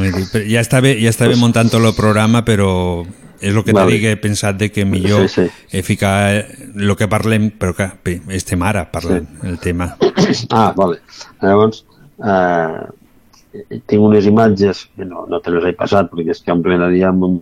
Ja 0.45 0.61
està 0.61 0.77
bé, 0.79 0.91
ja 1.01 1.09
està 1.09 1.25
bé 1.25 1.39
muntant 1.41 1.71
tot 1.73 1.81
el 1.81 1.95
programa, 1.97 2.43
però 2.45 3.01
és 3.41 3.49
el 3.49 3.63
que 3.65 3.73
Vale. 3.73 3.95
t'he 3.97 4.11
he 4.11 4.19
pensat 4.21 4.59
de 4.61 4.69
que 4.69 4.85
millor 4.85 5.25
Sí, 5.27 5.47
sí, 5.65 5.81
ficar 5.81 6.35
el 6.37 6.93
que 6.95 7.07
parlem, 7.09 7.49
però 7.57 7.73
que 7.73 7.89
bé, 8.05 8.19
estem 8.37 8.61
ara 8.61 8.85
parlant 8.91 9.25
el 9.41 9.57
tema. 9.57 9.95
Ah, 10.53 10.71
vale. 10.77 10.99
Llavors, 11.41 11.81
eh, 12.21 12.85
tinc 13.89 14.01
unes 14.05 14.25
imatges, 14.29 14.85
que 14.95 15.05
no, 15.05 15.25
no 15.27 15.39
te 15.41 15.49
les 15.49 15.65
he 15.65 15.73
passat, 15.73 16.11
perquè 16.13 16.29
és 16.37 16.41
que 16.45 16.53
emplenaríem 16.53 17.23
un- 17.25 17.41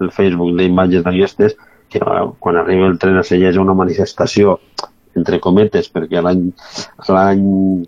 el 0.00 0.12
Facebook 0.12 0.56
d'imatges 0.58 1.04
d'aquestes, 1.06 1.56
que 1.88 1.98
eh, 2.02 2.26
quan 2.38 2.56
arriba 2.60 2.86
el 2.86 2.98
tren 2.98 3.18
a 3.18 3.24
ha 3.24 3.60
una 3.60 3.74
manifestació, 3.74 4.60
entre 5.16 5.40
cometes, 5.40 5.88
perquè 5.88 6.20
l'any 6.22 6.50
l'any 7.08 7.44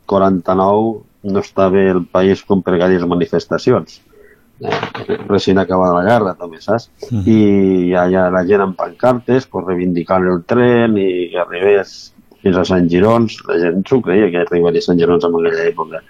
49 0.08 1.32
no 1.32 1.40
estava 1.40 1.80
el 1.92 2.04
país 2.06 2.42
com 2.46 2.62
per 2.62 2.78
gaires 2.80 3.04
manifestacions. 3.06 4.00
Eh, 4.58 4.78
recient 5.28 5.60
acabada 5.62 6.00
la 6.00 6.06
guerra, 6.06 6.34
també, 6.34 6.60
saps? 6.60 6.88
Mhm. 7.10 7.22
I 7.26 7.38
hi 7.88 7.94
ha, 7.94 8.06
hi 8.08 8.16
ha 8.16 8.28
la 8.30 8.44
gent 8.46 8.64
amb 8.64 8.76
pancartes 8.76 9.46
pues, 9.46 9.66
reivindicant 9.66 10.26
el 10.26 10.42
tren 10.44 10.96
i 10.98 11.28
que 11.32 11.42
arribés 11.42 12.14
fins 12.42 12.56
a 12.56 12.64
Sant 12.64 12.88
Girons. 12.90 13.38
La 13.48 13.58
gent 13.62 13.84
s'ho 13.86 14.00
creia 14.02 14.30
que 14.30 14.42
arribaria 14.42 14.82
a 14.82 14.88
Sant 14.88 14.98
Girons 14.98 15.24
en 15.24 15.36
aquella 15.38 15.68
època. 15.68 16.02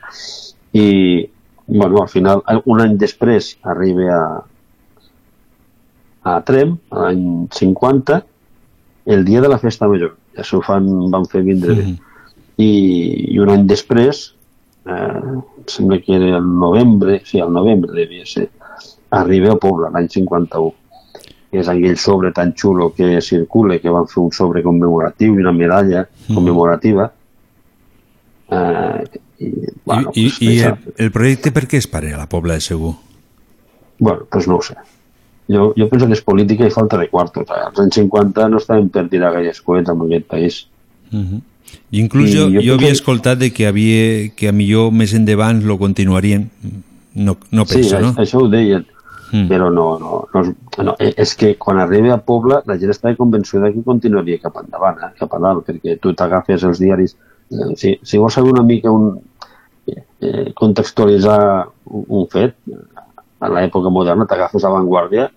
I, 0.72 1.28
bueno, 1.66 2.02
al 2.02 2.08
final, 2.08 2.42
un 2.64 2.80
any 2.84 2.96
després 3.00 3.56
arriba 3.62 4.08
a, 4.14 4.24
a 6.28 6.40
Trem, 6.46 6.76
l'any 6.94 7.22
50, 7.54 8.18
el 9.14 9.24
dia 9.24 9.40
de 9.44 9.48
la 9.48 9.60
festa 9.62 9.88
major. 9.88 10.16
Ja 10.36 10.44
s'ho 10.46 10.60
fan, 10.64 10.88
van 11.12 11.26
fer 11.30 11.44
vindre 11.46 11.76
bé. 11.78 11.86
I, 12.58 12.72
I 13.34 13.38
un 13.42 13.52
any 13.54 13.64
després, 13.70 14.24
eh, 14.88 15.22
em 15.22 15.68
sembla 15.70 16.00
que 16.02 16.16
era 16.18 16.36
el 16.40 16.50
novembre, 16.64 17.20
sí, 17.24 17.40
el 17.44 17.54
novembre 17.54 17.94
devia 17.94 18.26
ser, 18.26 18.48
arriba 19.18 19.54
a 19.54 19.60
Pobla, 19.62 19.92
l'any 19.94 20.10
51 20.12 20.74
que 21.48 21.62
és 21.62 21.68
aquell 21.72 21.96
sobre 21.96 22.30
tan 22.36 22.52
xulo 22.52 22.90
que 22.92 23.22
circula, 23.24 23.78
que 23.80 23.92
van 23.92 24.08
fer 24.10 24.20
un 24.20 24.32
sobre 24.36 24.62
commemoratiu 24.64 25.32
i 25.32 25.40
una 25.40 25.54
medalla 25.56 26.02
commemorativa. 26.26 27.08
Eh, 28.52 29.20
i, 29.38 29.48
bueno, 29.86 30.12
I, 30.12 30.26
pues, 30.28 30.42
i 30.42 30.58
el, 30.68 30.76
el 31.06 31.12
projecte 31.14 31.52
per 31.56 31.64
què 31.70 31.80
es 31.80 31.88
para 31.88 32.12
a 32.12 32.20
la 32.20 32.28
Pobla 32.28 32.58
de 32.58 32.64
Segur? 32.66 32.94
Bueno, 33.98 34.26
pues 34.30 34.48
no 34.48 34.58
ho 34.58 34.62
sé. 34.62 34.76
Jo, 35.48 35.72
jo 35.76 35.88
penso 35.88 36.06
que 36.06 36.12
és 36.12 36.24
política 36.24 36.66
i 36.68 36.72
falta 36.72 36.98
de 37.00 37.08
quartos. 37.08 37.48
Eh? 37.48 37.62
Als 37.70 37.80
anys 37.80 37.96
50 37.96 38.48
no 38.52 38.60
estaven 38.60 38.90
per 38.92 39.06
tirar 39.08 39.32
gaires 39.32 39.62
coets 39.64 39.88
en 39.88 40.02
aquest 40.04 40.26
país. 40.28 40.66
Uh 41.10 41.24
-huh. 41.24 41.40
Inclús 41.90 42.30
I 42.30 42.36
jo, 42.36 42.44
jo 42.50 42.60
jo 42.60 42.74
havia 42.74 42.88
penso- 42.88 43.00
escoltat 43.00 43.38
de 43.38 43.50
que, 43.52 43.66
havia, 43.66 44.30
que 44.36 44.48
a 44.48 44.52
millor 44.52 44.92
més 44.92 45.14
endavant 45.14 45.64
lo 45.64 45.78
continuarien. 45.78 46.50
No, 47.14 47.36
no 47.50 47.64
penso, 47.64 47.96
sí, 47.96 48.02
no? 48.02 48.12
això, 48.12 48.20
això 48.22 48.42
ho 48.42 48.48
deien, 48.48 48.84
mm. 49.32 49.48
però 49.48 49.70
no, 49.72 49.98
no, 49.98 50.28
no, 50.34 50.54
no, 50.84 50.94
eh, 50.98 51.14
és 51.16 51.34
que 51.34 51.56
quan 51.56 51.78
arriba 51.78 52.14
a 52.14 52.18
Pobla 52.18 52.62
la 52.66 52.76
gent 52.78 52.90
estava 52.90 53.16
convençuda 53.16 53.72
que 53.72 53.82
continuaria 53.82 54.38
cap 54.38 54.60
endavant, 54.62 55.00
eh, 55.02 55.10
cap 55.18 55.34
a 55.34 55.38
dalt, 55.38 55.64
perquè 55.66 55.98
tu 55.98 56.12
t'agafes 56.12 56.62
els 56.62 56.78
diaris, 56.78 57.16
eh, 57.50 57.74
si, 57.74 57.98
si 58.02 58.18
vols 58.18 58.34
saber 58.34 58.52
una 58.52 58.62
mica 58.62 58.90
un, 58.90 59.18
eh, 59.86 60.52
contextualitzar 60.54 61.40
un, 61.86 62.04
un 62.20 62.28
fet, 62.28 62.54
a 63.38 63.50
l'època 63.52 63.92
moderna 63.92 64.26
t'agafes 64.26 64.64
a 64.64 64.72
Vanguardia 64.72 65.28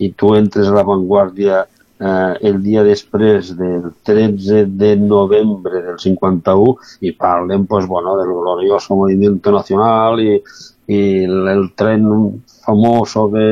i 0.00 0.12
tu 0.16 0.34
entres 0.36 0.68
a 0.68 0.74
la 0.74 0.86
Vanguardia 0.86 1.60
eh, 2.00 2.34
el 2.48 2.60
dia 2.64 2.82
després 2.86 3.52
del 3.58 3.90
13 4.08 4.64
de 4.80 4.94
novembre 4.96 5.82
del 5.84 5.98
51 6.00 6.76
i 7.06 7.12
parlen 7.12 7.66
pues, 7.66 7.86
bueno, 7.86 8.16
del 8.16 8.32
glorioso 8.32 8.96
movimiento 8.96 9.52
nacional 9.52 10.20
i, 10.24 10.38
i 10.88 11.02
el, 11.24 11.68
tren 11.76 12.08
famoso 12.64 13.28
de 13.34 13.46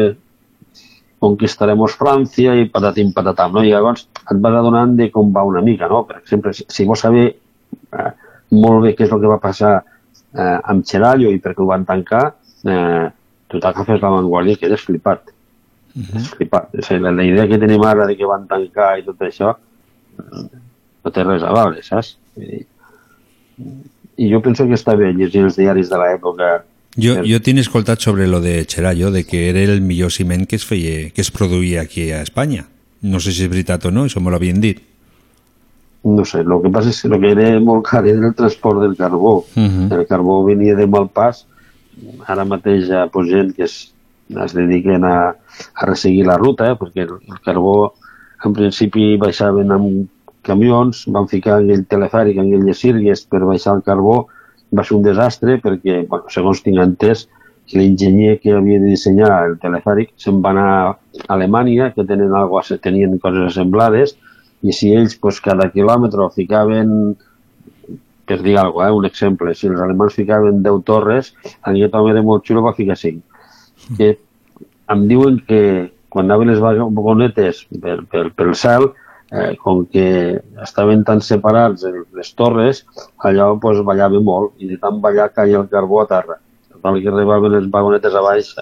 conquistaremos 1.19 1.97
França 1.99 2.55
i 2.55 2.69
patatim 2.71 3.13
patatam, 3.13 3.59
no? 3.59 3.67
I 3.67 3.73
llavors 3.75 4.07
et 4.23 4.41
vas 4.41 4.55
adonant 4.55 4.95
de 4.97 5.11
com 5.11 5.33
va 5.35 5.45
una 5.45 5.63
mica, 5.67 5.89
no? 5.91 6.05
Per 6.07 6.21
exemple, 6.23 6.55
si, 6.55 6.65
si 6.71 6.87
vols 6.89 7.03
saber 7.05 7.27
eh, 7.29 8.11
molt 8.55 8.85
bé 8.87 8.95
què 8.97 9.05
és 9.05 9.13
el 9.13 9.21
que 9.21 9.33
va 9.33 9.41
passar 9.43 9.75
eh, 9.83 10.59
amb 10.73 10.87
Xerallo 10.87 11.33
i 11.35 11.41
per 11.43 11.57
què 11.57 11.65
ho 11.65 11.69
van 11.69 11.85
tancar, 11.89 12.23
eh, 12.65 13.09
tu 13.49 13.61
t'agafes 13.61 14.01
la 14.03 14.13
Vanguardia 14.15 14.57
i 14.57 14.63
quedes 14.63 14.85
flipat. 14.87 15.33
Uh 15.95 16.03
-huh. 16.03 16.25
flipat. 16.37 16.75
O 16.79 16.83
sigui, 16.83 17.01
la, 17.03 17.13
la 17.13 17.25
idea 17.25 17.49
que 17.49 17.59
tenim 17.59 17.83
ara 17.83 18.07
de 18.07 18.17
que 18.17 18.27
van 18.27 18.47
tancar 18.47 18.99
i 18.99 19.05
tot 19.05 19.21
això 19.21 19.57
eh, 20.19 20.47
no 21.05 21.11
té 21.11 21.25
res 21.25 21.43
a 21.43 21.53
veure, 21.53 21.83
saps? 21.83 22.17
Dir, 22.37 22.65
I 24.17 24.33
jo 24.33 24.41
penso 24.43 24.67
que 24.67 24.75
està 24.75 24.97
bé 24.97 25.13
llegir 25.13 25.43
els 25.43 25.57
diaris 25.57 25.89
de 25.89 25.97
l'època 25.97 26.65
Jo, 26.99 27.23
jo 27.23 27.39
tinc 27.41 27.59
escoltat 27.59 28.01
sobre 28.01 28.27
lo 28.27 28.41
de 28.41 28.65
Xerallo, 28.65 29.13
de 29.13 29.25
que 29.25 29.51
era 29.51 29.61
el 29.61 29.81
millor 29.81 30.11
ciment 30.11 30.47
que 30.47 30.57
es 30.57 30.65
feia, 30.67 31.11
que 31.11 31.21
es 31.21 31.31
produïa 31.31 31.83
aquí 31.83 32.11
a 32.11 32.23
Espanya. 32.23 32.65
No 33.03 33.21
sé 33.21 33.31
si 33.31 33.45
és 33.45 33.51
veritat 33.51 33.85
o 33.87 33.91
no, 33.91 34.05
això 34.05 34.21
me 34.21 34.31
l'havien 34.31 34.61
dit. 34.61 34.81
no 36.03 36.25
sé, 36.25 36.41
el 36.41 36.55
que 36.63 36.71
passa 36.71 36.91
és 36.91 37.01
que 37.03 37.09
el 37.09 37.21
que 37.21 37.31
era 37.35 37.61
molt 37.61 37.85
car 37.87 38.05
era 38.07 38.27
el 38.29 38.35
transport 38.35 38.81
del 38.81 38.97
carbó. 38.97 39.45
Uh 39.57 39.63
-huh. 39.63 39.93
El 39.99 40.07
carbó 40.07 40.45
venia 40.45 40.75
de 40.75 40.87
Malpàs, 40.87 41.45
ara 42.27 42.45
mateix 42.49 42.89
hi 42.89 42.97
ha 42.97 43.07
pues, 43.13 43.31
gent 43.31 43.55
que 43.57 43.65
es, 43.69 43.79
es 44.45 44.55
dediquen 44.57 45.05
a, 45.05 45.17
a 45.33 45.87
resseguir 45.89 46.27
la 46.27 46.39
ruta, 46.39 46.73
eh, 46.73 46.79
perquè 46.81 47.07
el, 47.07 47.17
el 47.21 47.41
carbó 47.45 47.95
en 48.45 48.55
principi 48.55 49.17
baixaven 49.19 49.75
amb 49.75 50.09
camions, 50.47 51.05
van 51.13 51.27
ficar 51.29 51.59
aquell 51.59 51.85
telefèric, 51.91 52.39
aquelles 52.39 52.85
sírgues 52.85 53.25
per 53.27 53.43
baixar 53.45 53.77
el 53.79 53.83
carbó, 53.87 54.21
va 54.75 54.85
ser 54.85 54.97
un 54.99 55.05
desastre 55.05 55.59
perquè, 55.65 56.05
bueno, 56.09 56.31
segons 56.33 56.63
tinc 56.65 56.81
entès, 56.85 57.27
l'enginyer 57.75 58.39
que 58.41 58.55
havia 58.57 58.81
de 58.81 58.95
dissenyar 58.95 59.31
el 59.45 59.59
telefèric 59.61 60.15
se'n 60.17 60.41
va 60.45 60.55
anar 60.55 60.69
a 60.71 60.95
Alemanya, 61.35 61.91
que 61.93 62.05
tenen, 62.09 62.33
algo, 62.33 62.63
tenien 62.81 63.19
coses 63.21 63.51
assemblades, 63.51 64.15
i 64.63 64.73
si 64.75 64.93
ells 64.97 65.19
pues, 65.21 65.41
cada 65.45 65.69
quilòmetre 65.75 66.31
ficaven 66.35 67.17
per 68.29 68.39
dir 68.45 68.57
alguna 68.59 68.73
cosa, 68.75 68.89
eh, 68.89 68.97
un 69.01 69.07
exemple, 69.09 69.55
si 69.55 69.67
els 69.71 69.81
alemans 69.81 70.15
ficaven 70.15 70.63
10 70.63 70.83
torres, 70.85 71.33
aquest 71.63 71.95
home 71.95 72.15
de 72.15 72.23
molt 72.23 72.45
xulo 72.47 72.63
va 72.67 72.75
ficar 72.77 72.97
5. 72.97 73.23
Que 73.97 74.11
em 74.95 75.07
diuen 75.09 75.41
que 75.49 75.61
quan 76.09 76.27
anaven 76.29 76.49
les 76.53 76.61
vagonetes 76.61 77.67
per, 77.83 77.99
per, 78.11 78.27
pel 78.37 78.55
cel, 78.55 78.91
eh, 79.31 79.55
com 79.61 79.83
que 79.87 80.41
estaven 80.65 81.03
tan 81.05 81.21
separats 81.21 81.85
el- 81.85 82.05
les 82.17 82.35
torres, 82.35 82.85
allò 83.19 83.59
pues, 83.61 83.83
ballava 83.85 84.21
molt, 84.21 84.55
i 84.59 84.69
de 84.69 84.79
tant 84.81 85.01
ballar 85.05 85.31
caia 85.33 85.59
el 85.61 85.69
carbó 85.69 86.03
a 86.03 86.07
terra. 86.07 86.39
Total 86.73 87.03
que 87.03 87.09
arribaven 87.13 87.53
les 87.53 87.69
vagonetes 87.71 88.15
a 88.15 88.23
baix, 88.25 88.55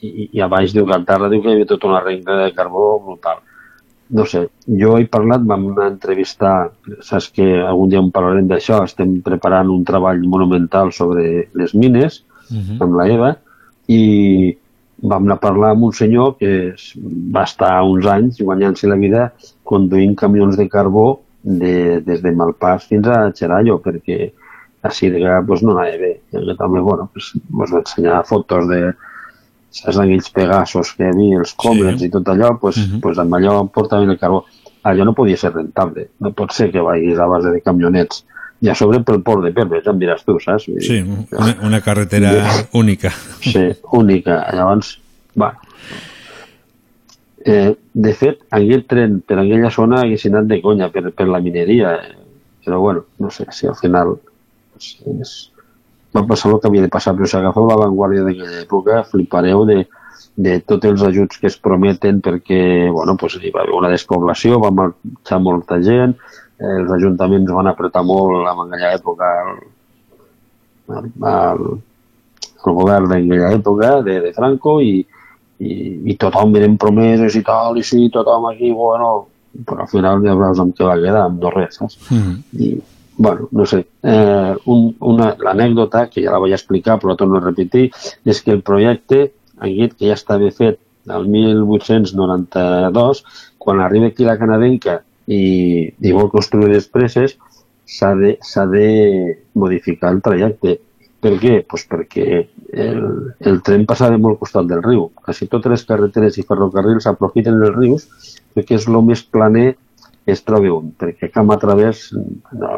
i, 0.00 0.30
i, 0.32 0.40
a 0.40 0.48
baix 0.48 0.72
diu 0.72 0.86
que 0.88 0.94
a 0.96 1.04
terra 1.04 1.28
diu 1.28 1.42
que 1.42 1.50
hi 1.50 1.58
havia 1.58 1.66
tota 1.68 1.86
una 1.90 2.00
renca 2.00 2.36
de 2.40 2.52
carbó 2.56 2.98
brutal 3.04 3.42
no 4.10 4.24
sé, 4.26 4.46
jo 4.80 4.96
he 4.98 5.06
parlat, 5.10 5.44
vam 5.46 5.68
entrevistar, 5.84 6.70
saps 7.06 7.30
que 7.34 7.46
algun 7.62 7.92
dia 7.92 8.00
en 8.02 8.10
parlarem 8.14 8.48
d'això, 8.50 8.82
estem 8.84 9.20
preparant 9.26 9.70
un 9.70 9.84
treball 9.86 10.24
monumental 10.26 10.90
sobre 10.96 11.46
les 11.54 11.74
mines, 11.74 12.24
amb 12.82 12.96
la 12.98 13.06
Eva, 13.06 13.30
i 13.86 14.02
vam 15.00 15.24
anar 15.24 15.38
a 15.38 15.42
parlar 15.42 15.70
amb 15.74 15.86
un 15.88 15.92
senyor 15.96 16.34
que 16.40 16.74
va 17.34 17.44
estar 17.48 17.72
uns 17.86 18.06
anys 18.10 18.40
guanyant-se 18.42 18.90
la 18.90 18.98
vida 19.00 19.30
conduint 19.64 20.16
camions 20.18 20.58
de 20.58 20.66
carbó 20.68 21.22
de, 21.42 22.00
des 22.04 22.20
de 22.22 22.32
Malpàs 22.36 22.86
fins 22.90 23.08
a 23.08 23.30
Xerallo, 23.36 23.78
perquè 23.80 24.32
a 24.82 24.90
Sirga 24.90 25.40
pues, 25.46 25.62
no 25.62 25.76
anava 25.76 25.96
bé. 26.00 26.12
I 26.32 26.40
aquest 26.40 26.60
home, 26.66 26.82
bueno, 26.84 27.08
pues, 27.14 27.32
mos 27.50 27.72
va 27.72 27.80
ensenyar 27.84 28.24
fotos 28.28 28.68
de, 28.68 28.82
saps, 29.70 29.96
d'aquells 29.96 30.30
pegassos 30.34 30.92
que 30.96 31.06
hi 31.06 31.12
havia, 31.12 31.38
els 31.44 31.54
comets 31.58 32.02
sí. 32.02 32.08
i 32.08 32.14
tot 32.14 32.28
allò, 32.28 32.56
pues, 32.60 32.76
uh 32.76 32.88
-huh. 32.88 33.00
pues 33.00 33.18
amb 33.18 33.34
allò 33.34 33.66
portaven 33.68 34.10
el 34.10 34.18
carbó. 34.18 34.44
Allò 34.82 35.04
no 35.04 35.14
podia 35.14 35.36
ser 35.36 35.52
rentable. 35.52 36.08
No 36.20 36.32
pot 36.32 36.52
ser 36.52 36.70
que 36.72 36.80
vagis 36.80 37.18
a 37.18 37.26
base 37.26 37.50
de 37.50 37.60
camionets 37.60 38.24
i 38.60 38.68
a 38.68 38.74
sobre 38.74 39.00
pel 39.00 39.22
port 39.22 39.42
de 39.44 39.52
Perves, 39.52 39.84
ja 39.84 39.90
em 39.90 39.98
diràs 39.98 40.24
tu, 40.24 40.38
saps? 40.40 40.68
Sí, 40.84 41.00
una, 41.00 41.56
una 41.62 41.80
carretera 41.80 42.30
única. 42.72 43.10
Sí, 43.40 43.72
única. 43.92 44.46
Llavors, 44.52 44.98
va. 45.40 45.54
Eh, 47.44 47.74
de 47.94 48.12
fet, 48.12 48.42
aquest 48.52 48.84
tren 48.90 49.20
per 49.24 49.38
aquella 49.40 49.70
zona 49.72 50.02
hagués 50.02 50.26
anat 50.28 50.50
de 50.50 50.60
conya 50.60 50.90
per, 50.92 51.06
per 51.16 51.26
la 51.28 51.40
mineria, 51.40 51.94
eh, 51.96 52.18
però 52.64 52.80
bueno, 52.80 53.06
no 53.18 53.30
sé 53.30 53.46
si 53.50 53.66
al 53.66 53.78
final 53.80 54.18
pues, 54.74 54.98
és, 55.08 55.32
va 56.16 56.26
passar 56.26 56.50
el 56.50 56.60
que 56.60 56.68
havia 56.70 56.84
de 56.86 56.92
passar, 56.92 57.14
però 57.16 57.28
si 57.28 57.36
agafeu 57.38 57.66
la 57.68 57.78
vanguardia 57.80 58.26
d'aquella 58.26 58.62
època 58.64 59.02
flipareu 59.10 59.64
de, 59.68 59.78
de 60.36 60.56
tots 60.66 60.88
els 60.90 61.02
ajuts 61.06 61.40
que 61.40 61.50
es 61.50 61.58
prometen 61.60 62.20
perquè 62.24 62.62
bueno, 62.90 63.16
pues, 63.20 63.38
hi 63.40 63.52
va 63.54 63.64
haver 63.64 63.76
una 63.78 63.92
despoblació, 63.92 64.60
va 64.62 64.72
marxar 64.74 65.40
molta 65.44 65.80
gent, 65.84 66.16
eh, 66.58 66.74
els 66.80 66.90
ajuntaments 66.98 67.52
van 67.56 67.70
apretar 67.70 68.02
molt 68.06 68.48
en 68.50 68.64
aquella 68.66 68.92
època 68.98 69.30
el, 69.44 69.62
al, 70.96 71.10
al, 71.32 71.64
al 72.64 72.78
govern 72.82 73.10
d'aquella 73.10 73.54
època, 73.58 73.96
de, 74.06 74.20
de 74.26 74.32
Franco, 74.36 74.78
i, 74.82 75.00
i, 75.60 75.74
i 76.12 76.16
tothom 76.20 76.56
eren 76.60 76.78
promeses 76.80 77.36
i 77.36 77.44
tal, 77.46 77.78
i 77.78 77.84
sí, 77.86 78.08
tothom 78.12 78.48
aquí, 78.50 78.72
bueno, 78.76 79.12
però 79.66 79.84
al 79.84 79.90
final 79.90 80.24
ja 80.24 80.36
veus 80.38 80.62
amb 80.62 80.74
què 80.76 80.86
va 80.86 80.98
quedar, 81.00 81.26
amb 81.26 81.42
no 81.42 81.52
res, 81.54 81.78
saps? 81.80 81.98
Mm. 82.10 82.34
I, 82.58 82.72
bueno, 83.20 83.48
no 83.50 83.66
sé, 83.66 83.86
eh, 84.02 84.56
un, 84.64 84.96
una, 85.00 85.34
l'anècdota, 85.44 86.06
que 86.08 86.22
ja 86.24 86.32
la 86.32 86.38
vaig 86.40 86.54
explicar, 86.56 86.94
però 86.96 87.12
la 87.12 87.18
torno 87.20 87.36
a 87.36 87.42
repetir, 87.44 87.90
és 88.24 88.38
que 88.40 88.54
el 88.54 88.62
projecte, 88.64 89.18
aquest 89.60 89.98
que 89.98 90.08
ja 90.08 90.14
estava 90.16 90.48
fet 90.56 90.78
el 91.04 91.26
1892, 91.28 93.20
quan 93.60 93.82
arriba 93.84 94.08
aquí 94.08 94.24
la 94.24 94.38
canadenca 94.40 95.02
i, 95.28 95.42
i 95.92 96.14
vol 96.16 96.30
construir 96.32 96.70
les 96.72 96.88
preses, 96.88 97.36
s'ha 97.84 98.14
de, 98.16 98.38
de 98.72 98.86
modificar 99.52 100.14
el 100.14 100.22
trajecte. 100.24 100.78
Per 101.20 101.34
què? 101.42 101.58
Pues 101.68 101.84
perquè 101.90 102.24
el, 102.72 103.04
el 103.50 103.60
tren 103.66 103.84
passava 103.84 104.16
molt 104.16 104.40
costat 104.40 104.70
del 104.70 104.80
riu. 104.86 105.10
Quasi 105.12 105.50
totes 105.52 105.74
les 105.74 105.84
carreteres 105.84 106.40
i 106.40 106.46
ferrocarrils 106.48 107.10
aprofiten 107.10 107.60
els 107.60 107.76
rius 107.76 108.08
perquè 108.56 108.80
és 108.80 108.88
el 108.88 108.96
més 109.04 109.26
planer 109.28 109.74
que 110.24 110.32
es 110.32 110.40
troba 110.46 110.72
un, 110.72 110.94
perquè 110.96 111.28
camp 111.34 111.52
a 111.52 111.58
través 111.60 112.08
no, 112.14 112.72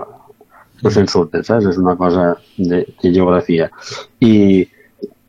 no 0.83 0.91
se'n 0.91 1.09
surten, 1.11 1.45
saps? 1.47 1.69
És 1.71 1.79
una 1.81 1.95
cosa 1.99 2.33
de, 2.57 2.83
de 3.03 3.13
geografia. 3.13 3.69
I, 4.21 4.35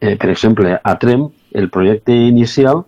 eh, 0.02 0.16
per 0.18 0.32
exemple, 0.34 0.74
a 0.76 0.96
Trem, 1.02 1.28
el 1.54 1.70
projecte 1.74 2.16
inicial 2.16 2.84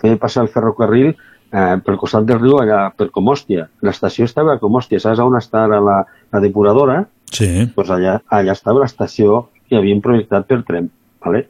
feia 0.00 0.18
passar 0.20 0.44
el 0.44 0.50
ferrocarril 0.52 1.12
eh, 1.12 1.76
pel 1.86 1.98
costat 2.00 2.26
del 2.28 2.40
riu 2.42 2.58
allà 2.60 2.88
per 2.96 3.12
Comòstia. 3.14 3.68
L'estació 3.86 4.26
estava 4.28 4.56
a 4.56 4.62
Comòstia, 4.62 5.00
saps 5.02 5.22
on 5.22 5.38
està 5.38 5.64
ara 5.68 5.80
la, 5.80 6.00
la 6.34 6.42
depuradora? 6.42 7.04
Sí. 7.34 7.68
Pues 7.74 7.90
allà, 7.94 8.18
allà 8.28 8.54
estava 8.54 8.82
l'estació 8.82 9.46
que 9.68 9.78
havien 9.78 10.02
projectat 10.04 10.50
per 10.50 10.62
tren. 10.66 10.90
¿vale? 11.24 11.46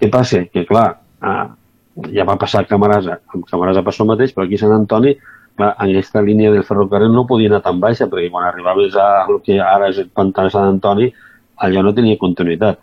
Què 0.00 0.08
passa? 0.12 0.44
Que 0.48 0.64
clar, 0.68 0.88
eh, 1.22 1.46
ja 2.14 2.24
va 2.28 2.38
passar 2.40 2.62
a 2.62 2.68
Camarasa, 2.68 3.20
amb 3.34 3.44
Camarasa 3.50 3.84
passó 3.86 4.06
el 4.06 4.12
mateix, 4.14 4.32
però 4.34 4.46
aquí 4.46 4.56
a 4.56 4.62
Sant 4.62 4.74
Antoni, 4.76 5.16
clar, 5.60 5.74
aquesta 5.76 6.22
línia 6.24 6.52
del 6.54 6.64
ferrocarril 6.64 7.12
no 7.12 7.26
podia 7.28 7.50
anar 7.52 7.62
tan 7.64 7.80
baixa, 7.80 8.08
perquè 8.08 8.30
quan 8.32 8.48
arribaves 8.48 8.96
a 8.96 9.26
el 9.28 9.40
que 9.44 9.60
ara 9.60 9.90
és 9.92 10.00
el 10.02 10.08
pantà 10.14 10.46
de 10.46 10.54
Sant 10.54 10.68
Antoni, 10.74 11.10
allò 11.66 11.84
no 11.84 11.94
tenia 11.96 12.20
continuïtat. 12.20 12.80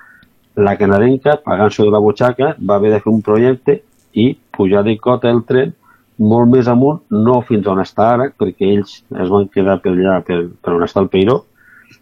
La 0.67 0.77
canadenca, 0.77 1.37
pagant-se 1.45 1.85
de 1.85 1.93
la 1.93 2.01
butxaca, 2.01 2.55
va 2.57 2.77
haver 2.77 2.93
de 2.93 3.01
fer 3.03 3.13
un 3.13 3.21
projecte 3.25 3.81
i 4.13 4.31
pujar 4.57 4.83
de 4.85 4.97
cota 4.97 5.29
el 5.29 5.43
tren 5.49 5.73
molt 6.17 6.49
més 6.49 6.67
amunt, 6.67 7.03
no 7.13 7.41
fins 7.45 7.67
on 7.69 7.81
està 7.83 8.11
ara, 8.15 8.29
perquè 8.33 8.71
ells 8.73 9.01
es 9.05 9.29
van 9.29 9.49
quedar 9.53 9.77
per 9.83 9.93
allà, 9.93 10.19
per, 10.25 10.39
per 10.61 10.73
on 10.73 10.85
està 10.85 11.03
el 11.03 11.11
Peiró, 11.13 11.43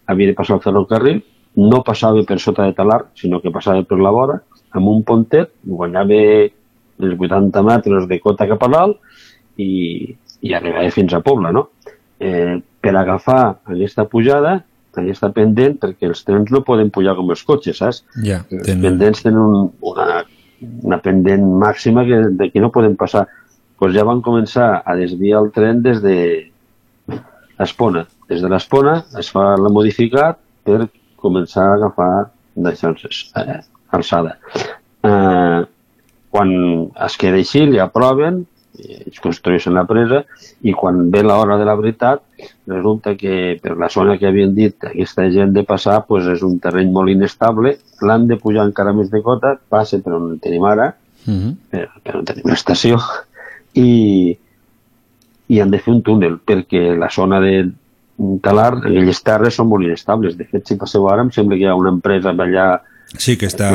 havia 0.07 0.31
de 0.31 0.37
passar 0.37 0.55
el 0.55 0.63
ferrocarril, 0.63 1.19
no 1.59 1.81
passava 1.83 2.23
per 2.27 2.39
sota 2.39 2.67
de 2.67 2.75
Talar, 2.75 3.01
sinó 3.15 3.41
que 3.43 3.51
passava 3.51 3.83
per 3.83 3.99
la 3.99 4.13
vora, 4.15 4.39
amb 4.75 4.91
un 4.91 5.03
pontet, 5.07 5.51
guanyava 5.67 6.21
els 6.95 7.19
80 7.19 7.63
metres 7.67 8.07
de 8.07 8.19
cota 8.23 8.47
cap 8.47 8.63
a 8.63 8.71
dalt 8.71 9.19
i, 9.59 10.15
i 10.41 10.53
arribava 10.53 10.91
fins 10.93 11.13
a 11.13 11.21
Pobla, 11.23 11.51
no? 11.55 11.69
Eh, 12.19 12.57
per 12.81 12.95
agafar 12.95 13.41
aquesta 13.71 14.05
pujada, 14.09 14.59
aquesta 14.95 15.31
pendent, 15.35 15.77
perquè 15.81 16.07
els 16.09 16.23
trens 16.23 16.51
no 16.53 16.63
poden 16.67 16.91
pujar 16.93 17.15
com 17.17 17.31
els 17.33 17.43
cotxes, 17.43 17.79
saps? 17.81 18.03
Ja, 18.23 18.43
Els 18.49 18.67
tenen... 18.67 18.83
pendents 18.85 19.23
tenen 19.25 19.41
un, 19.41 19.69
una, 19.91 20.21
una 20.87 20.99
pendent 21.03 21.45
màxima 21.61 22.05
que 22.07 22.21
d'aquí 22.39 22.63
no 22.63 22.71
poden 22.75 22.95
passar. 22.99 23.25
Doncs 23.81 23.95
ja 23.97 24.05
van 24.07 24.21
començar 24.23 24.69
a 24.87 24.95
desviar 24.95 25.41
el 25.43 25.51
tren 25.55 25.81
des 25.83 25.99
de 26.03 26.15
Espona. 27.61 28.05
Des 28.29 28.41
de 28.41 28.49
l'Espona 28.51 29.01
es 29.19 29.29
fa 29.31 29.53
la 29.59 29.71
modificat 29.71 30.39
per 30.65 30.87
començar 31.21 31.67
a 31.67 31.75
agafar 31.75 32.13
d'això, 32.55 32.93
eh, 33.41 33.59
alçada. 33.91 34.37
Eh, 35.03 35.61
quan 36.31 36.51
es 37.05 37.17
queda 37.19 37.39
així, 37.39 37.65
li 37.69 37.79
aproven, 37.79 38.45
ells 38.79 39.21
construeixen 39.23 39.73
la 39.73 39.85
presa, 39.87 40.23
i 40.63 40.73
quan 40.73 41.09
ve 41.11 41.23
l'hora 41.23 41.57
de 41.57 41.65
la 41.67 41.75
veritat, 41.79 42.21
resulta 42.67 43.15
que 43.15 43.57
per 43.61 43.77
la 43.77 43.89
zona 43.89 44.17
que 44.17 44.27
havien 44.27 44.53
dit 44.55 44.89
aquesta 44.89 45.29
gent 45.31 45.53
de 45.55 45.63
passar 45.63 46.01
pues 46.07 46.27
és 46.31 46.43
un 46.43 46.59
terreny 46.59 46.91
molt 46.91 47.13
inestable, 47.13 47.77
l'han 48.01 48.27
de 48.27 48.37
pujar 48.41 48.67
encara 48.67 48.93
més 48.93 49.11
de 49.11 49.21
cota, 49.23 49.55
passa 49.69 49.99
per 50.03 50.13
on 50.19 50.37
tenim 50.39 50.65
ara, 50.65 50.93
Mm 51.25 51.37
-hmm. 51.41 51.53
per, 51.71 51.89
per 52.03 52.15
on 52.17 52.25
tenim 52.25 52.45
l'estació, 52.45 52.99
i, 53.73 54.37
i 55.47 55.59
han 55.59 55.71
de 55.71 55.79
fer 55.79 55.93
un 55.93 56.01
túnel, 56.01 56.37
perquè 56.37 56.95
la 56.97 57.09
zona 57.09 57.39
de 57.39 57.71
Talar, 58.41 58.77
aquelles 58.77 59.23
terres 59.23 59.57
són 59.59 59.67
molt 59.67 59.83
inestables. 59.83 60.37
De 60.37 60.45
fet, 60.45 60.67
si 60.67 60.77
passeu 60.79 61.09
ara, 61.09 61.21
em 61.21 61.31
sembla 61.31 61.57
que 61.57 61.65
hi 61.65 61.67
ha 61.67 61.75
una 61.75 61.89
empresa 61.89 62.29
allà 62.29 62.81
Sí, 63.17 63.35
que 63.37 63.45
està, 63.45 63.69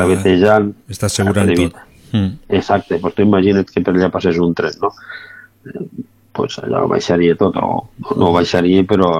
està 0.89 1.05
assegurant 1.05 1.53
tot. 1.55 1.77
Mm. 2.11 2.31
Exacte, 2.59 2.99
doncs 2.99 3.15
tu 3.15 3.25
imagina't 3.25 3.69
que 3.71 3.83
per 3.85 3.93
allà 3.95 4.11
passés 4.13 4.39
un 4.41 4.55
tren, 4.57 4.75
no? 4.81 4.91
Pues 6.35 6.57
allò 6.63 6.85
baixaria 6.91 7.37
tot, 7.39 7.57
o 7.57 8.15
no 8.19 8.31
baixaria, 8.35 8.83
però 8.87 9.11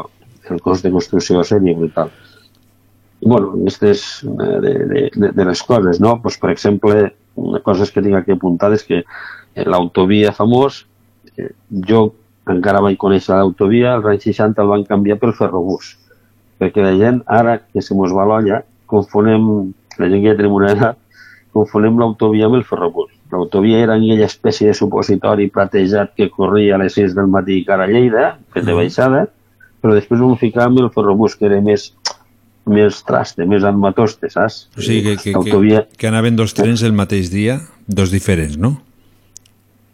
el 0.52 0.62
cost 0.62 0.84
de 0.84 0.92
construcció 0.92 1.44
seria 1.48 1.76
brutal. 1.78 2.12
I, 3.22 3.28
bueno, 3.28 3.54
aquestes 3.54 4.22
de, 4.24 4.60
de, 4.62 4.74
de, 5.14 5.32
de 5.32 5.46
les 5.46 5.64
coses, 5.64 6.00
no? 6.02 6.18
Pues, 6.22 6.38
per 6.42 6.52
exemple, 6.52 7.12
una 7.36 7.60
cosa 7.60 7.86
que 7.86 8.02
tinc 8.02 8.18
aquí 8.18 8.34
és 8.74 8.84
que 8.84 9.04
eh, 9.04 9.66
l'autovia 9.66 10.32
famós, 10.32 10.86
eh, 11.38 11.52
jo 11.88 12.14
encara 12.50 12.82
vaig 12.82 12.98
conèixer 12.98 13.36
l'autovia, 13.36 13.94
als 13.94 14.06
anys 14.06 14.24
60 14.24 14.62
el 14.62 14.68
van 14.68 14.84
canviar 14.84 15.20
pel 15.20 15.34
ferrobús, 15.34 15.98
perquè 16.60 16.82
la 16.82 16.96
gent, 16.98 17.22
ara 17.28 17.60
que 17.60 17.82
se 17.82 17.94
mos 17.94 18.12
va 18.12 18.26
l'olla, 18.26 18.64
confonem, 18.88 19.72
la 19.98 20.10
gent 20.10 20.24
que 20.24 20.32
ja 20.32 20.38
tenim 20.40 20.58
una 20.58 20.72
edat, 20.74 20.98
confonem 21.54 22.00
l'autovia 22.00 22.48
amb 22.48 22.58
el 22.60 22.64
ferrobús. 22.68 23.12
L'autovia 23.32 23.82
era 23.84 23.96
aquella 23.96 24.28
espècie 24.28 24.72
de 24.72 24.76
supositori 24.78 25.50
platejat 25.52 26.16
que 26.16 26.30
corria 26.32 26.76
a 26.76 26.82
les 26.82 26.96
6 26.98 27.16
del 27.18 27.28
matí 27.32 27.62
cara 27.68 27.88
a 27.88 27.92
Lleida, 27.92 28.38
fet 28.56 28.68
de 28.68 28.76
baixada, 28.76 29.26
però 29.82 29.96
després 29.98 30.22
ho 30.22 30.32
ficàvem 30.40 30.80
el 30.84 30.92
ferrobús, 30.96 31.36
que 31.36 31.48
era 31.50 31.60
més, 31.64 31.90
més 32.70 33.02
traste, 33.08 33.48
més 33.50 33.66
armatoste, 33.68 34.30
saps? 34.32 34.66
O 34.78 34.86
sigui 34.86 35.16
que, 35.16 35.34
que, 35.34 35.44
que, 35.52 35.84
que 35.98 36.10
anaven 36.12 36.40
dos 36.40 36.56
trens 36.58 36.84
el 36.88 36.96
mateix 36.96 37.32
dia, 37.34 37.60
dos 37.88 38.12
diferents, 38.14 38.58
no? 38.60 38.76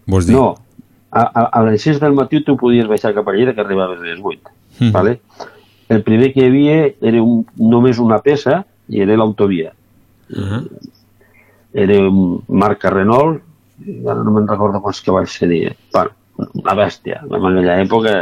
Vols 0.08 0.28
dir? 0.30 0.36
No, 0.38 0.56
a, 1.12 1.24
a, 1.24 1.46
a 1.60 1.64
les 1.68 1.82
6 1.88 2.02
del 2.04 2.18
matí 2.18 2.44
tu 2.46 2.58
podies 2.60 2.90
baixar 2.90 3.14
cap 3.16 3.28
a 3.28 3.36
Lleida 3.36 3.56
que 3.56 3.64
arribaves 3.64 4.02
a 4.02 4.10
les 4.10 4.20
8. 4.22 4.54
Mhm. 4.80 4.92
Vale? 4.92 5.20
El 5.90 6.04
primer 6.04 6.34
que 6.34 6.44
hi 6.44 6.50
havia 6.52 6.78
era 7.02 7.24
un, 7.24 7.46
només 7.56 8.00
una 8.04 8.20
peça 8.20 8.62
i 8.92 9.02
era 9.04 9.16
l'autovia. 9.16 9.72
Uh 10.30 10.44
-huh. 10.44 10.62
Era 11.78 12.00
un 12.10 12.42
marca 12.50 12.90
Renault, 12.90 13.44
ara 13.86 14.24
no 14.26 14.34
me'n 14.34 14.50
recordo 14.50 14.82
quants 14.82 15.04
cavalls 15.06 15.36
seria. 15.38 15.76
Bueno, 15.94 16.50
una 16.64 16.76
bèstia, 16.78 17.22
en 17.24 17.38
aquella 17.38 17.80
època. 17.84 18.18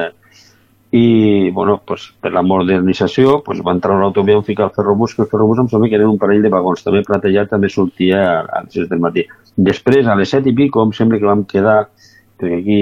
I, 0.95 1.49
bueno, 1.51 1.81
pues, 1.83 2.05
per 2.23 2.31
la 2.31 2.43
modernització, 2.45 3.41
pues, 3.43 3.59
va 3.65 3.73
entrar 3.75 3.95
una 3.97 4.05
autovia 4.07 4.37
on 4.37 4.45
ficar 4.47 4.69
el 4.69 4.75
ferrobús, 4.75 5.15
que 5.15 5.23
el 5.25 5.31
ferrobús 5.31 5.59
em 5.59 5.67
sembla 5.71 5.89
que 5.91 5.97
eren 5.97 6.13
un 6.13 6.19
parell 6.21 6.45
de 6.45 6.51
vagons, 6.53 6.85
també 6.85 7.01
platejat, 7.03 7.49
també 7.51 7.67
sortia 7.73 8.21
a 8.43 8.61
les 8.63 8.77
6 8.77 8.87
del 8.91 9.01
matí. 9.03 9.25
Després, 9.69 10.07
a 10.07 10.15
les 10.15 10.31
7 10.31 10.51
i 10.51 10.55
pico, 10.55 10.85
em 10.85 10.93
sembla 10.95 11.19
que 11.19 11.27
vam 11.27 11.43
quedar, 11.51 11.89
perquè 12.39 12.61
aquí 12.61 12.79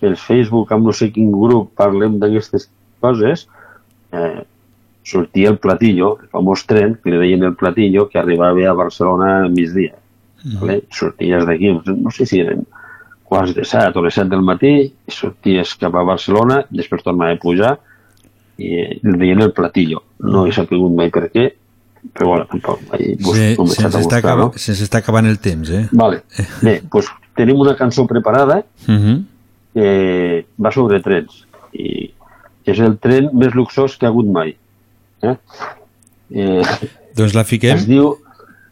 pel 0.00 0.16
Facebook, 0.20 0.72
amb 0.72 0.88
no 0.88 0.96
sé 0.96 1.10
quin 1.12 1.30
grup, 1.32 1.74
parlem 1.76 2.16
d'aquestes 2.22 2.70
coses, 3.04 3.46
eh, 4.12 4.44
sortia 5.04 5.50
el 5.50 5.58
Platillo, 5.58 6.18
el 6.22 6.30
famós 6.32 6.64
tren, 6.66 6.96
que 7.02 7.12
li 7.12 7.18
deien 7.20 7.44
el 7.44 7.54
Platillo, 7.60 8.08
que 8.08 8.18
arribava 8.18 8.68
a 8.70 8.74
Barcelona 8.74 9.44
a 9.44 9.48
migdia. 9.48 9.94
Mm. 10.44 10.60
Vale? 10.60 10.78
Sorties 10.90 11.44
d'aquí, 11.48 11.72
no 11.86 12.10
sé 12.10 12.26
si 12.26 12.40
eren 12.40 12.64
quarts 13.24 13.54
de 13.56 13.64
set 13.64 13.96
o 13.96 14.02
les 14.04 14.14
set 14.14 14.28
del 14.28 14.42
matí, 14.44 14.72
i 14.88 15.12
sorties 15.12 15.74
cap 15.80 15.94
a 15.96 16.04
Barcelona, 16.04 16.62
després 16.70 17.04
tornava 17.04 17.36
a 17.36 17.40
pujar, 17.40 17.74
i 18.56 18.70
li 19.02 19.18
deien 19.18 19.42
el 19.42 19.52
Platillo. 19.52 20.02
No 20.24 20.46
he 20.46 20.52
sabut 20.54 20.92
mai 20.94 21.10
per 21.10 21.28
què, 21.32 21.50
però 22.12 22.28
bueno, 22.28 22.46
tampoc 22.50 22.80
Se, 22.94 23.54
començat 23.56 23.80
se'ns 23.80 23.96
està, 24.02 24.20
buscar, 24.20 24.36
no? 24.38 24.50
se'ns 24.56 24.82
està 24.84 25.00
acabant 25.00 25.26
el 25.26 25.38
temps, 25.40 25.70
eh? 25.70 25.86
Vale. 25.92 26.22
Bé, 26.60 26.80
doncs 26.92 27.08
tenim 27.36 27.60
una 27.60 27.76
cançó 27.76 28.06
preparada 28.06 28.62
Uh 28.86 28.94
-huh. 28.94 29.22
que 29.74 30.46
va 30.60 30.70
sobre 30.70 31.00
trens 31.00 31.46
i 31.72 32.12
és 32.64 32.78
el 32.78 32.98
tren 32.98 33.30
més 33.32 33.54
luxós 33.54 33.96
que 33.96 34.06
ha 34.06 34.08
hagut 34.10 34.26
mai. 34.26 34.56
Eh? 35.30 35.36
Eh, 36.34 36.62
Doncs 37.16 37.34
la 37.34 37.44
fiquem? 37.44 37.76
es 37.76 37.86
diu... 37.88 38.14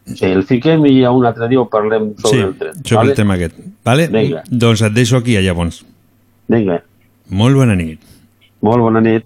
Sí, 0.04 0.26
el 0.26 0.42
fiquem 0.42 0.82
i 0.90 0.96
un 1.06 1.24
altre 1.28 1.46
dia 1.48 1.60
ho 1.60 1.68
parlem 1.70 2.08
sobre 2.18 2.30
Sí, 2.32 2.38
el 2.42 2.54
tren. 2.58 2.72
sobre 2.82 2.96
vale? 2.96 3.10
el 3.12 3.16
tema 3.16 3.34
aquest. 3.38 3.58
Vale? 3.86 4.08
Vinga. 4.10 4.42
Doncs 4.50 4.82
et 4.82 4.92
deixo 4.96 5.16
aquí, 5.20 5.36
llavors. 5.38 5.84
Vinga. 6.50 6.80
Molt 7.30 7.54
bona 7.56 7.76
nit. 7.78 8.00
Molt 8.66 8.82
bona 8.82 9.00
nit. 9.00 9.24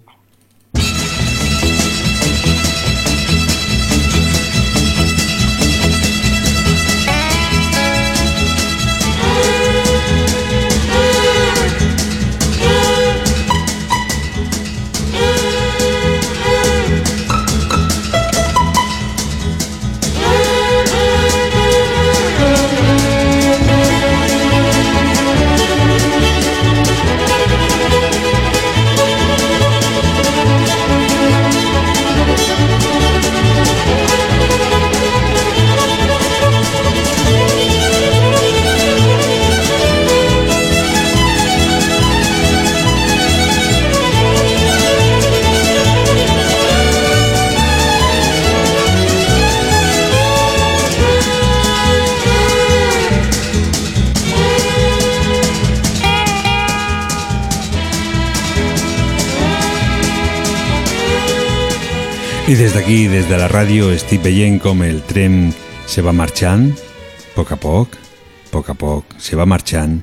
I 62.47 62.55
des 62.55 62.71
d'aquí, 62.71 63.09
des 63.11 63.27
de 63.27 63.35
la 63.35 63.49
ràdio, 63.51 63.89
estic 63.91 64.21
veient 64.23 64.55
com 64.63 64.79
el 64.79 65.01
tren 65.03 65.49
se 65.83 65.99
va 65.99 66.13
marxant, 66.15 66.69
a 66.71 67.33
poc 67.35 67.51
a 67.51 67.57
poc, 67.59 67.97
a 67.99 68.51
poc 68.53 68.69
a 68.71 68.75
poc, 68.79 69.17
se 69.19 69.35
va 69.35 69.43
marxant, 69.43 69.97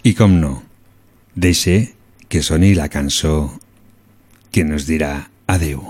i 0.00 0.14
com 0.16 0.32
no, 0.40 0.62
deixe 1.36 1.92
que 2.32 2.40
soni 2.40 2.72
la 2.72 2.88
cançó 2.88 3.60
que 4.48 4.64
nos 4.64 4.88
dirà 4.88 5.28
adeu. 5.44 5.84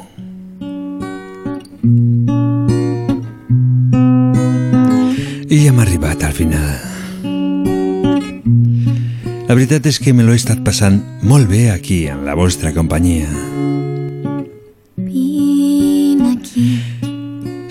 I 5.46 5.62
ja 5.62 5.70
hem 5.70 5.78
arribat 5.78 6.26
al 6.26 6.34
final. 6.34 6.74
La 9.46 9.54
veritat 9.54 9.86
és 9.86 10.02
que 10.02 10.10
me 10.10 10.26
l'he 10.26 10.34
estat 10.42 10.66
passant 10.66 10.98
molt 11.22 11.46
bé 11.46 11.68
aquí, 11.70 12.08
en 12.10 12.26
la 12.26 12.34
vostra 12.34 12.74
companyia. 12.74 13.30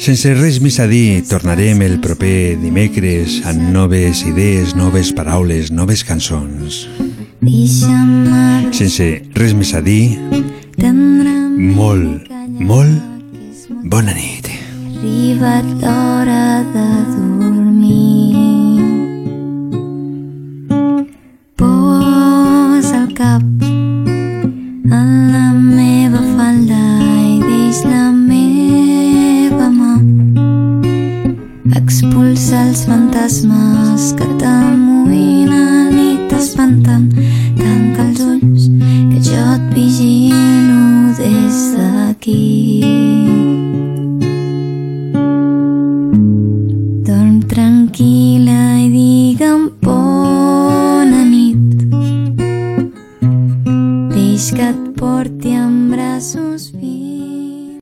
Sense 0.03 0.33
res 0.35 0.57
més 0.59 0.81
a 0.83 0.85
dir, 0.91 1.21
tornarem 1.29 1.79
el 1.85 1.93
proper 2.03 2.57
dimecres 2.59 3.37
amb 3.47 3.69
noves 3.71 4.25
idees, 4.27 4.73
noves 4.75 5.13
paraules, 5.15 5.71
noves 5.71 6.03
cançons. 6.03 6.81
Sense 8.75 9.07
res 9.39 9.55
més 9.55 9.71
a 9.71 9.79
dir, 9.85 10.19
molt, 11.79 12.27
molt 12.59 13.79
bona 13.87 14.19
nit. 14.19 14.51
arribat 15.03 15.65
l'hora 15.81 16.63
de 16.73 16.87
dormir. 17.11 17.22